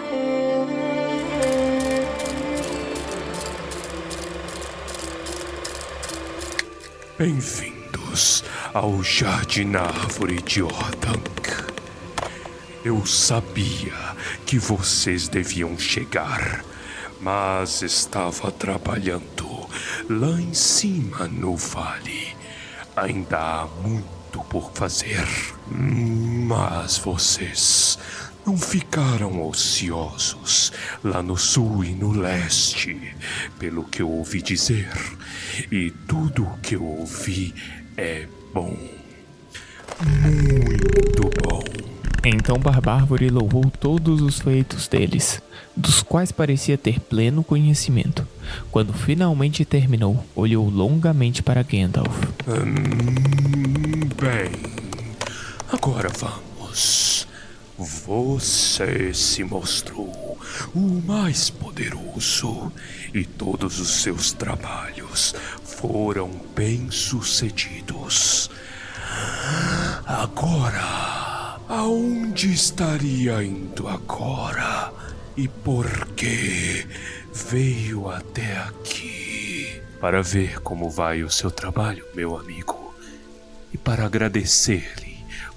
Bem-vindos 7.23 8.43
ao 8.73 9.03
Jardim 9.03 9.75
Árvore 9.75 10.41
de 10.41 10.63
Ordank. 10.63 11.69
Eu 12.83 13.05
sabia 13.05 13.93
que 14.43 14.57
vocês 14.57 15.27
deviam 15.27 15.77
chegar, 15.77 16.65
mas 17.21 17.83
estava 17.83 18.51
trabalhando 18.51 19.69
lá 20.09 20.41
em 20.41 20.51
cima 20.55 21.27
no 21.27 21.55
vale. 21.55 22.35
Ainda 22.95 23.37
há 23.37 23.67
muito 23.67 24.39
por 24.49 24.71
fazer. 24.73 25.27
Mas 25.67 26.97
vocês 26.97 27.99
não 28.45 28.57
ficaram 28.57 29.47
ociosos 29.47 30.71
lá 31.03 31.21
no 31.21 31.37
sul 31.37 31.83
e 31.83 31.93
no 31.93 32.11
leste, 32.11 33.15
pelo 33.59 33.83
que 33.83 34.01
eu 34.01 34.09
ouvi 34.09 34.41
dizer. 34.41 34.89
E 35.71 35.91
tudo 36.07 36.43
o 36.43 36.57
que 36.57 36.75
eu 36.75 36.83
ouvi 36.83 37.53
é 37.97 38.27
bom. 38.53 38.77
Muito 40.03 41.29
bom. 41.43 41.63
Então 42.23 42.57
Barbárvore 42.57 43.29
louvou 43.29 43.71
todos 43.79 44.21
os 44.21 44.39
feitos 44.39 44.87
deles, 44.87 45.41
dos 45.75 46.03
quais 46.03 46.31
parecia 46.31 46.77
ter 46.77 46.99
pleno 46.99 47.43
conhecimento. 47.43 48.27
Quando 48.69 48.93
finalmente 48.93 49.65
terminou, 49.65 50.23
olhou 50.35 50.69
longamente 50.69 51.41
para 51.41 51.63
Gandalf. 51.63 52.15
Hum, 52.47 54.07
bem, 54.19 54.51
agora 55.71 56.09
vamos. 56.09 57.10
Você 57.83 59.11
se 59.11 59.43
mostrou 59.43 60.37
o 60.75 61.01
mais 61.03 61.49
poderoso 61.49 62.71
e 63.11 63.25
todos 63.25 63.79
os 63.79 64.03
seus 64.03 64.31
trabalhos 64.31 65.33
foram 65.63 66.29
bem-sucedidos. 66.55 68.51
Agora, 70.05 71.57
aonde 71.67 72.53
estaria 72.53 73.43
indo 73.43 73.87
agora? 73.87 74.93
E 75.35 75.47
por 75.47 76.05
que 76.09 76.85
veio 77.33 78.11
até 78.11 78.59
aqui? 78.59 79.81
Para 79.99 80.21
ver 80.21 80.59
como 80.59 80.87
vai 80.87 81.23
o 81.23 81.31
seu 81.31 81.49
trabalho, 81.49 82.05
meu 82.13 82.37
amigo, 82.37 82.93
e 83.73 83.77
para 83.77 84.05
agradecer-lhe 84.05 85.10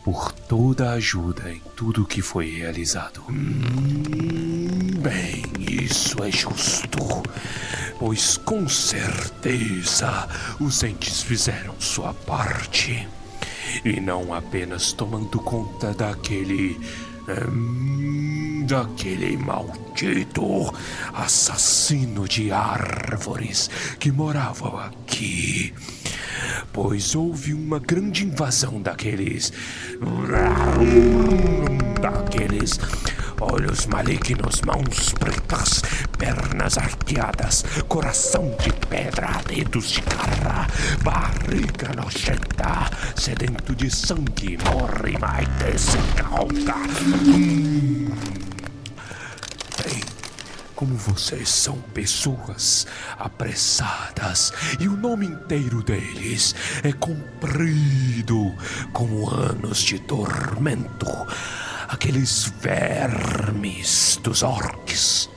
por 0.05 0.31
toda 0.33 0.91
a 0.91 0.95
ajuda 0.95 1.51
em 1.51 1.63
tudo 1.75 2.05
que 2.05 2.21
foi 2.21 2.51
realizado. 2.51 3.25
Hum, 3.31 5.01
bem, 5.01 5.43
isso 5.59 6.23
é 6.23 6.31
justo, 6.31 6.99
pois 7.99 8.37
com 8.37 8.69
certeza 8.69 10.29
os 10.61 10.83
entes 10.83 11.23
fizeram 11.23 11.75
sua 11.81 12.13
parte. 12.13 13.09
E 13.83 13.99
não 13.99 14.35
apenas 14.35 14.93
tomando 14.93 15.41
conta 15.41 15.93
daquele. 15.95 16.79
Daquele 18.67 19.37
maldito 19.37 20.73
assassino 21.13 22.27
de 22.27 22.51
árvores 22.51 23.71
que 23.99 24.11
morava 24.11 24.87
aqui 24.87 25.73
pois 26.75 27.15
houve 27.15 27.55
uma 27.55 27.79
grande 27.79 28.25
invasão 28.25 28.83
daqueles. 28.83 29.53
daqueles. 32.01 32.81
Olhos 33.41 33.87
malignos, 33.87 34.61
mãos 34.63 35.13
pretas, 35.13 35.83
pernas 36.19 36.79
arqueadas, 36.79 37.65
coração 37.89 38.57
de 38.61 38.73
pedra, 38.89 39.41
dedos 39.47 39.91
de 39.91 40.01
garra, 40.03 40.67
barriga 41.03 41.93
nojenta, 41.95 42.91
sedento 43.17 43.75
de 43.75 43.91
sangue, 43.91 44.57
morre 44.65 45.19
mais 45.19 45.49
descalca. 45.59 46.75
Bem, 47.15 48.09
como 50.75 50.97
vocês 50.97 51.49
são 51.49 51.81
pessoas 51.95 52.89
apressadas 53.17 54.53
e 54.81 54.89
o 54.89 54.97
nome 54.97 55.27
inteiro 55.27 55.81
deles 55.83 56.57
é 56.83 56.93
comprido 56.93 58.53
como 58.93 59.31
anos 59.31 59.79
de 59.79 60.01
tormento, 60.01 61.07
aqueles 61.89 62.53
vermes 62.61 64.19
dos 64.21 64.43
orcs. 64.43 65.31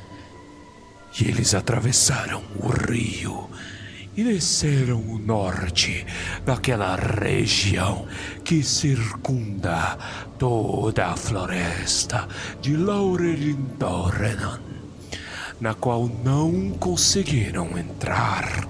E 1.20 1.28
eles 1.28 1.54
atravessaram 1.54 2.44
o 2.56 2.70
rio 2.70 3.48
e 4.18 4.24
desceram 4.24 5.00
o 5.00 5.20
norte 5.20 6.06
daquela 6.44 6.96
região 6.96 8.08
que 8.44 8.64
circunda 8.64 9.98
toda 10.40 11.06
a 11.06 11.16
floresta 11.16 12.28
de 12.60 12.76
Laurelin 12.76 13.68
Dorenan 13.80 14.60
na 15.60 15.74
qual 15.74 16.08
não 16.24 16.70
conseguiram 16.72 17.78
entrar, 17.78 18.68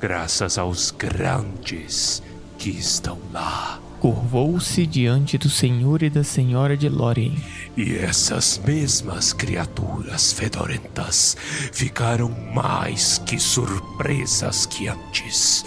graças 0.00 0.56
aos 0.58 0.90
grandes 0.90 2.22
que 2.58 2.70
estão 2.70 3.18
lá. 3.32 3.83
Curvou-se 4.04 4.86
diante 4.86 5.38
do 5.38 5.48
senhor 5.48 6.02
e 6.02 6.10
da 6.10 6.22
senhora 6.22 6.76
de 6.76 6.90
Lórien. 6.90 7.42
E 7.74 7.94
essas 7.96 8.60
mesmas 8.62 9.32
criaturas 9.32 10.30
fedorentas 10.30 11.34
ficaram 11.72 12.28
mais 12.28 13.16
que 13.16 13.38
surpresas 13.38 14.66
que 14.66 14.88
antes. 14.88 15.64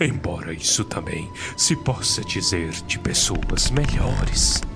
Embora 0.00 0.54
isso 0.54 0.84
também 0.84 1.28
se 1.56 1.74
possa 1.74 2.22
dizer 2.22 2.70
de 2.86 2.96
pessoas 2.96 3.72
melhores. 3.72 4.62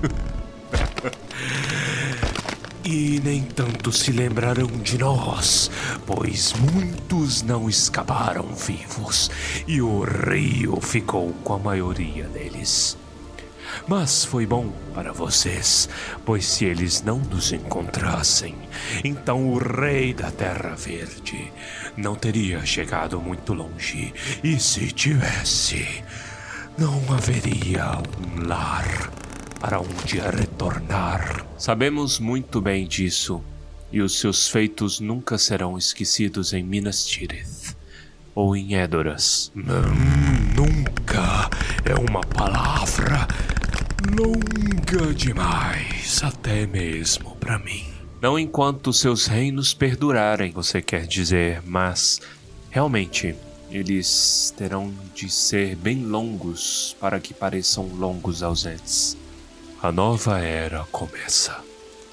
E 2.87 3.19
nem 3.25 3.43
tanto 3.43 3.91
se 3.91 4.13
lembrarão 4.13 4.67
de 4.67 4.99
nós, 4.99 5.71
pois 6.05 6.53
muitos 6.53 7.41
não 7.41 7.67
escaparam 7.67 8.45
vivos 8.55 9.31
e 9.67 9.81
o 9.81 10.03
rio 10.03 10.79
ficou 10.83 11.33
com 11.43 11.55
a 11.55 11.59
maioria 11.59 12.25
deles. 12.25 12.99
Mas 13.87 14.25
foi 14.25 14.47
bom 14.47 14.73
para 14.95 15.13
vocês, 15.13 15.89
pois 16.25 16.45
se 16.47 16.65
eles 16.65 17.03
não 17.03 17.19
nos 17.19 17.53
encontrassem, 17.53 18.55
então 19.03 19.49
o 19.49 19.59
rei 19.59 20.15
da 20.15 20.31
Terra 20.31 20.75
Verde 20.75 21.53
não 21.97 22.15
teria 22.15 22.65
chegado 22.65 23.21
muito 23.21 23.53
longe. 23.53 24.13
E 24.43 24.59
se 24.59 24.89
tivesse, 24.93 26.03
não 26.79 27.01
haveria 27.13 28.03
um 28.21 28.47
lar 28.47 29.11
para 29.61 29.81
onde 29.81 30.19
retornar. 30.19 31.47
Sabemos 31.57 32.19
muito 32.19 32.61
bem 32.61 32.87
disso, 32.87 33.43
e 33.93 34.01
os 34.01 34.19
seus 34.19 34.49
feitos 34.49 35.01
nunca 35.01 35.39
serão 35.39 35.79
esquecidos 35.79 36.53
em 36.53 36.63
Minas 36.63 37.07
Tirith 37.07 37.77
ou 38.35 38.57
em 38.57 38.75
Edoras. 38.75 39.53
Hum, 39.55 39.63
nunca 40.57 41.49
é 41.85 41.95
uma 41.95 42.21
palavra 42.21 43.27
longa 44.11 45.15
demais, 45.15 46.23
até 46.23 46.67
mesmo 46.67 47.37
para 47.37 47.59
mim. 47.59 47.87
Não 48.21 48.39
enquanto 48.39 48.93
seus 48.93 49.27
reinos 49.27 49.75
perdurarem, 49.75 50.53
você 50.53 50.81
quer 50.81 51.07
dizer, 51.07 51.63
mas 51.65 52.21
realmente 52.71 53.35
eles 53.71 54.55
terão 54.57 54.93
de 55.15 55.29
ser 55.29 55.77
bem 55.77 56.05
longos 56.05 56.97
para 57.01 57.19
que 57.19 57.35
pareçam 57.35 57.87
longos 57.87 58.43
aos 58.43 58.65
entes. 58.65 59.17
A 59.83 59.91
nova 59.91 60.39
era 60.39 60.85
começa. 60.91 61.63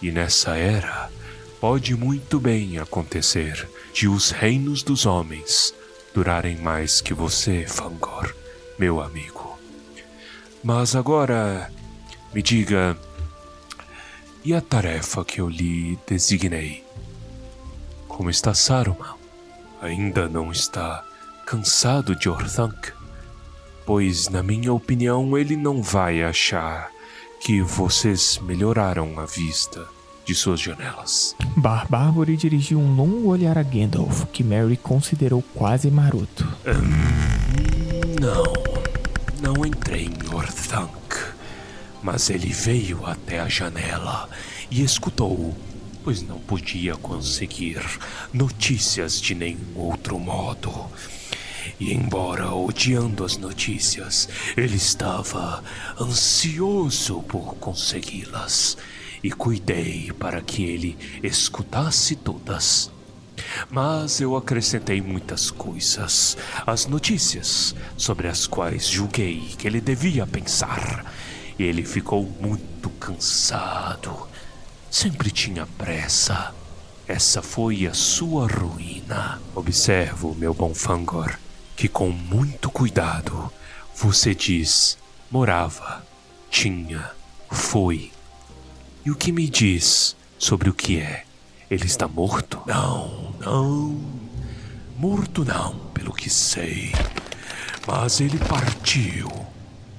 E 0.01 0.11
nessa 0.11 0.57
era 0.57 1.09
pode 1.59 1.95
muito 1.95 2.39
bem 2.39 2.79
acontecer 2.79 3.69
de 3.93 4.07
os 4.07 4.31
reinos 4.31 4.81
dos 4.81 5.05
homens 5.05 5.73
durarem 6.13 6.57
mais 6.57 6.99
que 6.99 7.13
você, 7.13 7.65
Fangor, 7.67 8.35
meu 8.79 8.99
amigo. 8.99 9.57
Mas 10.63 10.95
agora 10.95 11.71
me 12.33 12.41
diga, 12.41 12.97
e 14.43 14.53
a 14.53 14.61
tarefa 14.61 15.23
que 15.23 15.41
eu 15.41 15.49
lhe 15.49 15.99
designei? 16.07 16.83
Como 18.07 18.29
está 18.29 18.53
Saruman? 18.53 19.15
Ainda 19.81 20.27
não 20.29 20.51
está 20.51 21.03
cansado 21.45 22.15
de 22.15 22.29
Orthanc? 22.29 22.91
Pois, 23.85 24.29
na 24.29 24.41
minha 24.43 24.73
opinião, 24.73 25.37
ele 25.37 25.55
não 25.55 25.81
vai 25.81 26.23
achar 26.23 26.89
que 27.41 27.61
vocês 27.61 28.39
melhoraram 28.43 29.19
a 29.19 29.25
vista 29.25 29.85
de 30.25 30.35
suas 30.35 30.59
janelas. 30.59 31.35
Barbárvore 31.57 32.37
dirigiu 32.37 32.79
um 32.79 32.95
longo 32.95 33.29
olhar 33.29 33.57
a 33.57 33.63
Gandalf, 33.63 34.25
que 34.31 34.43
Mary 34.43 34.77
considerou 34.77 35.43
quase 35.53 35.89
maroto. 35.89 36.47
Hum, 36.65 38.15
não, 38.21 39.55
não 39.55 39.65
entrei 39.65 40.05
em 40.05 40.33
Orthanc, 40.33 40.91
mas 42.01 42.29
ele 42.29 42.51
veio 42.51 43.05
até 43.05 43.39
a 43.39 43.47
janela 43.47 44.29
e 44.69 44.83
escutou, 44.83 45.55
pois 46.03 46.21
não 46.21 46.39
podia 46.39 46.95
conseguir 46.95 47.81
notícias 48.33 49.19
de 49.19 49.35
nenhum 49.35 49.75
outro 49.75 50.19
modo. 50.19 50.89
E 51.79 51.93
embora 51.93 52.53
odiando 52.53 53.23
as 53.23 53.37
notícias, 53.37 54.27
ele 54.57 54.75
estava 54.75 55.63
ansioso 55.99 57.21
por 57.23 57.55
consegui-las 57.55 58.77
e 59.23 59.31
cuidei 59.31 60.11
para 60.11 60.41
que 60.41 60.63
ele 60.63 60.97
escutasse 61.23 62.15
todas. 62.15 62.91
Mas 63.69 64.19
eu 64.21 64.35
acrescentei 64.35 65.01
muitas 65.01 65.49
coisas, 65.49 66.37
as 66.65 66.85
notícias 66.85 67.75
sobre 67.97 68.27
as 68.27 68.47
quais 68.47 68.87
julguei 68.87 69.39
que 69.57 69.67
ele 69.67 69.81
devia 69.81 70.25
pensar. 70.27 71.05
Ele 71.63 71.83
ficou 71.83 72.23
muito 72.39 72.89
cansado. 72.91 74.27
Sempre 74.89 75.29
tinha 75.31 75.65
pressa. 75.77 76.53
Essa 77.07 77.41
foi 77.41 77.85
a 77.87 77.93
sua 77.93 78.47
ruína. 78.47 79.41
Observo, 79.53 80.33
meu 80.35 80.53
bom 80.53 80.73
Fangor, 80.73 81.37
que 81.75 81.87
com 81.87 82.09
muito 82.09 82.69
cuidado 82.69 83.51
você 83.95 84.33
diz 84.33 84.97
morava, 85.29 86.05
tinha, 86.49 87.11
foi. 87.49 88.11
E 89.05 89.11
o 89.11 89.15
que 89.15 89.31
me 89.31 89.47
diz 89.47 90.15
sobre 90.37 90.69
o 90.69 90.73
que 90.73 90.99
é? 90.99 91.23
Ele 91.69 91.85
está 91.85 92.07
morto? 92.07 92.61
Não, 92.67 93.33
não. 93.39 94.01
Morto 94.97 95.45
não, 95.45 95.77
pelo 95.93 96.11
que 96.11 96.29
sei. 96.29 96.91
Mas 97.87 98.19
ele 98.19 98.37
partiu. 98.37 99.31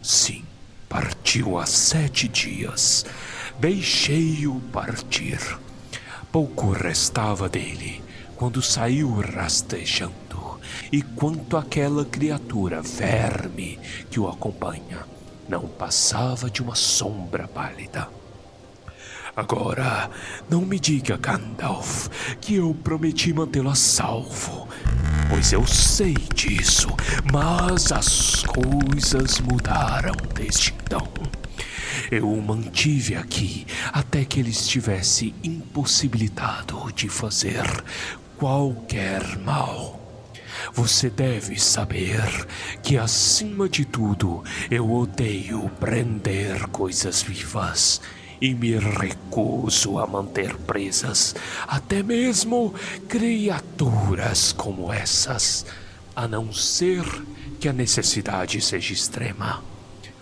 Sim, 0.03 0.45
partiu 0.93 1.59
há 1.59 1.65
sete 1.65 2.29
dias. 2.29 3.07
Deixei-o 3.59 4.61
partir. 4.71 5.39
Pouco 6.31 6.71
restava 6.71 7.49
dele 7.49 8.05
quando 8.37 8.61
saiu 8.61 9.11
rastejando, 9.15 10.61
e 10.93 11.01
quanto 11.01 11.57
aquela 11.57 12.05
criatura 12.05 12.83
verme 12.83 13.79
que 14.11 14.21
o 14.21 14.29
acompanha 14.29 15.07
não 15.49 15.67
passava 15.67 16.51
de 16.51 16.61
uma 16.61 16.75
sombra 16.75 17.49
pálida. 17.49 18.09
Agora, 19.35 20.11
não 20.51 20.61
me 20.61 20.79
diga, 20.79 21.17
Gandalf, 21.17 22.09
que 22.39 22.57
eu 22.57 22.75
prometi 22.85 23.33
mantê-lo 23.33 23.71
a 23.71 23.75
salvo. 23.75 24.69
Pois 25.31 25.55
eu 25.55 25.67
sei 25.67 26.13
disso, 26.35 26.89
mas 27.33 27.91
as 27.91 28.45
coisas 28.45 29.41
mudaram 29.41 30.15
desde 30.35 30.75
então. 30.75 31.09
Eu 32.11 32.31
o 32.31 32.43
mantive 32.43 33.15
aqui 33.17 33.67
até 33.91 34.23
que 34.23 34.39
ele 34.39 34.51
estivesse 34.51 35.35
impossibilitado 35.43 36.93
de 36.93 37.09
fazer 37.09 37.65
qualquer 38.37 39.39
mal. 39.39 39.99
Você 40.75 41.09
deve 41.09 41.59
saber 41.59 42.29
que, 42.83 42.99
acima 42.99 43.67
de 43.67 43.87
tudo, 43.87 44.45
eu 44.71 44.93
odeio 44.93 45.71
prender 45.81 46.69
coisas 46.69 47.23
vivas 47.23 47.99
e 48.43 48.53
me 48.57 48.77
recuso 48.77 50.01
a 50.01 50.07
manter 50.07 50.57
presas 50.57 51.33
até 51.69 52.03
mesmo 52.03 52.75
criaturas 53.09 54.53
como 54.53 54.93
essas, 54.93 55.65
a 56.17 56.27
não 56.27 56.53
ser 56.53 57.05
que 57.61 57.69
a 57.69 57.73
necessidade 57.73 58.61
seja 58.61 58.93
extrema. 58.93 59.63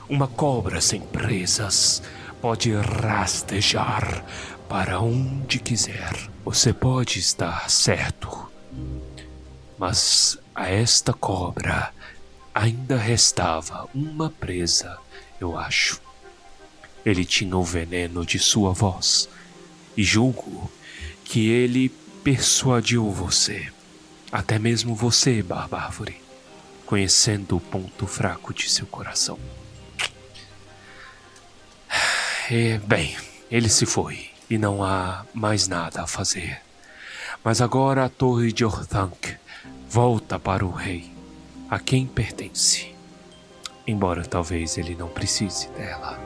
Uma 0.06 0.28
cobra 0.28 0.82
sem 0.82 1.00
presas 1.00 2.02
pode 2.42 2.74
rastejar 2.74 4.22
para 4.68 5.00
onde 5.00 5.58
quiser. 5.58 6.12
Você 6.44 6.74
pode 6.74 7.18
estar 7.18 7.70
certo. 7.70 8.50
Mas 9.78 10.36
a 10.54 10.68
esta 10.68 11.14
cobra 11.14 11.90
ainda 12.54 12.98
restava 12.98 13.88
uma 13.94 14.28
presa, 14.28 14.98
eu 15.40 15.56
acho. 15.56 16.09
Ele 17.04 17.24
tinha 17.24 17.56
o 17.56 17.64
veneno 17.64 18.24
de 18.24 18.38
sua 18.38 18.72
voz, 18.72 19.28
e 19.96 20.02
julgo 20.02 20.70
que 21.24 21.48
ele 21.48 21.88
persuadiu 22.22 23.10
você, 23.10 23.72
até 24.30 24.58
mesmo 24.58 24.94
você, 24.94 25.42
Barbárvore, 25.42 26.20
conhecendo 26.84 27.56
o 27.56 27.60
ponto 27.60 28.06
fraco 28.06 28.52
de 28.52 28.68
seu 28.68 28.86
coração. 28.86 29.38
E, 32.50 32.78
bem, 32.78 33.16
ele 33.50 33.68
se 33.68 33.86
foi, 33.86 34.30
e 34.50 34.58
não 34.58 34.82
há 34.82 35.24
mais 35.32 35.68
nada 35.68 36.02
a 36.02 36.06
fazer. 36.06 36.60
Mas 37.44 37.60
agora 37.60 38.04
a 38.04 38.08
torre 38.08 38.52
de 38.52 38.64
Orthanc 38.64 39.36
volta 39.88 40.38
para 40.38 40.66
o 40.66 40.70
rei, 40.70 41.12
a 41.70 41.78
quem 41.78 42.06
pertence. 42.06 42.94
Embora 43.86 44.24
talvez 44.24 44.76
ele 44.76 44.94
não 44.94 45.08
precise 45.08 45.68
dela. 45.70 46.18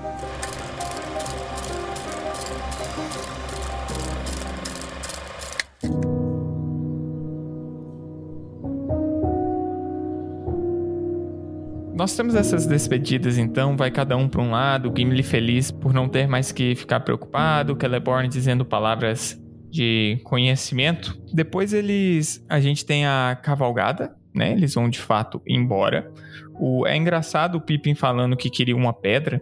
Nós 12.04 12.14
temos 12.14 12.34
essas 12.34 12.66
despedidas, 12.66 13.38
então, 13.38 13.78
vai 13.78 13.90
cada 13.90 14.14
um 14.14 14.28
para 14.28 14.42
um 14.42 14.50
lado, 14.50 14.92
Gimli 14.94 15.22
feliz 15.22 15.70
por 15.70 15.94
não 15.94 16.06
ter 16.06 16.28
mais 16.28 16.52
que 16.52 16.74
ficar 16.74 17.00
preocupado, 17.00 17.74
Celeborn 17.80 18.28
dizendo 18.28 18.62
palavras 18.62 19.42
de 19.70 20.20
conhecimento. 20.22 21.18
Depois 21.32 21.72
eles, 21.72 22.44
a 22.46 22.60
gente 22.60 22.84
tem 22.84 23.06
a 23.06 23.40
cavalgada, 23.42 24.14
né? 24.34 24.52
Eles 24.52 24.74
vão 24.74 24.90
de 24.90 24.98
fato 24.98 25.40
embora. 25.48 26.12
O, 26.60 26.86
é 26.86 26.94
engraçado 26.94 27.54
o 27.54 27.60
Pippin 27.62 27.94
falando 27.94 28.36
que 28.36 28.50
queria 28.50 28.76
uma 28.76 28.92
pedra. 28.92 29.40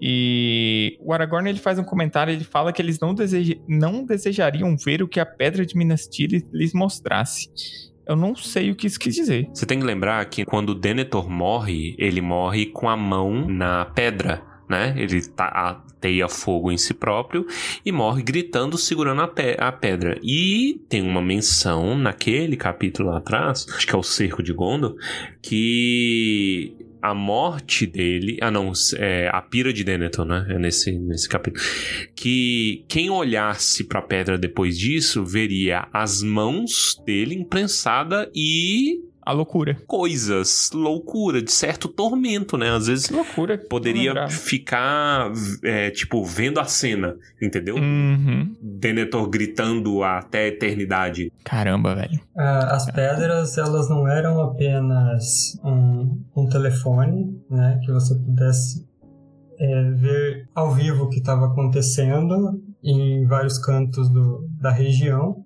E 0.00 0.96
o 1.00 1.12
Aragorn 1.12 1.50
ele 1.50 1.58
faz 1.58 1.76
um 1.76 1.84
comentário, 1.84 2.32
ele 2.32 2.44
fala 2.44 2.72
que 2.72 2.80
eles 2.80 3.00
não, 3.00 3.12
deseja, 3.12 3.56
não 3.66 4.04
desejariam 4.04 4.76
ver 4.76 5.02
o 5.02 5.08
que 5.08 5.18
a 5.18 5.26
pedra 5.26 5.66
de 5.66 5.76
Minas 5.76 6.06
Tirith 6.06 6.46
lhes 6.52 6.72
mostrasse. 6.72 7.50
Eu 8.06 8.16
não 8.16 8.34
sei 8.34 8.70
o 8.70 8.74
que 8.74 8.86
isso 8.86 8.98
quis 8.98 9.14
dizer. 9.14 9.48
Você 9.52 9.66
tem 9.66 9.78
que 9.78 9.84
lembrar 9.84 10.24
que 10.26 10.44
quando 10.44 10.70
o 10.70 10.74
Denethor 10.74 11.28
morre, 11.28 11.94
ele 11.98 12.20
morre 12.20 12.66
com 12.66 12.88
a 12.88 12.96
mão 12.96 13.46
na 13.46 13.84
pedra. 13.84 14.42
Né? 14.68 14.94
Ele 14.96 15.20
tá, 15.22 15.46
ateia 16.00 16.28
fogo 16.28 16.70
em 16.70 16.78
si 16.78 16.94
próprio 16.94 17.46
e 17.84 17.90
morre 17.92 18.22
gritando, 18.22 18.78
segurando 18.78 19.20
a, 19.20 19.28
pe 19.28 19.56
a, 19.58 19.70
pedra. 19.70 20.18
E 20.22 20.80
tem 20.88 21.02
uma 21.02 21.20
menção 21.20 21.96
naquele 21.96 22.56
capítulo 22.56 23.10
lá 23.10 23.18
atrás, 23.18 23.66
acho 23.74 23.86
que 23.86 23.94
é 23.94 23.98
o 23.98 24.02
Cerco 24.02 24.42
de 24.42 24.52
Gondor, 24.52 24.96
que 25.42 26.74
a 27.02 27.14
morte 27.14 27.86
dele. 27.86 28.38
Ah, 28.40 28.50
não, 28.50 28.72
é, 28.96 29.28
a 29.32 29.40
pira 29.40 29.72
de 29.72 29.84
Denethor, 29.84 30.24
né? 30.24 30.46
É 30.48 30.58
nesse, 30.58 30.92
nesse 30.98 31.28
capítulo. 31.28 31.64
Que 32.14 32.84
quem 32.88 33.10
olhasse 33.10 33.84
para 33.84 34.00
a 34.00 34.02
pedra 34.02 34.38
depois 34.38 34.78
disso 34.78 35.24
veria 35.24 35.88
as 35.92 36.22
mãos 36.22 37.00
dele 37.04 37.34
imprensada 37.34 38.30
e 38.34 39.09
a 39.22 39.32
loucura. 39.32 39.76
Coisas, 39.86 40.70
loucura, 40.72 41.42
de 41.42 41.52
certo 41.52 41.88
tormento, 41.88 42.56
né? 42.56 42.70
Às 42.70 42.86
vezes 42.86 43.10
loucura. 43.10 43.58
poderia 43.58 44.28
ficar, 44.28 45.30
é, 45.62 45.90
tipo, 45.90 46.24
vendo 46.24 46.58
a 46.58 46.64
cena, 46.64 47.16
entendeu? 47.40 47.76
Uhum. 47.76 48.54
Denethor 48.60 49.28
gritando 49.28 50.02
até 50.02 50.44
a 50.44 50.48
eternidade. 50.48 51.32
Caramba, 51.44 51.94
velho. 51.94 52.20
Ah, 52.36 52.76
as 52.76 52.90
pedras, 52.90 53.58
elas 53.58 53.88
não 53.88 54.08
eram 54.08 54.40
apenas 54.40 55.58
um, 55.64 56.22
um 56.36 56.48
telefone, 56.48 57.38
né? 57.50 57.78
Que 57.84 57.92
você 57.92 58.14
pudesse 58.14 58.86
é, 59.58 59.90
ver 59.90 60.48
ao 60.54 60.72
vivo 60.72 61.04
o 61.04 61.08
que 61.08 61.18
estava 61.18 61.46
acontecendo 61.46 62.62
em 62.82 63.26
vários 63.26 63.58
cantos 63.58 64.08
do, 64.08 64.48
da 64.58 64.70
região 64.70 65.44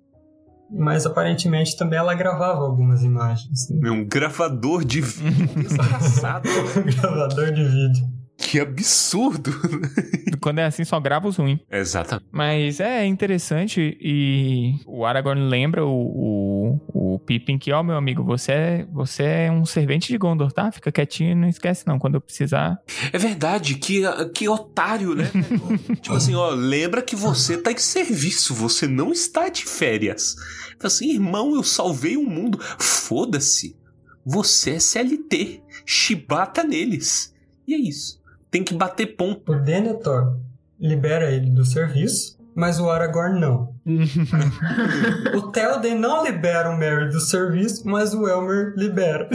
mas 0.69 1.05
aparentemente 1.05 1.77
também 1.77 1.99
ela 1.99 2.13
gravava 2.13 2.61
algumas 2.61 3.03
imagens. 3.03 3.69
Né? 3.69 3.89
Um 3.89 4.05
gravador 4.05 4.83
de 4.83 5.01
vídeo. 5.01 5.47
Desgraçado. 5.61 6.49
um 6.49 6.83
gravador 7.01 7.51
de 7.51 7.63
vídeo. 7.63 8.14
Que 8.37 8.59
absurdo! 8.59 9.51
Quando 10.41 10.59
é 10.59 10.65
assim, 10.65 10.83
só 10.83 10.99
grava 10.99 11.27
os 11.27 11.37
ruins. 11.37 11.59
Exatamente. 11.71 12.27
Mas 12.31 12.79
é 12.79 13.05
interessante 13.05 13.97
e 13.99 14.75
o 14.85 15.05
Aragorn 15.05 15.47
lembra 15.47 15.85
o, 15.85 16.79
o, 16.93 17.15
o 17.15 17.19
Pippin 17.19 17.57
que, 17.57 17.71
ó, 17.71 17.81
meu 17.81 17.95
amigo, 17.95 18.23
você 18.23 18.51
é, 18.51 18.87
você 18.91 19.23
é 19.23 19.51
um 19.51 19.65
servente 19.65 20.09
de 20.09 20.17
Gondor, 20.17 20.51
tá? 20.51 20.71
Fica 20.71 20.91
quietinho 20.91 21.31
e 21.31 21.35
não 21.35 21.47
esquece 21.47 21.87
não, 21.87 21.97
quando 21.97 22.15
eu 22.15 22.21
precisar. 22.21 22.77
É 23.11 23.17
verdade, 23.17 23.75
que, 23.75 24.03
que 24.33 24.49
otário, 24.49 25.15
né? 25.15 25.31
tipo 26.01 26.15
assim, 26.15 26.35
ó, 26.35 26.49
lembra 26.49 27.01
que 27.01 27.15
você 27.15 27.57
tá 27.57 27.71
em 27.71 27.77
serviço, 27.77 28.53
você 28.53 28.85
não 28.85 29.11
está 29.13 29.47
de 29.47 29.63
férias. 29.63 30.35
Então 30.75 30.87
assim, 30.87 31.09
irmão, 31.11 31.55
eu 31.55 31.63
salvei 31.63 32.17
o 32.17 32.23
mundo. 32.23 32.59
Foda-se. 32.77 33.77
Você 34.25 34.71
é 34.71 34.79
CLT. 34.79 35.61
Chibata 35.85 36.63
neles. 36.63 37.33
E 37.67 37.73
é 37.73 37.77
isso 37.77 38.24
tem 38.55 38.63
que 38.63 38.73
bater 38.73 39.17
ponto. 39.17 39.51
O 39.51 39.59
Denethor 39.59 40.37
libera 40.79 41.29
ele 41.29 41.49
do 41.49 41.65
serviço, 41.65 42.37
mas 42.55 42.79
o 42.79 42.89
Aragorn 42.89 43.37
não. 43.37 43.75
o 45.35 45.51
Théoden 45.51 45.95
não 45.95 46.23
libera 46.23 46.69
o 46.69 46.77
Merry 46.77 47.09
do 47.09 47.19
serviço, 47.19 47.85
mas 47.85 48.13
o 48.13 48.25
Elmer 48.25 48.73
libera. 48.77 49.27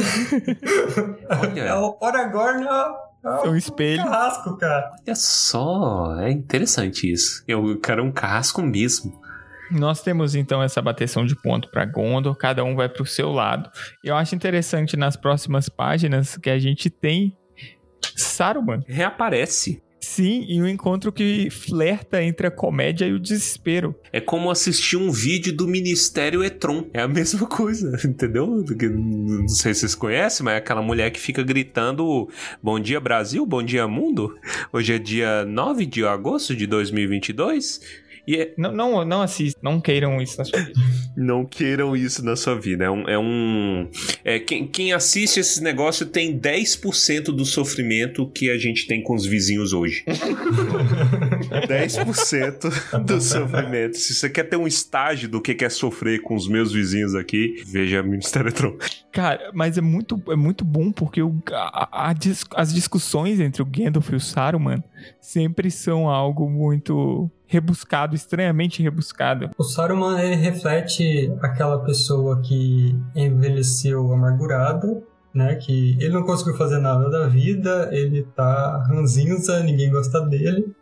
Olha. 1.29 1.61
É 1.61 1.75
o 1.75 1.99
Aragorn 2.03 2.67
é, 2.67 3.47
é 3.47 3.49
um 3.51 3.57
espelho. 3.57 4.03
carrasco, 4.03 4.57
cara. 4.57 4.91
Olha 5.07 5.15
só, 5.15 6.19
é 6.19 6.31
interessante 6.31 7.13
isso. 7.13 7.45
Eu 7.47 7.79
quero 7.79 8.03
um 8.03 8.11
carrasco 8.11 8.63
mesmo. 8.63 9.21
Nós 9.71 10.01
temos 10.03 10.35
então 10.35 10.63
essa 10.63 10.81
bateção 10.81 11.27
de 11.27 11.37
ponto 11.37 11.71
para 11.71 11.85
Gondor, 11.85 12.35
cada 12.37 12.65
um 12.65 12.75
vai 12.75 12.89
para 12.89 13.03
o 13.03 13.07
seu 13.07 13.31
lado. 13.31 13.71
Eu 14.03 14.17
acho 14.17 14.35
interessante 14.35 14.97
nas 14.97 15.15
próximas 15.15 15.69
páginas 15.69 16.39
que 16.39 16.49
a 16.49 16.59
gente 16.59 16.89
tem 16.89 17.37
Saruman. 18.23 18.83
Reaparece. 18.87 19.83
Sim, 20.01 20.47
e 20.49 20.61
um 20.61 20.67
encontro 20.67 21.13
que 21.13 21.51
flerta 21.51 22.23
entre 22.23 22.47
a 22.47 22.51
comédia 22.51 23.05
e 23.05 23.13
o 23.13 23.19
desespero. 23.21 23.95
É 24.11 24.21
como 24.21 24.51
assistir 24.51 24.97
um 24.97 25.11
vídeo 25.11 25.55
do 25.55 25.69
Ministério 25.69 26.43
Etron. 26.43 26.87
É 26.93 27.03
a 27.03 27.09
mesma 27.09 27.47
coisa, 27.47 27.97
entendeu? 28.05 28.47
Não 28.47 29.47
sei 29.47 29.75
se 29.75 29.81
vocês 29.81 29.95
conhecem, 29.95 30.45
mas 30.45 30.55
é 30.55 30.57
aquela 30.57 30.83
mulher 30.83 31.11
que 31.11 31.21
fica 31.21 31.43
gritando 31.43 32.29
Bom 32.63 32.81
dia 32.81 32.99
Brasil, 32.99 33.45
bom 33.45 33.63
dia 33.63 33.87
mundo. 33.87 34.35
Hoje 34.73 34.95
é 34.95 34.99
dia 34.99 35.45
9 35.45 35.85
de 35.85 36.05
agosto 36.05 36.57
de 36.57 36.67
2022 36.67 37.81
e 38.27 38.37
é... 38.37 38.55
não, 38.57 38.73
não, 38.73 39.05
não 39.05 39.23
assistam, 39.23 39.61
não 39.63 39.81
queiram 39.81 40.21
isso 40.21 40.39
na 40.39 40.45
sua 40.45 40.61
vida. 40.61 40.81
não 41.17 41.45
queiram 41.45 41.97
isso 41.97 42.25
na 42.25 42.37
sua 42.37 42.59
vida. 42.59 42.85
É 42.85 42.91
um. 42.91 43.09
É 43.09 43.19
um 43.19 43.89
é, 44.25 44.39
quem, 44.39 44.67
quem 44.67 44.93
assiste 44.93 45.41
esse 45.41 45.63
negócio 45.63 46.07
tem 46.07 46.39
10% 46.39 47.25
do 47.25 47.45
sofrimento 47.45 48.27
que 48.27 48.51
a 48.51 48.59
gente 48.59 48.87
tem 48.87 49.03
com 49.03 49.15
os 49.15 49.27
vizinhos 49.27 49.73
hoje. 49.73 50.05
10% 51.69 53.05
do 53.05 53.21
sofrimento. 53.21 53.97
Se 53.97 54.15
você 54.15 54.31
quer 54.31 54.45
ter 54.45 54.57
um 54.57 54.67
estágio 54.67 55.29
do 55.29 55.41
que 55.41 55.65
é 55.65 55.69
sofrer 55.69 56.23
com 56.23 56.35
os 56.35 56.49
meus 56.49 56.73
vizinhos 56.73 57.15
aqui, 57.15 57.63
veja 57.67 58.03
Ministério 58.03 58.53
Tron. 58.53 58.77
Cara, 59.13 59.51
mas 59.53 59.77
é 59.77 59.81
muito, 59.81 60.23
é 60.29 60.37
muito 60.37 60.65
bom 60.65 60.93
porque 60.93 61.23
o, 61.23 61.37
a, 61.53 62.11
a, 62.11 62.15
as 62.57 62.73
discussões 62.73 63.41
entre 63.41 63.63
o 63.63 63.67
Gandalf 63.67 64.11
e 64.11 64.17
o 64.17 64.21
Saruman 64.21 64.83
sempre 65.21 65.71
são 65.71 66.09
algo 66.09 66.49
muito 66.49 67.31
rebuscado, 67.51 68.15
estranhamente 68.15 68.81
rebuscado. 68.81 69.51
O 69.59 69.65
Saruman 69.65 70.21
ele 70.23 70.37
reflete 70.37 71.35
aquela 71.43 71.81
pessoa 71.81 72.41
que 72.41 72.97
envelheceu 73.15 74.13
amargurada, 74.13 75.03
né? 75.35 75.57
Que 75.57 75.97
ele 76.01 76.11
não 76.11 76.23
conseguiu 76.23 76.57
fazer 76.57 76.79
nada 76.79 77.11
da 77.11 77.27
vida, 77.27 77.89
ele 77.91 78.23
tá 78.37 78.85
ranzinza, 78.89 79.65
ninguém 79.65 79.91
gosta 79.91 80.21
dele. 80.21 80.73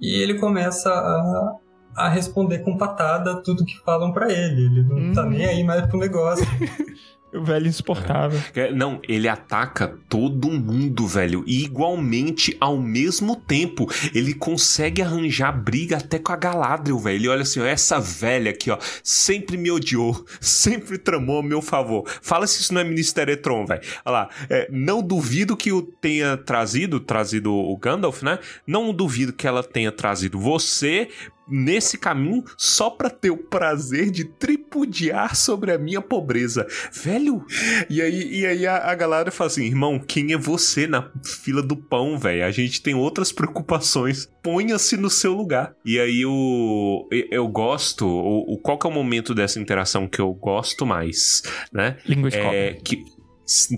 E 0.00 0.20
ele 0.20 0.34
começa 0.34 0.90
a, 0.90 1.54
a 1.94 2.08
responder 2.08 2.58
com 2.58 2.76
patada 2.76 3.40
tudo 3.40 3.64
que 3.64 3.78
falam 3.84 4.12
para 4.12 4.30
ele. 4.30 4.66
Ele 4.66 4.82
não 4.82 4.96
hum. 4.96 5.12
tá 5.12 5.24
nem 5.24 5.46
aí 5.46 5.62
mais 5.62 5.86
pro 5.86 5.96
negócio. 5.96 6.44
O 7.32 7.42
velho 7.42 7.66
insuportável. 7.66 8.40
É, 8.54 8.72
não, 8.72 9.00
ele 9.06 9.28
ataca 9.28 9.98
todo 10.08 10.48
mundo, 10.50 11.06
velho. 11.06 11.44
E 11.46 11.64
igualmente, 11.64 12.56
ao 12.60 12.78
mesmo 12.78 13.36
tempo, 13.36 13.90
ele 14.14 14.32
consegue 14.32 15.02
arranjar 15.02 15.52
briga 15.52 15.96
até 15.96 16.18
com 16.18 16.32
a 16.32 16.36
Galadriel, 16.36 16.98
velho. 16.98 17.16
Ele 17.16 17.28
olha 17.28 17.42
assim, 17.42 17.60
ó, 17.60 17.64
essa 17.64 17.98
velha 18.00 18.50
aqui, 18.50 18.70
ó, 18.70 18.78
sempre 19.02 19.56
me 19.56 19.70
odiou, 19.70 20.24
sempre 20.40 20.98
tramou 20.98 21.40
a 21.40 21.42
meu 21.42 21.60
favor. 21.60 22.08
Fala 22.22 22.46
se 22.46 22.60
isso 22.60 22.72
não 22.72 22.80
é 22.80 22.84
Ministério 22.84 23.34
Etron, 23.34 23.66
velho. 23.66 23.82
Olha 24.04 24.12
lá, 24.12 24.30
é, 24.48 24.68
não 24.70 25.02
duvido 25.02 25.56
que 25.56 25.72
o 25.72 25.82
tenha 25.82 26.36
trazido, 26.36 27.00
trazido 27.00 27.52
o 27.52 27.76
Gandalf, 27.76 28.22
né? 28.22 28.38
Não 28.66 28.92
duvido 28.92 29.32
que 29.32 29.46
ela 29.46 29.62
tenha 29.62 29.90
trazido 29.90 30.38
você 30.38 31.08
nesse 31.48 31.98
caminho 31.98 32.44
só 32.56 32.90
para 32.90 33.10
ter 33.10 33.30
o 33.30 33.36
prazer 33.36 34.10
de 34.10 34.24
tripudiar 34.24 35.36
sobre 35.36 35.72
a 35.72 35.78
minha 35.78 36.00
pobreza. 36.00 36.66
Velho! 36.92 37.44
E 37.88 38.00
aí, 38.02 38.40
e 38.40 38.46
aí 38.46 38.66
a, 38.66 38.90
a 38.90 38.94
galera 38.94 39.30
fala 39.30 39.48
assim: 39.48 39.64
irmão, 39.64 39.98
quem 39.98 40.32
é 40.32 40.36
você 40.36 40.86
na 40.86 41.10
fila 41.24 41.62
do 41.62 41.76
pão, 41.76 42.18
velho? 42.18 42.44
A 42.44 42.50
gente 42.50 42.82
tem 42.82 42.94
outras 42.94 43.32
preocupações. 43.32 44.28
Ponha-se 44.42 44.96
no 44.96 45.10
seu 45.10 45.32
lugar. 45.32 45.74
E 45.84 45.98
aí 45.98 46.24
o, 46.24 47.08
eu 47.30 47.48
gosto. 47.48 48.06
O, 48.06 48.54
o, 48.54 48.58
qual 48.58 48.78
que 48.78 48.86
é 48.86 48.90
o 48.90 48.92
momento 48.92 49.34
dessa 49.34 49.60
interação 49.60 50.08
que 50.08 50.20
eu 50.20 50.32
gosto 50.32 50.86
mais, 50.86 51.42
né? 51.72 51.96
Língua 52.06 52.30
é, 52.32 52.74
que 52.74 53.04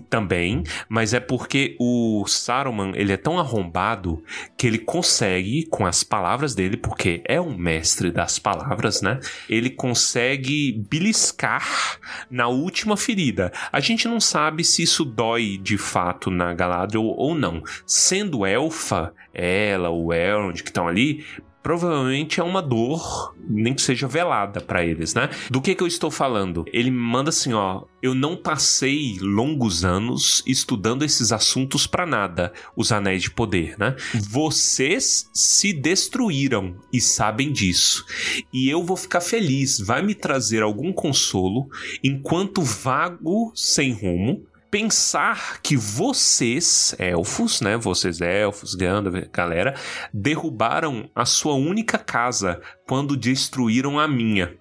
também, 0.09 0.63
mas 0.89 1.13
é 1.13 1.21
porque 1.21 1.77
o 1.79 2.25
Saruman 2.27 2.93
ele 2.95 3.13
é 3.13 3.17
tão 3.17 3.39
arrombado 3.39 4.23
que 4.57 4.67
ele 4.67 4.79
consegue, 4.79 5.67
com 5.67 5.87
as 5.87 6.03
palavras 6.03 6.55
dele, 6.55 6.77
porque 6.77 7.23
é 7.25 7.41
um 7.41 7.57
mestre 7.57 8.11
das 8.11 8.39
palavras, 8.39 9.03
né? 9.03 9.21
Ele 9.49 9.71
consegue 9.71 10.73
beliscar 10.89 11.99
na 12.31 12.49
última 12.49 12.97
ferida. 12.97 13.53
A 13.71 13.81
gente 13.81 14.09
não 14.09 14.21
sabe 14.21 14.65
se 14.65 14.83
isso 14.83 15.05
dói 15.05 15.59
de 15.59 15.77
fato 15.77 16.31
na 16.31 16.55
Galadriel 16.55 17.05
ou 17.05 17.35
não. 17.35 17.63
Sendo 17.87 18.47
elfa, 18.47 19.13
ela, 19.35 19.91
o 19.91 20.13
Elrond 20.13 20.63
que 20.63 20.71
estão 20.71 20.89
ali, 20.89 21.25
provavelmente 21.63 22.41
é 22.41 22.43
uma 22.43 22.63
dor, 22.63 23.35
nem 23.39 23.75
que 23.75 23.83
seja 23.83 24.07
velada 24.07 24.61
para 24.61 24.85
eles, 24.85 25.15
né? 25.15 25.29
Do 25.51 25.61
que 25.61 25.75
que 25.75 25.83
eu 25.83 25.87
estou 25.87 26.11
falando? 26.11 26.65
Ele 26.73 26.91
me 26.91 26.99
manda 26.99 27.31
assim, 27.31 27.53
ó, 27.53 27.83
eu 28.03 28.15
não 28.15 28.37
passei 28.37 29.19
longos 29.21 29.85
anos 29.85 30.43
estudando 30.47 31.05
esses 31.05 31.33
assuntos 31.33 31.87
para 31.87 32.07
nada, 32.07 32.53
os 32.77 32.93
anéis 32.93 33.23
de 33.23 33.31
poder, 33.31 33.77
né? 33.79 33.97
Vocês 34.15 35.29
se 35.33 35.73
destruíram 35.73 36.77
e 36.93 37.01
sabem 37.01 37.53
disso. 37.53 38.05
E 38.53 38.69
eu 38.69 38.83
vou 38.83 38.97
ficar 38.97 39.21
feliz, 39.21 39.79
vai 39.79 40.03
me 40.03 40.15
trazer 40.15 40.63
algum 40.63 40.93
consolo 40.93 41.69
enquanto 42.03 42.63
vago 42.63 43.53
sem 43.55 43.93
rumo 43.93 44.47
pensar 44.71 45.61
que 45.63 45.77
vocês, 45.77 46.95
elfos, 46.99 47.61
né? 47.61 47.77
Vocês 47.77 48.21
elfos, 48.21 48.75
Gandalf, 48.75 49.29
galera, 49.33 49.75
derrubaram 50.13 51.09
a 51.15 51.25
sua 51.25 51.55
única 51.55 51.99
casa 51.99 52.61
quando 52.87 53.17
destruíram 53.17 53.99
a 53.99 54.07
minha. 54.07 54.57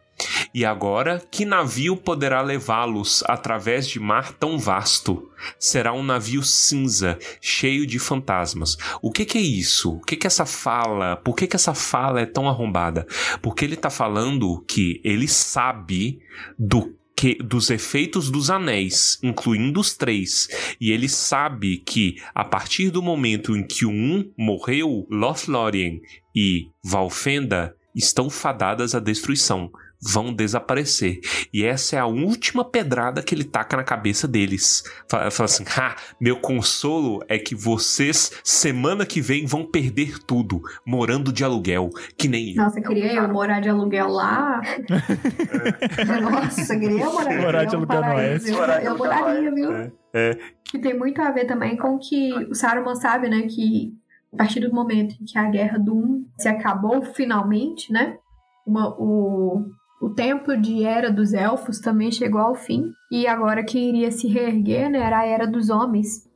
E 0.54 0.66
agora, 0.66 1.22
que 1.30 1.46
navio 1.46 1.96
poderá 1.96 2.42
levá-los 2.42 3.24
através 3.28 3.88
de 3.88 4.00
mar 4.00 4.34
tão 4.34 4.58
vasto? 4.58 5.32
Será 5.60 5.94
um 5.94 6.02
navio 6.02 6.42
cinza, 6.42 7.20
cheio 7.40 7.86
de 7.86 8.00
fantasmas. 8.00 8.78
O 9.02 9.12
que, 9.12 9.26
que 9.26 9.38
é 9.38 9.42
isso? 9.42 9.94
O 9.94 10.02
que, 10.02 10.16
que 10.16 10.26
é 10.26 10.30
essa 10.30 10.46
fala? 10.46 11.18
Por 11.18 11.36
que, 11.36 11.46
que 11.46 11.56
essa 11.56 11.74
fala 11.74 12.22
é 12.22 12.26
tão 12.26 12.50
arrombada? 12.50 13.06
Porque 13.42 13.64
ele 13.64 13.76
está 13.76 13.90
falando 13.90 14.64
que 14.68 15.00
ele 15.04 15.28
sabe 15.28 16.20
do 16.58 16.98
que, 17.18 17.34
dos 17.34 17.72
efeitos 17.72 18.30
dos 18.30 18.52
anéis, 18.52 19.18
incluindo 19.24 19.80
os 19.80 19.98
três, 19.98 20.48
e 20.80 20.92
ele 20.92 21.10
sabe 21.10 21.80
que 21.80 22.22
a 22.34 22.46
partir 22.46 22.92
do 22.92 23.02
momento 23.02 23.58
em 23.58 23.66
que 23.66 23.88
um 23.88 24.32
morreu, 24.38 25.08
Lothlórien 25.10 26.00
e 26.36 26.68
Valfenda 26.86 27.76
estão 27.96 28.30
fadadas 28.30 28.94
à 28.94 29.00
destruição 29.00 29.72
vão 30.08 30.34
desaparecer. 30.34 31.20
E 31.54 31.66
essa 31.66 31.98
é 31.98 32.00
a 32.00 32.06
última 32.06 32.64
pedrada 32.64 33.22
que 33.22 33.36
ele 33.36 33.44
taca 33.44 33.76
na 33.76 33.84
cabeça 33.84 34.28
deles. 34.28 34.84
Fala, 35.10 35.30
fala 35.30 35.46
assim: 35.46 35.66
ah, 35.78 35.96
meu 36.20 36.40
consolo 36.40 37.24
é 37.28 37.38
que 37.38 37.54
vocês, 37.54 38.32
semana 38.44 39.06
que 39.06 39.20
vem, 39.20 39.46
vão 39.46 39.66
perder 39.66 40.20
tudo, 40.20 40.62
morando 40.86 41.32
de 41.34 41.44
aluguel, 41.44 41.90
que 42.18 42.28
nem 42.28 42.56
eu. 42.56 42.64
Nossa, 42.64 42.82
queria 42.82 43.14
eu 43.14 43.28
morar 43.28 43.60
de 43.60 43.70
aluguel 43.70 44.08
lá. 44.08 44.62
Nossa, 46.22 46.80
queria 46.80 47.04
eu 47.04 47.14
morar, 47.14 47.42
morar 47.42 47.66
de 47.66 47.76
aluguel 47.76 48.02
no 48.02 48.16
Oeste. 48.16 48.50
Eu, 48.50 48.64
eu 48.64 48.98
moraria, 48.98 49.54
viu? 49.54 49.74
É, 49.74 49.92
é. 50.14 50.38
Que 50.64 50.80
tem 50.80 50.98
muito 50.98 51.22
a 51.22 51.32
ver 51.32 51.46
também 51.46 51.76
com 51.76 51.98
que 51.98 52.34
o 52.50 52.56
Saruman 52.56 52.96
sabe, 52.96 53.30
né, 53.30 53.44
que 53.44 53.94
a 54.34 54.38
partir 54.38 54.60
do 54.60 54.74
momento 54.74 55.16
em 55.22 55.26
que 55.26 55.38
a 55.38 55.50
Guerra 55.50 55.80
do 55.80 55.96
Um 55.96 56.26
se 56.38 56.48
acabou 56.48 57.02
finalmente, 57.02 57.92
né, 57.92 58.18
uma, 58.66 58.90
o, 59.00 59.66
o 60.02 60.10
tempo 60.10 60.56
de 60.56 60.84
Era 60.84 61.12
dos 61.12 61.34
Elfos 61.34 61.80
também 61.80 62.12
chegou 62.12 62.42
ao 62.42 62.56
fim. 62.56 62.94
E 63.12 63.26
agora 63.28 63.64
que 63.64 63.80
iria 63.80 64.12
se 64.12 64.28
reerguer, 64.28 64.90
né, 64.90 65.00
era 65.00 65.20
a 65.20 65.26
Era 65.26 65.48
dos 65.48 65.70
Homens. 65.70 66.28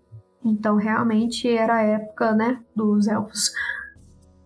Então, 0.44 0.76
realmente, 0.76 1.48
era 1.48 1.76
a 1.76 1.82
época, 1.84 2.34
né, 2.34 2.60
dos 2.76 3.08
elfos 3.08 3.52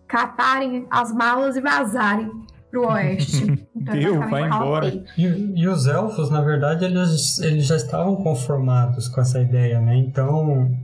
catarem 0.06 0.86
as 0.90 1.12
malas 1.12 1.56
e 1.56 1.60
vazarem 1.60 2.30
pro 2.70 2.88
oeste. 2.88 3.66
Então, 3.86 3.94
Deu, 4.00 4.18
vai 4.28 4.44
embora. 4.44 4.88
E, 5.16 5.52
e, 5.54 5.68
os 5.68 5.86
elfos, 5.86 6.28
na 6.28 6.40
verdade, 6.40 6.84
eles, 6.84 7.38
eles 7.38 7.66
já 7.66 7.76
estavam 7.76 8.16
conformados 8.16 9.06
com 9.08 9.20
essa 9.20 9.40
ideia, 9.40 9.80
né? 9.80 9.96
Então, 9.96 10.76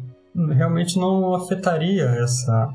realmente 0.55 0.97
não 0.97 1.35
afetaria 1.35 2.05
essa 2.05 2.69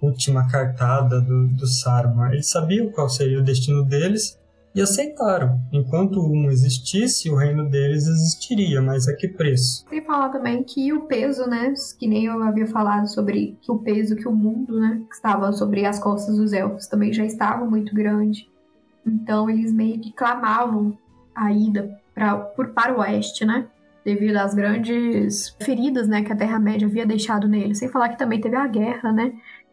última 0.00 0.46
cartada 0.46 1.20
do, 1.20 1.48
do 1.48 1.66
Saruman. 1.66 2.30
Eles 2.30 2.48
sabiam 2.48 2.92
qual 2.92 3.08
seria 3.08 3.40
o 3.40 3.42
destino 3.42 3.84
deles 3.84 4.38
e 4.74 4.80
aceitaram. 4.80 5.60
Enquanto 5.72 6.20
um 6.20 6.50
existisse, 6.50 7.30
o 7.30 7.36
reino 7.36 7.68
deles 7.68 8.06
existiria, 8.06 8.80
mas 8.80 9.06
a 9.08 9.14
que 9.14 9.28
preço? 9.28 9.84
Tem 9.86 10.02
falar 10.02 10.30
também 10.30 10.62
que 10.62 10.92
o 10.92 11.02
peso, 11.02 11.46
né, 11.46 11.74
que 11.98 12.06
nem 12.06 12.26
eu 12.26 12.42
havia 12.42 12.66
falado 12.66 13.06
sobre 13.08 13.56
que 13.60 13.70
o 13.70 13.78
peso 13.78 14.16
que 14.16 14.28
o 14.28 14.32
mundo, 14.32 14.78
né, 14.80 15.02
que 15.08 15.14
estava 15.14 15.52
sobre 15.52 15.84
as 15.84 15.98
costas 15.98 16.36
dos 16.36 16.52
elfos 16.52 16.86
também 16.86 17.12
já 17.12 17.24
estava 17.24 17.64
muito 17.64 17.94
grande. 17.94 18.48
Então 19.06 19.50
eles 19.50 19.72
meio 19.72 19.98
que 19.98 20.12
clamavam 20.12 20.96
a 21.34 21.52
ida 21.52 21.98
pra, 22.14 22.36
por, 22.36 22.68
para 22.68 22.94
o 22.94 23.00
oeste, 23.00 23.44
né? 23.44 23.66
Devido 24.04 24.36
às 24.36 24.52
grandes 24.52 25.56
feridas, 25.60 26.08
né, 26.08 26.22
que 26.22 26.32
a 26.32 26.36
Terra-média 26.36 26.86
havia 26.88 27.06
deixado 27.06 27.46
neles. 27.48 27.78
Sem 27.78 27.88
falar 27.88 28.08
que 28.08 28.18
também 28.18 28.40
teve 28.40 28.56
a 28.56 28.66
guerra, 28.66 29.12
né? 29.12 29.32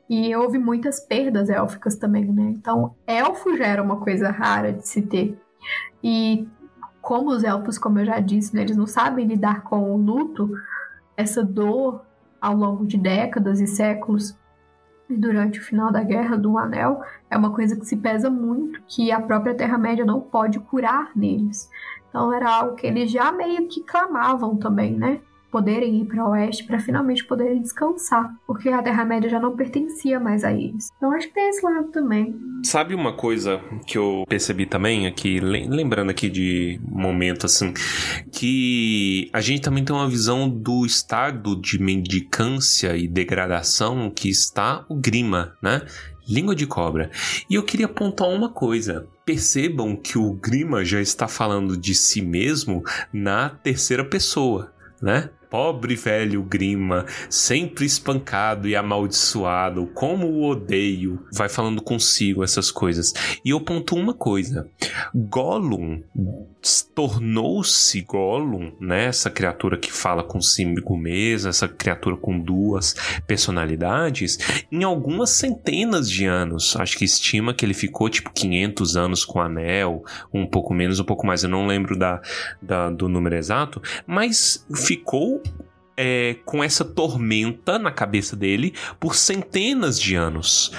E 0.09 0.35
houve 0.35 0.57
muitas 0.57 0.99
perdas 0.99 1.49
élficas 1.49 1.95
também, 1.95 2.25
né? 2.25 2.53
Então, 2.57 2.95
elfo 3.05 3.55
já 3.55 3.67
era 3.67 3.83
uma 3.83 3.97
coisa 3.97 4.31
rara 4.31 4.73
de 4.73 4.87
se 4.87 5.03
ter. 5.03 5.39
E 6.03 6.47
como 7.01 7.29
os 7.29 7.43
elfos, 7.43 7.77
como 7.77 7.99
eu 7.99 8.05
já 8.05 8.19
disse, 8.19 8.55
né, 8.55 8.61
eles 8.61 8.77
não 8.77 8.87
sabem 8.87 9.25
lidar 9.25 9.63
com 9.63 9.93
o 9.93 9.97
luto, 9.97 10.51
essa 11.15 11.43
dor 11.43 12.01
ao 12.41 12.55
longo 12.55 12.85
de 12.85 12.97
décadas 12.97 13.59
e 13.59 13.67
séculos, 13.67 14.37
e 15.09 15.17
durante 15.17 15.59
o 15.59 15.63
final 15.63 15.91
da 15.91 16.03
Guerra 16.03 16.37
do 16.37 16.57
Anel, 16.57 17.01
é 17.29 17.37
uma 17.37 17.51
coisa 17.51 17.75
que 17.75 17.85
se 17.85 17.97
pesa 17.97 18.29
muito, 18.29 18.81
que 18.87 19.11
a 19.11 19.19
própria 19.19 19.55
Terra-média 19.55 20.05
não 20.05 20.21
pode 20.21 20.59
curar 20.59 21.11
neles. 21.15 21.69
Então 22.07 22.31
era 22.31 22.49
algo 22.49 22.75
que 22.75 22.85
eles 22.85 23.11
já 23.11 23.31
meio 23.31 23.67
que 23.67 23.83
clamavam 23.83 24.55
também, 24.55 24.95
né? 24.95 25.19
Poderem 25.51 26.01
ir 26.01 26.05
para 26.05 26.25
o 26.25 26.31
oeste 26.31 26.63
para 26.63 26.79
finalmente 26.79 27.25
poderem 27.25 27.61
descansar, 27.61 28.33
porque 28.45 28.69
a 28.69 28.81
Terra-média 28.81 29.29
já 29.29 29.39
não 29.39 29.55
pertencia 29.55 30.19
mais 30.19 30.43
a 30.43 30.51
eles. 30.51 30.89
Então 30.97 31.11
acho 31.11 31.27
que 31.27 31.33
tem 31.33 31.49
esse 31.49 31.63
lado 31.63 31.87
também. 31.91 32.35
Sabe 32.63 32.93
uma 32.93 33.13
coisa 33.13 33.61
que 33.85 33.97
eu 33.97 34.23
percebi 34.27 34.65
também 34.65 35.07
aqui, 35.07 35.39
lembrando 35.39 36.09
aqui 36.09 36.29
de 36.29 36.79
momento 36.87 37.45
assim, 37.45 37.73
que 38.31 39.29
a 39.33 39.41
gente 39.41 39.61
também 39.61 39.83
tem 39.83 39.95
uma 39.95 40.07
visão 40.07 40.49
do 40.49 40.85
estado 40.85 41.59
de 41.59 41.81
mendicância 41.81 42.95
e 42.95 43.07
degradação 43.07 44.09
que 44.09 44.29
está 44.29 44.85
o 44.89 44.95
Grima, 44.95 45.55
né? 45.61 45.81
Língua 46.27 46.55
de 46.55 46.67
cobra. 46.67 47.09
E 47.49 47.55
eu 47.55 47.63
queria 47.63 47.87
apontar 47.87 48.27
uma 48.27 48.49
coisa. 48.49 49.07
Percebam 49.25 49.95
que 49.95 50.17
o 50.17 50.33
Grima 50.33 50.85
já 50.85 51.01
está 51.01 51.27
falando 51.27 51.75
de 51.75 51.95
si 51.95 52.21
mesmo 52.21 52.83
na 53.11 53.49
terceira 53.49 54.05
pessoa, 54.05 54.71
né? 55.01 55.29
Pobre 55.49 55.95
velho 55.95 56.43
Grima, 56.43 57.05
sempre 57.29 57.85
espancado 57.85 58.67
e 58.67 58.75
amaldiçoado, 58.75 59.87
como 59.87 60.27
o 60.27 60.47
odeio. 60.47 61.25
Vai 61.33 61.49
falando 61.49 61.81
consigo 61.81 62.43
essas 62.43 62.69
coisas. 62.69 63.13
E 63.43 63.49
eu 63.49 63.59
ponto 63.59 63.95
uma 63.95 64.13
coisa: 64.13 64.69
Gollum 65.13 66.01
tornou-se 66.93 68.01
Gollum, 68.01 68.73
né? 68.79 69.05
Essa 69.05 69.29
criatura 69.29 69.77
que 69.77 69.91
fala 69.91 70.23
consigo 70.23 70.97
mesmo, 70.97 71.49
essa 71.49 71.67
criatura 71.67 72.17
com 72.17 72.37
duas 72.37 72.95
personalidades, 73.25 74.37
em 74.71 74.83
algumas 74.83 75.29
centenas 75.29 76.09
de 76.09 76.25
anos. 76.25 76.75
Acho 76.75 76.97
que 76.97 77.05
estima 77.05 77.53
que 77.53 77.65
ele 77.65 77.73
ficou 77.73 78.09
tipo 78.09 78.31
500 78.31 78.97
anos 78.97 79.25
com 79.25 79.39
o 79.39 79.41
anel, 79.41 80.03
um 80.33 80.45
pouco 80.45 80.73
menos, 80.73 80.99
um 80.99 81.05
pouco 81.05 81.25
mais. 81.25 81.43
Eu 81.43 81.49
não 81.49 81.65
lembro 81.65 81.97
da, 81.97 82.21
da 82.61 82.89
do 82.89 83.07
número 83.07 83.35
exato, 83.35 83.81
mas 84.05 84.65
ficou 84.75 85.38
é, 86.01 86.37
com 86.45 86.63
essa 86.63 86.85
tormenta 86.85 87.77
na 87.77 87.91
cabeça 87.91 88.33
dele 88.33 88.73
por 88.99 89.15
centenas 89.15 89.99
de 89.99 90.15
anos. 90.15 90.71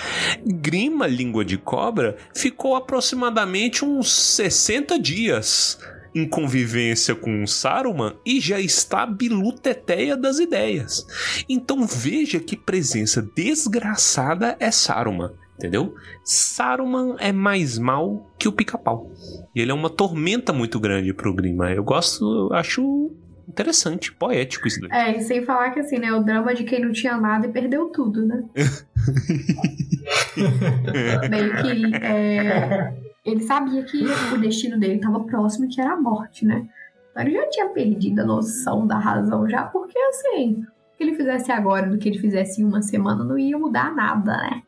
Grima, 0.46 1.06
língua 1.06 1.44
de 1.44 1.58
cobra, 1.58 2.16
ficou 2.34 2.74
aproximadamente 2.74 3.84
uns 3.84 4.10
60 4.10 4.98
dias 4.98 5.78
em 6.14 6.26
convivência 6.26 7.14
com 7.14 7.46
Saruman 7.46 8.14
e 8.24 8.40
já 8.40 8.58
está 8.58 9.04
biluteteia 9.04 10.16
das 10.16 10.38
ideias. 10.38 11.06
Então 11.48 11.86
veja 11.86 12.40
que 12.40 12.56
presença 12.56 13.22
desgraçada 13.36 14.56
é 14.58 14.70
Saruman. 14.70 15.32
Entendeu? 15.58 15.94
Saruman 16.24 17.16
é 17.18 17.30
mais 17.30 17.76
mal 17.76 18.26
que 18.38 18.48
o 18.48 18.52
pica-pau. 18.52 19.12
E 19.54 19.60
ele 19.60 19.70
é 19.70 19.74
uma 19.74 19.90
tormenta 19.90 20.54
muito 20.54 20.80
grande 20.80 21.12
pro 21.12 21.34
Grima. 21.34 21.70
Eu 21.70 21.84
gosto, 21.84 22.48
acho 22.54 23.10
interessante, 23.50 24.12
poético 24.12 24.68
isso 24.68 24.80
daí. 24.80 24.90
É, 24.90 25.16
e 25.16 25.22
sem 25.22 25.44
falar 25.44 25.70
que 25.70 25.80
assim, 25.80 25.98
né? 25.98 26.12
O 26.12 26.22
drama 26.22 26.54
de 26.54 26.64
quem 26.64 26.80
não 26.80 26.92
tinha 26.92 27.16
nada 27.16 27.46
e 27.46 27.52
perdeu 27.52 27.88
tudo, 27.88 28.26
né? 28.26 28.44
Meio 31.28 31.56
que 31.56 31.96
é, 31.96 32.94
ele 33.24 33.42
sabia 33.42 33.82
que 33.82 34.04
o 34.32 34.38
destino 34.38 34.78
dele 34.78 34.94
estava 34.94 35.20
próximo, 35.20 35.68
que 35.68 35.80
era 35.80 35.92
a 35.92 36.00
morte, 36.00 36.46
né? 36.46 36.68
Então 37.10 37.22
ele 37.22 37.32
já 37.32 37.48
tinha 37.50 37.68
perdido 37.68 38.20
a 38.20 38.24
noção 38.24 38.86
da 38.86 38.98
razão 38.98 39.48
já, 39.48 39.64
porque 39.64 39.98
assim, 39.98 40.62
o 40.62 40.96
que 40.96 41.04
ele 41.04 41.16
fizesse 41.16 41.50
agora 41.50 41.88
do 41.88 41.98
que 41.98 42.08
ele 42.08 42.18
fizesse 42.18 42.62
em 42.62 42.64
uma 42.64 42.82
semana 42.82 43.24
não 43.24 43.36
ia 43.36 43.58
mudar 43.58 43.94
nada, 43.94 44.36
né? 44.36 44.62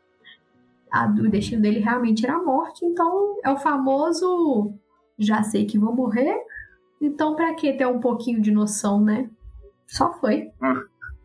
A, 0.91 1.07
o 1.07 1.31
destino 1.31 1.63
dele 1.63 1.79
realmente 1.79 2.27
era 2.27 2.35
a 2.35 2.43
morte, 2.43 2.85
então 2.85 3.39
é 3.43 3.51
o 3.51 3.57
famoso 3.57 4.75
já 5.19 5.43
sei 5.43 5.65
que 5.65 5.79
vou 5.79 5.95
morrer, 5.95 6.37
então, 7.03 7.35
para 7.35 7.55
que 7.55 7.73
ter 7.73 7.87
um 7.87 7.99
pouquinho 7.99 8.41
de 8.41 8.53
noção, 8.53 9.03
né? 9.03 9.29
Só 9.87 10.13
foi. 10.15 10.51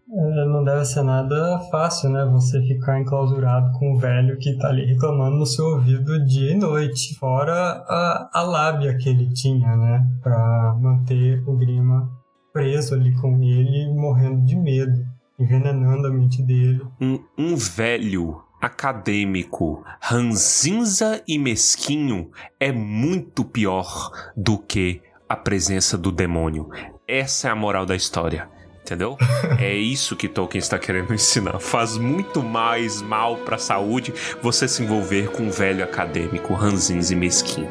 É, 0.10 0.46
não 0.46 0.64
deve 0.64 0.86
ser 0.86 1.04
nada 1.04 1.60
fácil, 1.70 2.10
né? 2.10 2.26
Você 2.26 2.62
ficar 2.64 3.00
enclausurado 3.00 3.78
com 3.78 3.94
o 3.94 3.98
velho 3.98 4.38
que 4.40 4.58
tá 4.58 4.70
ali 4.70 4.86
reclamando 4.86 5.38
no 5.38 5.46
seu 5.46 5.66
ouvido 5.66 6.26
dia 6.26 6.52
e 6.52 6.56
noite. 6.56 7.14
Fora 7.16 7.54
a, 7.54 8.30
a 8.34 8.42
lábia 8.42 8.98
que 8.98 9.08
ele 9.08 9.32
tinha, 9.34 9.76
né? 9.76 10.08
Pra 10.24 10.76
manter 10.82 11.44
o 11.48 11.56
Grima 11.56 12.10
preso 12.52 12.96
ali 12.96 13.14
com 13.22 13.40
ele, 13.44 13.88
morrendo 13.94 14.44
de 14.44 14.56
medo, 14.56 15.06
envenenando 15.38 16.08
a 16.08 16.12
mente 16.12 16.42
dele. 16.42 16.82
Um, 17.00 17.20
um 17.38 17.56
velho 17.56 18.42
acadêmico, 18.60 19.84
ranzinza 20.02 21.22
e 21.28 21.38
mesquinho 21.38 22.32
é 22.60 22.72
muito 22.72 23.46
pior 23.46 24.12
do 24.36 24.58
que 24.58 25.02
a 25.30 25.36
presença 25.36 25.98
do 25.98 26.12
demônio. 26.12 26.70
Essa 27.08 27.50
é 27.50 27.52
a 27.52 27.56
moral 27.56 27.86
da 27.86 27.96
história. 27.96 28.50
Entendeu? 28.82 29.18
é 29.60 29.76
isso 29.76 30.16
que 30.16 30.30
Tolkien 30.30 30.60
está 30.60 30.80
querendo 30.80 31.14
ensinar. 31.14 31.60
Faz 31.60 31.98
muito 31.98 32.42
mais 32.42 33.02
mal 33.02 33.38
para 33.38 33.58
a 33.58 33.60
saúde 33.60 34.14
você 34.42 34.68
se 34.68 34.82
envolver 34.82 35.30
com 35.32 35.44
um 35.44 35.52
velho 35.52 35.84
acadêmico 35.84 36.54
ranzins 36.54 37.12
e 37.12 37.16
mesquinho. 37.16 37.70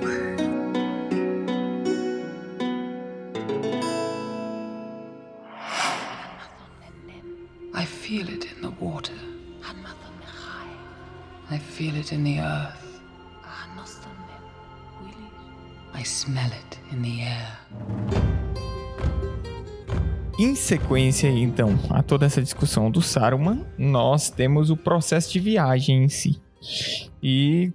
I 7.74 7.86
feel 7.86 8.28
it 8.28 8.54
in 8.54 8.60
the 8.60 8.72
water. 8.78 9.14
I 11.48 11.58
feel 11.58 11.96
it 11.96 12.12
in 12.14 12.24
the 12.24 12.40
earth. 12.40 12.85
I 15.98 16.05
smell 16.05 16.51
it 16.52 16.78
in 16.93 17.02
the 17.02 17.23
air. 17.23 17.59
Em 20.39 20.55
sequência, 20.55 21.28
então, 21.28 21.78
a 21.89 22.02
toda 22.02 22.27
essa 22.27 22.43
discussão 22.43 22.90
do 22.90 23.01
Saruman, 23.01 23.64
nós 23.78 24.28
temos 24.28 24.68
o 24.68 24.77
processo 24.77 25.32
de 25.32 25.40
viagem 25.40 26.05
em 26.05 26.09
si. 26.10 26.39
E 27.23 27.73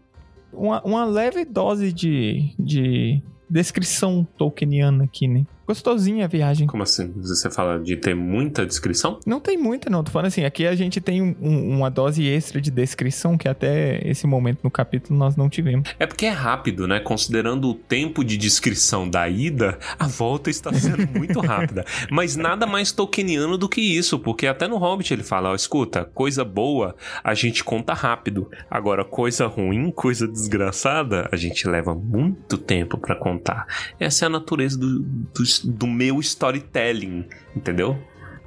uma, 0.53 0.79
uma 0.83 1.03
leve 1.03 1.43
dose 1.43 1.91
de, 1.91 2.53
de 2.59 3.19
descrição 3.49 4.27
tolkieniana 4.37 5.05
aqui, 5.05 5.27
né? 5.27 5.45
Gostosinha 5.67 6.25
a 6.25 6.27
viagem. 6.27 6.67
Como 6.67 6.83
assim? 6.83 7.11
Você 7.17 7.49
fala 7.49 7.79
de 7.79 7.95
ter 7.95 8.15
muita 8.15 8.65
descrição? 8.65 9.19
Não 9.25 9.39
tem 9.39 9.57
muita, 9.57 9.89
não. 9.89 10.03
Tô 10.03 10.11
falando 10.11 10.27
assim, 10.27 10.43
aqui 10.43 10.65
a 10.65 10.75
gente 10.75 10.99
tem 10.99 11.21
um, 11.21 11.75
uma 11.75 11.89
dose 11.89 12.25
extra 12.27 12.59
de 12.59 12.71
descrição 12.71 13.37
que 13.37 13.47
até 13.47 14.01
esse 14.07 14.27
momento 14.27 14.59
no 14.63 14.71
capítulo 14.71 15.17
nós 15.17 15.35
não 15.35 15.49
tivemos. 15.49 15.89
É 15.99 16.05
porque 16.05 16.25
é 16.25 16.29
rápido, 16.29 16.87
né? 16.87 16.99
Considerando 16.99 17.69
o 17.69 17.73
tempo 17.73 18.23
de 18.23 18.37
descrição 18.37 19.09
da 19.09 19.27
ida, 19.29 19.77
a 19.97 20.07
volta 20.07 20.49
está 20.49 20.73
sendo 20.73 21.07
muito 21.17 21.39
rápida. 21.39 21.85
Mas 22.09 22.35
nada 22.35 22.65
mais 22.65 22.91
tolkieniano 22.91 23.57
do 23.57 23.69
que 23.69 23.81
isso, 23.81 24.19
porque 24.19 24.47
até 24.47 24.67
no 24.67 24.77
Hobbit 24.77 25.13
ele 25.13 25.23
fala, 25.23 25.51
ó, 25.51 25.55
escuta, 25.55 26.05
coisa 26.05 26.43
boa 26.43 26.95
a 27.23 27.33
gente 27.33 27.63
conta 27.63 27.93
rápido. 27.93 28.49
Agora, 28.69 29.05
coisa 29.05 29.47
ruim, 29.47 29.91
coisa 29.91 30.27
desgraçada, 30.27 31.29
a 31.31 31.35
gente 31.35 31.67
leva 31.67 31.93
muito 31.93 32.57
tempo 32.57 32.97
para 32.97 33.15
contar. 33.15 33.65
Essa 33.99 34.25
é 34.25 34.27
a 34.27 34.29
natureza 34.29 34.77
do, 34.77 34.99
do 34.99 35.43
do 35.63 35.87
meu 35.87 36.19
storytelling, 36.19 37.25
entendeu? 37.55 37.97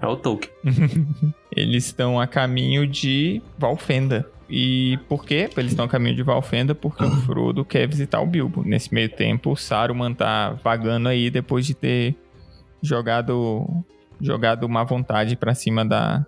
É 0.01 0.07
o 0.07 0.17
Tolkien. 0.17 0.53
Eles 1.55 1.87
estão 1.87 2.21
a 2.21 2.27
caminho 2.27 2.87
de 2.87 3.41
Valfenda. 3.59 4.29
E 4.49 4.99
por 5.09 5.25
quê? 5.25 5.49
Eles 5.57 5.73
estão 5.73 5.87
a 5.87 5.89
caminho 5.89 6.15
de 6.15 6.23
Valfenda 6.23 6.75
porque 6.75 7.05
o 7.05 7.11
Frodo 7.25 7.65
quer 7.65 7.89
visitar 7.89 8.21
o 8.21 8.27
Bilbo. 8.27 8.63
Nesse 8.63 8.93
meio 8.93 9.09
tempo, 9.09 9.53
o 9.53 9.57
Saruman 9.57 10.13
tá 10.13 10.59
vagando 10.63 11.09
aí 11.09 11.31
depois 11.31 11.67
de 11.67 11.75
ter 11.75 12.15
jogado 12.83 13.67
jogado 14.21 14.69
má 14.69 14.85
vontade 14.85 15.37
para 15.37 15.55
cima 15.55 15.85
da, 15.85 16.25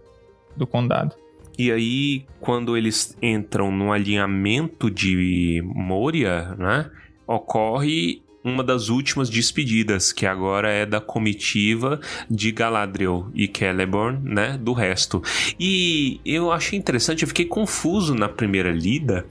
do 0.56 0.66
condado. 0.66 1.14
E 1.58 1.72
aí, 1.72 2.26
quando 2.40 2.76
eles 2.76 3.16
entram 3.22 3.70
no 3.70 3.92
alinhamento 3.92 4.90
de 4.90 5.62
Moria, 5.64 6.54
né? 6.58 6.90
Ocorre 7.26 8.22
uma 8.46 8.62
das 8.62 8.88
últimas 8.88 9.28
despedidas, 9.28 10.12
que 10.12 10.24
agora 10.24 10.70
é 10.70 10.86
da 10.86 11.00
comitiva 11.00 12.00
de 12.30 12.52
Galadriel 12.52 13.28
e 13.34 13.50
Celeborn, 13.52 14.20
né, 14.22 14.56
do 14.56 14.72
resto. 14.72 15.20
E 15.58 16.20
eu 16.24 16.52
achei 16.52 16.78
interessante, 16.78 17.22
eu 17.22 17.28
fiquei 17.28 17.44
confuso 17.44 18.14
na 18.14 18.28
primeira 18.28 18.70
lida, 18.70 19.26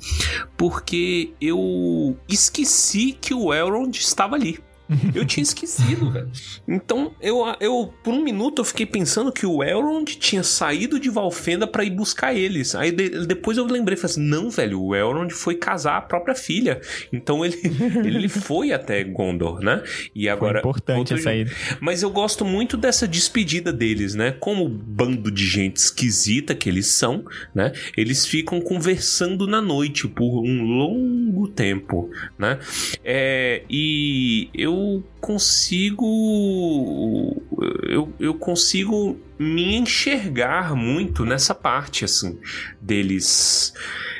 porque 0.58 1.32
eu 1.40 2.18
esqueci 2.28 3.18
que 3.20 3.34
o 3.34 3.54
Elrond 3.54 3.96
estava 3.98 4.36
ali. 4.36 4.60
Eu 5.14 5.26
tinha 5.26 5.44
esquecido, 5.44 6.12
velho. 6.12 6.30
Então, 6.68 7.14
eu, 7.20 7.44
eu, 7.60 7.94
por 8.04 8.14
um 8.14 8.24
minuto, 8.24 8.60
eu 8.60 8.66
fiquei 8.66 8.86
pensando 8.86 9.32
que 9.32 9.46
o 9.46 9.64
Elrond 9.64 10.06
tinha 10.18 10.44
saído 10.44 11.00
de 11.00 11.10
Valfenda 11.10 11.66
para 11.66 11.84
ir 11.84 11.90
buscar 11.90 12.36
eles. 12.36 12.76
Aí 12.76 12.92
de, 12.92 13.26
depois 13.26 13.58
eu 13.58 13.66
lembrei, 13.66 13.98
falei 13.98 14.12
assim, 14.12 14.22
não, 14.22 14.50
velho, 14.50 14.82
o 14.82 14.96
Elrond 14.96 15.32
foi 15.32 15.56
casar 15.56 15.98
a 15.98 16.02
própria 16.02 16.36
filha. 16.36 16.80
Então 17.12 17.44
ele, 17.44 17.58
ele 18.06 18.30
foi 18.30 18.72
até 18.72 19.04
Gondor, 19.04 19.60
né? 19.60 19.82
E 20.14 20.30
agora... 20.30 20.62
Foi 20.62 20.70
importante 20.70 21.14
a 21.14 21.18
saída. 21.18 21.52
Mas 21.80 22.04
eu 22.04 22.10
gosto 22.10 22.46
muito 22.46 22.78
dessa 22.78 23.08
despedida 23.08 23.74
deles, 23.74 24.14
né? 24.14 24.32
Como 24.32 24.70
bando 24.70 25.32
de 25.32 25.46
gente 25.46 25.78
esquisita 25.78 26.54
que 26.54 26.70
eles 26.70 26.88
são, 26.88 27.26
né? 27.54 27.72
Eles 27.98 28.26
ficam 28.26 28.62
conversando 28.62 29.48
na 29.48 29.62
noite 29.62 30.08
por 30.08 30.44
um 30.44 30.64
longo 30.64 31.48
tempo, 31.48 32.10
né? 32.38 32.60
É, 33.04 33.64
e 33.70 34.50
eu 34.54 34.75
consigo 35.20 36.06
eu, 37.84 38.12
eu 38.20 38.34
consigo 38.34 39.18
me 39.38 39.76
enxergar 39.76 40.76
muito 40.76 41.26
nessa 41.26 41.54
parte 41.54 42.06
assim 42.06 42.40
deles 42.82 43.74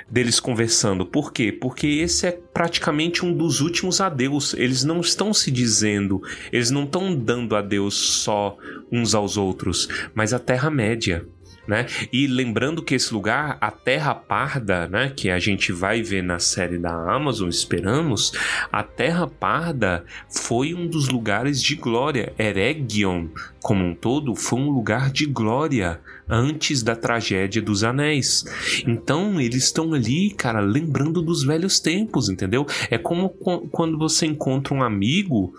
deles 0.10 0.40
conversando. 0.40 1.06
Por 1.06 1.34
quê? 1.34 1.52
Porque 1.52 1.88
esse 1.88 2.28
é 2.28 2.32
praticamente 2.32 3.26
um 3.26 3.34
dos 3.34 3.60
últimos 3.60 4.00
adeus. 4.00 4.54
Eles 4.54 4.84
não 4.84 5.02
estão 5.02 5.34
se 5.34 5.50
dizendo, 5.52 6.22
eles 6.52 6.70
não 6.72 6.84
estão 6.84 7.16
dando 7.16 7.56
adeus 7.56 7.96
só 7.96 8.58
uns 8.92 9.16
aos 9.16 9.36
outros, 9.36 9.88
mas 10.14 10.32
a 10.32 10.40
Terra-média 10.40 11.26
né? 11.68 11.86
E 12.12 12.28
lembrando 12.28 12.84
que 12.84 12.96
esse 12.96 13.14
lugar, 13.14 13.58
a 13.60 13.72
Terra 13.72 14.14
Parda, 14.14 14.88
né, 14.88 15.12
que 15.16 15.30
a 15.30 15.40
gente 15.40 15.72
vai 15.72 16.02
ver 16.02 16.22
na 16.24 16.40
série 16.40 16.78
da 16.78 16.92
Amazon, 16.92 17.50
esperamos, 17.50 18.32
a 18.72 18.84
Terra 18.84 19.28
Parda 19.28 20.06
foi 20.30 20.74
um 20.74 20.88
dos 20.88 21.10
lugares 21.10 21.62
de 21.62 21.76
glória. 21.76 22.34
Eregion, 22.38 23.28
como 23.62 23.84
um 23.84 23.96
todo, 23.96 24.36
foi 24.36 24.60
um 24.60 24.70
lugar 24.70 25.12
de 25.12 25.26
glória 25.26 26.00
antes 26.30 26.82
da 26.82 26.96
tragédia 26.96 27.62
dos 27.62 27.84
anéis. 27.84 28.46
Então, 28.86 29.40
eles 29.40 29.66
estão 29.66 29.94
ali, 29.94 30.32
cara, 30.32 30.60
lembrando 30.60 31.22
dos 31.22 31.44
velhos 31.44 31.80
tempos, 31.80 32.30
entendeu? 32.30 32.66
É 32.90 32.98
como 32.98 33.30
quando 33.72 33.98
você 33.98 34.26
encontra 34.26 34.74
um 34.74 34.84
amigo 34.84 35.54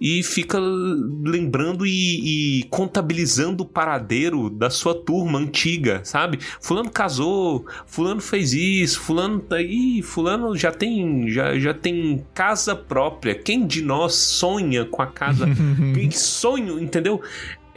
e 0.00 0.22
fica 0.22 0.58
lembrando 0.58 1.86
e, 1.86 2.60
e 2.60 2.62
contabilizando 2.64 3.62
o 3.62 3.66
paradeiro 3.66 4.48
da 4.48 4.70
sua 4.70 4.94
turma 4.94 5.38
antiga, 5.38 6.00
sabe? 6.04 6.38
Fulano 6.60 6.90
casou, 6.90 7.66
fulano 7.86 8.20
fez 8.20 8.52
isso, 8.52 9.00
fulano 9.00 9.40
tá 9.40 9.56
aí, 9.56 10.02
fulano 10.02 10.56
já 10.56 10.72
tem 10.72 11.28
já, 11.28 11.58
já 11.58 11.74
tem 11.74 12.24
casa 12.34 12.74
própria. 12.74 13.34
Quem 13.34 13.66
de 13.66 13.82
nós 13.82 14.14
sonha 14.14 14.84
com 14.84 15.02
a 15.02 15.06
casa? 15.06 15.46
Quem 15.94 16.10
sonho, 16.10 16.78
entendeu? 16.80 17.20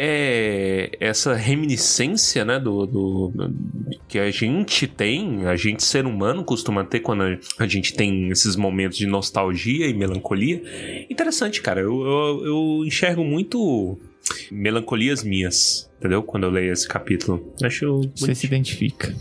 É 0.02 0.92
essa 0.98 1.36
reminiscência, 1.36 2.46
né, 2.46 2.58
do, 2.58 2.86
do, 2.86 3.34
que 4.08 4.18
a 4.18 4.32
gente 4.32 4.88
tem, 4.88 5.46
a 5.46 5.58
gente 5.58 5.84
ser 5.84 6.06
humano 6.06 6.42
costuma 6.46 6.86
ter 6.86 7.02
quando 7.02 7.38
a 7.58 7.68
gente 7.68 7.94
tem 7.94 8.30
esses 8.30 8.56
momentos 8.56 8.98
de 8.98 9.06
nostalgia 9.06 9.88
e 9.88 9.94
melancolia. 9.94 10.64
Interessante, 11.10 11.62
cara. 11.62 11.82
Eu, 11.82 12.02
eu, 12.02 12.46
eu 12.46 12.86
enxergo 12.86 13.26
muito 13.26 14.00
melancolias 14.50 15.22
minhas, 15.22 15.92
entendeu? 15.98 16.24
Quando 16.24 16.46
eu 16.46 16.50
leio 16.50 16.72
esse 16.72 16.88
capítulo. 16.88 17.54
Acho. 17.62 18.10
Você 18.16 18.34
se 18.34 18.46
identifica. 18.46 19.14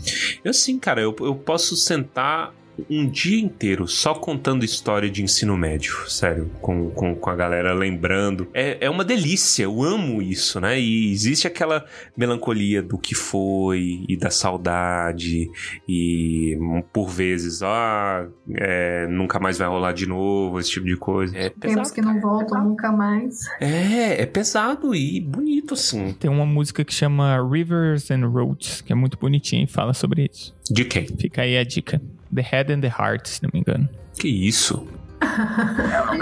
Eu 0.45 0.53
sim, 0.53 0.79
cara. 0.79 1.01
Eu, 1.01 1.13
eu 1.19 1.35
posso 1.35 1.75
sentar 1.75 2.53
um 2.89 3.09
dia 3.09 3.39
inteiro 3.39 3.87
só 3.87 4.13
contando 4.13 4.63
história 4.63 5.09
de 5.09 5.23
ensino 5.23 5.57
médio, 5.57 5.95
sério, 6.07 6.49
com, 6.61 6.89
com, 6.91 7.15
com, 7.15 7.29
a 7.29 7.35
galera 7.35 7.73
lembrando. 7.73 8.47
É, 8.53 8.85
é 8.85 8.89
uma 8.89 9.03
delícia, 9.03 9.63
eu 9.63 9.81
amo 9.81 10.21
isso, 10.21 10.59
né? 10.59 10.79
E 10.79 11.11
existe 11.11 11.47
aquela 11.47 11.85
melancolia 12.15 12.81
do 12.81 12.97
que 12.97 13.15
foi 13.15 14.03
e 14.07 14.17
da 14.17 14.29
saudade, 14.29 15.49
e 15.87 16.57
por 16.93 17.09
vezes, 17.09 17.61
ah, 17.63 18.27
é, 18.55 19.07
nunca 19.07 19.39
mais 19.39 19.57
vai 19.57 19.67
rolar 19.67 19.93
de 19.93 20.05
novo, 20.05 20.59
esse 20.59 20.71
tipo 20.71 20.85
de 20.85 20.95
coisa. 20.95 21.35
É 21.37 21.49
pesado, 21.49 21.75
Temos 21.75 21.91
que 21.91 22.01
não 22.01 22.19
voltam 22.19 22.63
nunca 22.63 22.91
mais. 22.91 23.39
É, 23.59 24.21
é 24.21 24.25
pesado 24.25 24.93
e 24.95 25.19
bonito, 25.19 25.73
assim. 25.73 26.13
Tem 26.13 26.29
uma 26.29 26.45
música 26.45 26.83
que 26.83 26.93
chama 26.93 27.37
Rivers 27.49 28.09
and 28.11 28.27
Roads, 28.27 28.81
que 28.81 28.91
é 28.91 28.95
muito 28.95 29.17
bonitinha 29.17 29.63
e 29.63 29.67
fala 29.67 29.93
sobre 29.93 30.29
isso. 30.31 30.55
De 30.69 30.85
quem? 30.85 31.07
Fica 31.07 31.41
aí 31.41 31.57
a 31.57 31.63
dica. 31.63 32.01
The 32.31 32.41
Head 32.41 32.71
and 32.71 32.81
the 32.81 32.89
Heart, 32.89 33.27
se 33.27 33.41
não 33.43 33.49
me 33.53 33.59
engano. 33.61 33.89
Que 34.17 34.27
isso? 34.27 34.87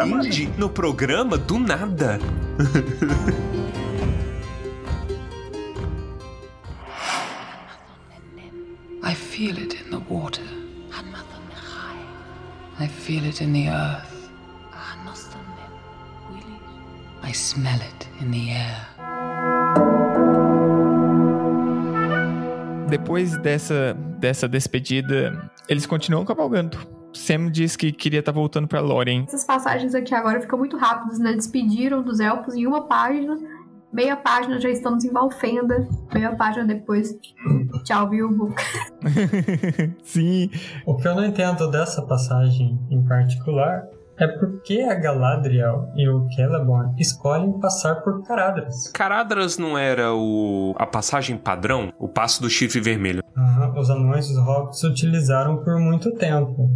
Indie 0.06 0.50
no 0.58 0.70
programa 0.70 1.38
do 1.38 1.60
nada. 1.60 2.20
I 9.04 9.14
feel 9.14 9.58
it 9.58 9.76
in 9.82 9.92
the 9.92 10.00
water. 10.10 10.42
I 12.80 12.88
feel 12.88 13.26
it 13.26 13.42
in 13.42 13.54
the 13.54 13.70
earth. 13.70 14.30
I 17.24 17.32
smell 17.34 17.80
it 17.82 18.08
in 18.22 18.32
the 18.32 18.52
air. 18.52 18.88
Depois 22.90 23.36
dessa, 23.38 23.94
dessa 24.20 24.48
despedida, 24.48 25.52
eles 25.68 25.86
continuam 25.86 26.26
cavalgando. 26.26 26.78
Sam 27.14 27.50
diz 27.50 27.76
que 27.76 27.92
queria 27.92 28.20
estar 28.20 28.32
tá 28.32 28.36
voltando 28.38 28.68
para 28.68 28.80
Lórien. 28.80 29.24
Essas 29.28 29.44
passagens 29.44 29.96
aqui 29.96 30.14
agora 30.14 30.40
ficam 30.42 30.60
muito 30.60 30.78
rápidas, 30.78 31.20
né? 31.20 31.34
Despediram 31.34 32.04
dos 32.04 32.20
elfos 32.20 32.56
em 32.56 32.68
uma 32.68 32.88
página. 32.88 33.38
Meia 33.92 34.16
página 34.16 34.60
já 34.60 34.70
estamos 34.70 35.04
em 35.06 35.12
Valfenda. 35.12 35.88
Meia 36.14 36.36
página 36.36 36.66
depois. 36.66 37.18
Tchau, 37.84 38.10
Bilbo. 38.10 38.54
Sim. 40.04 40.52
O 40.86 40.96
que 40.96 41.08
eu 41.08 41.16
não 41.16 41.26
entendo 41.26 41.70
dessa 41.72 42.02
passagem 42.02 42.80
em 42.92 43.02
particular 43.08 43.88
é 44.20 44.28
porque 44.28 44.82
a 44.82 44.96
Galadriel 44.96 45.92
e 45.96 46.08
o 46.10 46.28
Celeborn 46.32 46.94
escolhem 46.98 47.60
passar 47.60 48.02
por 48.02 48.24
Caradras. 48.24 48.92
Caradras 48.92 49.58
não 49.58 49.78
era 49.78 50.14
o 50.14 50.74
a 50.78 50.86
passagem 50.86 51.38
padrão? 51.38 51.94
O 52.00 52.08
passo 52.08 52.42
do 52.42 52.50
chifre 52.50 52.82
vermelho? 52.82 53.24
Uhum, 53.36 53.80
os 53.80 53.90
anões 53.90 54.28
e 54.30 54.34
os 54.34 54.40
hobbits 54.40 54.84
utilizaram 54.84 55.58
por 55.64 55.80
muito 55.80 56.12
tempo. 56.16 56.70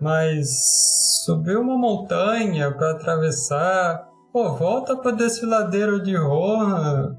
Mas 0.00 1.24
subir 1.24 1.56
uma 1.56 1.76
montanha 1.76 2.70
para 2.72 2.92
atravessar... 2.92 4.06
Pô, 4.32 4.54
volta 4.54 4.96
pra 4.96 5.10
desfiladeiro 5.10 6.02
de 6.02 6.14
Rohan 6.14 7.16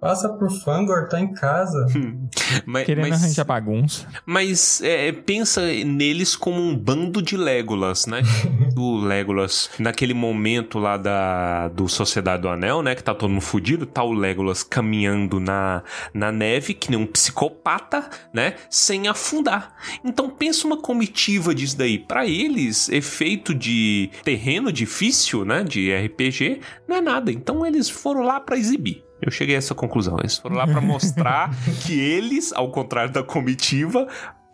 Passa 0.00 0.28
por 0.28 0.50
Fangor, 0.50 1.08
tá 1.08 1.18
em 1.18 1.32
casa. 1.32 1.86
mas, 2.66 2.84
Querendo 2.84 3.08
mas, 3.08 3.22
arranjar 3.22 3.44
bagunça. 3.44 4.06
Mas 4.26 4.82
é, 4.82 5.10
pensa 5.12 5.62
neles 5.62 6.36
como 6.36 6.60
um 6.60 6.76
bando 6.76 7.22
de 7.22 7.36
Legolas, 7.36 8.06
né? 8.06 8.20
do 8.74 8.96
Legolas, 8.96 9.70
naquele 9.78 10.12
momento 10.12 10.78
lá 10.78 10.96
da 10.96 11.68
do 11.68 11.88
Sociedade 11.88 12.42
do 12.42 12.48
Anel, 12.48 12.82
né? 12.82 12.94
Que 12.94 13.02
tá 13.02 13.14
todo 13.14 13.30
mundo 13.30 13.40
fudido, 13.40 13.86
tá 13.86 14.02
o 14.02 14.12
Legolas 14.12 14.62
caminhando 14.62 15.40
na, 15.40 15.82
na 16.12 16.30
neve, 16.30 16.74
que 16.74 16.90
nem 16.90 17.00
um 17.00 17.06
psicopata, 17.06 18.08
né? 18.32 18.54
Sem 18.68 19.08
afundar. 19.08 19.74
Então 20.04 20.28
pensa 20.28 20.66
uma 20.66 20.76
comitiva 20.76 21.54
disso 21.54 21.78
daí. 21.78 21.98
Para 21.98 22.26
eles, 22.26 22.88
efeito 22.88 23.54
de 23.54 24.10
terreno 24.22 24.70
difícil, 24.70 25.44
né? 25.44 25.62
De 25.64 25.94
RPG, 25.94 26.60
não 26.86 26.96
é 26.96 27.00
nada. 27.00 27.32
Então 27.32 27.64
eles 27.64 27.88
foram 27.88 28.22
lá 28.22 28.38
para 28.38 28.58
exibir. 28.58 29.02
Eu 29.24 29.30
cheguei 29.30 29.54
a 29.54 29.58
essa 29.58 29.74
conclusão. 29.74 30.18
Eles 30.20 30.36
foram 30.36 30.56
lá 30.56 30.66
para 30.66 30.80
mostrar 30.80 31.50
que 31.86 31.98
eles, 31.98 32.52
ao 32.52 32.70
contrário 32.70 33.10
da 33.10 33.22
comitiva, 33.22 34.06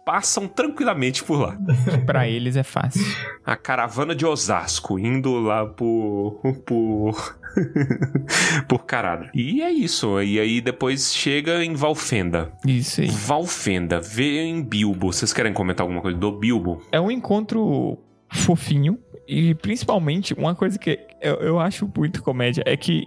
passam 0.04 0.46
tranquilamente 0.46 1.24
por 1.24 1.40
lá. 1.40 1.58
para 2.06 2.26
eles 2.30 2.56
é 2.56 2.62
fácil. 2.62 3.04
A 3.44 3.56
caravana 3.56 4.14
de 4.14 4.24
Osasco 4.24 4.98
indo 4.98 5.40
lá 5.40 5.66
por 5.66 6.40
por 6.64 7.36
por 8.68 8.84
caralho. 8.84 9.28
E 9.34 9.60
é 9.60 9.70
isso. 9.70 10.20
E 10.22 10.38
aí 10.38 10.60
depois 10.60 11.12
chega 11.14 11.64
em 11.64 11.74
Valfenda. 11.74 12.52
Isso 12.64 13.00
aí. 13.00 13.08
Valfenda, 13.08 14.00
vê 14.00 14.42
em 14.42 14.62
Bilbo. 14.62 15.12
Vocês 15.12 15.32
querem 15.32 15.52
comentar 15.52 15.82
alguma 15.82 16.00
coisa 16.00 16.16
do 16.16 16.30
Bilbo? 16.30 16.80
É 16.92 17.00
um 17.00 17.10
encontro 17.10 17.98
fofinho 18.32 18.98
e 19.32 19.54
principalmente, 19.54 20.34
uma 20.34 20.56
coisa 20.56 20.76
que 20.76 20.98
eu, 21.22 21.36
eu 21.36 21.60
acho 21.60 21.88
muito 21.96 22.20
comédia 22.20 22.64
é 22.66 22.76
que 22.76 23.06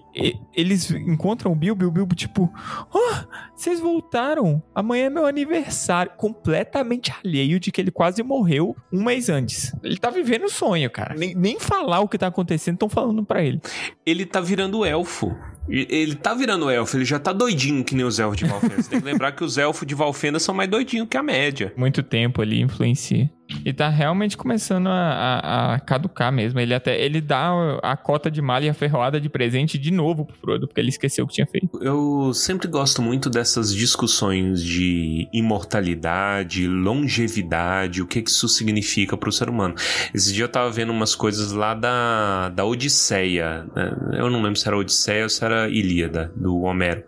eles 0.56 0.90
encontram 0.90 1.52
o 1.52 1.56
Bilbo 1.56 1.84
e 1.84 1.88
o 1.88 1.92
Bilbo, 1.92 2.16
tipo, 2.16 2.50
oh, 2.94 3.16
vocês 3.54 3.82
voltaram, 3.82 4.64
amanhã 4.74 5.08
é 5.08 5.10
meu 5.10 5.26
aniversário. 5.26 6.14
Completamente 6.16 7.12
alheio 7.12 7.60
de 7.60 7.74
que 7.74 7.82
ele 7.82 7.92
quase 7.92 8.24
morreu 8.24 8.74
um 8.90 9.04
mês 9.04 9.28
antes. 9.28 9.76
Ele 9.84 9.98
tá 9.98 10.10
vivendo 10.10 10.46
o 10.46 10.50
sonho, 10.50 10.90
cara. 10.90 11.14
Nem, 11.14 11.36
nem 11.36 11.60
falar 11.60 12.00
o 12.00 12.08
que 12.08 12.18
tá 12.18 12.28
acontecendo 12.28 12.76
estão 12.76 12.88
falando 12.88 13.26
para 13.26 13.44
ele. 13.44 13.60
Ele 14.06 14.26
tá 14.26 14.40
virando 14.40 14.86
elfo. 14.86 15.36
Ele 15.68 16.16
tá 16.16 16.34
virando 16.34 16.70
elfo, 16.70 16.98
ele 16.98 17.06
já 17.06 17.20
tá 17.20 17.32
doidinho 17.32 17.84
que 17.84 17.96
nem 17.96 18.06
os 18.06 18.20
elfos 18.20 18.38
de 18.38 18.46
Valfenda. 18.46 18.82
Você 18.82 18.90
tem 18.90 19.00
que 19.00 19.06
lembrar 19.06 19.32
que 19.32 19.44
os 19.44 19.58
elfos 19.58 19.88
de 19.88 19.96
Valfenda 19.96 20.38
são 20.40 20.54
mais 20.54 20.70
doidinhos 20.70 21.08
que 21.10 21.16
a 21.16 21.24
média. 21.24 21.74
Muito 21.78 22.04
tempo 22.04 22.42
ali 22.42 22.62
influencia. 22.62 23.30
E 23.66 23.72
tá 23.74 23.90
realmente 23.90 24.36
começando 24.38 24.88
a, 24.88 24.92
a- 24.94 25.74
a 25.76 25.80
caducar 25.80 26.32
mesmo. 26.32 26.60
Ele 26.60 26.74
até 26.74 27.00
ele 27.00 27.20
dá 27.22 27.52
a 27.84 27.96
cota 27.98 28.32
de 28.32 28.42
malha 28.42 28.66
e 28.66 28.70
a 28.70 28.74
ferroada 28.74 29.20
de 29.20 29.30
presente 29.30 29.78
de 29.78 29.92
novo 29.92 30.26
pro 30.26 30.36
Frodo, 30.38 30.68
porque 30.68 30.80
ele 30.80 30.90
esqueceu 30.90 31.26
o 31.26 31.28
que 31.28 31.36
tinha 31.36 31.46
feito. 31.48 31.70
Eu 31.82 32.34
sempre 32.34 32.68
gosto 32.68 33.02
muito 33.02 33.30
dessas 33.30 33.74
discussões 33.76 34.64
de 34.64 35.28
imortalidade, 35.34 36.68
longevidade, 36.68 38.02
o 38.02 38.08
que 38.08 38.22
que 38.22 38.30
isso 38.30 38.48
significa 38.48 39.18
pro 39.18 39.32
ser 39.32 39.50
humano. 39.50 39.76
Esse 40.14 40.34
dia 40.34 40.46
eu 40.46 40.50
tava 40.50 40.70
vendo 40.72 40.92
umas 40.92 41.14
coisas 41.14 41.52
lá 41.52 41.74
da, 41.74 42.50
da 42.50 42.64
Odisseia. 42.66 43.66
né? 43.76 43.92
Eu 44.20 44.30
não 44.30 44.42
lembro 44.42 44.58
se 44.60 44.68
era 44.68 44.78
Odisseia 44.78 45.24
ou 45.24 45.30
se 45.30 45.44
era 45.44 45.68
Ilíada, 45.70 46.32
do 46.36 46.62
Homero. 46.62 47.04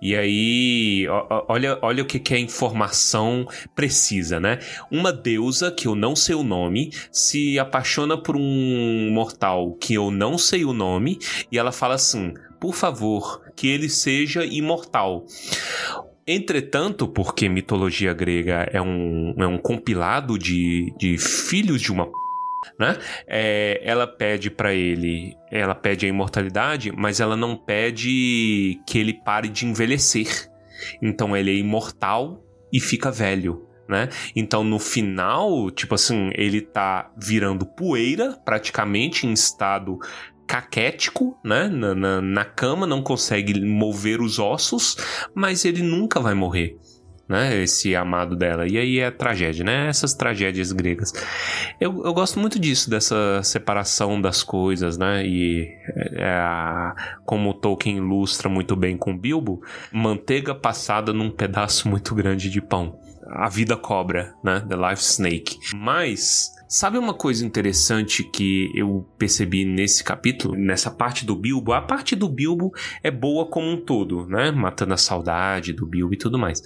E 0.00 0.14
aí, 0.14 1.06
olha, 1.48 1.78
olha 1.82 2.02
o 2.02 2.06
que, 2.06 2.18
que 2.18 2.34
é 2.34 2.38
informação 2.38 3.46
precisa, 3.74 4.38
né? 4.38 4.58
Uma 4.90 5.12
deusa, 5.12 5.71
que 5.72 5.88
eu 5.88 5.94
não 5.94 6.14
sei 6.14 6.34
o 6.34 6.42
nome, 6.42 6.90
se 7.10 7.58
apaixona 7.58 8.16
por 8.16 8.36
um 8.36 9.10
mortal 9.10 9.72
que 9.74 9.94
eu 9.94 10.10
não 10.10 10.38
sei 10.38 10.64
o 10.64 10.72
nome, 10.72 11.18
e 11.50 11.58
ela 11.58 11.72
fala 11.72 11.94
assim: 11.94 12.34
por 12.60 12.74
favor, 12.74 13.42
que 13.56 13.66
ele 13.66 13.88
seja 13.88 14.44
imortal. 14.44 15.26
Entretanto, 16.24 17.08
porque 17.08 17.48
mitologia 17.48 18.12
grega 18.12 18.68
é 18.72 18.80
um, 18.80 19.34
é 19.36 19.46
um 19.46 19.58
compilado 19.58 20.38
de, 20.38 20.94
de 20.96 21.18
filhos 21.18 21.82
de 21.82 21.90
uma 21.90 22.06
p, 22.06 22.12
né? 22.78 22.96
É, 23.26 23.80
ela 23.82 24.06
pede 24.06 24.48
pra 24.48 24.72
ele, 24.72 25.34
ela 25.50 25.74
pede 25.74 26.06
a 26.06 26.08
imortalidade, 26.08 26.92
mas 26.92 27.18
ela 27.18 27.36
não 27.36 27.56
pede 27.56 28.80
que 28.86 28.98
ele 28.98 29.14
pare 29.14 29.48
de 29.48 29.66
envelhecer. 29.66 30.48
Então 31.02 31.36
ele 31.36 31.50
é 31.50 31.54
imortal 31.54 32.44
e 32.72 32.78
fica 32.78 33.10
velho. 33.10 33.66
Né? 33.92 34.08
Então 34.34 34.64
no 34.64 34.78
final, 34.78 35.70
tipo 35.70 35.94
assim, 35.94 36.30
ele 36.34 36.62
tá 36.62 37.10
virando 37.16 37.66
poeira, 37.66 38.38
praticamente 38.42 39.26
em 39.26 39.32
estado 39.34 39.98
caquético, 40.46 41.38
né? 41.44 41.68
Na, 41.68 41.94
na, 41.94 42.20
na 42.22 42.44
cama, 42.44 42.86
não 42.86 43.02
consegue 43.02 43.60
mover 43.60 44.20
os 44.22 44.38
ossos, 44.38 44.96
mas 45.34 45.64
ele 45.66 45.82
nunca 45.82 46.18
vai 46.20 46.34
morrer. 46.34 46.76
Né, 47.28 47.62
esse 47.62 47.94
amado 47.96 48.36
dela. 48.36 48.66
E 48.68 48.76
aí 48.76 48.98
é 48.98 49.10
tragédia, 49.10 49.64
né? 49.64 49.86
Essas 49.88 50.12
tragédias 50.12 50.70
gregas. 50.72 51.12
Eu, 51.80 52.04
eu 52.04 52.12
gosto 52.12 52.38
muito 52.38 52.58
disso, 52.58 52.90
dessa 52.90 53.40
separação 53.42 54.20
das 54.20 54.42
coisas, 54.42 54.98
né? 54.98 55.24
E 55.26 55.66
é, 56.16 56.24
a- 56.24 56.94
como 57.24 57.54
Tolkien 57.54 57.96
ilustra 57.96 58.50
muito 58.50 58.76
bem 58.76 58.98
com 58.98 59.16
Bilbo, 59.16 59.62
manteiga 59.90 60.54
passada 60.54 61.10
num 61.12 61.30
pedaço 61.30 61.88
muito 61.88 62.14
grande 62.14 62.50
de 62.50 62.60
pão. 62.60 62.98
A 63.26 63.48
vida 63.48 63.76
cobra, 63.76 64.34
né? 64.42 64.60
The 64.68 64.76
Life 64.76 65.02
Snake. 65.02 65.58
Mas, 65.74 66.52
sabe 66.68 66.98
uma 66.98 67.14
coisa 67.14 67.46
interessante 67.46 68.24
que 68.24 68.70
eu 68.74 69.06
percebi 69.16 69.64
nesse 69.64 70.02
capítulo, 70.02 70.56
nessa 70.56 70.90
parte 70.90 71.24
do 71.24 71.36
Bilbo? 71.36 71.72
A 71.72 71.80
parte 71.80 72.16
do 72.16 72.28
Bilbo 72.28 72.72
é 73.02 73.10
boa 73.10 73.46
como 73.46 73.70
um 73.70 73.76
todo, 73.76 74.26
né? 74.26 74.50
Matando 74.50 74.94
a 74.94 74.96
saudade 74.96 75.72
do 75.72 75.86
Bilbo 75.86 76.14
e 76.14 76.18
tudo 76.18 76.38
mais. 76.38 76.62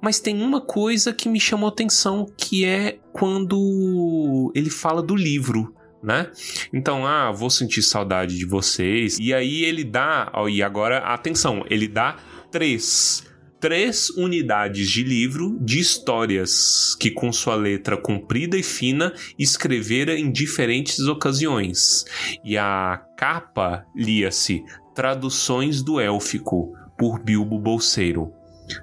Mas 0.00 0.20
tem 0.20 0.42
uma 0.42 0.60
coisa 0.60 1.12
que 1.12 1.28
me 1.28 1.38
chamou 1.40 1.68
atenção, 1.68 2.26
que 2.36 2.64
é 2.64 2.98
quando 3.12 4.52
ele 4.54 4.70
fala 4.70 5.02
do 5.02 5.14
livro. 5.14 5.74
Né? 6.02 6.30
Então, 6.72 7.06
ah, 7.06 7.30
vou 7.30 7.50
sentir 7.50 7.82
saudade 7.82 8.38
de 8.38 8.46
vocês. 8.46 9.18
E 9.18 9.34
aí 9.34 9.64
ele 9.64 9.84
dá, 9.84 10.32
e 10.48 10.62
agora 10.62 11.00
atenção, 11.00 11.62
ele 11.68 11.86
dá 11.86 12.16
três 12.50 13.29
três 13.60 14.10
unidades 14.10 14.88
de 14.88 15.04
livro 15.04 15.58
de 15.60 15.78
histórias 15.78 16.96
que, 16.98 17.10
com 17.10 17.32
sua 17.32 17.54
letra 17.54 17.96
comprida 17.96 18.56
e 18.56 18.62
fina, 18.62 19.12
escrevera 19.38 20.18
em 20.18 20.32
diferentes 20.32 21.00
ocasiões. 21.00 22.04
E 22.42 22.56
a 22.56 23.00
capa 23.16 23.84
lia-se 23.94 24.64
Traduções 24.94 25.82
do 25.82 26.00
Élfico, 26.00 26.72
por 26.98 27.22
Bilbo 27.22 27.58
Bolseiro. 27.58 28.32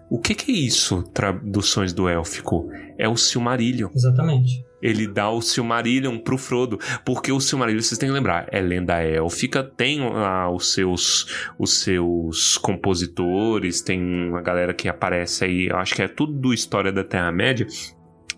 O 0.10 0.20
que, 0.20 0.36
que 0.36 0.52
é 0.52 0.56
isso, 0.56 1.04
traduções 1.14 1.94
do 1.94 2.10
élfico? 2.10 2.70
É 2.98 3.08
o 3.08 3.16
Silmarillion. 3.16 3.90
Exatamente. 3.96 4.67
Ele 4.82 5.08
dá 5.08 5.30
o 5.30 5.42
Silmarillion 5.42 6.18
pro 6.20 6.38
Frodo, 6.38 6.80
porque 7.04 7.32
o 7.32 7.40
Silmarillion, 7.40 7.82
vocês 7.82 7.98
têm 7.98 8.10
que 8.10 8.14
lembrar, 8.14 8.48
é 8.52 8.62
lenda 8.62 9.02
élfica, 9.02 9.64
tem 9.64 10.00
lá 10.00 10.50
os 10.50 10.74
seus 10.74 11.28
os 11.58 11.82
seus 11.82 12.58
compositores, 12.58 13.82
tem 13.82 14.00
uma 14.30 14.42
galera 14.42 14.74
que 14.74 14.88
aparece 14.88 15.46
aí, 15.46 15.68
eu 15.68 15.78
acho 15.78 15.96
que 15.96 16.02
é 16.02 16.08
tudo 16.08 16.34
do 16.34 16.54
História 16.54 16.92
da 16.92 17.04
Terra-média, 17.04 17.66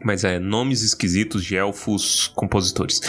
mas 0.04 0.24
é 0.24 0.40
nomes 0.40 0.82
esquisitos 0.82 1.44
de 1.44 1.56
elfos 1.56 2.32
compositores. 2.36 3.02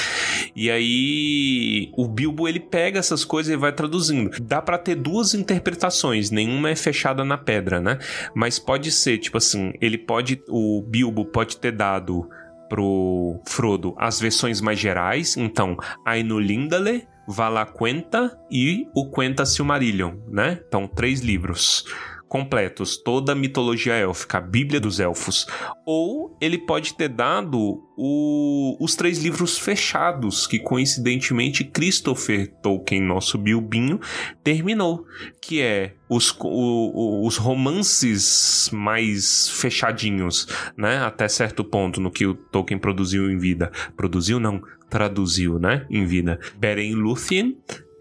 E 0.54 0.70
aí 0.70 1.90
o 1.96 2.08
Bilbo 2.08 2.48
ele 2.48 2.60
pega 2.60 2.98
essas 2.98 3.24
coisas 3.24 3.52
e 3.52 3.56
vai 3.56 3.72
traduzindo. 3.72 4.30
Dá 4.42 4.60
pra 4.60 4.78
ter 4.78 4.96
duas 4.96 5.34
interpretações, 5.34 6.30
nenhuma 6.30 6.70
é 6.70 6.76
fechada 6.76 7.24
na 7.24 7.38
pedra, 7.38 7.80
né? 7.80 7.98
Mas 8.34 8.58
pode 8.58 8.90
ser, 8.90 9.18
tipo 9.18 9.38
assim, 9.38 9.72
ele 9.80 9.98
pode 9.98 10.42
o 10.48 10.82
Bilbo 10.82 11.24
pode 11.24 11.56
ter 11.58 11.72
dado 11.72 12.28
pro 12.70 13.38
Frodo 13.46 13.94
as 13.98 14.18
versões 14.18 14.62
mais 14.62 14.78
gerais, 14.78 15.36
então 15.36 15.76
Ainulindale, 16.06 17.06
Valaquenta 17.28 18.38
e 18.50 18.86
o 18.94 19.10
Quenta 19.10 19.44
Silmarillion, 19.44 20.14
né? 20.28 20.60
Então 20.66 20.88
três 20.88 21.20
livros 21.20 21.84
completos, 22.30 22.96
toda 22.96 23.32
a 23.32 23.34
mitologia 23.34 23.92
élfica, 23.94 24.38
a 24.38 24.40
Bíblia 24.40 24.78
dos 24.78 25.00
Elfos. 25.00 25.48
Ou 25.84 26.38
ele 26.40 26.58
pode 26.58 26.94
ter 26.94 27.08
dado 27.08 27.82
o- 27.98 28.76
os 28.80 28.94
três 28.94 29.18
livros 29.18 29.58
fechados, 29.58 30.46
que 30.46 30.60
coincidentemente 30.60 31.64
Christopher 31.64 32.46
Tolkien, 32.62 33.02
nosso 33.02 33.36
Bilbinho, 33.36 33.98
terminou, 34.44 35.04
que 35.42 35.60
é 35.60 35.94
os, 36.08 36.30
o- 36.40 36.46
o- 36.46 37.26
os 37.26 37.36
romances 37.36 38.70
mais 38.72 39.48
fechadinhos, 39.48 40.46
né? 40.76 40.98
Até 40.98 41.26
certo 41.26 41.64
ponto, 41.64 42.00
no 42.00 42.12
que 42.12 42.24
o 42.26 42.34
Tolkien 42.34 42.78
produziu 42.78 43.28
em 43.28 43.38
vida. 43.38 43.72
Produziu, 43.96 44.38
não, 44.38 44.62
traduziu, 44.88 45.58
né? 45.58 45.84
Em 45.90 46.06
vida. 46.06 46.38
Beren 46.56 46.94
Lúthien, 46.94 47.58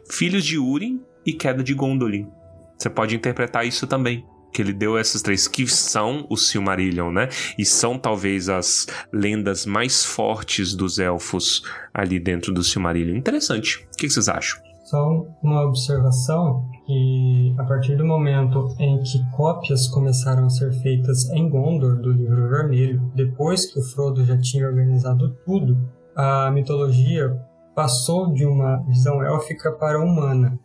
Filhos 0.08 0.46
de 0.46 0.60
Úrin 0.60 1.02
e 1.26 1.34
Queda 1.34 1.64
de 1.64 1.74
Gondolin. 1.74 2.28
Você 2.80 2.90
pode 2.90 3.16
interpretar 3.16 3.66
isso 3.66 3.86
também. 3.86 4.26
Que 4.52 4.64
ele 4.64 4.74
deu 4.74 4.98
essas 4.98 5.22
três, 5.22 5.48
que 5.48 5.68
são 5.68 6.26
o 6.28 6.36
Silmarillion, 6.36 7.12
né? 7.12 7.30
E 7.58 7.64
são 7.64 8.00
talvez 8.00 8.50
as 8.50 8.88
lendas 9.14 9.66
mais 9.66 10.04
fortes 10.04 10.74
dos 10.74 10.98
elfos 10.98 11.62
ali 11.94 12.20
dentro 12.20 12.52
do 12.52 12.64
Silmarillion. 12.64 13.16
Interessante. 13.16 13.88
O 13.94 13.98
que 13.98 14.10
vocês 14.10 14.28
acham? 14.28 14.60
Só 14.86 15.24
uma 15.44 15.66
observação 15.68 16.68
que 16.88 17.56
a 17.60 17.64
partir 17.64 17.96
do 17.96 18.04
momento 18.04 18.76
em 18.80 19.00
que 19.04 19.24
cópias 19.36 19.88
começaram 19.88 20.48
a 20.48 20.50
ser 20.50 20.74
feitas 20.82 21.30
em 21.30 21.48
Gondor 21.48 22.02
do 22.02 22.12
livro 22.12 22.50
vermelho, 22.50 23.00
depois 23.14 23.72
que 23.72 23.80
o 23.80 23.84
Frodo 23.84 24.26
já 24.26 24.36
tinha 24.40 24.66
organizado 24.66 25.36
tudo, 25.46 25.78
a 26.16 26.50
mitologia 26.50 27.30
passou 27.76 28.34
de 28.34 28.48
uma 28.48 28.84
visão 28.88 29.22
élfica 29.24 29.72
para 29.74 30.04
humana. 30.04 30.60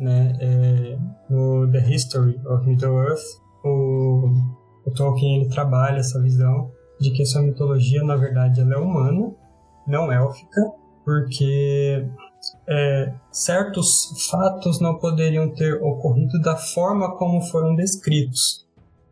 Né? 0.00 0.32
É, 0.40 0.98
no 1.28 1.70
The 1.70 1.90
History 1.90 2.40
of 2.46 2.66
Middle-earth, 2.66 3.20
o, 3.62 4.30
o 4.86 4.90
Tolkien 4.92 5.42
ele 5.42 5.50
trabalha 5.50 5.98
essa 5.98 6.20
visão 6.22 6.70
de 6.98 7.10
que 7.10 7.22
essa 7.22 7.40
mitologia, 7.42 8.02
na 8.02 8.16
verdade, 8.16 8.60
ela 8.60 8.74
é 8.74 8.78
humana, 8.78 9.30
não 9.86 10.10
élfica, 10.10 10.72
porque 11.04 12.06
é, 12.66 13.12
certos 13.30 14.26
fatos 14.30 14.80
não 14.80 14.98
poderiam 14.98 15.52
ter 15.52 15.74
ocorrido 15.82 16.40
da 16.40 16.56
forma 16.56 17.16
como 17.16 17.42
foram 17.42 17.74
descritos. 17.74 18.66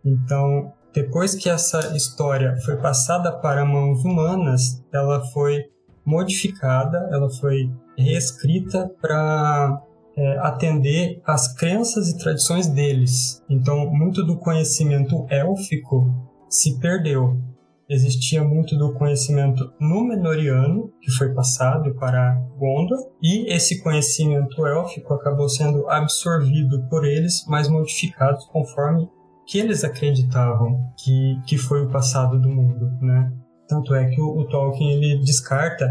Então, 0.05 0.73
depois 0.95 1.35
que 1.35 1.49
essa 1.49 1.95
história 1.97 2.57
foi 2.65 2.77
passada 2.77 3.33
para 3.33 3.65
mãos 3.65 4.05
humanas, 4.05 4.83
ela 4.93 5.25
foi 5.33 5.65
modificada, 6.05 7.09
ela 7.13 7.29
foi 7.31 7.71
reescrita 7.97 8.91
para 9.01 9.83
é, 10.19 10.39
atender 10.41 11.23
às 11.25 11.55
crenças 11.55 12.09
e 12.09 12.19
tradições 12.19 12.67
deles. 12.67 13.41
Então, 13.49 13.89
muito 13.89 14.25
do 14.27 14.37
conhecimento 14.37 15.25
élfico 15.31 16.13
se 16.49 16.77
perdeu. 16.81 17.41
Existia 17.89 18.43
muito 18.43 18.77
do 18.77 18.93
conhecimento 18.95 19.73
Númenoriano, 19.81 20.93
que 21.01 21.11
foi 21.13 21.33
passado 21.33 21.95
para 21.95 22.35
Gondor, 22.59 22.99
e 23.23 23.51
esse 23.51 23.81
conhecimento 23.81 24.67
élfico 24.67 25.15
acabou 25.15 25.49
sendo 25.49 25.89
absorvido 25.89 26.85
por 26.91 27.07
eles, 27.07 27.47
mas 27.47 27.69
modificado 27.69 28.39
conforme 28.53 29.09
que 29.47 29.59
eles 29.59 29.85
acreditavam 29.85 30.93
que, 30.99 31.41
que 31.47 31.57
foi 31.57 31.83
o 31.83 31.91
passado 31.91 32.39
do 32.39 32.49
mundo, 32.51 32.91
né? 33.01 33.33
Tanto 33.69 33.95
é 33.95 34.05
que 34.07 34.21
o, 34.21 34.37
o 34.37 34.49
Tolkien 34.49 34.93
ele 34.93 35.25
descarta 35.25 35.87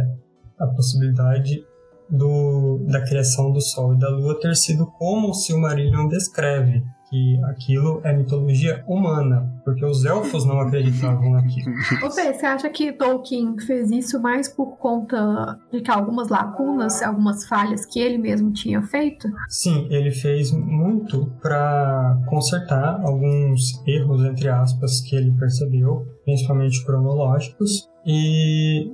a 0.59 0.67
possibilidade 0.67 1.63
do, 2.09 2.79
da 2.87 3.01
criação 3.01 3.51
do 3.51 3.61
Sol 3.61 3.93
e 3.93 3.99
da 3.99 4.09
Lua 4.09 4.39
ter 4.39 4.55
sido 4.55 4.85
como 4.85 5.29
o 5.29 5.33
Silmarillion 5.33 6.07
descreve, 6.07 6.83
que 7.09 7.39
aquilo 7.45 8.01
é 8.03 8.13
mitologia 8.13 8.83
humana, 8.85 9.49
porque 9.63 9.85
os 9.85 10.03
elfos 10.03 10.45
não 10.45 10.59
acreditavam 10.59 11.31
naquilo. 11.31 11.71
Ô 12.03 12.09
você 12.09 12.45
acha 12.45 12.69
que 12.69 12.91
Tolkien 12.91 13.57
fez 13.59 13.89
isso 13.91 14.21
mais 14.21 14.49
por 14.49 14.77
conta 14.77 15.57
de 15.71 15.81
que 15.81 15.89
algumas 15.89 16.27
lacunas, 16.27 17.01
algumas 17.01 17.47
falhas 17.47 17.85
que 17.85 17.99
ele 17.99 18.17
mesmo 18.17 18.51
tinha 18.51 18.81
feito? 18.81 19.27
Sim, 19.47 19.87
ele 19.89 20.11
fez 20.11 20.51
muito 20.51 21.31
para 21.41 22.19
consertar 22.27 22.99
alguns 23.01 23.81
erros, 23.87 24.23
entre 24.25 24.49
aspas, 24.49 24.99
que 25.01 25.15
ele 25.15 25.31
percebeu, 25.31 26.05
principalmente 26.25 26.85
cronológicos, 26.85 27.89
e 28.05 28.91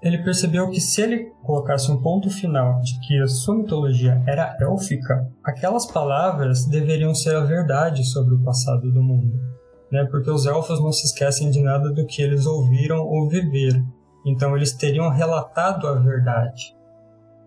ele 0.00 0.18
percebeu 0.22 0.70
que 0.70 0.80
se 0.80 1.02
ele 1.02 1.32
colocasse 1.42 1.90
um 1.90 2.00
ponto 2.00 2.30
final 2.30 2.80
de 2.80 2.98
que 3.00 3.20
a 3.20 3.26
sua 3.26 3.56
mitologia 3.56 4.22
era 4.26 4.56
élfica, 4.60 5.28
aquelas 5.44 5.86
palavras 5.86 6.64
deveriam 6.66 7.14
ser 7.14 7.34
a 7.34 7.44
verdade 7.44 8.04
sobre 8.04 8.34
o 8.34 8.42
passado 8.42 8.92
do 8.92 9.02
mundo. 9.02 9.38
Né? 9.90 10.04
Porque 10.10 10.30
os 10.30 10.46
elfos 10.46 10.80
não 10.80 10.92
se 10.92 11.06
esquecem 11.06 11.50
de 11.50 11.60
nada 11.60 11.90
do 11.90 12.06
que 12.06 12.22
eles 12.22 12.46
ouviram 12.46 13.00
ou 13.00 13.28
viveram. 13.28 13.84
Então 14.24 14.56
eles 14.56 14.72
teriam 14.72 15.10
relatado 15.10 15.86
a 15.86 15.94
verdade. 15.94 16.76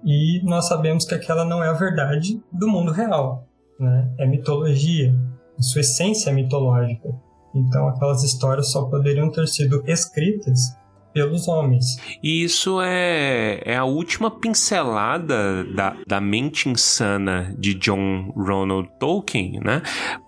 E 0.04 0.42
nós 0.44 0.68
sabemos 0.68 1.06
que 1.06 1.14
aquela 1.14 1.46
não 1.46 1.64
é 1.64 1.70
a 1.70 1.74
verdade 1.74 2.42
do 2.52 2.68
mundo 2.68 2.92
real. 2.92 3.48
Né? 3.80 4.14
É 4.18 4.28
mitologia. 4.28 5.16
A 5.58 5.62
sua 5.62 5.82
essência 5.82 6.32
é 6.32 6.34
mitológica. 6.34 7.10
Então 7.54 7.88
aquelas 7.88 8.24
histórias 8.24 8.72
só 8.72 8.86
poderiam 8.86 9.32
ter 9.32 9.48
sido 9.48 9.84
escritas 9.86 10.76
pelos 11.14 11.48
homens. 11.48 11.98
E 12.24 12.44
isso 12.44 12.80
é, 12.82 13.62
é 13.66 13.76
a 13.76 13.84
última 13.84 14.32
pincelada 14.32 15.64
da, 15.66 15.96
da 16.08 16.22
mente 16.22 16.70
insana 16.70 17.54
de 17.58 17.74
John 17.74 18.32
Ronald 18.36 18.90
Tolkien, 19.00 19.60
né? 19.64 19.82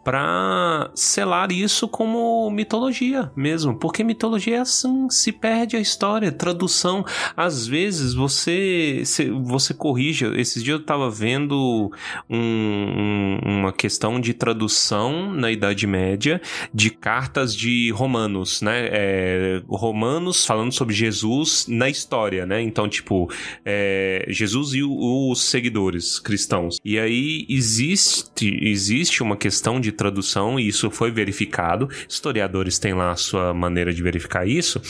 Para 0.04 0.92
selar 0.96 1.52
isso 1.52 1.88
como 1.88 2.50
mitologia 2.50 3.32
mesmo, 3.36 3.78
porque 3.78 4.04
mitologia 4.04 4.58
é 4.58 4.60
assim, 4.60 5.10
se 5.10 5.32
perde 5.32 5.78
a 5.78 5.80
história, 5.80 6.32
tradução. 6.32 7.06
Às 7.36 7.66
vezes 7.66 8.14
você 8.14 9.04
você 9.44 9.74
corrige. 9.74 10.26
Esses 10.40 10.64
dias 10.64 10.78
eu 10.78 10.82
estava 10.82 11.10
vendo 11.10 11.92
um, 12.30 12.38
um, 12.38 13.40
uma 13.44 13.72
questão 13.72 14.20
de 14.20 14.34
tradução 14.34 15.32
na 15.34 15.52
Idade 15.52 15.88
Média 15.88 16.42
de 16.74 16.90
cartas 16.90 17.56
de 17.56 17.92
romanos, 17.92 18.62
né? 18.62 18.90
É, 18.92 19.62
romanos 19.68 20.46
falando 20.46 20.73
sobre 20.74 20.94
Jesus 20.94 21.66
na 21.68 21.90
história, 21.90 22.46
né? 22.46 22.62
Então, 22.62 22.88
tipo, 22.88 23.30
é, 23.66 24.26
Jesus 24.28 24.74
e 24.74 24.84
o, 24.84 25.32
os 25.32 25.46
seguidores 25.46 26.20
cristãos. 26.20 26.78
E 26.84 26.98
aí 27.00 27.46
existe, 27.50 28.60
existe 28.62 29.22
uma 29.22 29.38
questão 29.38 29.80
de 29.80 29.92
tradução, 29.92 30.60
e 30.60 30.68
isso 30.68 30.90
foi 30.90 31.12
verificado. 31.12 31.90
Historiadores 32.08 32.80
têm 32.80 32.94
lá 32.94 33.12
a 33.12 33.16
sua 33.16 33.54
maneira 33.54 33.94
de 33.94 34.02
verificar 34.02 34.48
isso, 34.48 34.82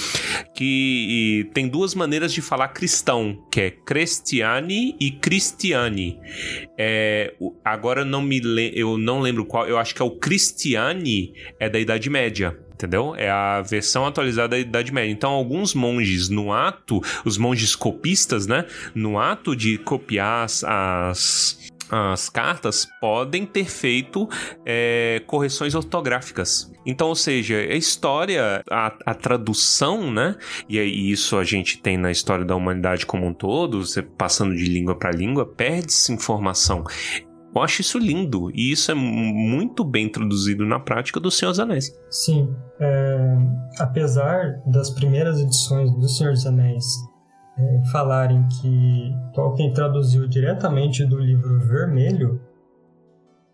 que 0.56 1.50
tem 1.54 1.68
duas 1.68 1.96
maneiras 1.96 2.34
de 2.34 2.42
falar 2.42 2.70
cristão, 2.70 3.44
que 3.52 3.62
é 3.62 3.70
Christiani 3.72 4.96
e 5.00 5.12
Cristiani. 5.12 6.20
É, 6.78 7.34
agora 7.64 8.04
não 8.04 8.22
me 8.22 8.42
eu 8.74 8.98
não 8.98 9.22
lembro 9.22 9.46
qual, 9.46 9.68
eu 9.68 9.78
acho 9.78 9.96
que 9.96 10.02
é 10.02 10.06
o 10.06 10.12
Cristiani 10.12 11.34
é 11.60 11.70
da 11.70 11.80
Idade 11.80 12.10
Média 12.10 12.58
entendeu? 12.74 13.16
É 13.16 13.30
a 13.30 13.62
versão 13.62 14.06
atualizada 14.06 14.50
da 14.50 14.60
Idade 14.60 14.92
Média. 14.92 15.12
Então, 15.12 15.32
alguns 15.32 15.74
monges, 15.74 16.30
no 16.30 16.52
ato, 16.52 17.02
os 17.24 17.38
monges 17.38 17.76
copistas, 17.76 18.48
né? 18.48 18.66
No 18.94 19.20
ato 19.20 19.56
de 19.56 19.78
copiar 19.78 20.44
as, 20.46 20.64
as 20.64 21.64
as 21.90 22.28
cartas 22.28 22.88
podem 23.00 23.46
ter 23.46 23.66
feito 23.66 24.28
é, 24.66 25.22
correções 25.28 25.76
ortográficas. 25.76 26.72
Então, 26.86 27.10
ou 27.10 27.16
seja, 27.16 27.56
a 27.56 27.76
história, 27.76 28.64
a, 28.70 28.94
a 29.06 29.14
tradução, 29.14 30.12
né? 30.12 30.36
E 30.68 30.80
isso 31.12 31.38
a 31.38 31.44
gente 31.44 31.78
tem 31.78 31.98
na 31.98 32.12
história 32.12 32.44
da 32.44 32.56
humanidade 32.56 33.06
como 33.06 33.28
um 33.28 33.34
todo, 33.34 33.86
você 33.86 34.02
passando 34.02 34.56
de 34.56 34.66
língua 34.66 34.96
para 34.96 35.12
língua, 35.12 35.46
perde-se 35.46 36.12
informação. 36.12 36.84
Eu 37.56 37.62
acho 37.62 37.82
isso 37.82 38.00
lindo 38.00 38.50
e 38.52 38.72
isso 38.72 38.92
é 38.92 38.96
muito 38.96 39.84
bem 39.84 40.10
traduzido 40.10 40.66
na 40.66 40.80
prática 40.80 41.20
do 41.20 41.30
Senhor 41.30 41.52
dos 41.52 41.60
Anéis. 41.60 41.96
Sim, 42.10 42.56
é, 42.80 43.38
apesar 43.80 44.62
das 44.66 44.90
primeiras 44.90 45.40
edições 45.40 45.92
do 45.92 46.10
Senhor 46.10 46.34
dos 46.34 46.46
Anéis 46.48 46.86
é, 47.58 47.82
falarem 47.92 48.44
que 48.48 49.14
Tolkien 49.34 49.72
traduziu 49.72 50.28
diretamente 50.28 51.06
do 51.06 51.20
livro 51.20 51.60
vermelho, 51.60 52.42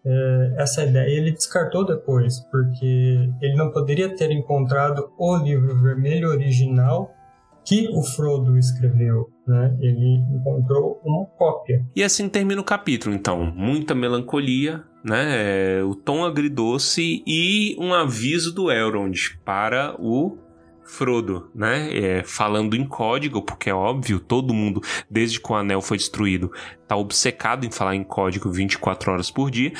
é, 0.05 0.53
essa 0.57 0.85
ideia 0.85 1.09
ele 1.09 1.31
descartou 1.31 1.85
depois, 1.85 2.39
porque 2.49 3.29
ele 3.41 3.55
não 3.55 3.69
poderia 3.71 4.15
ter 4.15 4.31
encontrado 4.31 5.11
o 5.17 5.35
livro 5.35 5.77
vermelho 5.81 6.29
original 6.29 7.13
que 7.69 7.87
o 7.93 8.01
Frodo 8.01 8.57
escreveu, 8.57 9.29
né? 9.47 9.77
Ele 9.79 10.15
encontrou 10.35 10.99
uma 11.05 11.23
cópia. 11.37 11.85
E 11.95 12.03
assim 12.03 12.27
termina 12.27 12.59
o 12.59 12.63
capítulo, 12.63 13.13
então. 13.13 13.45
Muita 13.55 13.93
melancolia, 13.93 14.83
né? 15.05 15.77
É, 15.77 15.83
o 15.83 15.93
tom 15.93 16.25
agridoce 16.25 17.23
e 17.27 17.75
um 17.79 17.93
aviso 17.93 18.51
do 18.51 18.71
Elrond 18.71 19.37
para 19.45 19.95
o 19.99 20.35
Frodo, 20.89 21.51
né? 21.53 21.95
É, 21.95 22.23
falando 22.23 22.75
em 22.75 22.83
código, 22.83 23.43
porque 23.43 23.69
é 23.69 23.73
óbvio, 23.73 24.19
todo 24.19 24.55
mundo, 24.55 24.81
desde 25.09 25.39
que 25.39 25.51
o 25.51 25.55
anel 25.55 25.81
foi 25.81 25.97
destruído, 25.97 26.51
tá 26.87 26.95
obcecado 26.95 27.63
em 27.63 27.71
falar 27.71 27.95
em 27.95 28.03
código 28.03 28.51
24 28.51 29.11
horas 29.11 29.29
por 29.29 29.51
dia. 29.51 29.71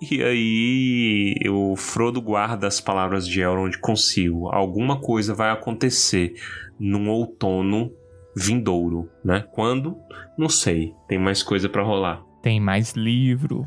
E 0.00 0.22
aí 0.22 1.34
o 1.50 1.76
Frodo 1.76 2.20
guarda 2.20 2.66
as 2.66 2.80
palavras 2.80 3.28
de 3.28 3.40
Elrond 3.40 3.78
consigo. 3.78 4.48
Alguma 4.48 4.98
coisa 4.98 5.34
vai 5.34 5.50
acontecer 5.50 6.32
num 6.80 7.10
outono 7.10 7.92
vindouro, 8.34 9.08
né? 9.22 9.44
Quando? 9.52 9.96
Não 10.36 10.48
sei. 10.48 10.94
Tem 11.06 11.18
mais 11.18 11.42
coisa 11.42 11.68
para 11.68 11.84
rolar. 11.84 12.22
Tem 12.44 12.60
mais 12.60 12.92
livro. 12.92 13.66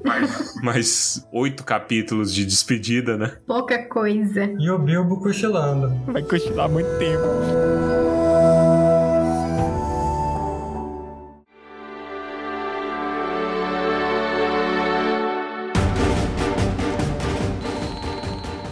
mais 0.62 1.28
oito 1.34 1.64
capítulos 1.64 2.32
de 2.32 2.46
despedida, 2.46 3.18
né? 3.18 3.36
Pouca 3.48 3.90
coisa. 3.90 4.54
E 4.60 4.70
o 4.70 4.78
Bilbo 4.78 5.20
cochilando. 5.20 6.00
Vai 6.06 6.22
cochilar 6.22 6.70
muito 6.70 6.88
tempo. 7.00 7.24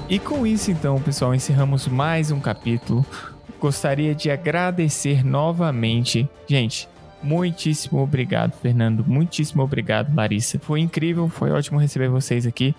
E 0.07 0.19
com 0.19 0.45
isso, 0.45 0.69
então, 0.69 1.01
pessoal, 1.01 1.33
encerramos 1.33 1.87
mais 1.87 2.29
um 2.29 2.39
capítulo 2.39 3.03
gostaria 3.65 4.13
de 4.13 4.29
agradecer 4.29 5.25
novamente. 5.25 6.29
Gente, 6.47 6.87
muitíssimo 7.25 8.01
obrigado, 8.01 8.53
Fernando. 8.53 9.03
Muitíssimo 9.05 9.63
obrigado, 9.63 10.15
Larissa. 10.15 10.59
Foi 10.59 10.79
incrível, 10.79 11.27
foi 11.27 11.51
ótimo 11.51 11.79
receber 11.79 12.07
vocês 12.07 12.45
aqui. 12.45 12.75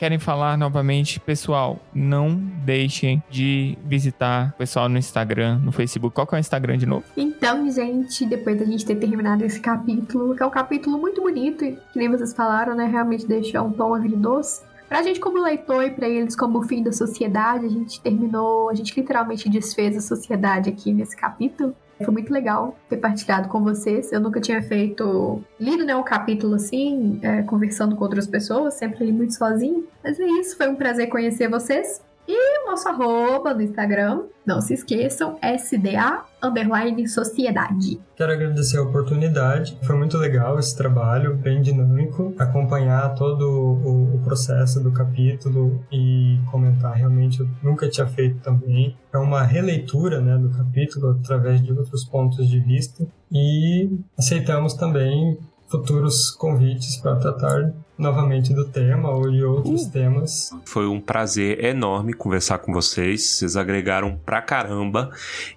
Querem 0.00 0.18
falar 0.18 0.56
novamente, 0.56 1.20
pessoal, 1.20 1.78
não 1.92 2.34
deixem 2.64 3.22
de 3.28 3.76
visitar 3.84 4.52
o 4.54 4.58
pessoal 4.58 4.88
no 4.88 4.96
Instagram, 4.96 5.58
no 5.58 5.72
Facebook. 5.72 6.14
Qual 6.14 6.26
que 6.26 6.34
é 6.34 6.38
o 6.38 6.40
Instagram 6.40 6.78
de 6.78 6.86
novo? 6.86 7.04
Então, 7.14 7.70
gente, 7.70 8.24
depois 8.24 8.58
da 8.58 8.64
gente 8.64 8.86
ter 8.86 8.94
terminado 8.94 9.44
esse 9.44 9.60
capítulo, 9.60 10.34
que 10.34 10.42
é 10.42 10.46
um 10.46 10.50
capítulo 10.50 10.98
muito 10.98 11.20
bonito, 11.20 11.58
que 11.92 11.98
nem 11.98 12.08
vocês 12.08 12.32
falaram, 12.32 12.74
né? 12.74 12.86
Realmente 12.86 13.26
deixa 13.26 13.60
um 13.60 13.72
tom 13.72 13.94
agridoce. 13.94 14.62
Pra 14.88 15.02
gente 15.02 15.20
como 15.20 15.38
leitor 15.38 15.84
e 15.84 15.90
pra 15.90 16.08
eles 16.08 16.34
como 16.34 16.62
fim 16.62 16.82
da 16.82 16.92
sociedade, 16.92 17.66
a 17.66 17.68
gente 17.68 18.00
terminou, 18.00 18.70
a 18.70 18.74
gente 18.74 18.98
literalmente 18.98 19.50
desfez 19.50 19.96
a 19.98 20.00
sociedade 20.00 20.70
aqui 20.70 20.94
nesse 20.94 21.14
capítulo. 21.14 21.76
Foi 22.04 22.12
muito 22.12 22.32
legal 22.32 22.76
ter 22.88 22.96
partilhado 22.96 23.48
com 23.48 23.62
vocês. 23.62 24.12
Eu 24.12 24.20
nunca 24.20 24.40
tinha 24.40 24.62
feito, 24.62 25.42
lido 25.58 25.84
né, 25.84 25.94
um 25.94 26.02
capítulo 26.02 26.54
assim, 26.54 27.18
é, 27.22 27.42
conversando 27.42 27.96
com 27.96 28.04
outras 28.04 28.26
pessoas, 28.26 28.74
sempre 28.74 29.04
li 29.04 29.12
muito 29.12 29.34
sozinho. 29.34 29.86
Mas 30.02 30.18
é 30.18 30.26
isso, 30.26 30.56
foi 30.56 30.68
um 30.68 30.76
prazer 30.76 31.08
conhecer 31.08 31.48
vocês. 31.48 32.02
E 32.32 32.62
o 32.62 32.70
nosso 32.70 32.88
arroba 32.88 33.52
no 33.52 33.60
Instagram, 33.60 34.22
não 34.46 34.60
se 34.60 34.72
esqueçam, 34.72 35.36
SDA 35.42 36.22
underline 36.40 37.08
sociedade. 37.08 38.00
Quero 38.14 38.32
agradecer 38.32 38.78
a 38.78 38.82
oportunidade, 38.82 39.76
foi 39.82 39.96
muito 39.96 40.16
legal 40.16 40.56
esse 40.56 40.76
trabalho, 40.76 41.34
bem 41.34 41.60
dinâmico, 41.60 42.32
acompanhar 42.38 43.16
todo 43.16 43.42
o, 43.50 44.14
o 44.14 44.20
processo 44.22 44.80
do 44.80 44.92
capítulo 44.92 45.84
e 45.90 46.38
comentar, 46.52 46.94
realmente 46.94 47.40
eu 47.40 47.48
nunca 47.64 47.88
tinha 47.88 48.06
feito 48.06 48.38
também. 48.38 48.96
É 49.12 49.18
uma 49.18 49.42
releitura 49.42 50.20
né, 50.20 50.38
do 50.38 50.50
capítulo 50.50 51.18
através 51.20 51.60
de 51.60 51.72
outros 51.72 52.04
pontos 52.04 52.48
de 52.48 52.60
vista 52.60 53.04
e 53.32 53.90
aceitamos 54.16 54.74
também 54.74 55.36
futuros 55.68 56.30
convites 56.30 56.96
para 56.96 57.16
tratar 57.16 57.72
novamente 58.00 58.52
do 58.54 58.64
tema 58.64 59.10
ou 59.10 59.30
de 59.30 59.44
outros 59.44 59.82
Uh. 59.82 59.90
temas. 59.90 60.50
Foi 60.64 60.86
um 60.86 61.00
prazer 61.00 61.62
enorme 61.64 62.12
conversar 62.12 62.58
com 62.58 62.72
vocês. 62.72 63.24
Vocês 63.26 63.56
agregaram 63.56 64.18
pra 64.24 64.40
caramba. 64.40 65.10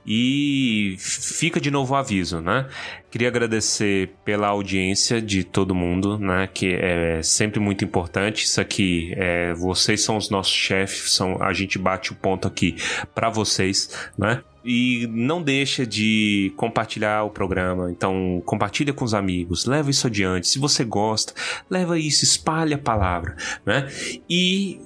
E 0.05 0.95
fica 0.99 1.59
de 1.59 1.71
novo 1.71 1.93
o 1.93 1.97
aviso, 1.97 2.41
né? 2.41 2.67
Queria 3.09 3.27
agradecer 3.27 4.09
pela 4.25 4.47
audiência 4.47 5.21
de 5.21 5.43
todo 5.43 5.75
mundo, 5.75 6.17
né? 6.17 6.49
Que 6.51 6.73
é 6.73 7.21
sempre 7.21 7.59
muito 7.59 7.85
importante. 7.85 8.43
Isso 8.45 8.59
aqui, 8.59 9.13
é, 9.15 9.53
vocês 9.53 10.01
são 10.01 10.17
os 10.17 10.29
nossos 10.29 10.53
chefes, 10.53 11.13
são, 11.13 11.41
a 11.41 11.53
gente 11.53 11.77
bate 11.77 12.11
o 12.11 12.15
ponto 12.15 12.47
aqui 12.47 12.75
pra 13.13 13.29
vocês, 13.29 13.89
né? 14.17 14.41
E 14.65 15.07
não 15.11 15.43
deixa 15.43 15.85
de 15.85 16.53
compartilhar 16.55 17.23
o 17.23 17.29
programa. 17.29 17.91
Então, 17.91 18.41
compartilha 18.45 18.93
com 18.93 19.03
os 19.03 19.13
amigos, 19.13 19.65
leva 19.65 19.89
isso 19.89 20.07
adiante. 20.07 20.47
Se 20.47 20.57
você 20.57 20.85
gosta, 20.85 21.33
leva 21.69 21.99
isso, 21.99 22.23
espalha 22.33 22.75
a 22.75 22.79
palavra, 22.79 23.35
né? 23.65 23.87
E 24.29 24.79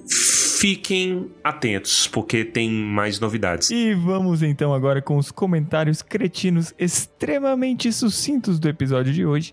fiquem 0.58 1.30
atentos, 1.42 2.06
porque 2.08 2.44
tem 2.44 2.70
mais 2.70 3.20
novidades. 3.20 3.70
E 3.70 3.94
vamos 3.94 4.42
então 4.42 4.74
agora 4.74 5.00
com 5.00 5.16
os 5.16 5.30
comentários 5.30 6.02
cretinos 6.02 6.74
extremamente 6.78 7.92
sucintos 7.92 8.58
do 8.58 8.68
episódio 8.68 9.12
de 9.12 9.24
hoje. 9.24 9.52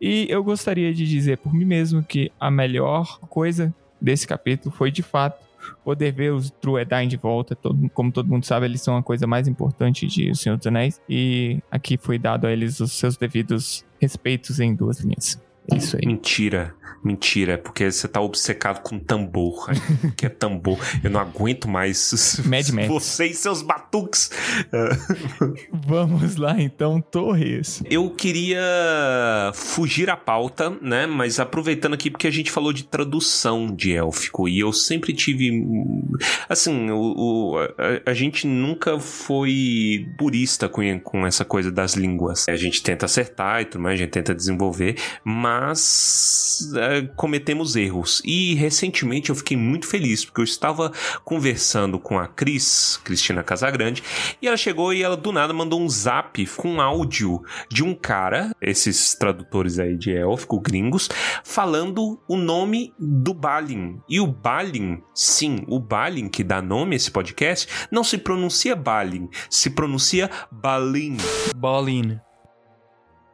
E 0.00 0.26
eu 0.28 0.42
gostaria 0.44 0.92
de 0.94 1.06
dizer 1.06 1.38
por 1.38 1.52
mim 1.52 1.64
mesmo 1.64 2.02
que 2.02 2.30
a 2.38 2.50
melhor 2.50 3.18
coisa 3.28 3.74
desse 4.00 4.26
capítulo 4.26 4.74
foi 4.74 4.90
de 4.90 5.02
fato 5.02 5.42
poder 5.82 6.12
ver 6.12 6.32
os 6.32 6.50
Druedain 6.62 7.08
de 7.08 7.16
volta. 7.16 7.54
Todo- 7.56 7.88
como 7.90 8.12
todo 8.12 8.28
mundo 8.28 8.44
sabe, 8.44 8.66
eles 8.66 8.80
são 8.82 8.96
a 8.96 9.02
coisa 9.02 9.26
mais 9.26 9.48
importante 9.48 10.06
de 10.06 10.30
O 10.30 10.34
Senhor 10.36 10.56
dos 10.56 10.66
Anéis. 10.66 11.00
E 11.08 11.58
aqui 11.70 11.96
foi 11.96 12.18
dado 12.18 12.46
a 12.46 12.52
eles 12.52 12.80
os 12.80 12.92
seus 12.92 13.16
devidos 13.16 13.84
respeitos 14.00 14.60
em 14.60 14.74
duas 14.74 15.00
linhas. 15.00 15.40
É 15.72 15.76
isso 15.76 15.96
aí. 15.96 16.06
Mentira, 16.06 16.74
mentira, 17.02 17.58
porque 17.58 17.90
você 17.90 18.08
tá 18.08 18.20
obcecado 18.20 18.80
com 18.82 18.98
tambor, 18.98 19.68
que 20.16 20.26
é 20.26 20.28
tambor. 20.28 20.78
Eu 21.02 21.10
não 21.10 21.20
aguento 21.20 21.68
mais 21.68 22.40
Mad 22.46 22.68
Max. 22.70 22.88
você 22.88 23.26
e 23.26 23.34
seus 23.34 23.62
batuques. 23.62 24.30
Vamos 25.72 26.36
lá 26.36 26.60
então, 26.60 27.00
Torres. 27.00 27.82
Eu 27.90 28.10
queria 28.10 28.60
fugir 29.54 30.08
à 30.10 30.16
pauta, 30.16 30.70
né? 30.80 31.06
Mas 31.06 31.38
aproveitando 31.38 31.94
aqui 31.94 32.10
porque 32.10 32.26
a 32.26 32.30
gente 32.30 32.50
falou 32.50 32.72
de 32.72 32.84
tradução 32.84 33.74
de 33.74 33.92
élfico 33.94 34.48
e 34.48 34.58
eu 34.60 34.72
sempre 34.72 35.12
tive, 35.12 35.50
assim, 36.48 36.90
o, 36.90 37.14
o- 37.16 37.58
a, 37.58 38.10
a 38.10 38.14
gente 38.14 38.46
nunca 38.46 38.98
foi 38.98 40.06
purista 40.18 40.68
com, 40.68 40.98
com 41.00 41.26
essa 41.26 41.44
coisa 41.44 41.70
das 41.70 41.94
línguas. 41.94 42.48
A 42.48 42.56
gente 42.56 42.82
tenta 42.82 43.06
acertar 43.06 43.60
e 43.62 43.64
tudo 43.66 43.82
mais, 43.82 43.94
a 43.94 44.02
gente 44.02 44.10
tenta 44.10 44.34
desenvolver, 44.34 44.96
mas 45.24 46.70
é, 46.76 47.02
cometemos 47.16 47.76
erros. 47.76 48.22
E 48.24 48.54
recentemente 48.54 49.30
eu 49.30 49.36
fiquei 49.36 49.56
muito 49.56 49.86
feliz 49.86 50.24
porque 50.24 50.40
eu 50.40 50.44
estava 50.44 50.92
conversando 51.24 51.98
com 51.98 52.18
a 52.18 52.26
Cris, 52.26 53.00
Cristina 53.02 53.42
Casagrande, 53.42 54.02
e 54.40 54.46
ela 54.46 54.56
chegou 54.56 54.92
e 54.92 55.02
ela 55.02 55.16
do 55.16 55.32
nada 55.32 55.52
mandou 55.52 55.80
um 55.80 55.88
zap 55.88 56.44
com 56.56 56.80
áudio 56.80 57.42
de 57.68 57.82
um 57.82 57.94
cara, 57.94 58.54
esses 58.60 59.14
tradutores 59.14 59.78
aí 59.78 59.96
de 59.96 60.14
élfico, 60.14 60.60
gringos, 60.60 61.08
falando 61.42 62.20
o 62.28 62.36
nome 62.36 62.92
do 62.98 63.34
Balin. 63.34 64.00
E 64.08 64.20
o 64.20 64.26
Balin, 64.26 65.02
sim, 65.14 65.64
o 65.68 65.78
Balin 65.78 66.28
que 66.28 66.44
dá 66.44 66.60
nome 66.60 66.94
a 66.94 66.96
esse 66.96 67.10
podcast, 67.10 67.68
não 67.90 68.04
se 68.04 68.18
pronuncia 68.18 68.76
Balin, 68.76 69.28
se 69.48 69.70
pronuncia 69.70 70.30
Balin. 70.50 71.16
Balin. 71.56 72.18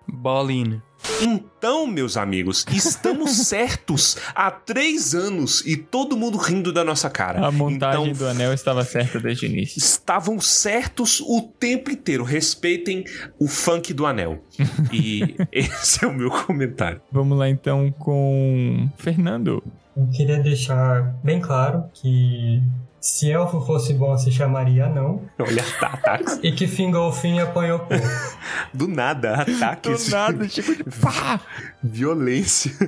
Balin. 0.08 0.82
Então, 1.22 1.86
meus 1.86 2.16
amigos, 2.16 2.64
estamos 2.72 3.30
certos 3.46 4.16
há 4.34 4.50
três 4.50 5.14
anos 5.14 5.64
e 5.66 5.76
todo 5.76 6.16
mundo 6.16 6.38
rindo 6.38 6.72
da 6.72 6.82
nossa 6.84 7.10
cara. 7.10 7.46
A 7.46 7.50
montagem 7.50 8.10
Então, 8.10 8.12
do 8.12 8.26
anel 8.28 8.52
estava 8.52 8.84
certa 8.84 9.18
desde 9.20 9.46
o 9.46 9.48
início. 9.48 9.78
estavam 9.78 10.40
certos 10.40 11.20
o 11.20 11.42
tempo 11.42 11.90
inteiro. 11.90 12.24
Respeitem 12.24 13.04
o 13.38 13.46
funk 13.48 13.92
do 13.92 14.06
anel. 14.06 14.42
E 14.92 15.36
esse 15.52 16.04
é 16.04 16.08
o 16.08 16.12
meu 16.12 16.30
comentário. 16.30 17.00
Vamos 17.12 17.38
lá 17.38 17.48
então 17.48 17.92
com 17.92 18.88
Fernando. 18.96 19.62
Eu 19.96 20.08
queria 20.08 20.38
deixar 20.40 21.14
bem 21.22 21.40
claro 21.40 21.84
que 21.92 22.62
se 23.00 23.30
elfo 23.30 23.60
fosse 23.62 23.94
bom 23.94 24.16
se 24.18 24.30
chamaria 24.30 24.86
não 24.88 25.22
Olha, 25.38 25.62
ataques. 25.80 26.38
e 26.42 26.52
que 26.52 26.66
Fingolfin 26.66 27.38
apanhou 27.40 27.78
pouco. 27.78 28.04
Do 28.74 28.86
nada, 28.86 29.36
ataques. 29.36 30.04
Do 30.06 30.10
nada, 30.10 30.46
tipo 30.46 30.74
de 30.74 30.84
pá! 30.84 31.40
Violência. 31.82 32.70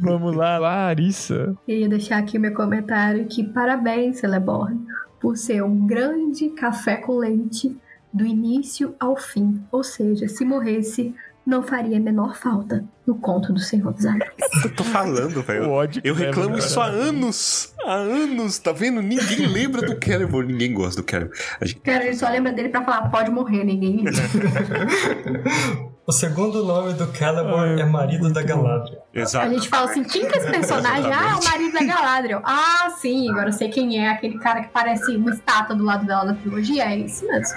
Vamos 0.00 0.34
lá, 0.34 0.58
Larissa. 0.58 1.54
Queria 1.66 1.88
deixar 1.88 2.18
aqui 2.18 2.38
meu 2.38 2.54
comentário 2.54 3.26
que 3.26 3.44
parabéns, 3.44 4.18
Celeborn, 4.18 4.80
por 5.20 5.36
ser 5.36 5.62
um 5.62 5.86
grande 5.86 6.48
café 6.50 6.96
com 6.96 7.18
leite 7.18 7.76
do 8.12 8.24
início 8.24 8.94
ao 8.98 9.16
fim. 9.16 9.62
Ou 9.70 9.84
seja, 9.84 10.26
se 10.28 10.44
morresse, 10.44 11.14
não 11.46 11.62
faria 11.62 11.96
a 11.96 12.00
menor 12.00 12.36
falta 12.36 12.84
no 13.06 13.14
conto 13.14 13.52
do 13.52 13.60
Senhor 13.60 13.92
dos 13.92 14.04
Anéis. 14.04 14.32
Eu 14.64 14.74
tô 14.74 14.82
falando, 14.82 15.40
velho. 15.42 15.64
Eu 16.02 16.12
leva, 16.12 16.24
reclamo 16.26 16.58
isso 16.58 16.80
há 16.80 16.86
anos. 16.86 17.72
Há 17.84 17.94
anos, 17.94 18.58
tá 18.58 18.72
vendo? 18.72 19.00
Ninguém 19.00 19.46
lembra 19.46 19.82
do 19.82 20.04
Celeborn. 20.04 20.52
Ninguém 20.52 20.74
gosta 20.74 21.00
do 21.00 21.08
Celeborn. 21.08 21.40
A 21.60 21.64
gente... 21.64 21.80
Cara, 21.80 22.04
ele 22.04 22.16
só 22.16 22.28
lembra 22.28 22.52
dele 22.52 22.70
pra 22.70 22.82
falar, 22.82 23.08
pode 23.08 23.30
morrer, 23.30 23.62
ninguém. 23.64 24.04
O 26.08 26.12
segundo 26.12 26.64
nome 26.64 26.92
do 26.92 27.04
Celeborn 27.06 27.82
é 27.82 27.84
marido 27.84 28.32
da. 28.32 28.40
Galadriel. 28.40 29.02
A 29.12 29.18
Exato. 29.18 29.50
gente 29.50 29.68
fala 29.68 29.90
assim, 29.90 30.04
quem 30.04 30.24
que 30.28 30.38
é 30.38 30.40
esse 30.40 30.50
personagem? 30.52 31.12
Ah, 31.12 31.32
é 31.32 31.34
o 31.34 31.44
marido 31.44 31.72
da 31.72 31.82
Galadriel. 31.84 32.42
Ah, 32.44 32.94
sim, 32.96 33.28
agora 33.28 33.48
eu 33.48 33.52
sei 33.52 33.70
quem 33.70 33.98
é. 34.00 34.10
Aquele 34.10 34.38
cara 34.38 34.62
que 34.62 34.68
parece 34.68 35.16
uma 35.16 35.32
estátua 35.32 35.74
do 35.74 35.82
lado 35.82 36.06
dela 36.06 36.26
na 36.26 36.34
trilogia. 36.34 36.84
É 36.84 36.96
isso 36.96 37.26
mesmo. 37.26 37.56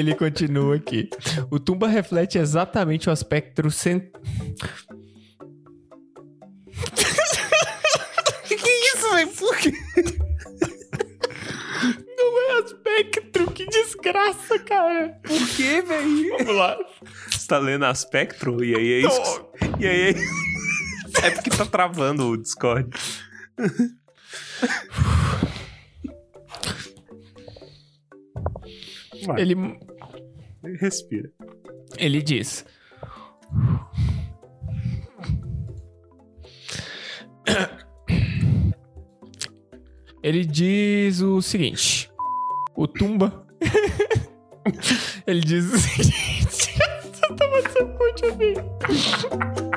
Ele 0.00 0.14
continua 0.14 0.76
aqui. 0.76 1.10
O 1.50 1.60
Tumba 1.60 1.86
reflete 1.86 2.38
exatamente 2.38 3.08
o 3.08 3.12
aspecto 3.12 3.70
cent... 3.70 4.04
que 8.48 8.54
isso, 8.54 9.14
velho? 9.14 9.28
Por 9.28 9.56
quê? 9.58 9.72
Não 12.16 12.38
é 12.38 12.62
aspecto, 12.62 13.50
que 13.52 13.66
desgraça, 13.66 14.58
cara. 14.60 15.20
Por 15.22 15.48
quê, 15.56 15.82
velho? 15.82 16.38
Vamos 16.38 16.56
lá. 16.56 16.78
Você 17.30 17.46
tá 17.46 17.58
lendo 17.58 17.84
Aspectro 17.84 18.64
e 18.64 18.74
aí 18.74 18.92
é 18.92 19.00
isso. 19.00 19.46
E 19.78 19.86
aí 19.86 20.00
é 20.00 20.10
isso. 20.10 20.50
É 21.22 21.28
porque 21.28 21.50
tá 21.50 21.66
travando 21.66 22.28
o 22.28 22.36
Discord. 22.36 22.88
Vai, 29.26 29.40
Ele, 29.40 29.54
respira. 30.80 31.30
ele 31.96 32.22
diz. 32.22 32.64
Ele 40.22 40.44
diz 40.44 41.20
o 41.22 41.40
seguinte: 41.40 42.10
O 42.76 42.86
Tumba. 42.86 43.46
ele 45.26 45.40
diz 45.40 45.72
o 45.72 45.78
seguinte. 45.78 46.78
Eu 47.30 47.36
tava 47.36 47.62
sendo 47.70 47.98
muito. 47.98 49.69